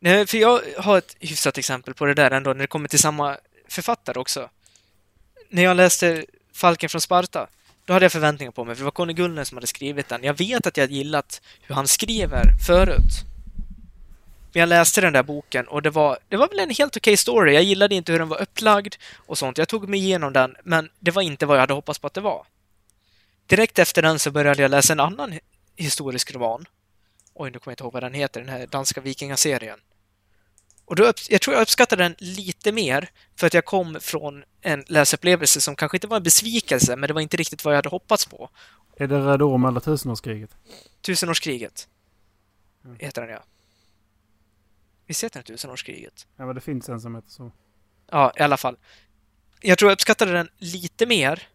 Nej, 0.00 0.26
för 0.26 0.38
jag 0.38 0.60
har 0.78 0.98
ett 0.98 1.16
hyfsat 1.20 1.58
exempel 1.58 1.94
på 1.94 2.04
det 2.04 2.14
där 2.14 2.30
ändå, 2.30 2.52
när 2.52 2.60
det 2.60 2.66
kommer 2.66 2.88
till 2.88 2.98
samma 2.98 3.36
författare 3.68 4.18
också. 4.18 4.50
När 5.50 5.62
jag 5.62 5.76
läste 5.76 6.24
Falken 6.54 6.88
från 6.88 7.00
Sparta, 7.00 7.48
då 7.86 7.92
hade 7.92 8.04
jag 8.04 8.12
förväntningar 8.12 8.52
på 8.52 8.64
mig, 8.64 8.74
för 8.74 8.80
det 8.80 8.84
var 8.84 8.90
Conny 8.90 9.12
Gullner 9.12 9.44
som 9.44 9.56
hade 9.56 9.66
skrivit 9.66 10.08
den. 10.08 10.24
Jag 10.24 10.38
vet 10.38 10.66
att 10.66 10.76
jag 10.76 10.90
gillat 10.90 11.40
hur 11.62 11.74
han 11.74 11.88
skriver 11.88 12.52
förut. 12.66 13.24
Men 14.52 14.60
jag 14.60 14.68
läste 14.68 15.00
den 15.00 15.12
där 15.12 15.22
boken 15.22 15.68
och 15.68 15.82
det 15.82 15.90
var, 15.90 16.18
det 16.28 16.36
var 16.36 16.48
väl 16.48 16.58
en 16.58 16.70
helt 16.70 16.96
okej 16.96 17.16
story. 17.16 17.54
Jag 17.54 17.62
gillade 17.62 17.94
inte 17.94 18.12
hur 18.12 18.18
den 18.18 18.28
var 18.28 18.42
upplagd 18.42 18.94
och 19.16 19.38
sånt. 19.38 19.58
Jag 19.58 19.68
tog 19.68 19.88
mig 19.88 20.00
igenom 20.00 20.32
den, 20.32 20.56
men 20.62 20.88
det 21.00 21.10
var 21.10 21.22
inte 21.22 21.46
vad 21.46 21.56
jag 21.56 21.60
hade 21.60 21.74
hoppats 21.74 21.98
på 21.98 22.06
att 22.06 22.14
det 22.14 22.20
var. 22.20 22.46
Direkt 23.46 23.78
efter 23.78 24.02
den 24.02 24.18
så 24.18 24.30
började 24.30 24.62
jag 24.62 24.70
läsa 24.70 24.92
en 24.92 25.00
annan 25.00 25.38
historisk 25.76 26.34
roman. 26.34 26.66
Oj, 27.34 27.50
nu 27.50 27.58
kommer 27.58 27.70
jag 27.70 27.72
inte 27.72 27.84
ihåg 27.84 27.92
vad 27.92 28.02
den 28.02 28.14
heter, 28.14 28.40
den 28.40 28.48
här 28.48 28.66
danska 28.66 29.00
vikingaserien. 29.00 29.78
Och 30.86 30.96
då 30.96 31.04
upp, 31.04 31.16
jag 31.28 31.40
tror 31.40 31.54
jag 31.54 31.62
uppskattade 31.62 32.02
den 32.02 32.14
lite 32.18 32.72
mer 32.72 33.10
för 33.36 33.46
att 33.46 33.54
jag 33.54 33.64
kom 33.64 33.98
från 34.00 34.44
en 34.60 34.84
läsupplevelse 34.86 35.60
som 35.60 35.76
kanske 35.76 35.96
inte 35.96 36.06
var 36.06 36.16
en 36.16 36.22
besvikelse, 36.22 36.96
men 36.96 37.08
det 37.08 37.14
var 37.14 37.20
inte 37.20 37.36
riktigt 37.36 37.64
vad 37.64 37.74
jag 37.74 37.78
hade 37.78 37.88
hoppats 37.88 38.26
på. 38.26 38.50
Är 38.96 39.06
det 39.06 39.18
Röd 39.18 39.42
Orm 39.42 39.64
eller 39.64 39.80
Tusenårskriget? 39.80 40.50
Tusenårskriget 41.02 41.88
Mm. 42.84 42.96
heter 43.00 43.22
den, 43.22 43.30
ja. 43.30 43.44
Visst 45.06 45.24
heter 45.24 45.42
den 45.42 45.44
Tusenårskriget? 45.44 46.26
Ja, 46.36 46.46
men 46.46 46.54
det 46.54 46.60
finns 46.60 46.88
en 46.88 47.00
som 47.00 47.14
heter 47.14 47.30
så. 47.30 47.52
Ja, 48.10 48.32
i 48.36 48.42
alla 48.42 48.56
fall. 48.56 48.76
Jag 49.60 49.78
tror 49.78 49.90
jag 49.90 49.94
uppskattade 49.96 50.32
den 50.32 50.48
lite 50.58 51.06
mer 51.06 51.48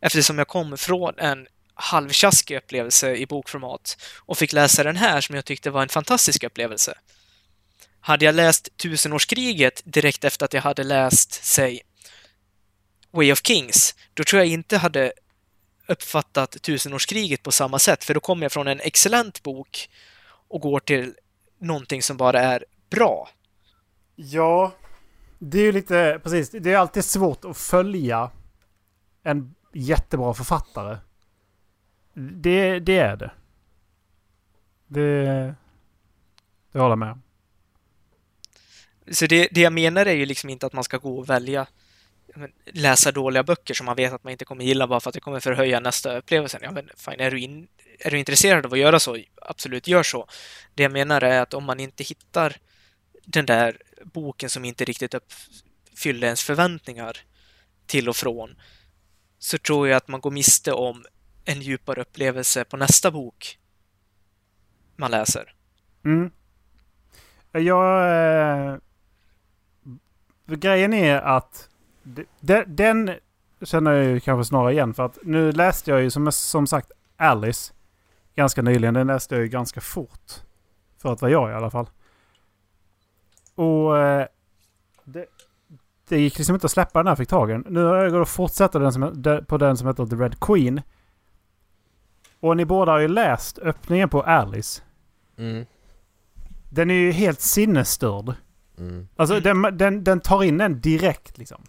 eftersom 0.00 0.38
jag 0.38 0.48
kom 0.48 0.78
från 0.78 1.18
en 1.18 1.46
halvtjaskig 1.74 2.56
upplevelse 2.56 3.14
i 3.16 3.26
bokformat 3.26 3.96
och 4.18 4.38
fick 4.38 4.52
läsa 4.52 4.82
den 4.84 4.96
här 4.96 5.20
som 5.20 5.34
jag 5.34 5.44
tyckte 5.44 5.70
var 5.70 5.82
en 5.82 5.88
fantastisk 5.88 6.42
upplevelse. 6.44 6.98
Hade 8.04 8.24
jag 8.24 8.34
läst 8.34 8.76
Tusenårskriget 8.76 9.82
direkt 9.84 10.24
efter 10.24 10.44
att 10.44 10.52
jag 10.54 10.62
hade 10.62 10.84
läst, 10.84 11.32
säg, 11.32 11.80
Way 13.10 13.32
of 13.32 13.40
Kings, 13.42 13.94
då 14.14 14.24
tror 14.24 14.40
jag 14.40 14.48
inte 14.48 14.78
hade 14.78 15.12
uppfattat 15.86 16.62
Tusenårskriget 16.62 17.42
på 17.42 17.52
samma 17.52 17.78
sätt, 17.78 18.04
för 18.04 18.14
då 18.14 18.20
kommer 18.20 18.44
jag 18.44 18.52
från 18.52 18.68
en 18.68 18.80
excellent 18.80 19.42
bok 19.42 19.90
och 20.48 20.60
går 20.60 20.80
till 20.80 21.14
någonting 21.58 22.02
som 22.02 22.16
bara 22.16 22.40
är 22.40 22.64
bra. 22.90 23.28
Ja, 24.16 24.72
det 25.38 25.58
är 25.58 25.64
ju 25.64 25.72
lite, 25.72 26.20
precis. 26.22 26.50
Det 26.50 26.72
är 26.72 26.78
alltid 26.78 27.04
svårt 27.04 27.44
att 27.44 27.56
följa 27.56 28.30
en 29.22 29.54
jättebra 29.72 30.34
författare. 30.34 30.98
Det, 32.14 32.78
det 32.78 32.98
är 32.98 33.16
det. 33.16 33.30
Det, 34.86 35.24
det 36.72 36.78
håller 36.78 36.90
jag 36.90 36.98
med 36.98 37.12
om. 37.12 37.22
Så 39.10 39.26
det, 39.26 39.48
det 39.50 39.60
jag 39.60 39.72
menar 39.72 40.06
är 40.06 40.14
ju 40.14 40.26
liksom 40.26 40.50
inte 40.50 40.66
att 40.66 40.72
man 40.72 40.84
ska 40.84 40.98
gå 40.98 41.18
och 41.18 41.30
välja 41.30 41.66
läsa 42.64 43.12
dåliga 43.12 43.42
böcker 43.42 43.74
som 43.74 43.86
man 43.86 43.96
vet 43.96 44.12
att 44.12 44.24
man 44.24 44.30
inte 44.30 44.44
kommer 44.44 44.64
gilla 44.64 44.86
bara 44.86 45.00
för 45.00 45.10
att 45.10 45.14
det 45.14 45.20
kommer 45.20 45.40
förhöja 45.40 45.80
nästa 45.80 46.18
upplevelse. 46.18 46.58
Ja, 46.62 46.70
men 46.70 46.90
fine, 46.96 47.20
är 47.20 47.30
du, 47.30 47.40
in, 47.40 47.68
är 47.98 48.10
du 48.10 48.18
intresserad 48.18 48.66
av 48.66 48.72
att 48.72 48.78
göra 48.78 48.98
så, 49.00 49.18
absolut 49.42 49.88
gör 49.88 50.02
så. 50.02 50.26
Det 50.74 50.82
jag 50.82 50.92
menar 50.92 51.20
är 51.20 51.40
att 51.40 51.54
om 51.54 51.64
man 51.64 51.80
inte 51.80 52.04
hittar 52.04 52.56
den 53.24 53.46
där 53.46 53.76
boken 54.02 54.50
som 54.50 54.64
inte 54.64 54.84
riktigt 54.84 55.14
uppfyller 55.14 56.26
ens 56.26 56.42
förväntningar 56.42 57.16
till 57.86 58.08
och 58.08 58.16
från, 58.16 58.54
så 59.38 59.58
tror 59.58 59.88
jag 59.88 59.96
att 59.96 60.08
man 60.08 60.20
går 60.20 60.30
miste 60.30 60.72
om 60.72 61.04
en 61.44 61.62
djupare 61.62 62.00
upplevelse 62.00 62.64
på 62.64 62.76
nästa 62.76 63.10
bok 63.10 63.58
man 64.96 65.10
läser. 65.10 65.54
Mm. 66.04 66.30
Jag... 67.52 68.10
Eh, 68.10 68.76
grejen 70.46 70.92
är 70.92 71.20
att 71.20 71.68
de, 72.02 72.26
de, 72.40 72.64
den 72.64 73.10
känner 73.62 73.92
jag 73.92 74.04
ju 74.04 74.20
kanske 74.20 74.48
snarare 74.48 74.72
igen 74.72 74.94
för 74.94 75.06
att 75.06 75.18
nu 75.22 75.52
läste 75.52 75.90
jag 75.90 76.02
ju 76.02 76.10
som, 76.10 76.32
som 76.32 76.66
sagt 76.66 76.92
Alice 77.16 77.72
ganska 78.34 78.62
nyligen. 78.62 78.94
Den 78.94 79.06
läste 79.06 79.34
jag 79.34 79.42
ju 79.42 79.48
ganska 79.48 79.80
fort. 79.80 80.32
För 80.98 81.12
att 81.12 81.22
vara 81.22 81.32
jag 81.32 81.50
i 81.50 81.54
alla 81.54 81.70
fall. 81.70 81.86
Och 83.54 83.98
eh, 83.98 84.26
det, 85.04 85.26
det 86.08 86.20
gick 86.20 86.38
liksom 86.38 86.54
inte 86.54 86.64
att 86.64 86.70
släppa 86.70 86.98
den 86.98 87.06
här 87.06 87.16
fick 87.16 87.28
tagen. 87.28 87.64
Nu 87.68 87.84
har 87.84 87.96
jag 87.96 88.12
gått 88.12 88.22
och 88.22 88.28
fortsätter 88.28 88.80
den 88.80 88.92
som, 88.92 89.22
på 89.48 89.58
den 89.58 89.76
som 89.76 89.88
heter 89.88 90.06
The 90.06 90.16
Red 90.16 90.40
Queen. 90.40 90.82
Och 92.40 92.56
ni 92.56 92.64
båda 92.64 92.92
har 92.92 92.98
ju 92.98 93.08
läst 93.08 93.58
öppningen 93.58 94.08
på 94.08 94.22
Alice. 94.22 94.82
Mm. 95.36 95.66
Den 96.70 96.90
är 96.90 96.94
ju 96.94 97.12
helt 97.12 97.40
sinnesstörd. 97.40 98.34
Mm. 98.82 99.08
Alltså 99.16 99.40
den, 99.40 99.62
den, 99.62 100.04
den 100.04 100.20
tar 100.20 100.42
in 100.42 100.60
en 100.60 100.80
direkt 100.80 101.38
liksom. 101.38 101.62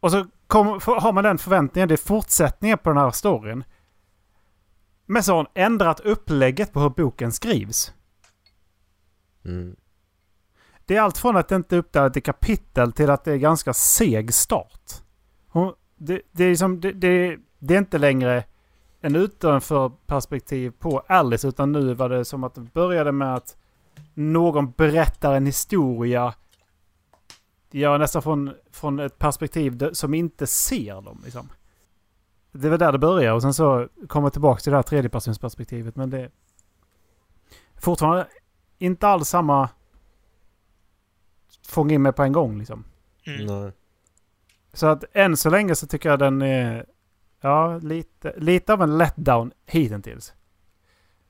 Och 0.00 0.10
så 0.10 0.26
kom, 0.46 0.66
har 0.84 1.12
man 1.12 1.24
den 1.24 1.38
förväntningen, 1.38 1.88
det 1.88 1.94
är 1.94 1.96
fortsättningen 1.96 2.78
på 2.78 2.90
den 2.90 2.98
här 2.98 3.10
storyn. 3.10 3.64
Men 5.06 5.22
så 5.22 5.32
har 5.32 5.36
hon 5.36 5.46
ändrat 5.54 6.00
upplägget 6.00 6.72
på 6.72 6.80
hur 6.80 6.90
boken 6.90 7.32
skrivs. 7.32 7.92
Mm. 9.44 9.76
Det 10.84 10.96
är 10.96 11.00
allt 11.00 11.18
från 11.18 11.36
att 11.36 11.48
det 11.48 11.56
inte 11.56 11.76
är 11.76 11.78
uppdelat 11.78 12.16
i 12.16 12.20
kapitel 12.20 12.92
till 12.92 13.10
att 13.10 13.24
det 13.24 13.32
är 13.32 13.36
ganska 13.36 13.74
seg 13.74 14.34
start. 14.34 14.92
Hon, 15.48 15.74
det, 15.96 16.22
det, 16.32 16.44
är 16.44 16.48
liksom, 16.48 16.80
det, 16.80 16.92
det, 16.92 17.38
det 17.58 17.74
är 17.74 17.78
inte 17.78 17.98
längre 17.98 18.44
en 19.00 19.16
utanför 19.16 19.92
perspektiv 20.06 20.70
på 20.78 21.02
Alice 21.08 21.48
utan 21.48 21.72
nu 21.72 21.94
var 21.94 22.08
det 22.08 22.24
som 22.24 22.44
att 22.44 22.54
det 22.54 22.60
började 22.60 23.12
med 23.12 23.34
att 23.34 23.56
någon 24.18 24.70
berättar 24.70 25.34
en 25.34 25.46
historia. 25.46 26.34
Ja, 27.70 27.98
nästan 27.98 28.22
från, 28.22 28.54
från 28.70 28.98
ett 28.98 29.18
perspektiv 29.18 29.92
som 29.92 30.14
inte 30.14 30.46
ser 30.46 31.00
dem. 31.00 31.20
Liksom. 31.24 31.48
Det 32.52 32.68
var 32.68 32.78
där 32.78 32.92
det 32.92 32.98
började 32.98 33.34
och 33.34 33.42
sen 33.42 33.54
så 33.54 33.88
kommer 34.08 34.26
jag 34.26 34.32
tillbaka 34.32 34.60
till 34.60 34.70
det 34.70 34.78
här 34.78 34.82
tredjepersonsperspektivet. 34.82 35.96
Men 35.96 36.10
det 36.10 36.20
är 36.20 36.30
fortfarande 37.76 38.26
inte 38.78 39.08
alls 39.08 39.28
samma 39.28 39.68
fånga 41.68 41.94
in 41.94 42.02
mig 42.02 42.12
på 42.12 42.22
en 42.22 42.32
gång 42.32 42.58
liksom. 42.58 42.84
Mm. 43.26 43.72
Så 44.72 44.86
att 44.86 45.04
än 45.12 45.36
så 45.36 45.50
länge 45.50 45.74
så 45.74 45.86
tycker 45.86 46.08
jag 46.08 46.18
den 46.18 46.42
är 46.42 46.86
ja, 47.40 47.78
lite, 47.78 48.34
lite 48.36 48.72
av 48.72 48.82
en 48.82 48.98
letdown 48.98 49.52
hittills. 49.66 50.34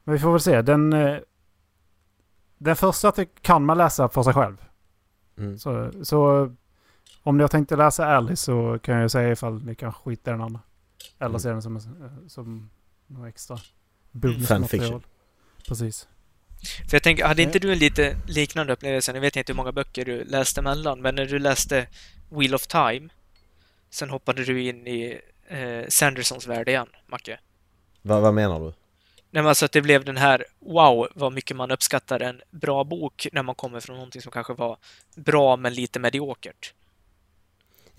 Men 0.05 0.13
vi 0.13 0.19
får 0.19 0.31
väl 0.31 0.41
se. 0.41 0.63
Den, 0.63 0.93
eh, 0.93 1.19
den 2.59 2.77
första 2.77 3.13
kan 3.41 3.65
man 3.65 3.79
läsa 3.79 4.09
för 4.09 4.23
sig 4.23 4.33
själv. 4.35 4.57
Mm. 5.39 5.59
Så, 5.59 5.93
så 6.03 6.51
om 7.23 7.37
ni 7.37 7.43
har 7.43 7.49
tänkt 7.49 7.73
att 7.73 7.79
läsa 7.79 8.07
Alice 8.07 8.45
så 8.45 8.79
kan 8.83 8.97
jag 8.97 9.11
säga 9.11 9.33
ifall 9.33 9.65
ni 9.65 9.75
kan 9.75 9.93
skita 9.93 10.31
i 10.31 10.33
den 10.33 10.41
andra. 10.41 10.61
Eller 11.19 11.29
Mm. 11.29 11.41
se 11.41 11.49
den 11.49 11.63
som, 11.63 11.81
som 12.29 12.71
något 13.07 13.29
extra 13.29 13.59
bonusmaterial. 14.13 14.61
Fanfiction. 14.61 15.03
Precis. 15.69 16.09
För 16.89 16.95
jag 16.97 17.03
tänker, 17.03 17.25
hade 17.25 17.35
Nej. 17.37 17.45
inte 17.45 17.59
du 17.59 17.73
en 17.73 17.79
lite 17.79 18.17
liknande 18.27 18.73
upplevelse? 18.73 19.13
Nu 19.13 19.21
vet 19.21 19.37
jag 19.37 19.41
inte 19.41 19.53
hur 19.53 19.57
många 19.57 19.73
böcker 19.73 20.05
du 20.05 20.25
läste 20.25 20.63
mellan, 20.63 21.01
men 21.01 21.15
när 21.15 21.27
du 21.27 21.39
läste 21.39 21.87
Wheel 22.31 22.55
of 22.55 22.67
Time, 22.67 23.09
sen 23.91 24.11
hoppade 24.11 24.45
du 24.45 24.63
in 24.63 24.87
i 24.87 25.21
eh, 25.49 25.85
Sandersons 25.89 26.47
värld 26.47 26.69
igen, 26.69 26.87
Macke. 27.07 27.41
Vad, 28.03 28.23
vad 28.23 28.35
menar 28.35 28.61
du? 28.61 28.73
Nej, 29.31 29.43
men 29.43 29.47
alltså 29.49 29.65
att 29.65 29.73
det 29.73 29.83
blev 29.83 30.05
den 30.05 30.17
här, 30.17 30.45
wow, 30.61 31.09
vad 31.15 31.33
mycket 31.33 31.57
man 31.57 31.71
uppskattar 31.71 32.21
en 32.21 32.41
bra 32.51 32.85
bok 32.85 33.27
när 33.33 33.43
man 33.43 33.55
kommer 33.55 33.81
från 33.81 33.97
någonting 33.97 34.23
som 34.23 34.33
kanske 34.33 34.53
var 34.53 34.77
bra 35.17 35.57
men 35.57 35.75
lite 35.75 35.99
mediokert. 35.99 36.75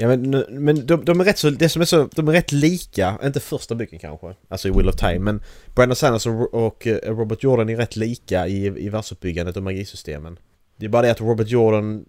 Ja 0.01 0.07
men, 0.07 0.29
men 0.49 0.85
de, 0.85 1.05
de 1.05 1.19
är 1.19 1.25
rätt 1.25 1.37
så, 1.37 1.49
det 1.49 1.69
som 1.69 1.81
är 1.81 1.85
så, 1.85 2.09
de 2.15 2.27
är 2.27 2.31
rätt 2.31 2.51
lika, 2.51 3.19
inte 3.23 3.39
första 3.39 3.75
boken 3.75 3.99
kanske, 3.99 4.35
alltså 4.47 4.67
i 4.67 4.71
Will 4.71 4.89
of 4.89 4.95
Time, 4.95 5.19
men 5.19 5.41
Brandon 5.75 5.95
Sanders 5.95 6.27
och, 6.27 6.53
och 6.53 6.87
eh, 6.87 7.15
Robert 7.15 7.43
Jordan 7.43 7.69
är 7.69 7.75
rätt 7.75 7.95
lika 7.95 8.47
i, 8.47 8.65
i 8.65 8.89
världsuppbyggandet 8.89 9.57
och 9.57 9.63
magisystemen. 9.63 10.39
Det 10.77 10.85
är 10.85 10.89
bara 10.89 11.01
det 11.01 11.11
att 11.11 11.21
Robert 11.21 11.47
Jordan, 11.47 12.05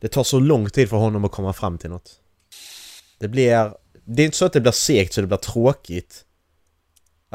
det 0.00 0.08
tar 0.08 0.24
så 0.24 0.40
lång 0.40 0.70
tid 0.70 0.88
för 0.88 0.96
honom 0.96 1.24
att 1.24 1.32
komma 1.32 1.52
fram 1.52 1.78
till 1.78 1.90
något. 1.90 2.10
Det 3.18 3.28
blir, 3.28 3.72
det 4.04 4.22
är 4.22 4.26
inte 4.26 4.36
så 4.36 4.44
att 4.44 4.52
det 4.52 4.60
blir 4.60 4.72
segt 4.72 5.12
så 5.12 5.20
det 5.20 5.26
blir 5.26 5.36
tråkigt. 5.36 6.24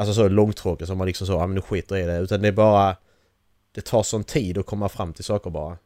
Alltså 0.00 0.14
så 0.14 0.28
långtråkigt 0.28 0.88
som 0.88 0.98
man 0.98 1.06
liksom 1.06 1.26
så, 1.26 1.32
ja 1.32 1.46
men 1.46 1.54
nu 1.54 1.60
skiter 1.60 1.96
i 1.96 2.02
det, 2.02 2.18
utan 2.18 2.42
det 2.42 2.48
är 2.48 2.52
bara, 2.52 2.96
det 3.72 3.80
tar 3.80 4.02
sån 4.02 4.24
tid 4.24 4.58
att 4.58 4.66
komma 4.66 4.88
fram 4.88 5.12
till 5.12 5.24
saker 5.24 5.50
bara. 5.50 5.78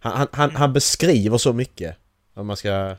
Han, 0.00 0.12
han, 0.12 0.28
han, 0.32 0.56
han 0.56 0.72
beskriver 0.72 1.38
så 1.38 1.52
mycket. 1.52 1.96
Om 2.34 2.46
man 2.46 2.56
ska... 2.56 2.96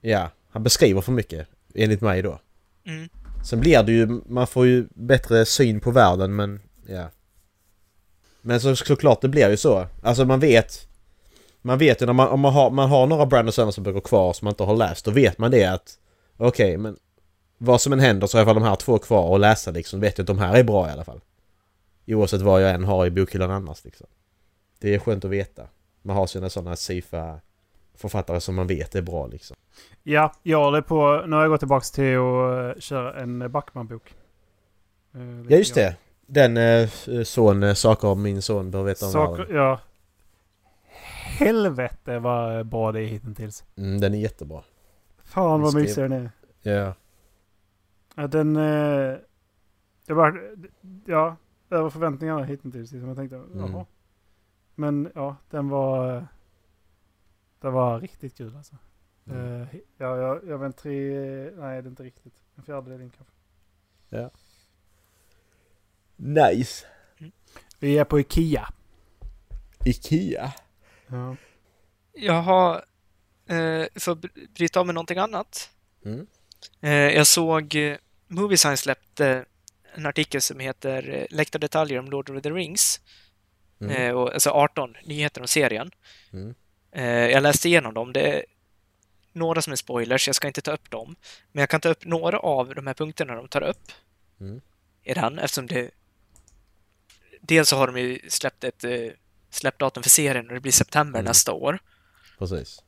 Ja, 0.00 0.30
han 0.50 0.62
beskriver 0.62 1.00
för 1.00 1.12
mycket. 1.12 1.48
Enligt 1.74 2.00
mig 2.00 2.22
då. 2.22 2.40
Mm. 2.86 3.08
Sen 3.44 3.60
blir 3.60 3.82
det 3.82 3.92
ju, 3.92 4.20
man 4.26 4.46
får 4.46 4.66
ju 4.66 4.86
bättre 4.90 5.44
syn 5.44 5.80
på 5.80 5.90
världen 5.90 6.36
men, 6.36 6.60
ja. 6.86 7.08
Men 8.42 8.60
så, 8.60 8.76
såklart 8.76 9.20
det 9.20 9.28
blir 9.28 9.50
ju 9.50 9.56
så. 9.56 9.86
Alltså 10.02 10.24
man 10.24 10.40
vet... 10.40 10.88
Man 11.62 11.78
vet 11.78 12.02
ju 12.02 12.06
när 12.06 12.12
man, 12.12 12.28
om 12.28 12.40
man 12.40 12.52
har, 12.52 12.70
man 12.70 12.88
har 12.88 13.06
några 13.06 13.26
Brandon 13.26 13.52
Sanderson-böcker 13.52 14.00
kvar 14.00 14.32
som 14.32 14.44
man 14.44 14.52
inte 14.52 14.64
har 14.64 14.76
läst, 14.76 15.04
då 15.04 15.10
vet 15.10 15.38
man 15.38 15.50
det 15.50 15.64
att... 15.64 15.98
Okej, 16.36 16.76
men... 16.76 16.96
Vad 17.64 17.80
som 17.80 17.92
än 17.92 18.00
händer 18.00 18.26
så 18.26 18.38
har 18.38 18.40
jag 18.40 18.46
i 18.46 18.50
alla 18.50 18.54
fall 18.54 18.62
de 18.62 18.68
här 18.68 18.76
två 18.76 18.98
kvar 18.98 19.34
att 19.34 19.40
läsa 19.40 19.70
liksom. 19.70 20.00
Vet 20.00 20.18
jag 20.18 20.22
att 20.22 20.26
de 20.26 20.38
här 20.38 20.56
är 20.56 20.64
bra 20.64 20.88
i 20.88 20.92
alla 20.92 21.04
fall. 21.04 21.20
Oavsett 22.06 22.40
vad 22.40 22.62
jag 22.62 22.70
än 22.70 22.84
har 22.84 23.06
i 23.06 23.10
bokhyllan 23.10 23.50
annars 23.50 23.84
liksom. 23.84 24.06
Det 24.78 24.94
är 24.94 24.98
skönt 24.98 25.24
att 25.24 25.30
veta. 25.30 25.62
Man 26.02 26.16
har 26.16 26.26
sina 26.26 26.50
sådana 26.50 26.76
safe 26.76 27.40
författare 27.94 28.40
som 28.40 28.54
man 28.54 28.66
vet 28.66 28.94
är 28.94 29.02
bra 29.02 29.26
liksom. 29.26 29.56
Ja, 30.02 30.32
jag 30.42 30.64
håller 30.64 30.80
på. 30.80 31.24
Nu 31.26 31.36
har 31.36 31.42
jag 31.42 31.50
gått 31.50 31.60
tillbaka 31.60 31.84
till 31.84 32.16
att 32.16 32.76
uh, 32.76 32.80
köra 32.80 33.20
en 33.20 33.52
Backman-bok. 33.52 34.14
Eh, 35.14 35.20
Ja 35.48 35.56
just 35.56 35.74
det. 35.74 35.96
Den 36.26 36.56
eh, 36.56 36.88
son, 37.24 37.62
eh, 37.62 37.74
saker 37.74 38.08
om 38.08 38.22
min 38.22 38.42
son 38.42 38.70
behöver 38.70 38.90
veta 38.90 39.06
om 39.06 39.12
Saker, 39.12 39.42
världen. 39.42 39.56
ja. 39.56 39.80
Helvete 41.38 42.18
vad 42.18 42.66
bra 42.66 42.92
det 42.92 43.00
är 43.00 43.06
hittills. 43.06 43.64
Mm, 43.76 44.00
den 44.00 44.14
är 44.14 44.18
jättebra. 44.18 44.62
Fan 45.24 45.60
vad 45.60 45.74
mysig 45.74 46.04
den 46.04 46.12
är. 46.12 46.30
Ja. 46.62 46.94
Ja, 48.14 48.26
den... 48.26 48.56
Eh, 48.56 49.16
det 50.06 50.14
var... 50.14 50.56
Ja, 51.06 51.36
över 51.70 51.90
förväntningarna 51.90 52.44
hittills. 52.44 52.90
Som 52.90 53.08
jag 53.08 53.16
tänkte, 53.16 53.36
Mm. 53.36 53.58
jaha. 53.58 53.86
Men 54.74 55.12
ja, 55.14 55.36
den 55.50 55.68
var... 55.68 56.26
Den 57.60 57.72
var 57.72 58.00
riktigt 58.00 58.36
kul 58.36 58.56
alltså. 58.56 58.76
Mm. 59.26 59.62
Eh, 59.62 59.68
ja, 59.96 60.16
jag, 60.16 60.44
jag 60.48 60.58
vet 60.58 60.76
tre... 60.76 61.00
Nej, 61.56 61.82
det 61.82 61.86
är 61.88 61.90
inte 61.90 62.02
riktigt. 62.02 62.34
En 62.54 62.62
fjärdedel 62.62 63.00
in 63.00 63.10
kanske. 63.10 64.30
Nice. 66.16 66.86
Vi 67.78 67.98
är 67.98 68.04
på 68.04 68.20
Ikea. 68.20 68.68
Ikea. 69.84 70.52
Ja. 71.06 71.36
Jag 72.12 72.42
har, 72.42 72.74
eh, 73.46 73.86
för 73.94 74.12
att 74.12 74.18
bry- 74.18 74.48
bryta 74.54 74.80
av 74.80 74.86
med 74.86 74.94
någonting 74.94 75.18
annat. 75.18 75.70
Mm. 76.04 76.26
Eh, 76.80 76.90
jag 76.92 77.26
såg 77.26 77.74
eh, 77.74 77.96
Moviesign 78.26 78.76
släppte 78.76 79.44
en 79.94 80.06
artikel 80.06 80.40
som 80.40 80.60
heter 80.60 81.08
eh, 81.08 81.26
Läckta 81.36 81.58
detaljer 81.58 81.98
om 81.98 82.10
Lord 82.10 82.30
of 82.30 82.42
the 82.42 82.50
Rings. 82.50 83.00
Mm. 83.80 84.16
Och, 84.16 84.34
alltså 84.34 84.50
18 84.50 84.96
nyheter 85.04 85.40
om 85.40 85.48
serien. 85.48 85.90
Mm. 86.32 86.54
Jag 87.30 87.42
läste 87.42 87.68
igenom 87.68 87.94
dem. 87.94 88.12
Det 88.12 88.20
är 88.20 88.44
några 89.32 89.62
som 89.62 89.72
är 89.72 89.76
spoilers, 89.76 90.26
jag 90.26 90.36
ska 90.36 90.46
inte 90.46 90.60
ta 90.62 90.72
upp 90.72 90.90
dem. 90.90 91.16
Men 91.52 91.60
jag 91.62 91.68
kan 91.70 91.80
ta 91.80 91.88
upp 91.88 92.04
några 92.04 92.38
av 92.38 92.74
de 92.74 92.86
här 92.86 92.94
punkterna 92.94 93.34
de 93.34 93.48
tar 93.48 93.62
upp 93.62 93.92
Mm. 94.40 94.60
i 95.02 95.14
den 95.14 95.38
eftersom 95.38 95.66
det... 95.66 95.90
Dels 97.40 97.68
så 97.68 97.76
har 97.76 97.86
de 97.86 97.96
ju 98.00 98.20
släppt 98.30 98.64
ett 98.64 98.84
släppdatum 99.50 100.02
för 100.02 100.10
serien 100.10 100.48
och 100.48 100.54
det 100.54 100.60
blir 100.60 100.72
september 100.72 101.18
Mm. 101.20 101.28
nästa 101.30 101.52
år. 101.52 101.78
Precis. 102.38 102.82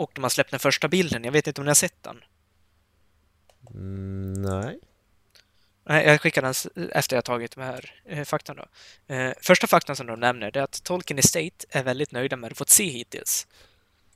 Och 0.00 0.10
de 0.14 0.22
har 0.22 0.30
släppt 0.30 0.50
den 0.50 0.60
första 0.60 0.88
bilden. 0.88 1.24
Jag 1.24 1.32
vet 1.32 1.46
inte 1.46 1.60
om 1.60 1.64
ni 1.64 1.70
har 1.70 1.74
sett 1.74 2.02
den? 2.02 2.24
Mm, 3.74 4.32
nej. 4.32 4.78
Jag 5.84 6.20
skickar 6.20 6.42
den 6.42 6.88
efter 6.92 7.16
jag 7.16 7.24
tagit 7.24 7.54
de 7.54 7.60
här 7.60 8.02
eh, 8.04 8.24
faktan 8.24 8.56
då. 8.56 8.66
Eh, 9.14 9.32
första 9.40 9.66
faktan 9.66 9.96
som 9.96 10.06
de 10.06 10.20
nämner 10.20 10.56
är 10.56 10.62
att 10.62 10.84
Tolkien 10.84 11.18
Estate 11.18 11.66
är 11.70 11.82
väldigt 11.82 12.12
nöjda 12.12 12.36
med 12.36 12.50
det 12.50 12.52
de 12.52 12.56
fått 12.56 12.68
se 12.68 12.84
hittills. 12.84 13.46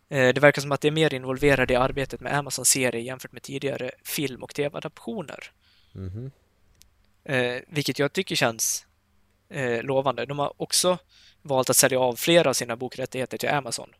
Eh, 0.09 0.35
det 0.35 0.41
verkar 0.41 0.63
som 0.63 0.73
att 0.73 0.81
det 0.81 0.89
är 0.89 0.93
mer 0.93 1.15
involverade 1.15 1.73
i 1.73 1.77
arbetet 1.77 2.21
med 2.21 2.35
Amazons 2.35 2.69
serie 2.69 3.01
jämfört 3.01 3.33
med 3.33 3.43
tidigare 3.43 3.91
film 4.05 4.43
och 4.43 4.55
tv-adaptioner. 4.55 5.53
Mhm. 5.93 6.31
Eh, 7.25 7.63
vilket 7.69 7.99
jag 7.99 8.13
tycker 8.13 8.37
känns 8.37 8.87
eh, 9.49 9.83
lovande. 9.83 10.27
De 10.27 10.39
har 10.39 10.63
också 10.63 10.99
valt 11.43 11.71
att 11.71 11.77
sälja 11.77 12.01
av 12.01 12.17
flera 12.17 12.49
av 12.49 12.53
sina 12.53 12.77
bokrättigheter 12.77 13.39
till 13.39 13.49
Amazon. 13.49 13.91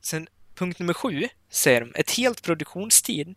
Sen 0.00 0.28
punkt 0.60 0.78
nummer 0.78 0.94
sju 0.94 1.28
säger 1.50 1.80
de 1.80 1.92
ett 1.94 2.10
helt 2.10 2.42
produktionsteam 2.42 3.34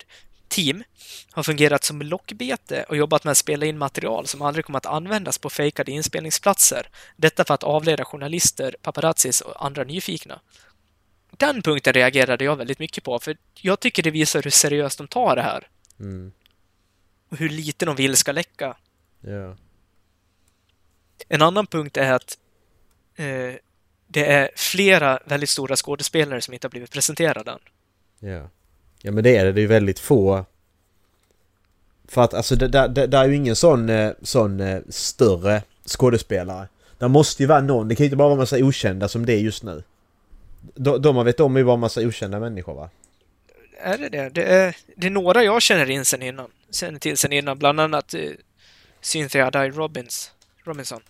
team 0.47 0.83
har 1.31 1.43
fungerat 1.43 1.83
som 1.83 2.01
lockbete 2.01 2.85
och 2.89 2.97
jobbat 2.97 3.23
med 3.23 3.31
att 3.31 3.37
spela 3.37 3.65
in 3.65 3.77
material 3.77 4.27
som 4.27 4.41
aldrig 4.41 4.65
kommer 4.65 4.77
att 4.77 4.85
användas 4.85 5.37
på 5.37 5.49
fejkade 5.49 5.91
inspelningsplatser. 5.91 6.89
Detta 7.15 7.45
för 7.45 7.53
att 7.53 7.63
avleda 7.63 8.05
journalister, 8.05 8.75
paparazzis 8.81 9.41
och 9.41 9.65
andra 9.65 9.83
nyfikna. 9.83 10.41
Den 11.31 11.61
punkten 11.61 11.93
reagerade 11.93 12.43
jag 12.43 12.55
väldigt 12.55 12.79
mycket 12.79 13.03
på, 13.03 13.19
för 13.19 13.37
jag 13.61 13.79
tycker 13.79 14.03
det 14.03 14.11
visar 14.11 14.43
hur 14.43 14.51
seriöst 14.51 14.97
de 14.97 15.07
tar 15.07 15.35
det 15.35 15.41
här 15.41 15.67
Mm. 15.99 16.31
och 17.29 17.37
hur 17.37 17.49
lite 17.49 17.85
de 17.85 17.95
vill 17.95 18.15
ska 18.15 18.31
läcka. 18.31 18.77
Ja. 19.21 19.57
En 21.27 21.41
annan 21.41 21.67
punkt 21.67 21.97
är 21.97 22.13
att 22.13 22.37
eh, 23.15 23.55
det 24.13 24.25
är 24.25 24.49
flera 24.55 25.19
väldigt 25.25 25.49
stora 25.49 25.75
skådespelare 25.75 26.41
som 26.41 26.53
inte 26.53 26.67
har 26.67 26.69
blivit 26.69 26.91
presenterade 26.91 27.51
än. 27.51 27.59
Ja. 28.19 28.49
Ja 29.01 29.11
men 29.11 29.23
det 29.23 29.37
är 29.37 29.45
det. 29.45 29.51
Det 29.51 29.61
är 29.61 29.67
väldigt 29.67 29.99
få. 29.99 30.45
För 32.07 32.21
att 32.21 32.33
alltså 32.33 32.55
det, 32.55 32.67
det, 32.67 33.07
det, 33.07 33.17
är 33.17 33.25
ju 33.25 33.35
ingen 33.35 33.55
sån, 33.55 33.89
eh, 33.89 34.11
sån 34.21 34.59
eh, 34.59 34.81
större 34.89 35.61
skådespelare. 35.85 36.67
Det 36.97 37.07
måste 37.07 37.43
ju 37.43 37.47
vara 37.47 37.61
någon. 37.61 37.87
Det 37.87 37.95
kan 37.95 38.03
ju 38.03 38.05
inte 38.05 38.15
bara 38.15 38.27
vara 38.27 38.39
massa 38.39 38.57
okända 38.57 39.07
som 39.07 39.25
det 39.25 39.33
är 39.33 39.39
just 39.39 39.63
nu. 39.63 39.83
De, 40.75 41.01
de 41.01 41.15
man 41.15 41.25
vet 41.25 41.39
om 41.39 41.55
är 41.55 41.59
ju 41.59 41.65
bara 41.65 41.77
massa 41.77 42.01
okända 42.01 42.39
människor 42.39 42.73
va? 42.73 42.89
Är 43.81 43.97
det 43.97 44.09
det? 44.09 44.29
Det 44.29 44.43
är, 44.43 44.75
det 44.95 45.07
är 45.07 45.11
några 45.11 45.43
jag 45.43 45.61
känner 45.61 45.89
in 45.89 46.05
sen 46.05 46.21
innan. 46.21 46.49
Känner 46.71 46.99
till 46.99 47.17
sen 47.17 47.33
innan, 47.33 47.59
bland 47.59 47.79
annat 47.79 48.13
eh, 48.13 48.31
Cynthia 49.01 49.51
Dye 49.51 49.69
Robbins, 49.69 50.31
Robinson. 50.63 51.01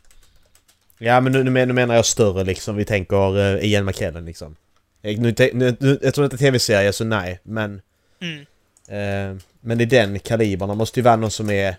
Ja 1.05 1.21
men 1.21 1.31
nu, 1.31 1.43
nu 1.43 1.49
men- 1.51 1.67
nu 1.67 1.73
menar 1.73 1.95
jag 1.95 2.05
större 2.05 2.43
liksom. 2.43 2.75
Vi 2.75 2.85
tänker 2.85 3.37
uh, 3.37 3.65
Ian 3.65 3.85
McKellen 3.85 4.25
liksom. 4.25 4.55
Eh, 5.01 5.19
Nu, 5.19 5.35
nu, 5.53 5.75
nu, 5.79 5.99
jag 6.01 6.13
tror 6.13 6.25
inte 6.25 6.37
tv-serie 6.37 6.93
så 6.93 7.03
nej 7.03 7.39
men... 7.43 7.81
Mm. 8.21 8.39
Eh, 8.87 9.41
men 9.61 9.81
i 9.81 9.85
den 9.85 10.19
kalibern, 10.19 10.69
det 10.69 10.75
måste 10.75 10.99
ju 10.99 11.03
vara 11.03 11.15
någon 11.15 11.31
som 11.31 11.49
är... 11.49 11.75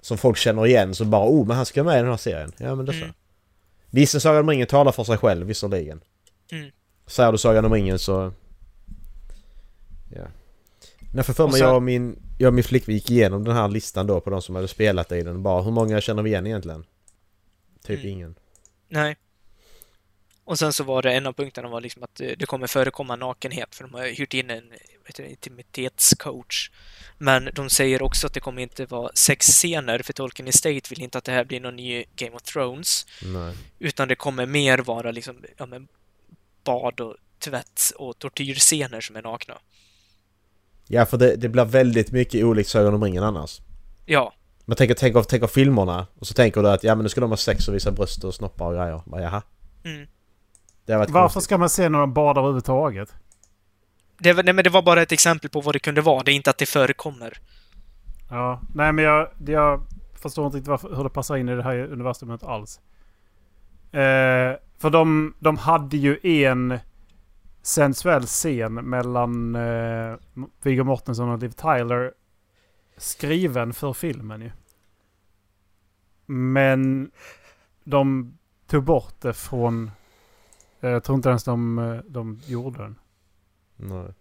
Som 0.00 0.18
folk 0.18 0.36
känner 0.38 0.66
igen 0.66 0.94
som 0.94 1.10
bara 1.10 1.28
oh 1.28 1.46
men 1.46 1.56
han 1.56 1.66
ska 1.66 1.82
vara 1.82 1.94
med 1.94 2.00
i 2.00 2.02
den 2.02 2.10
här 2.10 2.16
serien. 2.16 2.52
Ja 2.56 2.74
men 2.74 2.86
det 2.86 2.92
så. 2.92 2.98
Mm. 3.04 3.14
Vissa 3.90 4.20
Sagan 4.20 4.40
om 4.40 4.48
ringen 4.50 4.66
talar 4.66 4.92
för 4.92 5.04
sig 5.04 5.18
själv 5.18 5.46
visserligen. 5.46 6.00
Mm. 6.52 6.70
Säger 7.06 7.32
du 7.32 7.38
Sagan 7.38 7.64
om 7.64 7.72
ringen 7.72 7.98
så... 7.98 8.32
Ja. 10.16 10.22
När 11.14 11.22
för 11.22 11.32
för 11.32 11.46
mig 11.46 11.52
sen- 11.58 11.66
jag 11.68 11.76
och 11.76 11.82
min, 11.82 12.16
jag 12.38 12.48
och 12.48 12.54
min 12.54 12.64
flickvän 12.64 12.94
gick 12.94 13.10
igenom 13.10 13.44
den 13.44 13.54
här 13.56 13.68
listan 13.68 14.06
då 14.06 14.20
på 14.20 14.30
de 14.30 14.42
som 14.42 14.54
hade 14.54 14.68
spelat 14.68 15.12
i 15.12 15.22
den. 15.22 15.42
Bara 15.42 15.62
hur 15.62 15.70
många 15.70 16.00
känner 16.00 16.22
vi 16.22 16.30
igen 16.30 16.46
egentligen? 16.46 16.84
Typ 17.86 17.98
Mm. 18.00 18.12
ingen. 18.12 18.34
Nej. 18.92 19.16
Och 20.44 20.58
sen 20.58 20.72
så 20.72 20.84
var 20.84 21.02
det 21.02 21.12
en 21.12 21.26
av 21.26 21.32
punkterna 21.32 21.68
var 21.68 21.80
liksom 21.80 22.02
att 22.02 22.20
eh, 22.20 22.30
det 22.38 22.46
kommer 22.46 22.66
förekomma 22.66 23.16
nakenhet 23.16 23.74
för 23.74 23.84
de 23.84 23.94
har 23.94 24.06
hyrt 24.06 24.34
in 24.34 24.50
en 24.50 24.72
du, 25.16 25.26
intimitetscoach. 25.26 26.70
Men 27.18 27.50
de 27.54 27.70
säger 27.70 28.02
också 28.02 28.26
att 28.26 28.34
det 28.34 28.40
kommer 28.40 28.62
inte 28.62 28.86
vara 28.86 29.10
sexscener 29.14 29.98
för 29.98 30.12
Tolkien 30.12 30.48
Estate 30.48 30.80
vill 30.90 31.02
inte 31.02 31.18
att 31.18 31.24
det 31.24 31.32
här 31.32 31.44
blir 31.44 31.60
någon 31.60 31.76
ny 31.76 32.04
Game 32.16 32.36
of 32.36 32.42
Thrones. 32.42 33.06
Nej. 33.22 33.54
Utan 33.78 34.08
det 34.08 34.14
kommer 34.14 34.46
mer 34.46 34.78
vara 34.78 35.10
liksom, 35.10 35.44
ja 35.56 35.66
men, 35.66 35.88
bad 36.64 37.00
och 37.00 37.16
tvätt 37.38 37.92
och 37.96 38.18
tortyrscener 38.18 39.00
som 39.00 39.16
är 39.16 39.22
nakna. 39.22 39.58
Ja 40.86 41.06
för 41.06 41.16
det, 41.18 41.36
det 41.36 41.48
blir 41.48 41.64
väldigt 41.64 42.12
mycket 42.12 42.44
olikt 42.44 42.68
Sagan 42.70 42.94
om 42.94 43.04
ringen 43.04 43.22
annars. 43.22 43.60
Ja, 44.06 44.34
Man 44.64 44.76
tänker, 44.76 44.94
tänker, 44.94 45.22
tänker 45.22 45.46
filmerna 45.46 46.06
och 46.18 46.26
så 46.26 46.34
tänker 46.34 46.62
du 46.62 46.68
att 46.70 46.84
ja 46.84 46.94
men 46.94 47.02
nu 47.02 47.08
ska 47.08 47.20
de 47.20 47.30
ha 47.30 47.36
sex 47.36 47.68
och 47.68 47.74
visa 47.74 47.90
bröst 47.90 48.24
och 48.24 48.34
snoppar 48.34 48.66
och 48.66 48.72
grejer. 48.74 49.00
Bara, 49.04 49.22
jaha. 49.22 49.42
mm. 49.84 50.06
Varför 50.86 51.12
konstigt. 51.12 51.42
ska 51.42 51.58
man 51.58 51.68
se 51.68 51.88
de 51.88 52.12
badar 52.14 52.40
överhuvudtaget? 52.40 53.14
det, 54.18 54.32
var- 54.32 54.42
nej, 54.42 54.54
men 54.54 54.64
det 54.64 54.70
var 54.70 54.82
bara 54.82 55.02
ett 55.02 55.12
exempel 55.12 55.50
på 55.50 55.60
vad 55.60 55.74
det 55.74 55.78
kunde 55.78 56.00
vara. 56.00 56.22
Det 56.22 56.32
är 56.32 56.34
inte 56.34 56.50
att 56.50 56.58
det 56.58 56.66
förekommer. 56.66 57.38
Ja, 58.30 58.60
nej 58.74 58.92
men 58.92 59.04
jag, 59.04 59.28
jag 59.46 59.82
förstår 60.14 60.46
inte 60.46 60.56
riktigt 60.56 60.68
varför, 60.68 60.96
hur 60.96 61.04
det 61.04 61.10
passar 61.10 61.36
in 61.36 61.48
i 61.48 61.54
det 61.56 61.62
här 61.62 61.78
universumet 61.78 62.42
alls. 62.44 62.80
Eh, 63.92 64.56
för 64.78 64.90
de, 64.90 65.34
de 65.38 65.56
hade 65.56 65.96
ju 65.96 66.18
en 66.22 66.78
sensuell 67.62 68.22
scen 68.26 68.74
mellan 68.74 69.54
eh, 69.54 70.14
Viggo 70.62 70.84
Mortensen 70.84 71.28
och 71.28 71.38
Liv 71.38 71.48
Tyler 71.50 72.12
skriven 72.96 73.72
för 73.72 73.92
filmen 73.92 74.40
ju. 74.40 74.50
Men 76.26 77.10
de 77.84 78.32
tog 78.66 78.84
bort 78.84 79.14
det 79.20 79.32
från... 79.32 79.90
eh, 80.80 80.90
Jag 80.90 81.04
tror 81.04 81.16
inte 81.16 81.28
ens 81.28 81.44
de, 81.44 81.78
eh, 81.78 81.96
de 81.96 82.40
gjorde 82.46 82.78
den. 82.78 82.98
Nej. 83.76 84.12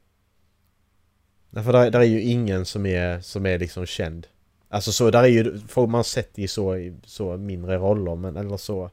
Nej 1.50 1.64
för 1.64 1.74
där, 1.74 1.92
där 1.92 2.00
är 2.00 2.04
ju 2.04 2.22
ingen 2.22 2.66
som 2.66 2.86
är, 2.86 3.22
som 3.22 3.46
är 3.46 3.60
liksom 3.60 3.86
känd. 3.86 4.28
Alltså 4.70 4.92
så, 4.92 5.12
där 5.12 5.24
är 5.24 5.28
ju, 5.28 5.60
folk 5.60 5.90
man 5.90 6.04
sett 6.04 6.40
i 6.40 6.48
så, 6.48 6.78
i 6.78 6.96
så 7.04 7.38
mindre 7.38 7.78
roller 7.78 8.16
men, 8.16 8.38
eller 8.38 8.58
så. 8.58 8.92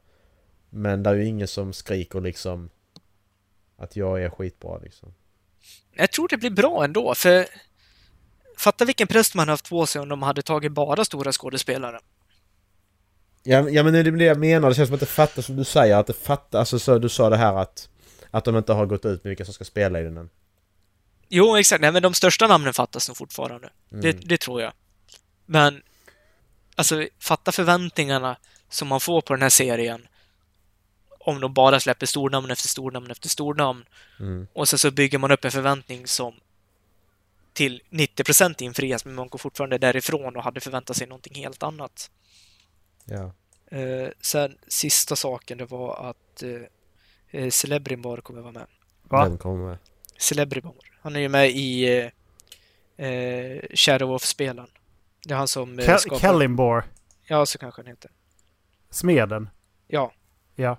Men 0.71 1.03
där 1.03 1.11
är 1.11 1.17
ju 1.17 1.25
ingen 1.25 1.49
som 1.49 1.73
skriker 1.73 2.21
liksom 2.21 2.71
att 3.77 3.97
jag 3.97 4.23
är 4.23 4.31
skitbra 4.31 4.79
liksom. 4.79 5.15
Jag 5.93 6.13
tror 6.13 6.29
det 6.29 6.37
blir 6.37 6.51
bra 6.51 6.85
ändå, 6.85 7.15
för 7.15 7.47
fatta 8.59 8.85
vilken 8.85 9.07
press 9.07 9.35
man 9.35 9.49
haft 9.49 9.69
på 9.69 9.87
sig 9.87 10.01
om 10.03 10.09
de 10.09 10.23
hade 10.23 10.43
tagit 10.43 10.73
bara 10.73 11.05
stora 11.05 11.33
skådespelare. 11.33 12.01
Ja, 13.43 13.69
ja 13.71 13.83
men 13.83 13.93
det 13.93 13.99
är 13.99 14.05
det 14.05 14.25
jag 14.25 14.39
menar, 14.39 14.69
det 14.69 14.75
känns 14.75 14.89
som 14.89 14.95
att 14.95 15.01
det 15.01 15.07
fattas 15.07 15.47
som 15.47 15.57
du 15.57 15.65
säger, 15.65 15.97
att 15.97 16.07
det 16.07 16.13
fattas, 16.13 16.59
alltså 16.59 16.79
så, 16.79 16.99
du 16.99 17.09
sa 17.09 17.31
det 17.31 17.37
här 17.37 17.55
att 17.55 17.89
att 18.31 18.45
de 18.45 18.57
inte 18.57 18.73
har 18.73 18.87
gått 18.87 19.05
ut 19.05 19.25
med 19.25 19.31
vilka 19.31 19.45
som 19.45 19.55
ska 19.55 19.65
spela 19.65 20.01
i 20.01 20.03
den 20.03 20.17
än. 20.17 20.31
Jo, 21.29 21.57
exakt. 21.57 21.81
Nej, 21.81 21.93
men 21.93 22.03
de 22.03 22.15
största 22.15 22.47
namnen 22.47 22.75
fattas 22.75 23.09
nog 23.09 23.17
fortfarande. 23.17 23.71
Mm. 23.93 24.03
Det, 24.03 24.13
det 24.13 24.39
tror 24.41 24.63
jag. 24.63 24.73
Men, 25.47 25.83
alltså, 26.75 27.07
fatta 27.19 27.53
förväntningarna 27.53 28.37
som 28.69 28.89
man 28.89 29.01
får 29.01 29.21
på 29.21 29.35
den 29.35 29.43
här 29.43 29.49
serien 29.49 30.09
om 31.21 31.41
de 31.41 31.55
bara 31.55 31.81
släpper 31.81 32.07
stornamn 32.07 32.51
efter 32.51 32.69
stornamn 32.69 33.11
efter 33.11 33.29
stornamn 33.29 33.85
Mm. 34.21 34.47
och 34.53 34.69
sen 34.69 34.79
så 34.79 34.91
bygger 34.91 35.19
man 35.19 35.31
upp 35.31 35.45
en 35.45 35.51
förväntning 35.51 36.07
som 36.07 36.35
till 37.53 37.83
90% 37.91 38.63
infrias, 38.63 39.05
men 39.05 39.15
man 39.15 39.29
går 39.29 39.39
fortfarande 39.39 39.79
därifrån 39.79 40.37
och 40.37 40.43
hade 40.43 40.61
förväntat 40.61 40.97
sig 40.97 41.07
någonting 41.07 41.35
helt 41.35 41.63
annat. 41.63 42.11
Ja. 43.05 43.33
Eh, 43.71 44.09
sen 44.21 44.59
sista 44.69 45.17
saken, 45.17 45.59
det 45.59 45.65
var 45.65 46.11
att 46.11 46.43
eh, 46.43 46.51
eh, 47.31 47.51
Celebrimor 47.51 48.17
kommer 48.17 48.41
vara 48.41 48.53
med. 48.53 48.67
Va? 49.03 49.25
Vem 49.25 49.39
kommer 49.39 49.69
med? 49.69 49.79
Celebrimor. 50.19 50.75
Han 51.01 51.17
är 51.17 51.21
ju 51.21 51.29
med 51.29 51.51
i 51.51 51.89
eh, 52.97 53.07
eh, 53.07 53.63
Shadow 53.75 54.15
of-spelen. 54.15 54.67
Det 55.27 55.35
är 55.35 55.39
han 55.39 55.49
som 55.49 55.79
eh, 55.79 55.97
skapar... 55.97 56.19
Kellimbor. 56.19 56.85
Ja, 57.27 57.47
så 57.47 57.59
kanske 57.59 57.83
han 57.83 57.87
heter. 57.87 58.11
Smeden. 58.91 59.49
Ja. 59.87 60.13
Ja. 60.55 60.79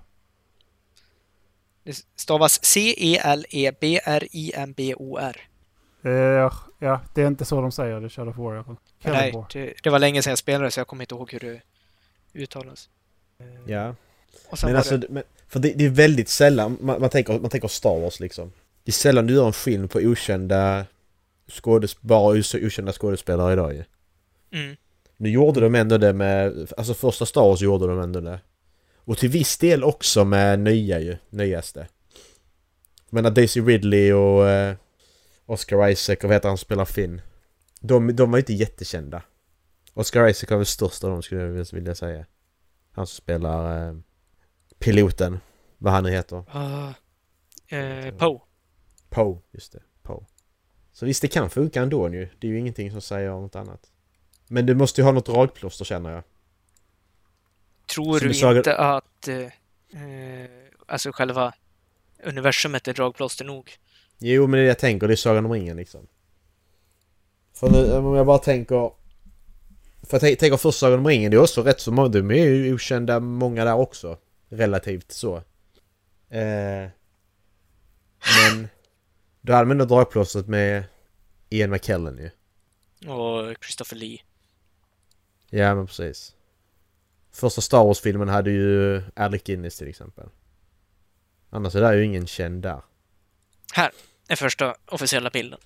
Det 1.82 2.04
stavas 2.16 2.58
E 2.58 2.60
C-E-L-E-B-R-I-M-B-O-R. 2.62 5.49
Eh, 6.02 6.50
ja, 6.78 7.00
det 7.14 7.22
är 7.22 7.26
inte 7.26 7.44
så 7.44 7.60
de 7.60 7.72
säger 7.72 8.00
det. 8.00 8.08
Shadow 8.08 8.30
of 8.30 8.38
War 8.38 8.54
i 8.54 8.56
alla 8.56 8.64
fall. 8.64 8.76
Nej, 9.02 9.44
det, 9.52 9.74
det 9.82 9.90
var 9.90 9.98
länge 9.98 10.22
sedan 10.22 10.30
jag 10.30 10.38
spelade 10.38 10.70
så 10.70 10.80
jag 10.80 10.86
kommer 10.86 11.02
inte 11.02 11.14
ihåg 11.14 11.32
hur 11.32 11.40
det 11.40 11.60
uttalas. 12.40 12.88
Eh, 13.38 13.46
Ja. 13.66 13.94
Sen 14.52 14.68
Men 14.68 14.76
alltså, 14.76 14.96
det... 14.96 15.06
men, 15.10 15.22
för 15.48 15.60
det, 15.60 15.72
det 15.76 15.84
är 15.84 15.90
väldigt 15.90 16.28
sällan 16.28 16.78
man, 16.80 17.00
man, 17.00 17.10
tänker, 17.10 17.38
man 17.38 17.50
tänker 17.50 17.68
Star 17.68 18.00
Wars 18.00 18.20
liksom. 18.20 18.52
Det 18.84 18.90
är 18.90 18.92
sällan 18.92 19.26
du 19.26 19.34
gör 19.34 19.46
en 19.46 19.52
film 19.52 19.88
på 19.88 19.98
okända 19.98 20.84
skådes, 21.48 22.00
bara 22.00 22.42
okända 22.54 22.92
skådespelare 22.92 23.52
idag 23.52 23.74
ju. 23.74 23.84
Mm. 24.52 24.76
Nu 25.16 25.30
gjorde 25.30 25.60
de 25.60 25.74
ändå 25.74 25.98
det 25.98 26.12
med, 26.12 26.72
alltså 26.76 26.94
första 26.94 27.26
Star 27.26 27.40
Wars 27.40 27.60
gjorde 27.60 27.86
de 27.86 28.00
ändå 28.00 28.20
det. 28.20 28.40
Och 28.96 29.18
till 29.18 29.28
viss 29.28 29.58
del 29.58 29.84
också 29.84 30.24
med 30.24 30.58
nya 30.58 31.00
ju, 31.00 31.16
nyaste. 31.30 31.86
Men 33.10 33.26
att 33.26 33.34
Daisy 33.34 33.60
Ridley 33.60 34.12
och 34.12 34.48
eh, 34.48 34.74
Oscar 35.50 35.88
Isaac 35.88 36.16
och 36.16 36.24
vad 36.24 36.32
heter 36.32 36.48
han 36.48 36.58
spelar 36.58 36.84
Finn. 36.84 37.20
De, 37.80 38.16
de 38.16 38.30
var 38.30 38.38
ju 38.38 38.40
inte 38.42 38.52
jättekända. 38.52 39.22
Oscar 39.94 40.28
Isaac 40.28 40.50
var 40.50 40.56
väl 40.56 40.66
störst 40.66 41.04
av 41.04 41.10
dem 41.10 41.22
skulle 41.22 41.40
jag 41.42 41.72
vilja 41.72 41.94
säga. 41.94 42.26
Han 42.92 43.06
som 43.06 43.16
spelar 43.16 43.88
eh, 43.88 43.94
piloten, 44.78 45.38
vad 45.78 45.92
han 45.92 46.04
nu 46.04 46.10
heter. 46.10 46.44
Ah, 46.48 46.92
eh, 47.76 48.14
Poe. 48.14 48.40
Poe, 49.08 49.38
just 49.50 49.72
det. 49.72 49.82
Poe. 50.02 50.24
Så 50.92 51.06
visst, 51.06 51.22
det 51.22 51.28
kan 51.28 51.50
funka 51.50 51.82
ändå 51.82 52.08
ju. 52.08 52.28
Det 52.38 52.46
är 52.46 52.50
ju 52.50 52.58
ingenting 52.58 52.90
som 52.90 53.00
säger 53.00 53.30
något 53.30 53.56
annat. 53.56 53.90
Men 54.48 54.66
du 54.66 54.74
måste 54.74 55.00
ju 55.00 55.04
ha 55.04 55.12
något 55.12 55.26
dragplåster 55.26 55.84
känner 55.84 56.10
jag. 56.10 56.22
Tror 57.94 58.04
Som 58.18 58.28
du 58.28 58.28
du 58.28 58.34
sa- 58.34 58.56
inte 58.56 58.76
att 58.76 59.28
eh, 59.28 59.36
eh, 60.02 60.50
alltså 60.86 61.12
själva 61.12 61.54
universumet 62.24 62.88
är 62.88 62.94
dragplåster 62.94 63.44
nog? 63.44 63.70
Jo, 64.22 64.46
men 64.46 64.50
det 64.50 64.58
är 64.58 64.62
det 64.62 64.68
jag 64.68 64.78
tänker. 64.78 65.08
Det 65.08 65.14
är 65.14 65.16
Sagan 65.16 65.44
om 65.44 65.52
ringen 65.52 65.76
liksom. 65.76 66.06
För 67.52 67.70
nu, 67.70 67.92
om 67.92 68.14
jag 68.14 68.26
bara 68.26 68.38
tänker... 68.38 68.92
För 70.02 70.16
jag 70.16 70.22
tän- 70.22 70.36
tänker 70.36 70.56
först 70.56 70.78
Sagan 70.78 70.98
om 70.98 71.06
ringen, 71.06 71.30
det 71.30 71.36
är 71.36 71.42
också 71.42 71.62
rätt 71.62 71.80
så 71.80 71.92
många. 71.92 72.08
De 72.08 72.30
är 72.30 72.46
ju 72.46 72.74
okända 72.74 73.20
många 73.20 73.64
där 73.64 73.74
också. 73.74 74.18
Relativt 74.48 75.12
så. 75.12 75.36
Eh, 76.28 76.88
men... 78.36 78.68
Då 79.40 79.52
hade 79.52 79.66
man 79.66 79.80
ändå 79.80 79.94
dragplåstret 79.94 80.48
med 80.48 80.84
Ian 81.50 81.70
McKellen 81.70 82.18
ju. 82.18 82.30
Och 83.10 83.64
Christopher 83.64 83.96
Lee. 83.96 84.18
Ja, 85.50 85.74
men 85.74 85.86
precis. 85.86 86.34
Första 87.32 87.60
Star 87.60 87.84
Wars-filmen 87.84 88.28
hade 88.28 88.50
ju 88.50 89.02
Alec 89.16 89.42
Guinness 89.42 89.78
till 89.78 89.88
exempel. 89.88 90.28
Annars 91.50 91.74
är 91.74 91.80
det 91.80 91.96
ju 91.96 92.04
ingen 92.04 92.26
känd 92.26 92.62
där. 92.62 92.82
Här 93.72 93.90
är 94.32 94.36
första 94.36 94.74
officiella 94.86 95.30
bilden. 95.30 95.58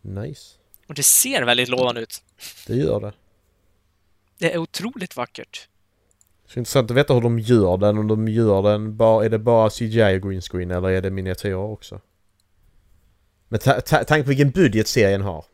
Nice. 0.00 0.58
Och 0.86 0.94
det 0.94 1.02
ser 1.02 1.42
väldigt 1.42 1.68
lovande 1.68 2.00
ut. 2.00 2.22
Det 2.66 2.74
gör 2.74 3.00
det. 3.00 3.12
Det 4.38 4.54
är 4.54 4.58
otroligt 4.58 5.16
vackert. 5.16 5.68
Så 6.46 6.58
intressant 6.58 6.90
att 6.90 6.96
veta 6.96 7.14
hur 7.14 7.20
de 7.20 7.38
gör 7.38 7.76
den. 7.76 7.98
Om 7.98 8.08
de 8.08 8.28
gör 8.28 8.62
den 8.62 8.96
bara... 8.96 9.24
Är 9.24 9.28
det 9.28 9.38
bara 9.38 9.70
CGI 9.70 10.18
och 10.18 10.28
green 10.28 10.40
screen 10.40 10.70
eller 10.70 10.88
är 10.88 11.02
det 11.02 11.10
miniatyrer 11.10 11.54
också? 11.56 12.00
Ta- 13.60 13.80
ta- 13.80 14.04
tanke 14.04 14.22
på 14.22 14.28
vilken 14.28 14.50
budget 14.50 14.88
serien 14.88 15.22
har. 15.22 15.44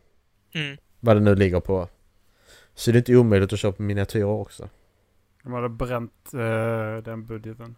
Mm. 0.54 0.76
Vad 1.00 1.16
det 1.16 1.20
nu 1.20 1.34
ligger 1.34 1.60
på. 1.60 1.88
Så 2.74 2.90
det 2.90 2.96
är 2.96 2.98
inte 2.98 3.16
omöjligt 3.16 3.52
att 3.52 3.58
köpa 3.58 3.82
miniatyrer 3.82 4.24
också. 4.24 4.68
De 5.42 5.52
hade 5.52 5.68
bränt 5.68 6.34
eh, 6.34 7.02
den 7.04 7.26
budgeten. 7.26 7.76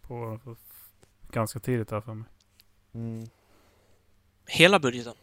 På 0.00 0.40
ganska 1.30 1.58
tidigt 1.58 1.88
där 1.88 2.00
för 2.00 2.14
mig. 2.14 2.26
Hela 4.50 4.78
budgeten. 4.78 5.14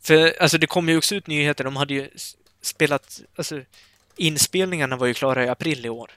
För 0.00 0.42
alltså 0.42 0.58
det 0.58 0.66
kom 0.66 0.88
ju 0.88 0.96
också 0.96 1.14
ut 1.14 1.26
nyheter. 1.26 1.64
De 1.64 1.76
hade 1.76 1.94
ju 1.94 2.10
spelat... 2.60 3.20
Alltså 3.36 3.62
inspelningarna 4.16 4.96
var 4.96 5.06
ju 5.06 5.14
klara 5.14 5.44
i 5.44 5.48
april 5.48 5.86
i 5.86 5.88
år. 5.88 6.10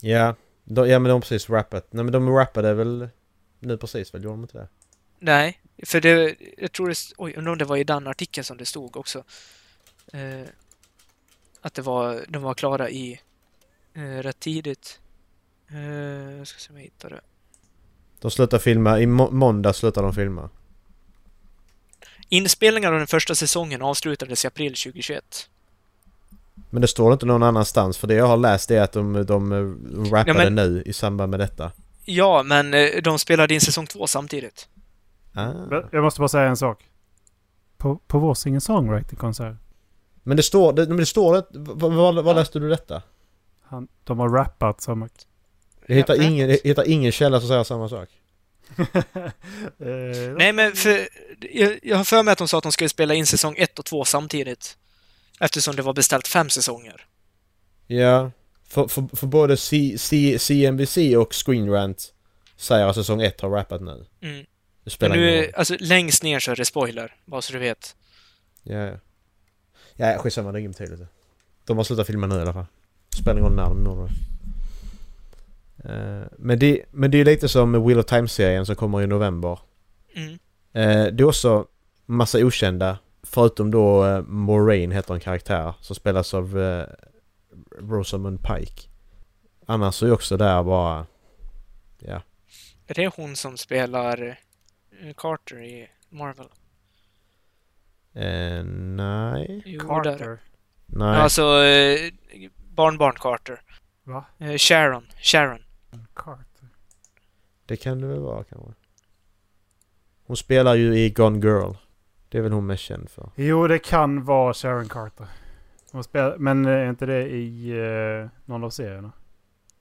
Ja. 0.00 0.34
De, 0.64 0.88
ja 0.88 0.98
men 0.98 1.08
de 1.08 1.12
har 1.12 1.20
precis 1.20 1.50
rappat. 1.50 1.92
Nej 1.92 2.04
men 2.04 2.12
de 2.12 2.28
rappade 2.28 2.74
väl 2.74 3.08
nu 3.58 3.76
precis 3.76 4.14
väl? 4.14 4.24
Gjorde 4.24 4.36
de 4.36 4.42
inte 4.42 4.58
det? 4.58 4.68
Nej, 5.18 5.60
för 5.84 6.00
det... 6.00 6.36
Jag 6.56 6.72
tror 6.72 6.88
det... 6.88 6.96
Oj, 7.16 7.34
undrar 7.36 7.52
om 7.52 7.58
det 7.58 7.64
var 7.64 7.76
i 7.76 7.84
den 7.84 8.06
artikeln 8.06 8.44
som 8.44 8.56
det 8.56 8.66
stod 8.66 8.96
också. 8.96 9.24
Eh, 10.12 10.48
att 11.60 11.74
det 11.74 11.82
var... 11.82 12.24
De 12.28 12.42
var 12.42 12.54
klara 12.54 12.90
i... 12.90 13.20
Eh, 13.94 14.22
rätt 14.22 14.40
tidigt. 14.40 15.00
Eh, 15.70 16.36
jag 16.38 16.46
ska 16.46 16.58
se 16.58 16.70
om 16.70 16.76
jag 16.76 16.84
hittar 16.84 17.10
det. 17.10 17.20
De 18.20 18.30
slutar 18.30 18.58
filma. 18.58 19.00
I 19.00 19.06
må- 19.06 19.30
måndag 19.30 19.72
slutar 19.72 20.02
de 20.02 20.14
filma. 20.14 20.50
Inspelningar 22.28 22.92
av 22.92 22.98
den 22.98 23.06
första 23.06 23.34
säsongen 23.34 23.82
avslutades 23.82 24.44
i 24.44 24.46
april 24.46 24.74
2021. 24.74 25.48
Men 26.70 26.80
det 26.82 26.88
står 26.88 27.12
inte 27.12 27.26
någon 27.26 27.42
annanstans 27.42 27.98
för 27.98 28.06
det 28.06 28.14
jag 28.14 28.26
har 28.26 28.36
läst 28.36 28.70
är 28.70 28.80
att 28.80 28.92
de, 28.92 29.26
de 29.26 29.52
eh, 29.52 30.10
rappade 30.12 30.44
Ja, 30.44 30.50
men- 30.50 30.54
nu 30.54 30.82
i 30.86 30.92
samband 30.92 31.30
med 31.30 31.40
detta. 31.40 31.72
Ja, 32.04 32.42
men 32.42 32.74
eh, 32.74 32.88
de 33.04 33.18
spelade 33.18 33.54
in 33.54 33.60
säsong 33.60 33.86
två 33.86 34.06
samtidigt. 34.06 34.68
Ah. 35.32 35.52
Men 35.52 35.84
Jag 35.92 36.04
måste 36.04 36.20
bara 36.20 36.28
säga 36.28 36.48
en 36.48 36.56
sak. 36.56 36.84
På, 37.78 37.96
på 38.06 38.18
vår 38.18 38.34
singer-songwriter-konsert. 38.34 39.56
Men 40.22 40.36
det 40.36 40.42
står, 40.42 40.72
det, 40.72 40.86
men 40.86 40.96
det 40.96 41.06
står 41.06 41.34
det, 41.34 41.44
var, 41.52 42.22
var, 42.22 42.34
läste 42.34 42.58
du 42.58 42.68
detta? 42.68 43.02
Han, 43.62 43.88
de 44.04 44.18
har 44.18 44.28
rappat 44.28 44.80
samma... 44.80 45.08
Jag 45.86 45.96
hittar, 45.96 46.22
ingen, 46.22 46.48
jag 46.48 46.58
hittar 46.64 46.88
ingen 46.88 47.12
källa 47.12 47.40
som 47.40 47.48
säger 47.48 47.64
samma 47.64 47.88
sak. 47.88 48.08
Eh, 49.80 50.34
Nej, 50.36 50.52
men 50.52 50.72
för... 50.72 51.08
Jag, 51.52 51.78
jag 51.82 51.96
har 51.96 52.04
för 52.04 52.22
mig 52.22 52.32
att 52.32 52.38
de 52.38 52.48
sa 52.48 52.58
att 52.58 52.62
de 52.62 52.72
skulle 52.72 52.88
spela 52.88 53.14
in 53.14 53.26
säsong 53.26 53.54
ett 53.58 53.78
och 53.78 53.84
två 53.84 54.04
samtidigt. 54.04 54.76
Eftersom 55.40 55.76
det 55.76 55.82
var 55.82 55.92
beställt 55.92 56.28
fem 56.28 56.50
säsonger. 56.50 57.06
Ja, 57.86 58.30
för, 58.68 58.88
för, 58.88 59.16
för 59.16 59.26
både 59.26 59.56
C, 59.56 59.96
C, 59.98 60.38
CNBC 60.38 60.96
och 61.16 61.34
Screen 61.46 61.70
Rant 61.70 62.12
säger 62.56 62.86
att 62.86 62.94
säsong 62.94 63.22
1 63.22 63.40
har 63.40 63.50
rappat 63.50 63.80
nu. 63.80 64.06
Mm. 64.22 64.38
Det 64.38 64.46
Men 64.84 64.90
spelar 64.90 65.16
ingen 65.16 65.28
nu, 65.28 65.52
alltså 65.56 65.76
längst 65.80 66.22
ner 66.22 66.40
så 66.40 66.50
är 66.50 66.56
det 66.56 66.64
spoiler, 66.64 67.14
bara 67.24 67.42
så 67.42 67.52
du 67.52 67.58
vet. 67.58 67.96
Ja, 68.62 68.76
ja. 68.76 68.98
Ja, 69.96 70.18
skitsamma, 70.18 70.52
det 70.52 70.58
är 70.58 70.60
ingen 70.60 70.72
betydelse. 70.72 71.06
De 71.64 71.76
har 71.76 71.84
slutat 71.84 72.06
filma 72.06 72.26
nu 72.26 72.34
i 72.34 72.40
alla 72.40 72.52
fall. 72.52 72.66
Spelar 73.16 73.32
ingen 73.32 73.44
roll 73.44 73.56
när 73.56 73.64
de 73.64 73.84
når 73.84 74.06
det. 74.06 74.12
Eh, 75.88 76.26
men, 76.38 76.58
det, 76.58 76.84
men 76.90 77.10
det 77.10 77.18
är 77.18 77.24
lite 77.24 77.48
som 77.48 77.86
Wheel 77.86 77.98
of 77.98 78.06
Time-serien 78.06 78.66
som 78.66 78.76
kommer 78.76 79.02
i 79.02 79.06
november. 79.06 79.58
Mm. 80.14 80.32
Eh, 80.72 81.12
det 81.12 81.22
är 81.22 81.24
också 81.24 81.66
massa 82.06 82.38
okända. 82.44 82.98
Förutom 83.22 83.70
då 83.70 84.04
uh, 84.04 84.22
Moraine 84.22 84.92
heter 84.92 85.14
en 85.14 85.20
karaktär 85.20 85.74
som 85.80 85.96
spelas 85.96 86.34
av 86.34 86.58
Rosamund 87.78 88.42
Pike. 88.42 88.88
Annars 89.66 90.02
är 90.02 90.06
ju 90.06 90.12
också 90.12 90.36
där 90.36 90.62
bara... 90.62 91.06
Ja. 91.98 92.22
Är 92.86 92.94
det 92.94 93.12
hon 93.16 93.36
som 93.36 93.56
spelar 93.56 94.38
eh, 95.02 95.14
Carter 95.16 95.62
i 95.62 95.90
Marvel? 96.08 96.48
Eh, 98.14 98.64
nej. 98.64 99.62
Jo, 99.64 99.80
där. 99.80 99.88
Carter. 99.88 100.38
Nej. 100.86 101.16
Alltså, 101.16 101.42
eh, 101.42 102.12
barnbarn 102.74 103.14
Carter. 103.18 103.60
Va? 104.04 104.24
Eh, 104.38 104.56
Sharon. 104.56 105.06
Sharon. 105.22 105.65
Carter. 106.14 106.68
Det 107.66 107.76
kan 107.76 108.00
det 108.00 108.06
väl 108.06 108.18
vara 108.20 108.44
kanske. 108.44 108.72
Hon 110.26 110.36
spelar 110.36 110.74
ju 110.74 110.98
i 110.98 111.10
Gone 111.10 111.38
Girl. 111.38 111.72
Det 112.28 112.38
är 112.38 112.42
väl 112.42 112.52
hon 112.52 112.66
mest 112.66 112.82
känd 112.82 113.10
för. 113.10 113.30
Jo, 113.36 113.66
det 113.66 113.78
kan 113.78 114.24
vara 114.24 114.54
Sharon 114.54 114.88
Carter. 114.88 115.26
Hon 115.92 116.04
spelar, 116.04 116.36
men 116.38 116.66
är 116.66 116.88
inte 116.90 117.06
det 117.06 117.28
i 117.28 117.70
eh, 117.70 118.28
någon 118.44 118.64
av 118.64 118.70
serierna? 118.70 119.12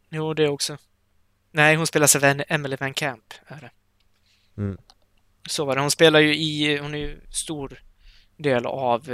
Jo, 0.10 0.34
det 0.34 0.50
också. 0.50 0.78
Nej, 1.52 1.76
hon 1.76 1.88
spelar 1.88 2.08
sig 2.08 2.22
Van- 2.22 2.44
Emily 2.48 2.76
Van 2.80 2.94
Camp, 2.94 3.34
är 3.48 3.62
det. 3.62 3.72
Mm. 4.62 4.78
Så 5.48 5.66
var 5.66 5.76
det. 5.76 5.82
Hon 5.82 5.92
spelar 5.92 6.20
ju 6.20 6.36
i... 6.36 6.78
Hon 6.78 6.94
är 6.94 6.98
ju 6.98 7.20
stor 7.32 7.80
del 8.38 8.66
av 8.66 9.10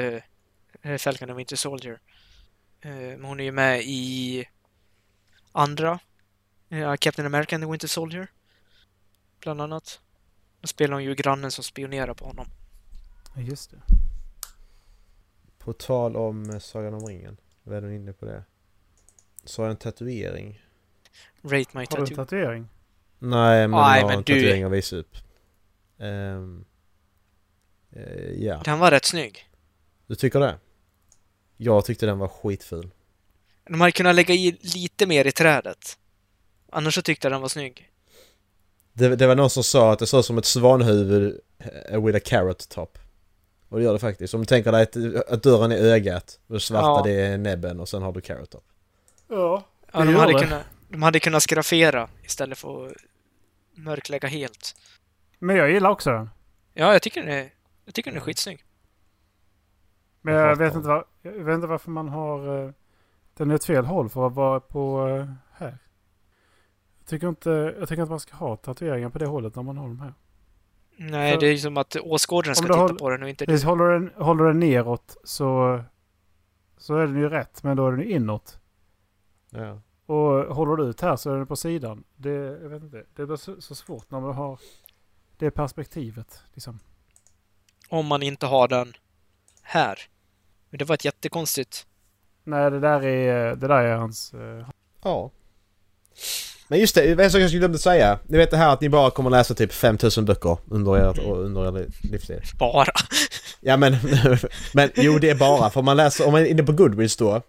eh, 0.81 0.97
Falcon 0.97 1.29
and 1.29 1.37
Winter 1.37 1.55
Soldier. 1.55 1.99
Eh, 2.81 2.91
men 2.91 3.23
hon 3.23 3.39
är 3.39 3.43
ju 3.43 3.51
med 3.51 3.81
i 3.81 4.45
andra. 5.51 5.99
Eh, 6.71 6.95
Captain 6.95 7.25
America 7.25 7.55
and 7.55 7.63
the 7.63 7.69
Winter 7.71 7.87
Soldier. 7.87 8.27
Bland 9.39 9.61
annat. 9.61 9.99
Då 10.61 10.67
spelar 10.67 10.93
hon 10.93 11.03
ju 11.03 11.15
grannen 11.15 11.51
som 11.51 11.63
spionerar 11.63 12.13
på 12.13 12.25
honom. 12.25 12.47
Ja, 13.35 13.41
just 13.41 13.71
det. 13.71 13.81
På 15.57 15.73
tal 15.73 16.15
om 16.15 16.49
eh, 16.49 16.59
Sagan 16.59 16.93
om 16.93 17.07
ringen. 17.07 17.37
Vad 17.63 17.77
är 17.77 17.81
du 17.81 17.95
inne 17.95 18.13
på 18.13 18.25
det? 18.25 18.43
Så 19.43 19.61
har 19.61 19.67
jag 19.67 19.71
en 19.71 19.77
tatuering. 19.77 20.61
Rate 21.43 21.53
my 21.53 21.59
Har 21.73 21.73
du 21.73 21.81
en 21.81 21.87
tattoo. 21.87 22.15
tatuering? 22.15 22.67
Nej, 23.19 23.67
men 23.67 23.71
Nej, 23.71 23.99
jag 23.99 24.07
har 24.07 24.09
men 24.09 24.17
en 24.17 24.23
du- 24.23 24.33
tatuering 24.33 24.63
att 24.63 24.71
visa 24.71 24.95
upp. 24.95 25.15
Ehm, 25.99 26.65
eh, 27.91 28.31
ja, 28.31 28.61
Den 28.65 28.79
var 28.79 28.91
rätt 28.91 29.05
snygg. 29.05 29.49
du 30.07 30.15
tycker 30.15 30.39
det? 30.39 30.59
Jag 31.57 31.85
tyckte 31.85 32.05
den 32.05 32.19
var 32.19 32.27
skitful. 32.27 32.91
De 33.63 33.81
hade 33.81 33.91
kunnat 33.91 34.15
lägga 34.15 34.33
i 34.33 34.57
lite 34.61 35.05
mer 35.07 35.27
i 35.27 35.31
trädet. 35.31 35.97
Annars 36.73 36.95
så 36.95 37.01
tyckte 37.01 37.25
jag 37.27 37.31
den 37.33 37.41
var 37.41 37.47
snygg. 37.49 37.91
Det, 38.93 39.15
det 39.15 39.27
var 39.27 39.35
någon 39.35 39.49
som 39.49 39.63
sa 39.63 39.91
att 39.93 39.99
det 39.99 40.07
såg 40.07 40.25
som 40.25 40.37
ett 40.37 40.45
svanhuvud 40.45 41.39
eh, 41.89 42.03
with 42.05 42.17
a 42.17 42.21
carrot 42.25 42.69
top. 42.69 42.97
Och 43.69 43.77
det 43.77 43.83
gör 43.83 43.93
det 43.93 43.99
faktiskt. 43.99 44.33
Om 44.33 44.39
du 44.41 44.45
tänker 44.45 44.71
dig 44.71 44.81
att, 44.83 45.29
att 45.33 45.43
dörren 45.43 45.71
är 45.71 45.75
ögat 45.77 46.39
och 46.47 46.53
det 46.53 46.59
svarta 46.59 46.87
Ja. 46.87 47.01
det 47.05 47.21
är 47.25 47.37
näbben 47.37 47.79
och 47.79 47.89
sen 47.89 48.01
har 48.01 48.11
du 48.11 48.21
carrot 48.21 48.49
top. 48.49 48.63
Ja. 49.27 49.63
Ja, 49.93 49.99
Det 49.99 50.05
de, 50.05 50.11
gör 50.11 50.19
hade 50.19 50.33
det. 50.33 50.39
kunnat, 50.39 50.63
de 50.89 51.03
hade 51.03 51.19
kunnat 51.19 51.43
skrafera 51.43 52.09
istället 52.23 52.57
för 52.57 52.87
att 52.87 52.93
mörklägga 53.75 54.27
helt. 54.27 54.75
Men 55.39 55.55
jag 55.55 55.71
gillar 55.71 55.89
också 55.89 56.09
den. 56.11 56.29
Ja, 56.73 56.93
jag 56.93 57.01
tycker 57.01 57.21
den 57.21 57.31
är, 57.31 57.49
jag 57.85 57.93
tycker 57.93 58.11
den 58.11 58.17
är 58.17 58.23
skitsnygg. 58.25 58.63
Men 60.21 60.33
Jag 60.33 60.55
vet, 60.55 60.75
inte 60.75 60.87
var, 60.87 61.05
jag 61.21 61.31
vet 61.31 61.55
inte 61.55 61.67
varför 61.67 61.91
man 61.91 62.09
har... 62.09 62.65
eh, 62.65 62.71
Den 63.33 63.51
är 63.51 63.55
åt 63.55 63.65
fel 63.65 63.85
håll 63.85 64.09
för 64.09 64.27
att 64.27 64.33
vara 64.33 64.59
på 64.59 65.07
eh, 65.07 65.25
tycker 67.11 67.27
inte, 67.29 67.49
jag 67.79 67.89
tycker 67.89 68.01
inte 68.01 68.09
man 68.09 68.19
ska 68.19 68.35
ha 68.35 68.55
tatueringar 68.55 69.09
på 69.09 69.19
det 69.19 69.25
hållet 69.25 69.55
när 69.55 69.63
man 69.63 69.77
har 69.77 69.87
dem 69.87 69.99
här. 69.99 70.13
Nej, 70.97 71.33
För- 71.33 71.39
det 71.39 71.47
är 71.47 71.51
ju 71.51 71.57
som 71.57 71.77
att 71.77 71.95
åskådaren 71.95 72.55
ska 72.55 72.65
titta 72.67 72.79
håll- 72.79 72.97
på 72.99 73.09
den 73.09 73.23
och 73.23 73.29
inte 73.29 73.45
du. 73.45 73.63
Håller 73.63 73.85
den, 73.93 74.11
håller 74.15 74.43
den 74.45 74.59
neråt 74.59 75.17
så, 75.23 75.81
så 76.77 76.95
är 76.95 77.07
den 77.07 77.17
ju 77.17 77.29
rätt, 77.29 77.63
men 77.63 77.77
då 77.77 77.87
är 77.87 77.91
den 77.91 78.01
ju 78.01 78.11
inåt. 78.11 78.59
Ja. 79.49 79.81
Och 80.05 80.55
håller 80.55 80.75
du 80.75 80.89
ut 80.89 81.01
här 81.01 81.15
så 81.15 81.31
är 81.33 81.37
den 81.37 81.47
på 81.47 81.55
sidan. 81.55 82.03
Det, 82.15 82.29
jag 82.31 82.69
vet 82.69 82.83
inte, 82.83 83.03
det 83.15 83.25
blir 83.25 83.35
så, 83.37 83.61
så 83.61 83.75
svårt 83.75 84.11
när 84.11 84.19
man 84.19 84.35
har 84.35 84.59
det 85.37 85.51
perspektivet. 85.51 86.41
Liksom. 86.53 86.79
Om 87.89 88.05
man 88.05 88.23
inte 88.23 88.45
har 88.45 88.67
den 88.67 88.93
här. 89.61 89.99
Men 90.69 90.77
det 90.77 90.85
var 90.85 90.93
ett 90.95 91.05
jättekonstigt. 91.05 91.87
Nej, 92.43 92.71
det 92.71 92.79
där 92.79 93.05
är, 93.05 93.55
det 93.55 93.67
där 93.67 93.83
är 93.83 93.95
hans... 93.95 94.33
eh, 94.33 94.67
Ja. 95.03 95.31
Men 96.71 96.79
just 96.79 96.95
det, 96.95 97.11
en 97.11 97.31
sak 97.31 97.41
jag 97.41 97.49
skulle 97.49 97.59
glömde 97.59 97.79
säga. 97.79 98.19
Ni 98.27 98.37
vet 98.37 98.51
det 98.51 98.57
här 98.57 98.73
att 98.73 98.81
ni 98.81 98.89
bara 98.89 99.11
kommer 99.11 99.29
läsa 99.29 99.53
typ 99.53 99.73
5000 99.73 100.25
böcker 100.25 100.57
under 100.69 101.09
ert, 101.09 101.17
under 101.17 101.79
er 101.79 101.87
livstid. 102.01 102.41
Bara. 102.59 102.91
Ja 103.59 103.77
men, 103.77 103.97
men 104.73 104.89
jo 104.95 105.19
det 105.19 105.29
är 105.29 105.35
bara 105.35 105.69
för 105.69 105.81
man 105.81 105.97
läser, 105.97 106.25
om 106.25 106.31
man 106.31 106.41
är 106.41 106.45
inne 106.45 106.63
på 106.63 106.71
Goodreads 106.71 107.17
då. 107.17 107.41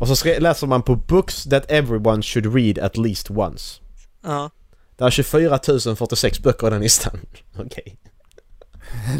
Och 0.00 0.08
så 0.08 0.38
läser 0.38 0.66
man 0.66 0.82
på 0.82 0.96
Books 0.96 1.44
that 1.44 1.70
everyone 1.70 2.22
should 2.22 2.54
read 2.54 2.78
at 2.78 2.96
least 2.96 3.30
once. 3.30 3.80
Ja. 4.22 4.50
Det 4.96 5.04
är 5.04 5.10
24 5.10 5.58
046 5.96 6.40
böcker 6.40 6.66
i 6.66 6.70
den 6.70 6.80
listan. 6.80 7.20
Okej. 7.58 7.96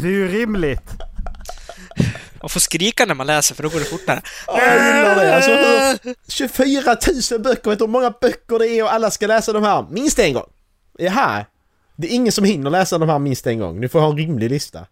Det 0.01 0.07
är 0.07 0.11
ju 0.11 0.27
rimligt. 0.27 0.91
Man 2.41 2.49
får 2.49 2.59
skrika 2.59 3.05
när 3.05 3.15
man 3.15 3.27
läser 3.27 3.55
för 3.55 3.63
då 3.63 3.69
går 3.69 3.79
det 3.79 3.85
fortare. 3.85 4.21
Ja, 4.47 4.61
jag 4.61 4.97
gillar 4.97 5.15
det. 5.15 5.35
Alltså, 5.35 5.51
hur, 6.03 6.15
24 6.27 6.95
000 7.31 7.41
böcker, 7.41 7.69
vet 7.69 7.79
du 7.79 7.85
hur 7.85 7.91
många 7.91 8.13
böcker 8.21 8.59
det 8.59 8.67
är 8.67 8.83
och 8.83 8.93
alla 8.93 9.11
ska 9.11 9.27
läsa 9.27 9.53
de 9.53 9.63
här 9.63 9.85
minst 9.89 10.19
en 10.19 10.33
gång? 10.33 10.49
Jaha. 10.97 11.45
Det 11.95 12.07
är 12.07 12.15
ingen 12.15 12.31
som 12.31 12.43
hinner 12.43 12.69
läsa 12.69 12.97
de 12.97 13.09
här 13.09 13.19
minst 13.19 13.47
en 13.47 13.59
gång. 13.59 13.79
Ni 13.79 13.87
får 13.87 13.99
ha 13.99 14.09
en 14.09 14.17
rimlig 14.17 14.49
lista. 14.49 14.87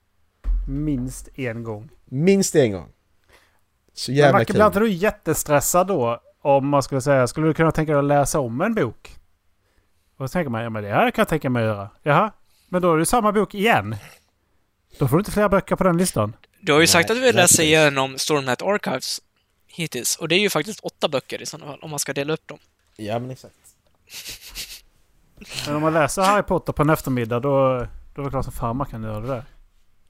Minst 0.69 1.29
en 1.35 1.63
gång. 1.63 1.89
Minst 2.05 2.55
en 2.55 2.71
gång. 2.71 2.89
Så 3.93 4.11
Men 4.11 4.17
jävla 4.17 4.39
Macke, 4.39 4.53
blir 4.53 4.65
inte 4.65 4.79
du 4.79 4.89
jättestressad 4.89 5.87
då? 5.87 6.21
Om 6.41 6.67
man 6.67 6.83
skulle 6.83 7.01
säga, 7.01 7.27
skulle 7.27 7.47
du 7.47 7.53
kunna 7.53 7.71
tänka 7.71 7.91
dig 7.91 7.99
att 7.99 8.05
läsa 8.05 8.39
om 8.39 8.61
en 8.61 8.75
bok? 8.75 9.15
Och 10.17 10.29
så 10.29 10.33
tänker 10.33 10.49
man, 10.49 10.63
ja 10.63 10.69
men 10.69 10.83
det 10.83 10.89
här 10.89 11.11
kan 11.11 11.21
jag 11.21 11.27
tänka 11.27 11.49
mig 11.49 11.63
att 11.63 11.75
göra. 11.75 11.89
Jaha, 12.03 12.31
men 12.69 12.81
då 12.81 12.93
är 12.93 12.97
det 12.97 13.05
samma 13.05 13.31
bok 13.31 13.55
igen. 13.55 13.95
Då 14.97 15.07
får 15.07 15.17
du 15.17 15.21
inte 15.21 15.31
fler 15.31 15.49
böcker 15.49 15.75
på 15.75 15.83
den 15.83 15.97
listan. 15.97 16.33
Du 16.61 16.71
har 16.71 16.79
ju 16.79 16.81
Nej, 16.81 16.87
sagt 16.87 17.09
att 17.09 17.17
du 17.17 17.21
vill 17.21 17.35
läsa 17.35 17.41
precis. 17.43 17.59
igenom 17.59 18.17
Stormlight 18.17 18.61
Archives 18.61 19.21
hittills. 19.67 20.15
Och 20.15 20.27
det 20.27 20.35
är 20.35 20.39
ju 20.39 20.49
faktiskt 20.49 20.79
åtta 20.79 21.07
böcker 21.09 21.41
i 21.41 21.45
sådana 21.45 21.71
fall, 21.71 21.79
om 21.81 21.89
man 21.89 21.99
ska 21.99 22.13
dela 22.13 22.33
upp 22.33 22.47
dem. 22.47 22.59
Ja 22.95 23.19
men 23.19 23.31
exakt. 23.31 23.55
Men 25.65 25.75
om 25.75 25.81
man 25.81 25.93
läser 25.93 26.21
Harry 26.21 26.43
Potter 26.43 26.73
på 26.73 26.81
en 26.81 26.89
eftermiddag 26.89 27.39
då, 27.39 27.87
då 28.15 28.21
är 28.21 28.25
det 28.25 28.29
klart 28.31 28.43
som 28.45 28.53
fan 28.53 28.77
man 28.77 28.87
kan 28.87 29.03
göra 29.03 29.19
det 29.19 29.27
där. 29.27 29.45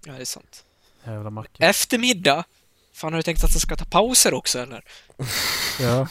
Ja, 0.05 0.13
det 0.13 0.21
är 0.21 0.25
sant. 0.25 0.63
Jävla 1.03 1.29
Macke. 1.29 1.65
Eftermiddag? 1.65 2.43
Fan, 2.93 3.13
har 3.13 3.17
du 3.17 3.23
tänkt 3.23 3.43
att 3.43 3.51
jag 3.53 3.61
ska 3.61 3.75
ta 3.75 3.85
pauser 3.85 4.33
också, 4.33 4.59
eller? 4.59 4.83
Ja. 5.79 6.07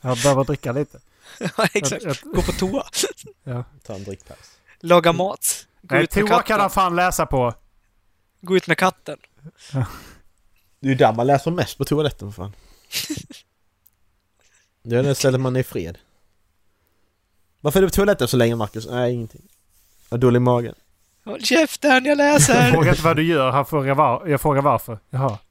jag 0.00 0.18
behöver 0.18 0.44
dricka 0.44 0.72
lite. 0.72 1.00
Ja, 1.56 1.66
exakt. 1.74 2.02
Jag- 2.04 2.16
jag- 2.24 2.34
Gå 2.34 2.42
på 2.42 2.52
toa. 2.52 2.84
Ta 3.82 3.94
en 3.94 4.04
drickpaus. 4.04 4.58
Laga 4.80 5.12
mat. 5.12 5.66
Gå 5.82 5.94
Nej, 5.94 6.06
toa 6.06 6.42
kan 6.42 6.60
han 6.60 6.70
fan 6.70 6.96
läsa 6.96 7.26
på. 7.26 7.54
Gå 8.42 8.56
ut 8.56 8.66
med 8.66 8.78
katten. 8.78 9.18
Det 10.80 10.86
är 10.86 10.90
ju 10.90 10.94
där 10.94 11.12
man 11.12 11.26
läser 11.26 11.50
mest 11.50 11.78
på 11.78 11.84
toaletten 11.84 12.32
för 12.32 12.42
fan. 12.42 12.52
Det 14.82 14.96
är 14.96 15.02
det 15.02 15.14
stället 15.14 15.40
man 15.40 15.56
är 15.56 15.60
i 15.60 15.64
fred. 15.64 15.98
Varför 17.60 17.78
är 17.78 17.82
du 17.82 17.88
på 17.88 17.94
toaletten 17.94 18.28
så 18.28 18.36
länge 18.36 18.56
Marcus? 18.56 18.86
Nej, 18.90 19.14
ingenting. 19.14 19.42
Jag 20.08 20.16
har 20.16 20.20
dålig 20.20 20.42
mage. 20.42 20.74
Håll 21.24 21.40
käften, 21.42 21.90
jag 21.90 22.06
Jag 22.06 22.18
läser! 22.18 22.70
frågar 22.70 22.90
inte 22.90 23.02
vad 23.02 23.16
du 23.16 23.22
gör, 23.22 23.50
han 23.50 23.66
frågar 23.66 23.94
var, 23.94 24.26
jag 24.26 24.40
frågar 24.40 24.62
varför. 24.62 24.98
Jaha. 25.10 25.38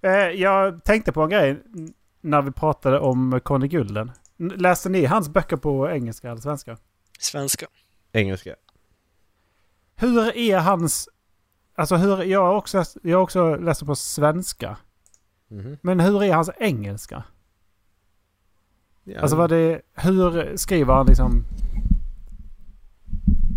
Eh, 0.00 0.10
jag 0.12 0.84
tänkte 0.84 1.12
på 1.12 1.22
en 1.22 1.30
grej 1.30 1.62
när 2.20 2.42
vi 2.42 2.50
pratade 2.52 2.98
om 2.98 3.40
Conny 3.44 3.68
Gulden. 3.68 4.12
Läste 4.36 4.88
ni 4.88 5.04
hans 5.04 5.28
böcker 5.28 5.56
på 5.56 5.90
engelska 5.90 6.30
eller 6.30 6.40
svenska? 6.40 6.76
Svenska. 7.18 7.66
Engelska. 8.12 8.56
Hur 9.96 10.36
är 10.36 10.58
hans... 10.58 11.08
Alltså 11.74 11.96
hur, 11.96 12.22
jag 12.22 12.42
har 12.42 12.54
också, 12.54 12.84
jag 13.02 13.22
också 13.22 13.56
läst 13.56 13.86
på 13.86 13.94
svenska. 13.96 14.76
Mhm. 15.48 15.78
Men 15.82 16.00
hur 16.00 16.22
är 16.22 16.34
hans 16.34 16.50
engelska? 16.58 17.24
Ja, 19.04 19.20
Alltså 19.20 19.36
vad 19.36 19.50
det... 19.50 19.80
Hur 19.94 20.56
skriver 20.56 20.94
han 20.94 21.06
liksom... 21.06 21.44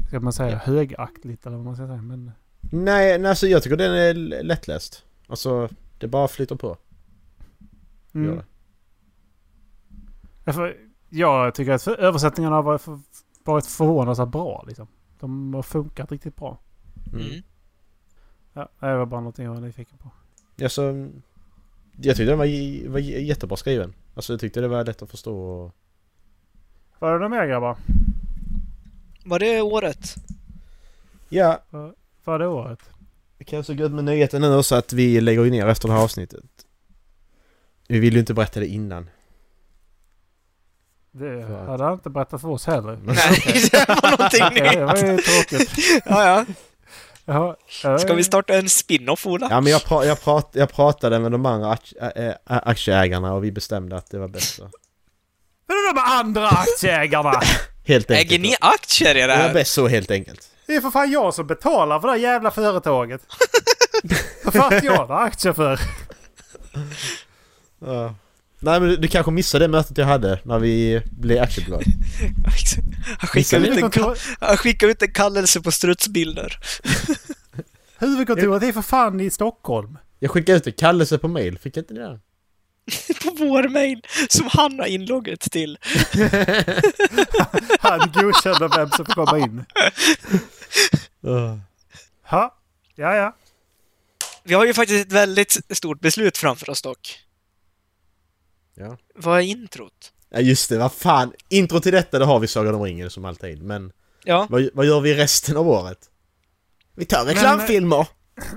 Ska 0.07 0.19
man 0.19 0.33
säga 0.33 0.57
högaktligt 0.57 1.45
eller 1.45 1.55
vad 1.57 1.65
man 1.65 1.75
ska 1.75 1.87
säga? 1.87 2.01
Men... 2.01 2.31
Nej, 2.61 3.19
nej, 3.19 3.29
alltså 3.29 3.47
jag 3.47 3.63
tycker 3.63 3.77
den 3.77 3.91
är 3.93 4.13
lättläst. 4.43 5.05
Alltså, 5.27 5.69
det 5.97 6.07
bara 6.07 6.27
flyter 6.27 6.55
på. 6.55 6.67
Gör 8.11 8.21
Mm. 8.23 8.35
det. 8.37 8.45
Därför, 10.43 10.77
jag 11.09 11.55
tycker 11.55 11.71
att 11.71 11.87
översättningarna 11.87 12.55
har 12.55 12.63
varit, 13.43 13.45
för, 13.45 13.51
varit 13.51 13.65
förvånansvärt 13.65 14.29
bra. 14.29 14.63
Liksom. 14.67 14.87
De 15.19 15.53
har 15.53 15.63
funkat 15.63 16.11
riktigt 16.11 16.35
bra. 16.35 16.59
Mm. 17.13 17.25
Mm. 17.25 17.41
Ja, 18.53 18.69
det 18.79 18.97
var 18.97 19.05
bara 19.05 19.19
någonting 19.21 19.45
jag 19.45 19.53
var 19.53 19.61
nyfiken 19.61 19.97
på. 19.97 20.11
Alltså, 20.63 20.81
jag 22.01 22.15
tyckte 22.15 22.31
den 22.31 22.37
var, 22.37 22.89
var 22.89 22.99
jättebra 22.99 23.57
skriven. 23.57 23.93
Alltså 24.15 24.33
jag 24.33 24.39
tyckte 24.39 24.61
det 24.61 24.67
var 24.67 24.85
lätt 24.85 25.01
att 25.01 25.09
förstå 25.11 25.41
och... 25.41 25.75
Var 26.99 27.13
det 27.13 27.19
något 27.19 27.31
mer 27.31 27.47
grabbar? 27.47 27.77
Var 29.25 29.39
det 29.39 29.61
året? 29.61 30.15
Ja, 31.29 31.61
Var 32.23 32.39
det 32.39 32.47
året? 32.47 32.79
det 33.37 33.43
kan 33.45 33.57
jag 33.57 33.65
så 33.65 33.73
gött 33.73 33.91
med 33.91 34.03
nyheten 34.03 34.41
nu 34.41 34.55
också 34.55 34.75
att 34.75 34.93
vi 34.93 35.21
lägger 35.21 35.43
ju 35.43 35.51
ner 35.51 35.67
efter 35.67 35.87
det 35.87 35.93
här 35.93 36.03
avsnittet. 36.03 36.65
Vi 37.87 37.99
vill 37.99 38.13
ju 38.13 38.19
inte 38.19 38.33
berätta 38.33 38.59
det 38.59 38.67
innan. 38.67 39.09
Det 41.13 41.43
att- 41.43 41.67
hade 41.67 41.83
han 41.83 41.93
inte 41.93 42.09
berättat 42.09 42.41
för 42.41 42.47
oss 42.49 42.65
heller. 42.67 42.99
Nej, 43.03 43.69
det 43.71 43.87
var 43.87 44.11
någonting 44.17 44.65
Ja, 44.65 44.71
det 44.71 44.85
var 44.85 44.95
ju 44.97 45.03
nytt. 45.11 45.25
tråkigt. 45.25 45.71
Ja, 46.05 46.25
ja. 46.25 46.45
Jaha, 47.25 47.55
ja, 47.83 47.97
Ska 47.99 48.13
vi 48.13 48.23
starta 48.23 48.53
en 48.53 48.69
spin-off, 48.69 49.27
Ola? 49.27 49.47
Ja 49.49 49.61
men 49.61 49.71
jag, 49.71 49.81
pra- 49.81 50.03
jag, 50.05 50.17
prat- 50.21 50.49
jag 50.53 50.73
pratade 50.73 51.19
med 51.19 51.31
de 51.31 51.45
andra 51.45 51.67
akt- 51.75 51.93
ä- 52.01 52.11
ä- 52.15 52.37
aktieägarna 52.45 53.33
och 53.33 53.43
vi 53.43 53.51
bestämde 53.51 53.95
att 53.97 54.11
det 54.11 54.19
var 54.19 54.27
bäst 54.27 54.55
så. 54.55 54.61
Men 55.67 55.95
de 55.95 56.01
andra 56.01 56.47
aktieägarna! 56.49 57.41
Helt 57.87 58.11
enkelt. 58.11 58.31
Äger 58.31 58.39
ni 58.39 58.55
aktier 58.61 59.09
i 59.09 59.13
det 59.13 59.21
Det 59.21 59.27
var 59.27 59.35
här? 59.35 59.53
bäst 59.53 59.73
så 59.73 59.87
helt 59.87 60.11
enkelt. 60.11 60.49
Det 60.67 60.75
är 60.75 60.81
för 60.81 60.91
fan 60.91 61.11
jag 61.11 61.33
som 61.33 61.47
betalar 61.47 61.99
för 61.99 62.07
det 62.07 62.13
här 62.13 62.19
jävla 62.19 62.51
företaget. 62.51 63.21
Vad 64.43 64.53
fan 64.53 64.79
jag 64.83 65.07
ha 65.07 65.19
aktier 65.19 65.53
för? 65.53 65.79
Ja. 67.85 68.15
Nej 68.63 68.79
men 68.79 68.89
du, 68.89 68.97
du 68.97 69.07
kanske 69.07 69.31
missade 69.31 69.63
det 69.63 69.69
mötet 69.69 69.97
jag 69.97 70.05
hade 70.05 70.39
när 70.43 70.59
vi 70.59 71.01
blev 71.11 71.43
aktiebolag. 71.43 71.83
Han 73.19 73.27
skickade, 73.27 73.67
ut 73.67 73.97
en, 73.97 74.15
han 74.39 74.57
skickade 74.57 74.91
ut 74.91 75.01
en 75.01 75.13
kallelse 75.13 75.61
på 75.61 75.71
strutsbilder. 75.71 76.59
Huvudkontoret 77.99 78.63
är 78.63 78.71
för 78.71 78.81
fan 78.81 79.19
i 79.19 79.29
Stockholm. 79.29 79.97
Jag 80.19 80.31
skickade 80.31 80.57
ut 80.57 80.67
en 80.67 80.73
kallelse 80.73 81.17
på 81.17 81.27
mail, 81.27 81.59
fick 81.59 81.77
jag 81.77 81.81
inte 81.81 81.93
det? 81.93 82.19
på 83.23 83.35
vår 83.37 83.69
mail 83.69 84.01
som 84.29 84.49
han 84.51 84.79
har 84.79 84.85
inloggat 84.85 85.39
till. 85.39 85.77
Han 87.79 88.11
godkänner 88.13 88.77
vem 88.77 88.89
som 88.89 89.05
får 89.05 89.13
komma 89.13 89.39
in. 89.39 89.65
Uh. 91.27 91.57
Ha? 92.23 92.55
Ja, 92.95 93.15
ja. 93.15 93.35
Vi 94.43 94.53
har 94.53 94.65
ju 94.65 94.73
faktiskt 94.73 95.05
ett 95.05 95.13
väldigt 95.13 95.57
stort 95.69 95.99
beslut 95.99 96.37
framför 96.37 96.69
oss 96.69 96.81
dock. 96.81 97.19
Ja. 98.81 98.97
Vad 99.15 99.37
är 99.39 99.43
introt? 99.43 100.13
ja, 100.29 100.39
just 100.39 100.69
det. 100.69 100.77
Vad 100.77 100.91
fan. 100.93 101.33
Intro 101.49 101.79
till 101.79 101.91
detta, 101.91 102.19
det 102.19 102.25
har 102.25 102.39
vi 102.39 102.47
Sagan 102.47 102.75
om 102.75 102.81
ringen 102.83 103.09
som 103.09 103.25
alltid. 103.25 103.63
Men 103.63 103.91
Ja, 104.23 104.47
vad, 104.49 104.69
vad 104.73 104.85
gör 104.85 104.99
vi 105.01 105.15
resten 105.15 105.57
av 105.57 105.67
året? 105.67 105.97
Vi 106.95 107.05
tar 107.05 107.25
reklamfilmer! 107.25 108.07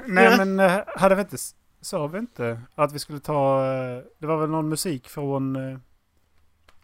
Nej, 0.07 0.25
Ja. 0.25 0.37
men 0.45 0.61
eh, 0.61 0.81
hade 0.87 1.15
vi 1.15 1.21
inte... 1.21 1.37
Sa 1.81 2.07
vi 2.07 2.19
inte 2.19 2.61
att 2.75 2.93
vi 2.93 2.99
skulle 2.99 3.21
ta... 3.21 3.65
eh, 3.67 4.03
Det 4.21 4.27
var 4.27 4.37
väl 4.37 4.51
någon 4.51 4.69
musik 4.69 5.09
från... 5.09 5.57
eh, 5.57 5.79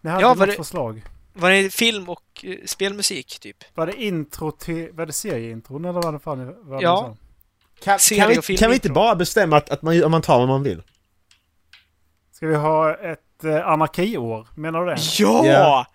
Ni 0.01 0.11
hade 0.11 0.23
Ja, 0.23 0.29
något 0.29 0.39
var 0.39 0.47
det- 0.47 0.53
förslag. 0.53 1.03
var 1.33 1.51
det 1.51 1.71
film 1.75 2.09
och 2.09 2.45
eh, 2.45 2.57
spelmusik 2.67 3.39
typ? 3.41 3.57
Var 3.75 3.87
det 3.87 4.03
intro 4.03 4.51
till... 4.53 4.89
Var 4.93 5.07
det 5.07 5.13
serieintron 5.13 5.85
eller 5.85 6.03
vad 6.03 6.15
det 6.15 6.19
fan 6.19 6.55
vad 6.63 6.83
Ja. 6.83 7.17
det? 7.17 7.85
Kan, 7.85 7.99
kan, 7.99 8.29
vi, 8.49 8.57
kan 8.57 8.71
vi 8.71 8.75
inte 8.75 8.91
bara 8.91 9.15
bestämma 9.15 9.57
att, 9.57 9.71
att 9.71 9.83
man, 9.83 10.05
att 10.05 10.11
man 10.11 10.23
tar 10.23 10.39
vad 10.39 10.49
man 10.49 10.63
vill? 10.63 10.83
Ska 12.33 12.47
vi 12.47 12.55
ha 12.55 12.95
ett 12.97 13.21
eh, 13.45 13.67
anarkiår? 13.69 14.49
Menar 14.55 14.85
du 14.85 14.87
det? 14.91 14.99
Ja! 15.19 15.47
Ja. 15.47 15.87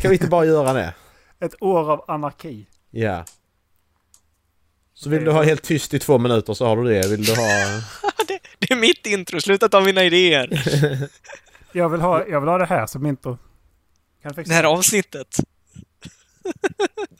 Kan 0.00 0.10
vi 0.10 0.16
inte 0.16 0.26
bara 0.26 0.44
göra 0.44 0.72
det? 0.72 0.94
Ett 1.40 1.62
år 1.62 1.92
av 1.92 2.04
anarki. 2.08 2.66
Ja. 2.90 3.24
Så 4.94 5.10
vill 5.10 5.24
du 5.24 5.30
ha 5.30 5.42
helt 5.42 5.62
tyst 5.62 5.94
i 5.94 5.98
två 5.98 6.18
minuter 6.18 6.54
så 6.54 6.66
har 6.66 6.76
du 6.76 6.84
det. 6.84 7.08
Vill 7.08 7.24
du 7.24 7.34
ha... 7.34 7.46
det, 8.28 8.38
det 8.58 8.72
är 8.72 8.76
mitt 8.76 9.06
intro, 9.06 9.40
sluta 9.40 9.68
ta 9.68 9.80
mina 9.80 10.04
idéer. 10.04 10.68
Jag 11.72 11.88
vill 11.88 12.00
ha, 12.00 12.26
jag 12.26 12.40
vill 12.40 12.48
ha 12.48 12.58
det 12.58 12.66
här 12.66 12.86
som 12.86 13.06
intro. 13.06 13.38
Kan 14.22 14.32
Det 14.34 14.54
här 14.54 14.64
avsnittet. 14.64 15.40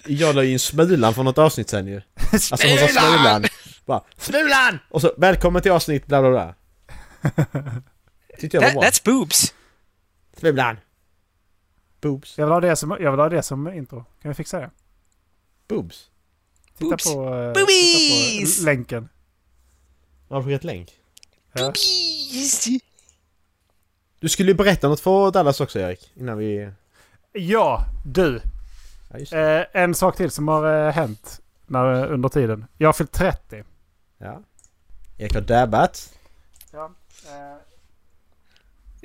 Jag 0.07 0.35
la 0.35 0.43
ju 0.43 0.53
in 0.53 0.59
Smulan 0.59 1.15
från 1.15 1.25
något 1.25 1.39
avsnitt 1.39 1.69
sen 1.69 1.87
ju. 1.87 2.01
Alltså 2.33 2.57
hon 2.69 2.79
sa 2.79 2.89
Smulan! 2.89 3.45
Bara 3.85 4.03
Smulan! 4.17 4.79
Och 4.91 5.01
så 5.01 5.15
välkommen 5.17 5.63
till 5.63 5.73
avsnitt 5.73 6.07
bla 6.07 6.21
bla 6.21 6.31
bla. 6.31 6.55
Tyckte 8.39 8.57
jag 8.57 8.63
var 8.63 8.69
That, 8.69 8.75
bra. 8.75 8.83
that's 8.83 9.05
boobs. 9.05 9.55
Smulan! 10.37 10.77
Boobs. 12.01 12.39
Jag 12.39 12.47
vill 12.47 12.53
ha 12.53 12.61
det 12.61 12.77
som, 12.77 12.91
jag 13.01 13.11
vill 13.11 13.21
ha 13.21 13.29
det 13.29 13.43
som 13.43 13.73
intro. 13.73 14.05
Kan 14.23 14.29
vi 14.29 14.35
fixa 14.35 14.61
det? 14.61 14.71
Boobs. 15.69 16.11
Titta 16.79 16.95
Oops. 16.95 17.05
på, 17.05 17.35
eh, 17.35 17.53
Boobies! 17.53 18.57
titta 18.57 18.63
på 18.63 18.67
länken. 18.67 19.09
Har 20.29 20.39
du 20.41 20.45
skickat 20.47 20.65
länk? 20.65 20.91
Ja. 21.53 21.63
Boobies! 21.63 22.67
Du 24.21 24.29
skulle 24.29 24.51
ju 24.51 24.55
berätta 24.57 24.89
något 24.89 25.01
för 25.01 25.31
Dallas 25.31 25.61
också 25.61 25.79
Erik. 25.79 26.11
Innan 26.15 26.39
vi... 26.39 26.71
Ja, 27.33 27.85
du. 28.07 28.41
Ja. 29.31 29.39
Eh, 29.39 29.67
en 29.73 29.95
sak 29.95 30.17
till 30.17 30.31
som 30.31 30.49
har 30.49 30.87
eh, 30.87 30.93
hänt 30.93 31.41
när, 31.67 32.07
under 32.07 32.29
tiden. 32.29 32.67
Jag 32.79 32.89
har 32.89 32.93
fyllt 32.93 33.13
30. 33.13 33.65
Ja. 34.19 34.43
Erik 35.19 35.35
har 35.35 35.41
dabbat. 35.41 36.19
Ja, 36.73 36.91
eh, 37.27 37.57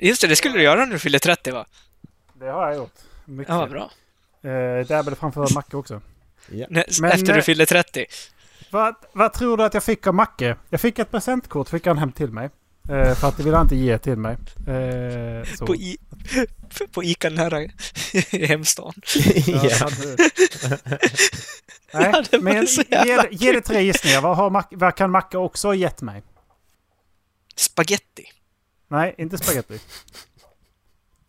Just 0.02 0.20
det, 0.20 0.28
det 0.28 0.36
skulle 0.36 0.54
du 0.54 0.62
göra 0.62 0.84
när 0.84 0.92
du 0.92 0.98
fyller 0.98 1.18
30 1.18 1.50
va? 1.50 1.66
det 2.34 2.46
har 2.46 2.68
jag 2.68 2.76
gjort. 2.76 2.94
Mycket. 3.24 3.54
Ja, 3.54 3.66
bra. 3.66 3.90
Eh, 4.50 4.86
dabbade 4.86 5.16
framför 5.16 5.54
Macke 5.54 5.76
också. 5.76 6.00
Ja. 6.48 6.66
Men, 6.70 6.84
Efter 7.12 7.30
eh, 7.30 7.36
du 7.36 7.42
fyller 7.42 7.66
30. 7.66 8.06
Vad, 8.70 8.94
vad 9.12 9.32
tror 9.32 9.56
du 9.56 9.64
att 9.64 9.74
jag 9.74 9.84
fick 9.84 10.06
av 10.06 10.14
Macke? 10.14 10.56
Jag 10.70 10.80
fick 10.80 10.98
ett 10.98 11.10
presentkort, 11.10 11.68
fick 11.68 11.86
han 11.86 11.98
hem 11.98 12.12
till 12.12 12.30
mig. 12.30 12.50
Eh, 12.88 13.14
för 13.14 13.28
att 13.28 13.36
det 13.36 13.42
ville 13.42 13.56
han 13.56 13.66
inte 13.66 13.76
ge 13.76 13.98
till 13.98 14.16
mig. 14.16 14.36
Eh, 14.68 15.44
så. 15.56 15.66
På, 15.66 15.74
i, 15.74 15.98
på 16.92 17.04
Ica 17.04 17.30
nära 17.30 17.62
i 18.30 18.46
hemstan. 18.46 18.92
Ja, 19.46 19.70
Nej, 21.92 22.12
Ja, 22.30 22.38
men 22.40 22.66
ge, 22.66 23.22
ge 23.30 23.52
det 23.52 23.60
tre 23.60 23.82
gissningar. 23.82 24.20
Vad, 24.20 24.36
har 24.36 24.50
Mac, 24.50 24.64
vad 24.70 24.94
kan 24.94 25.10
Macke 25.10 25.38
också 25.38 25.68
ha 25.68 25.74
gett 25.74 26.02
mig? 26.02 26.22
Spaghetti. 27.56 28.24
Nej, 28.90 29.14
inte 29.18 29.38
spaghetti. 29.38 29.80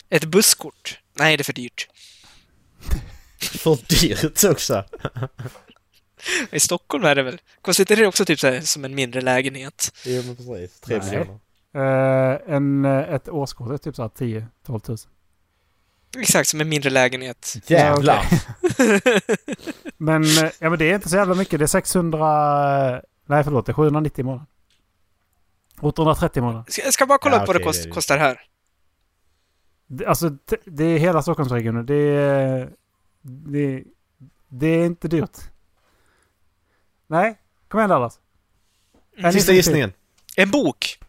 Ett 0.10 0.26
busskort. 0.26 1.00
Nej, 1.14 1.38
det 1.38 1.42
är 1.42 1.44
för 1.44 1.54
dyrt. 1.54 1.88
För 3.42 3.78
dyrt 3.90 4.44
också. 4.44 4.84
I 6.52 6.60
Stockholm 6.60 7.06
är 7.06 7.16
det 7.16 7.24
väl? 7.24 7.42
Kostar 7.62 7.82
inte 7.82 7.96
det 7.96 8.08
också 8.08 8.26
typ 8.26 8.40
så 8.40 8.48
här, 8.48 8.62
som 8.62 8.86
en 8.86 8.96
mindre 8.96 9.22
lägenhet? 9.22 9.92
Jo 10.06 10.24
men 10.26 10.36
precis. 10.36 10.80
Tre 10.80 10.98
Nej. 10.98 11.06
miljoner. 11.10 11.40
Eh, 11.76 12.56
en, 12.56 12.86
eh, 12.86 13.14
ett 13.14 13.30
årskort 13.30 13.72
är 13.72 13.78
typ 13.78 13.96
så 13.96 14.02
här 14.02 14.10
10-12 14.10 14.80
tusen. 14.80 15.12
Exakt, 16.18 16.50
som 16.50 16.62
en 16.62 16.70
mindre 16.70 16.90
lägenhet. 16.90 17.56
Jävlar! 17.68 18.26
Men, 19.98 20.24
eh, 20.24 20.52
ja, 20.60 20.70
men 20.70 20.80
det 20.80 20.86
är 20.92 20.96
inte 20.96 21.10
så 21.10 21.16
jävla 21.16 21.36
mycket. 21.36 21.60
Det 21.60 21.66
är 21.66 21.68
600... 21.68 22.96
eh, 22.96 23.02
Nej, 23.26 23.44
förlåt. 23.44 23.66
Det 23.66 23.72
är 23.72 23.74
790 23.74 24.20
i 24.20 24.24
månaden. 24.24 24.48
830 25.82 26.40
i 26.40 26.42
månaden. 26.42 26.66
Ska, 26.68 26.82
jag 26.84 26.94
ska 26.94 27.06
bara 27.06 27.18
kolla 27.18 27.36
Ja, 27.36 27.42
upp 27.42 27.48
vad 27.48 27.56
det, 27.56 27.64
kost, 27.64 27.84
det 27.84 27.90
kostar 27.90 28.18
här. 28.18 28.42
Det, 29.88 30.06
alltså, 30.06 30.30
det, 30.30 30.58
det 30.66 30.84
är 30.84 30.98
hela 31.00 31.22
Stockholmsregionen. 31.22 31.86
Det 31.86 31.96
är... 31.96 32.70
Det, 33.22 33.84
det 34.50 34.68
är 34.68 34.86
inte 34.86 35.08
dyrt. 35.08 35.38
Nej, 37.08 37.38
kom 37.68 37.80
igen 37.80 37.90
Dallas. 37.90 38.20
En 39.18 39.34
Sista 39.34 39.54
gissningen. 39.54 39.94
En 40.36 40.52
bok! 40.52 41.00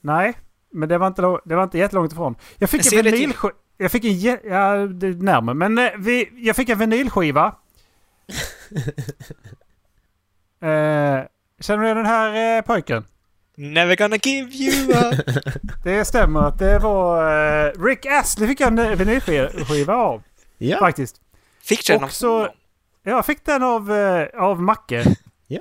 Nej, 0.00 0.34
men 0.70 0.88
det 0.88 0.98
var 0.98 1.06
inte, 1.06 1.22
det 1.44 1.54
var 1.54 1.62
inte 1.62 1.78
jättelångt 1.78 2.12
ifrån. 2.12 2.34
Jag 2.58 2.70
fick 2.70 2.92
En 2.92 3.04
vinylskiva. 3.04 3.52
Jag 3.76 3.92
fick 3.92 4.04
en... 4.04 4.20
Ja, 4.50 4.86
det 4.86 5.06
är 5.06 5.14
närmare. 5.14 5.54
Men 5.54 5.78
eh, 5.78 5.90
vi, 5.98 6.30
jag 6.34 6.56
fick 6.56 6.68
en 6.68 6.78
vinylskiva. 6.78 7.46
eh, 10.60 11.20
känner 11.60 11.88
du 11.88 11.94
den 11.94 12.06
här 12.06 12.56
eh, 12.58 12.62
pojken? 12.62 13.04
Never 13.56 13.96
gonna 13.96 14.16
give 14.16 14.50
you 14.52 14.92
up. 14.92 15.14
Det 15.84 16.04
stämmer 16.04 16.40
att 16.40 16.58
det 16.58 16.78
var... 16.78 17.66
Eh, 17.66 17.72
Rick 17.84 18.06
Astley 18.06 18.48
fick 18.48 18.60
jag 18.60 18.78
en 18.78 18.98
vinylskiva 18.98 19.94
av. 19.94 20.22
Ja. 20.58 20.78
Faktiskt. 20.78 21.20
Fick 21.62 21.86
du 21.86 21.92
den 21.92 22.02
av 22.02 22.08
Och 22.08 22.12
så- 22.12 22.38
honom? 22.38 22.52
Jag 23.02 23.26
fick 23.26 23.44
den 23.44 23.62
av, 23.62 23.92
eh, 23.92 24.42
av 24.42 24.62
Macke. 24.62 25.04
Ja. 25.46 25.60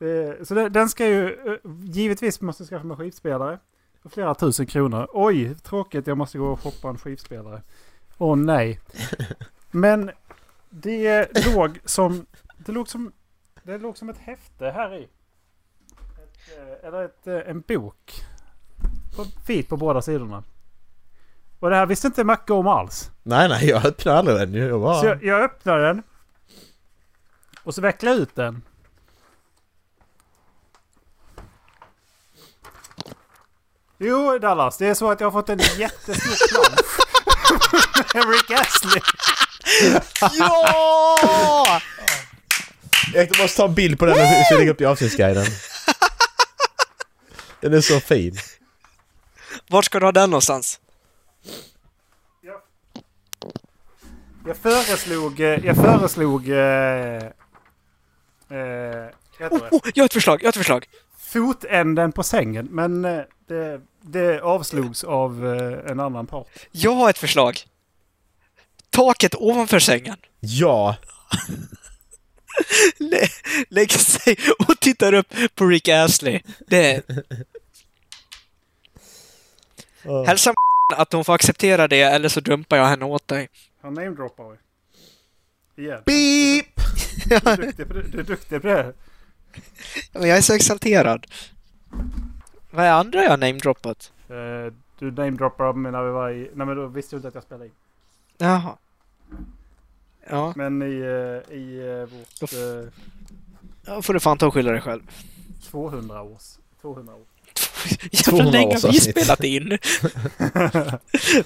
Eh, 0.00 0.44
så 0.44 0.54
den, 0.54 0.72
den 0.72 0.88
ska 0.88 1.06
ju... 1.06 1.36
Givetvis 1.84 2.40
måste 2.40 2.62
jag 2.62 2.68
skaffa 2.68 2.84
mig 2.86 2.96
skivspelare. 2.96 3.58
För 4.02 4.08
flera 4.08 4.34
tusen 4.34 4.66
kronor. 4.66 5.08
Oj, 5.12 5.54
tråkigt. 5.54 6.06
Jag 6.06 6.18
måste 6.18 6.38
gå 6.38 6.46
och 6.46 6.60
shoppa 6.60 6.88
en 6.88 6.98
skivspelare. 6.98 7.62
Åh 8.18 8.36
nej. 8.36 8.80
Men 9.70 10.10
det 10.70 11.28
låg 11.54 11.78
som... 11.84 12.26
Det 12.56 12.72
låg 12.72 12.88
som... 12.88 13.12
Det 13.62 13.78
låg 13.78 13.96
som 13.98 14.08
ett 14.08 14.18
häfte 14.18 14.64
här 14.70 14.94
i. 14.94 15.08
Ett, 16.46 16.82
eh, 16.82 16.88
eller 16.88 17.04
ett, 17.04 17.26
eh, 17.26 17.50
en 17.50 17.60
bok. 17.60 18.24
Vit 19.46 19.68
på 19.68 19.76
båda 19.76 20.02
sidorna. 20.02 20.44
Och 21.60 21.70
det 21.70 21.76
här 21.76 21.86
visste 21.86 22.06
inte 22.06 22.24
Macke 22.24 22.52
om 22.52 22.66
alls. 22.66 23.10
Nej 23.22 23.48
nej, 23.48 23.68
jag 23.68 23.84
öppnar 23.86 24.14
aldrig 24.16 24.36
den. 24.36 24.54
Jag 24.54 24.80
bara... 24.80 25.00
Så 25.00 25.06
jag, 25.06 25.24
jag 25.24 25.42
öppnar 25.42 25.78
den. 25.78 26.02
Och 27.62 27.74
så 27.74 27.80
vecklar 27.80 28.12
jag 28.12 28.20
ut 28.20 28.34
den. 28.34 28.62
Jo, 33.98 34.38
Dallas. 34.38 34.78
Det 34.78 34.86
är 34.86 34.94
så 34.94 35.10
att 35.10 35.20
jag 35.20 35.26
har 35.26 35.40
fått 35.40 35.48
en 35.48 35.58
jättestor 35.58 36.48
plansch. 36.48 36.96
Med 38.14 38.24
Rick 38.28 38.50
Astley. 38.60 39.02
Ja! 40.38 41.80
Jag 43.14 43.38
måste 43.40 43.56
ta 43.56 43.64
en 43.64 43.74
bild 43.74 43.98
på 43.98 44.06
den 44.06 44.14
och 44.52 44.58
lägga 44.58 44.70
upp 44.70 44.80
i 44.80 44.84
avsnittsguiden. 44.84 45.46
Den 47.66 47.74
är 47.74 47.80
så 47.80 48.00
fin. 48.00 48.36
Vart 49.68 49.84
ska 49.84 49.98
du 50.00 50.06
ha 50.06 50.12
den 50.12 50.30
någonstans? 50.30 50.80
Jag, 52.42 52.60
jag 54.46 54.56
föreslog... 54.56 55.40
eh, 55.40 55.66
Jag 55.66 55.76
föreslog... 55.76 56.48
Eh, 56.48 56.56
eh, 56.56 57.22
heter 59.38 59.48
Oh, 59.50 59.68
oh, 59.70 59.80
jag 59.94 60.02
har 60.02 60.06
ett 60.06 60.12
förslag, 60.12 60.42
jag 60.42 60.46
har 60.46 60.48
ett 60.48 60.56
förslag. 60.56 60.86
Fotänden 61.18 62.12
på 62.12 62.22
sängen. 62.22 62.68
Men 62.70 63.04
eh, 63.04 63.20
det, 63.48 63.80
det 64.02 64.40
avslogs 64.40 65.04
av 65.04 65.46
eh, 65.54 65.90
en 65.90 66.00
annan 66.00 66.26
part. 66.26 66.46
Jag 66.70 66.92
har 66.94 67.10
ett 67.10 67.18
förslag. 67.18 67.58
Taket 68.90 69.34
ovanför 69.34 69.78
sängen. 69.78 70.16
Ja! 70.40 70.96
Lä 72.98 73.28
lägger 73.68 73.98
sig 73.98 74.36
och 74.58 74.80
tittar 74.80 75.14
upp 75.14 75.26
på 75.54 75.66
Rick 75.66 75.88
Astley. 75.88 76.40
Det 76.66 77.02
Hälsa 80.26 80.54
att 80.96 81.12
hon 81.12 81.24
får 81.24 81.34
acceptera 81.34 81.88
det 81.88 82.02
eller 82.02 82.28
så 82.28 82.40
dumpar 82.40 82.76
jag 82.76 82.86
henne 82.86 83.04
åt 83.04 83.28
dig. 83.28 83.48
Han 83.80 83.94
namedroppar 83.94 84.44
vi. 84.50 84.56
Igen. 85.82 86.02
Beep! 86.06 86.66
Du 87.28 87.34
är 87.34 87.56
duktig 87.56 87.88
på 87.88 87.94
det. 87.94 88.02
Du 88.02 88.18
är 88.20 88.24
duktig 88.24 88.62
på 88.62 88.68
det. 88.68 88.92
Men 90.12 90.28
jag 90.28 90.38
är 90.38 90.42
så 90.42 90.54
exalterad. 90.54 91.26
Vad 92.70 92.84
är 92.84 92.92
andra 92.92 93.22
jag 93.22 93.30
har 93.30 93.36
namedroppat? 93.36 94.12
Eh, 94.28 94.72
du 94.98 95.10
namedroppade 95.10 95.78
mig 95.78 95.92
när 95.92 96.02
vi 96.02 96.10
var 96.10 96.30
i... 96.30 96.50
Nej 96.54 96.66
men 96.66 96.76
då 96.76 96.86
visste 96.86 97.16
du 97.16 97.18
inte 97.18 97.28
att 97.28 97.34
jag 97.34 97.42
spelade 97.42 97.66
in. 97.66 97.72
Jaha. 98.38 98.76
Ja, 100.30 100.52
Men 100.56 100.82
i, 100.82 100.84
eh, 100.84 101.56
i 101.56 101.78
eh, 101.78 102.18
vårt 102.18 102.52
eh, 102.52 102.92
då 103.94 104.02
får 104.02 104.14
du 104.14 104.20
fan 104.20 104.38
ta 104.38 104.46
och 104.46 104.54
skylla 104.54 104.72
dig 104.72 104.80
själv. 104.80 105.02
200 105.70 106.22
års... 106.22 106.58
200 106.80 107.14
år. 107.14 107.24
Jävla 107.90 108.30
200 108.30 108.50
länge 108.50 108.76
har 108.82 108.92
vi 108.92 109.00
spelat 109.00 109.44
in. 109.44 109.68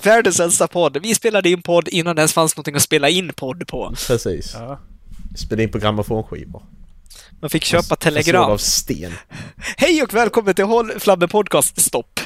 Världens 0.02 0.40
äldsta 0.40 0.68
podd. 0.68 0.96
Vi 1.02 1.14
spelade 1.14 1.48
in 1.50 1.62
podd 1.62 1.88
innan 1.88 2.16
det 2.16 2.20
ens 2.20 2.32
fanns 2.32 2.56
någonting 2.56 2.74
att 2.74 2.82
spela 2.82 3.08
in 3.08 3.32
podd 3.36 3.66
på. 3.68 3.94
Precis. 4.06 4.54
Ja. 4.54 4.78
Spela 5.36 5.62
in 5.62 5.70
på 5.70 5.78
grammofonskivor. 5.78 6.62
Man 7.40 7.50
fick 7.50 7.64
köpa 7.64 7.82
Förslår 7.82 7.96
telegram. 7.96 8.50
av 8.50 8.58
sten. 8.58 9.12
Hej 9.76 10.02
och 10.02 10.14
välkommen 10.14 10.54
till 10.54 10.64
Håll 10.64 10.90
Flabben 10.98 11.28
Podcast 11.28 11.80
Stopp. 11.80 12.20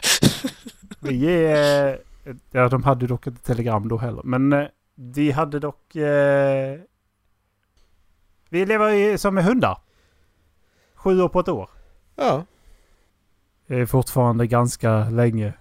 Vi 1.01 1.27
är... 1.27 1.99
Ja, 2.51 2.69
de 2.69 2.83
hade 2.83 3.07
dock 3.07 3.27
inte 3.27 3.43
telegram 3.43 3.89
då 3.89 3.99
heller. 3.99 4.23
Men 4.25 4.53
eh, 4.53 4.67
de 4.95 5.31
hade 5.31 5.59
dock... 5.59 5.97
Eh, 5.97 6.79
vi 8.49 8.67
lever 8.67 8.91
i, 8.91 9.19
som 9.19 9.35
med 9.35 9.45
hundar. 9.45 9.79
Sju 10.95 11.21
år 11.23 11.29
på 11.29 11.41
ett 11.41 11.49
år. 11.49 11.71
Ja. 12.17 12.45
Det 13.67 13.75
är 13.77 13.87
fortfarande 13.87 14.47
ganska 14.47 15.09
länge. 15.09 15.53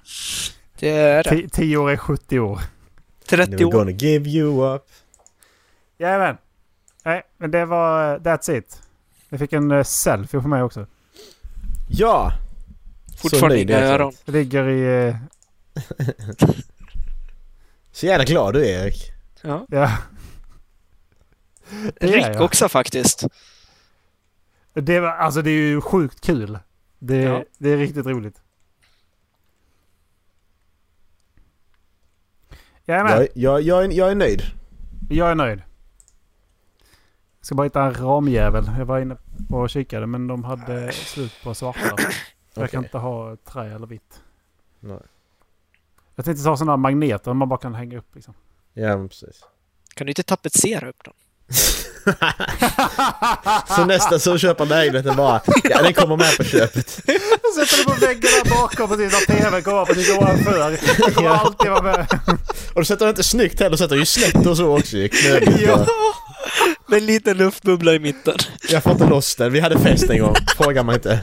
Det 0.79 0.89
är 0.89 1.23
det. 1.23 1.29
Ti- 1.29 1.49
Tio 1.49 1.77
år 1.77 1.91
är 1.91 1.97
70 1.97 2.39
år. 2.39 2.59
30 3.29 3.51
Never 3.51 3.65
år. 3.65 3.71
gonna 3.71 3.91
give 3.91 4.29
you 4.29 4.75
up. 4.75 4.83
Jajamän. 5.97 6.37
Nej, 7.05 7.21
men 7.37 7.51
det 7.51 7.65
var... 7.65 8.17
That's 8.19 8.51
it. 8.57 8.81
Jag 9.29 9.39
fick 9.39 9.53
en 9.53 9.71
eh, 9.71 9.83
selfie 9.83 10.41
på 10.41 10.47
mig 10.47 10.63
också. 10.63 10.87
Ja! 11.89 12.33
Fortfarande 13.17 13.61
inga 13.61 13.79
öron. 13.79 14.13
Ligger 14.25 14.67
i... 14.69 15.07
eh, 15.07 15.15
Så 17.91 18.05
jävla 18.05 18.25
glad 18.25 18.53
du 18.53 18.65
är 18.65 18.83
Erik. 18.85 19.11
Ja. 19.41 19.65
Ja. 19.69 19.91
Det 21.99 22.07
är 22.07 22.11
Rick 22.13 22.25
jag. 22.25 22.41
också 22.41 22.69
faktiskt. 22.69 23.23
Det, 24.73 24.99
var, 24.99 25.09
alltså, 25.09 25.41
det 25.41 25.49
är 25.49 25.53
ju 25.61 25.81
sjukt 25.81 26.21
kul. 26.21 26.59
Det, 27.05 27.21
Ja. 27.21 27.43
det 27.57 27.69
är 27.69 27.77
riktigt 27.77 28.05
roligt. 28.05 28.41
Jajamän. 32.85 33.11
Jag, 33.11 33.27
jag, 33.33 33.61
jag, 33.61 33.85
är, 33.85 33.89
jag 33.91 34.11
är 34.11 34.15
nöjd. 34.15 34.41
Jag 35.09 35.31
är 35.31 35.35
nöjd. 35.35 35.59
Jag 37.39 37.45
ska 37.45 37.55
bara 37.55 37.63
hitta 37.63 37.83
en 37.83 37.93
ramjävel. 37.93 38.65
Jag 38.77 38.85
var 38.85 38.99
inne 38.99 39.17
och 39.49 39.69
kikade 39.69 40.05
men 40.07 40.27
de 40.27 40.43
hade 40.43 40.91
slut 40.91 41.33
på 41.43 41.53
svarta. 41.53 41.97
Jag 42.53 42.71
kan 42.71 42.83
inte 42.83 42.97
ha 42.97 43.35
trä 43.35 43.75
eller 43.75 43.87
vitt. 43.87 44.21
Nej. 44.79 44.99
Jag 46.15 46.25
tänkte 46.25 46.43
ta 46.43 46.57
sådana 46.57 46.77
magneter 46.77 47.33
man 47.33 47.49
bara 47.49 47.59
kan 47.59 47.75
hänga 47.75 47.97
upp 47.97 48.15
liksom. 48.15 48.33
Ja, 48.73 48.97
men 48.97 49.09
precis. 49.09 49.45
Kan 49.95 50.05
du 50.07 50.11
inte 50.11 50.23
tapetsera 50.23 50.89
upp 50.89 51.03
dem? 51.03 51.13
Så 53.75 53.85
nästa 53.85 54.19
som 54.19 54.37
köper 54.37 54.65
lägenheten 54.65 55.15
bara, 55.15 55.41
ja 55.63 55.81
den 55.81 55.93
kommer 55.93 56.17
med 56.17 56.37
på 56.37 56.43
köpet. 56.43 56.89
Sätter 56.89 57.77
det 57.77 57.83
på 57.83 58.05
väggen 58.05 58.21
där 58.43 58.49
bakom 58.49 58.89
precis 58.89 59.13
när 59.13 59.35
tvn 59.35 59.63
kommer 59.63 59.85
precis 59.85 60.17
ovanför. 60.17 60.71
Det 61.05 61.11
kommer 61.11 61.29
alltid 61.29 61.71
vara 61.71 61.81
med. 61.81 62.07
Och 62.73 62.81
du 62.81 62.85
sätter 62.85 63.05
den 63.05 63.09
inte 63.09 63.23
snyggt 63.23 63.59
heller, 63.59 63.71
du 63.71 63.77
sätter 63.77 63.95
ju 63.95 64.05
slätt 64.05 64.45
och 64.45 64.57
så 64.57 64.77
också 64.77 64.97
Ja. 64.97 65.85
Med 66.87 66.97
en 66.97 67.05
liten 67.05 67.37
luftbubbla 67.37 67.93
i 67.93 67.99
mitten. 67.99 68.37
Jag 68.69 68.83
får 68.83 68.91
inte 68.91 69.05
loss 69.05 69.35
den. 69.35 69.51
Vi 69.51 69.59
hade 69.59 69.79
fest 69.79 70.09
en 70.09 70.19
gång. 70.19 70.35
Frågar 70.57 70.83
man 70.83 70.95
inte. 70.95 71.21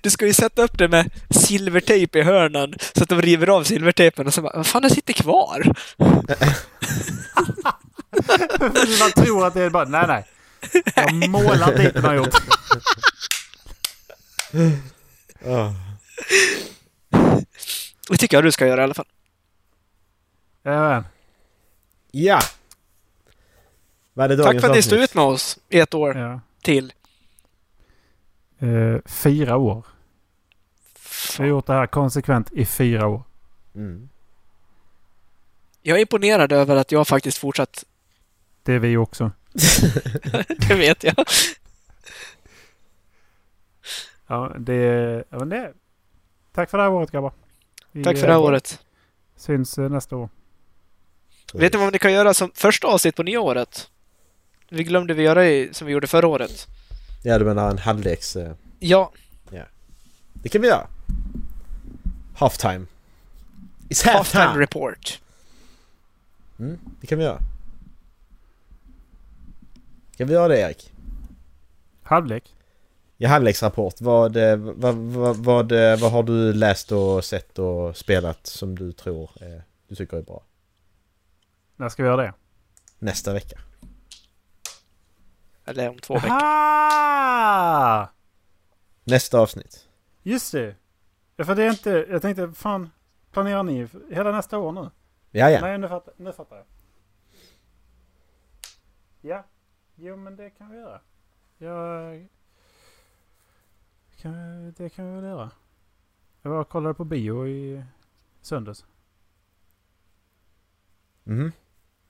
Du 0.00 0.10
ska 0.10 0.26
ju 0.26 0.32
sätta 0.32 0.62
upp 0.62 0.78
det 0.78 0.88
med 0.88 1.10
silvertejp 1.30 2.18
i 2.18 2.22
hörnen 2.22 2.74
så 2.96 3.02
att 3.02 3.08
de 3.08 3.22
river 3.22 3.46
av 3.46 3.64
silvertejpen 3.64 4.26
och 4.26 4.34
så 4.34 4.42
bara, 4.42 4.56
vad 4.56 4.66
fan, 4.66 4.82
det 4.82 4.90
sitter 4.90 5.12
kvar. 5.12 5.72
Man 9.00 9.24
tror 9.24 9.46
att 9.46 9.54
det 9.54 9.62
är 9.62 9.70
bara, 9.70 9.84
nej 9.84 10.04
nej. 10.06 10.24
Jag 10.96 11.02
har 11.02 11.28
målat 11.28 11.76
dit 11.76 11.94
den 11.94 12.04
har 12.04 12.14
gjort. 12.14 12.34
Det 18.08 18.16
tycker 18.16 18.36
jag 18.36 18.44
du 18.44 18.52
ska 18.52 18.66
göra 18.66 18.80
i 18.80 18.84
alla 18.84 18.94
fall. 18.94 19.06
Jajamän. 20.62 21.04
Ja! 22.10 22.40
Vad 24.12 24.32
är 24.32 24.36
det 24.36 24.42
Tack 24.42 24.60
för 24.60 24.68
att 24.68 24.76
ni 24.76 24.82
stod 24.82 24.98
ut 24.98 25.14
med 25.14 25.24
oss 25.24 25.58
i 25.68 25.80
ett 25.80 25.94
år 25.94 26.18
Ja. 26.18 26.40
till. 26.62 26.92
Eh, 28.58 28.96
fyra 29.06 29.56
år. 29.56 29.86
Vi 31.38 31.42
har 31.42 31.48
gjort 31.48 31.66
det 31.66 31.72
här 31.72 31.86
konsekvent 31.86 32.52
i 32.52 32.66
fyra 32.66 33.06
år. 33.08 33.22
Mm. 33.74 34.08
Jag 35.82 35.96
är 35.96 36.00
imponerad 36.00 36.52
över 36.52 36.76
att 36.76 36.92
jag 36.92 37.08
faktiskt 37.08 37.38
fortsatt. 37.38 37.84
Det 38.64 38.72
är 38.72 38.78
vi 38.78 38.96
också. 38.96 39.30
Det 40.68 40.74
vet 40.74 41.04
jag. 41.04 41.14
Ja, 44.26 44.52
det, 44.58 44.74
ja, 45.30 45.38
men 45.38 45.48
det 45.48 45.72
Tack 46.52 46.70
för 46.70 46.78
det 46.78 46.84
här 46.84 46.90
året 46.90 47.10
grabbar. 47.10 47.32
Vi, 47.92 48.04
Tack 48.04 48.18
för 48.18 48.26
det 48.26 48.32
här 48.32 48.40
eh, 48.40 48.44
året. 48.44 48.78
Syns 49.36 49.78
eh, 49.78 49.88
nästa 49.88 50.16
år. 50.16 50.28
Vet 51.54 51.72
ni 51.72 51.78
vad 51.78 51.92
ni 51.92 51.98
kan 51.98 52.12
göra 52.12 52.34
som 52.34 52.50
första 52.54 52.86
avsnitt 52.86 53.16
på 53.16 53.22
nya 53.22 53.40
året? 53.40 53.90
Vi 54.68 54.84
glömde 54.84 55.14
vi 55.14 55.22
göra 55.22 55.46
i, 55.46 55.68
som 55.72 55.86
vi 55.86 55.92
gjorde 55.92 56.06
förra 56.06 56.26
året. 56.26 56.66
Ja, 57.22 57.38
du 57.38 57.44
menar 57.44 57.70
en 57.70 57.78
halvleks... 57.78 58.36
eh, 58.36 58.52
Ja, 58.78 59.12
Det 60.32 60.48
kan 60.48 60.60
vi 60.62 60.68
göra. 60.68 60.86
Halftime. 62.36 62.86
It's 63.88 64.06
halftime 64.12 64.44
halftime! 64.44 64.62
report. 64.62 65.20
Mm, 66.58 66.78
det 67.00 67.06
kan 67.06 67.18
vi 67.18 67.24
göra. 67.24 67.38
Kan 70.16 70.26
vi 70.26 70.34
göra 70.34 70.48
det 70.48 70.58
Erik? 70.58 70.92
Halvlek. 72.02 72.54
Ja, 73.16 73.28
halvleksrapport. 73.28 74.00
Vad, 74.00 74.36
eh, 74.36 74.56
vad, 74.56 74.94
vad, 74.94 75.36
vad, 75.36 75.72
eh, 75.72 76.00
vad 76.00 76.12
har 76.12 76.22
du 76.22 76.52
läst 76.52 76.92
och 76.92 77.24
sett 77.24 77.58
och 77.58 77.96
spelat 77.96 78.46
som 78.46 78.78
du 78.78 78.92
tror 78.92 79.30
eh, 79.40 79.62
du 79.88 79.94
tycker 79.94 80.16
är 80.16 80.22
bra? 80.22 80.42
När 81.76 81.88
ska 81.88 82.02
vi 82.02 82.08
göra 82.08 82.22
det? 82.22 82.32
Nästa 82.98 83.32
vecka. 83.32 83.58
Eller 85.64 85.88
om 85.88 85.98
två 85.98 86.14
veckor. 86.14 86.30
Aha! 86.30 88.12
Nästa 89.04 89.38
avsnitt. 89.38 89.88
Just 90.22 90.52
det. 90.52 90.76
Ja, 91.36 91.44
för 91.44 91.54
det 91.54 91.62
är 91.62 91.70
inte... 91.70 92.06
Jag 92.10 92.22
tänkte, 92.22 92.52
fan. 92.52 92.90
Planerar 93.30 93.62
ni 93.62 93.88
hela 94.10 94.32
nästa 94.32 94.58
år 94.58 94.72
nu? 94.72 94.90
Ja, 95.30 95.50
ja. 95.50 95.60
Nej, 95.60 95.78
nu 95.78 95.88
fattar, 95.88 96.14
nu 96.16 96.32
fattar 96.32 96.56
jag. 96.56 96.66
Ja. 99.20 99.44
Jo, 99.96 100.16
men 100.16 100.36
det 100.36 100.50
kan 100.50 100.70
vi 100.70 100.76
göra. 100.76 101.00
Jag... 101.58 102.28
Kan, 104.16 104.72
det 104.72 104.88
kan 104.88 105.06
vi 105.08 105.14
väl 105.14 105.24
göra. 105.24 105.50
Jag 106.42 106.50
var 106.50 106.60
och 106.60 106.68
kollade 106.68 106.94
på 106.94 107.04
bio 107.04 107.48
i 107.48 107.84
söndags. 108.40 108.84
Mhm. 111.24 111.52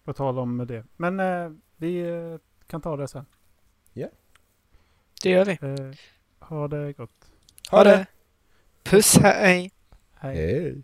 På 0.04 0.12
tal 0.12 0.38
om 0.38 0.66
det. 0.66 0.84
Men 0.96 1.20
eh, 1.20 1.52
vi 1.76 2.00
eh, 2.00 2.38
kan 2.66 2.80
ta 2.80 2.96
det 2.96 3.08
sen. 3.08 3.26
Det 5.24 5.30
gör 5.30 5.44
vi. 5.44 5.52
Eh, 5.52 5.94
ha 6.38 6.68
det 6.68 6.92
gott. 6.92 7.30
Ha 7.70 7.84
det! 7.84 8.06
Puss, 8.82 9.16
hej! 9.16 9.72
Hej. 10.14 10.36
Hej. 10.36 10.82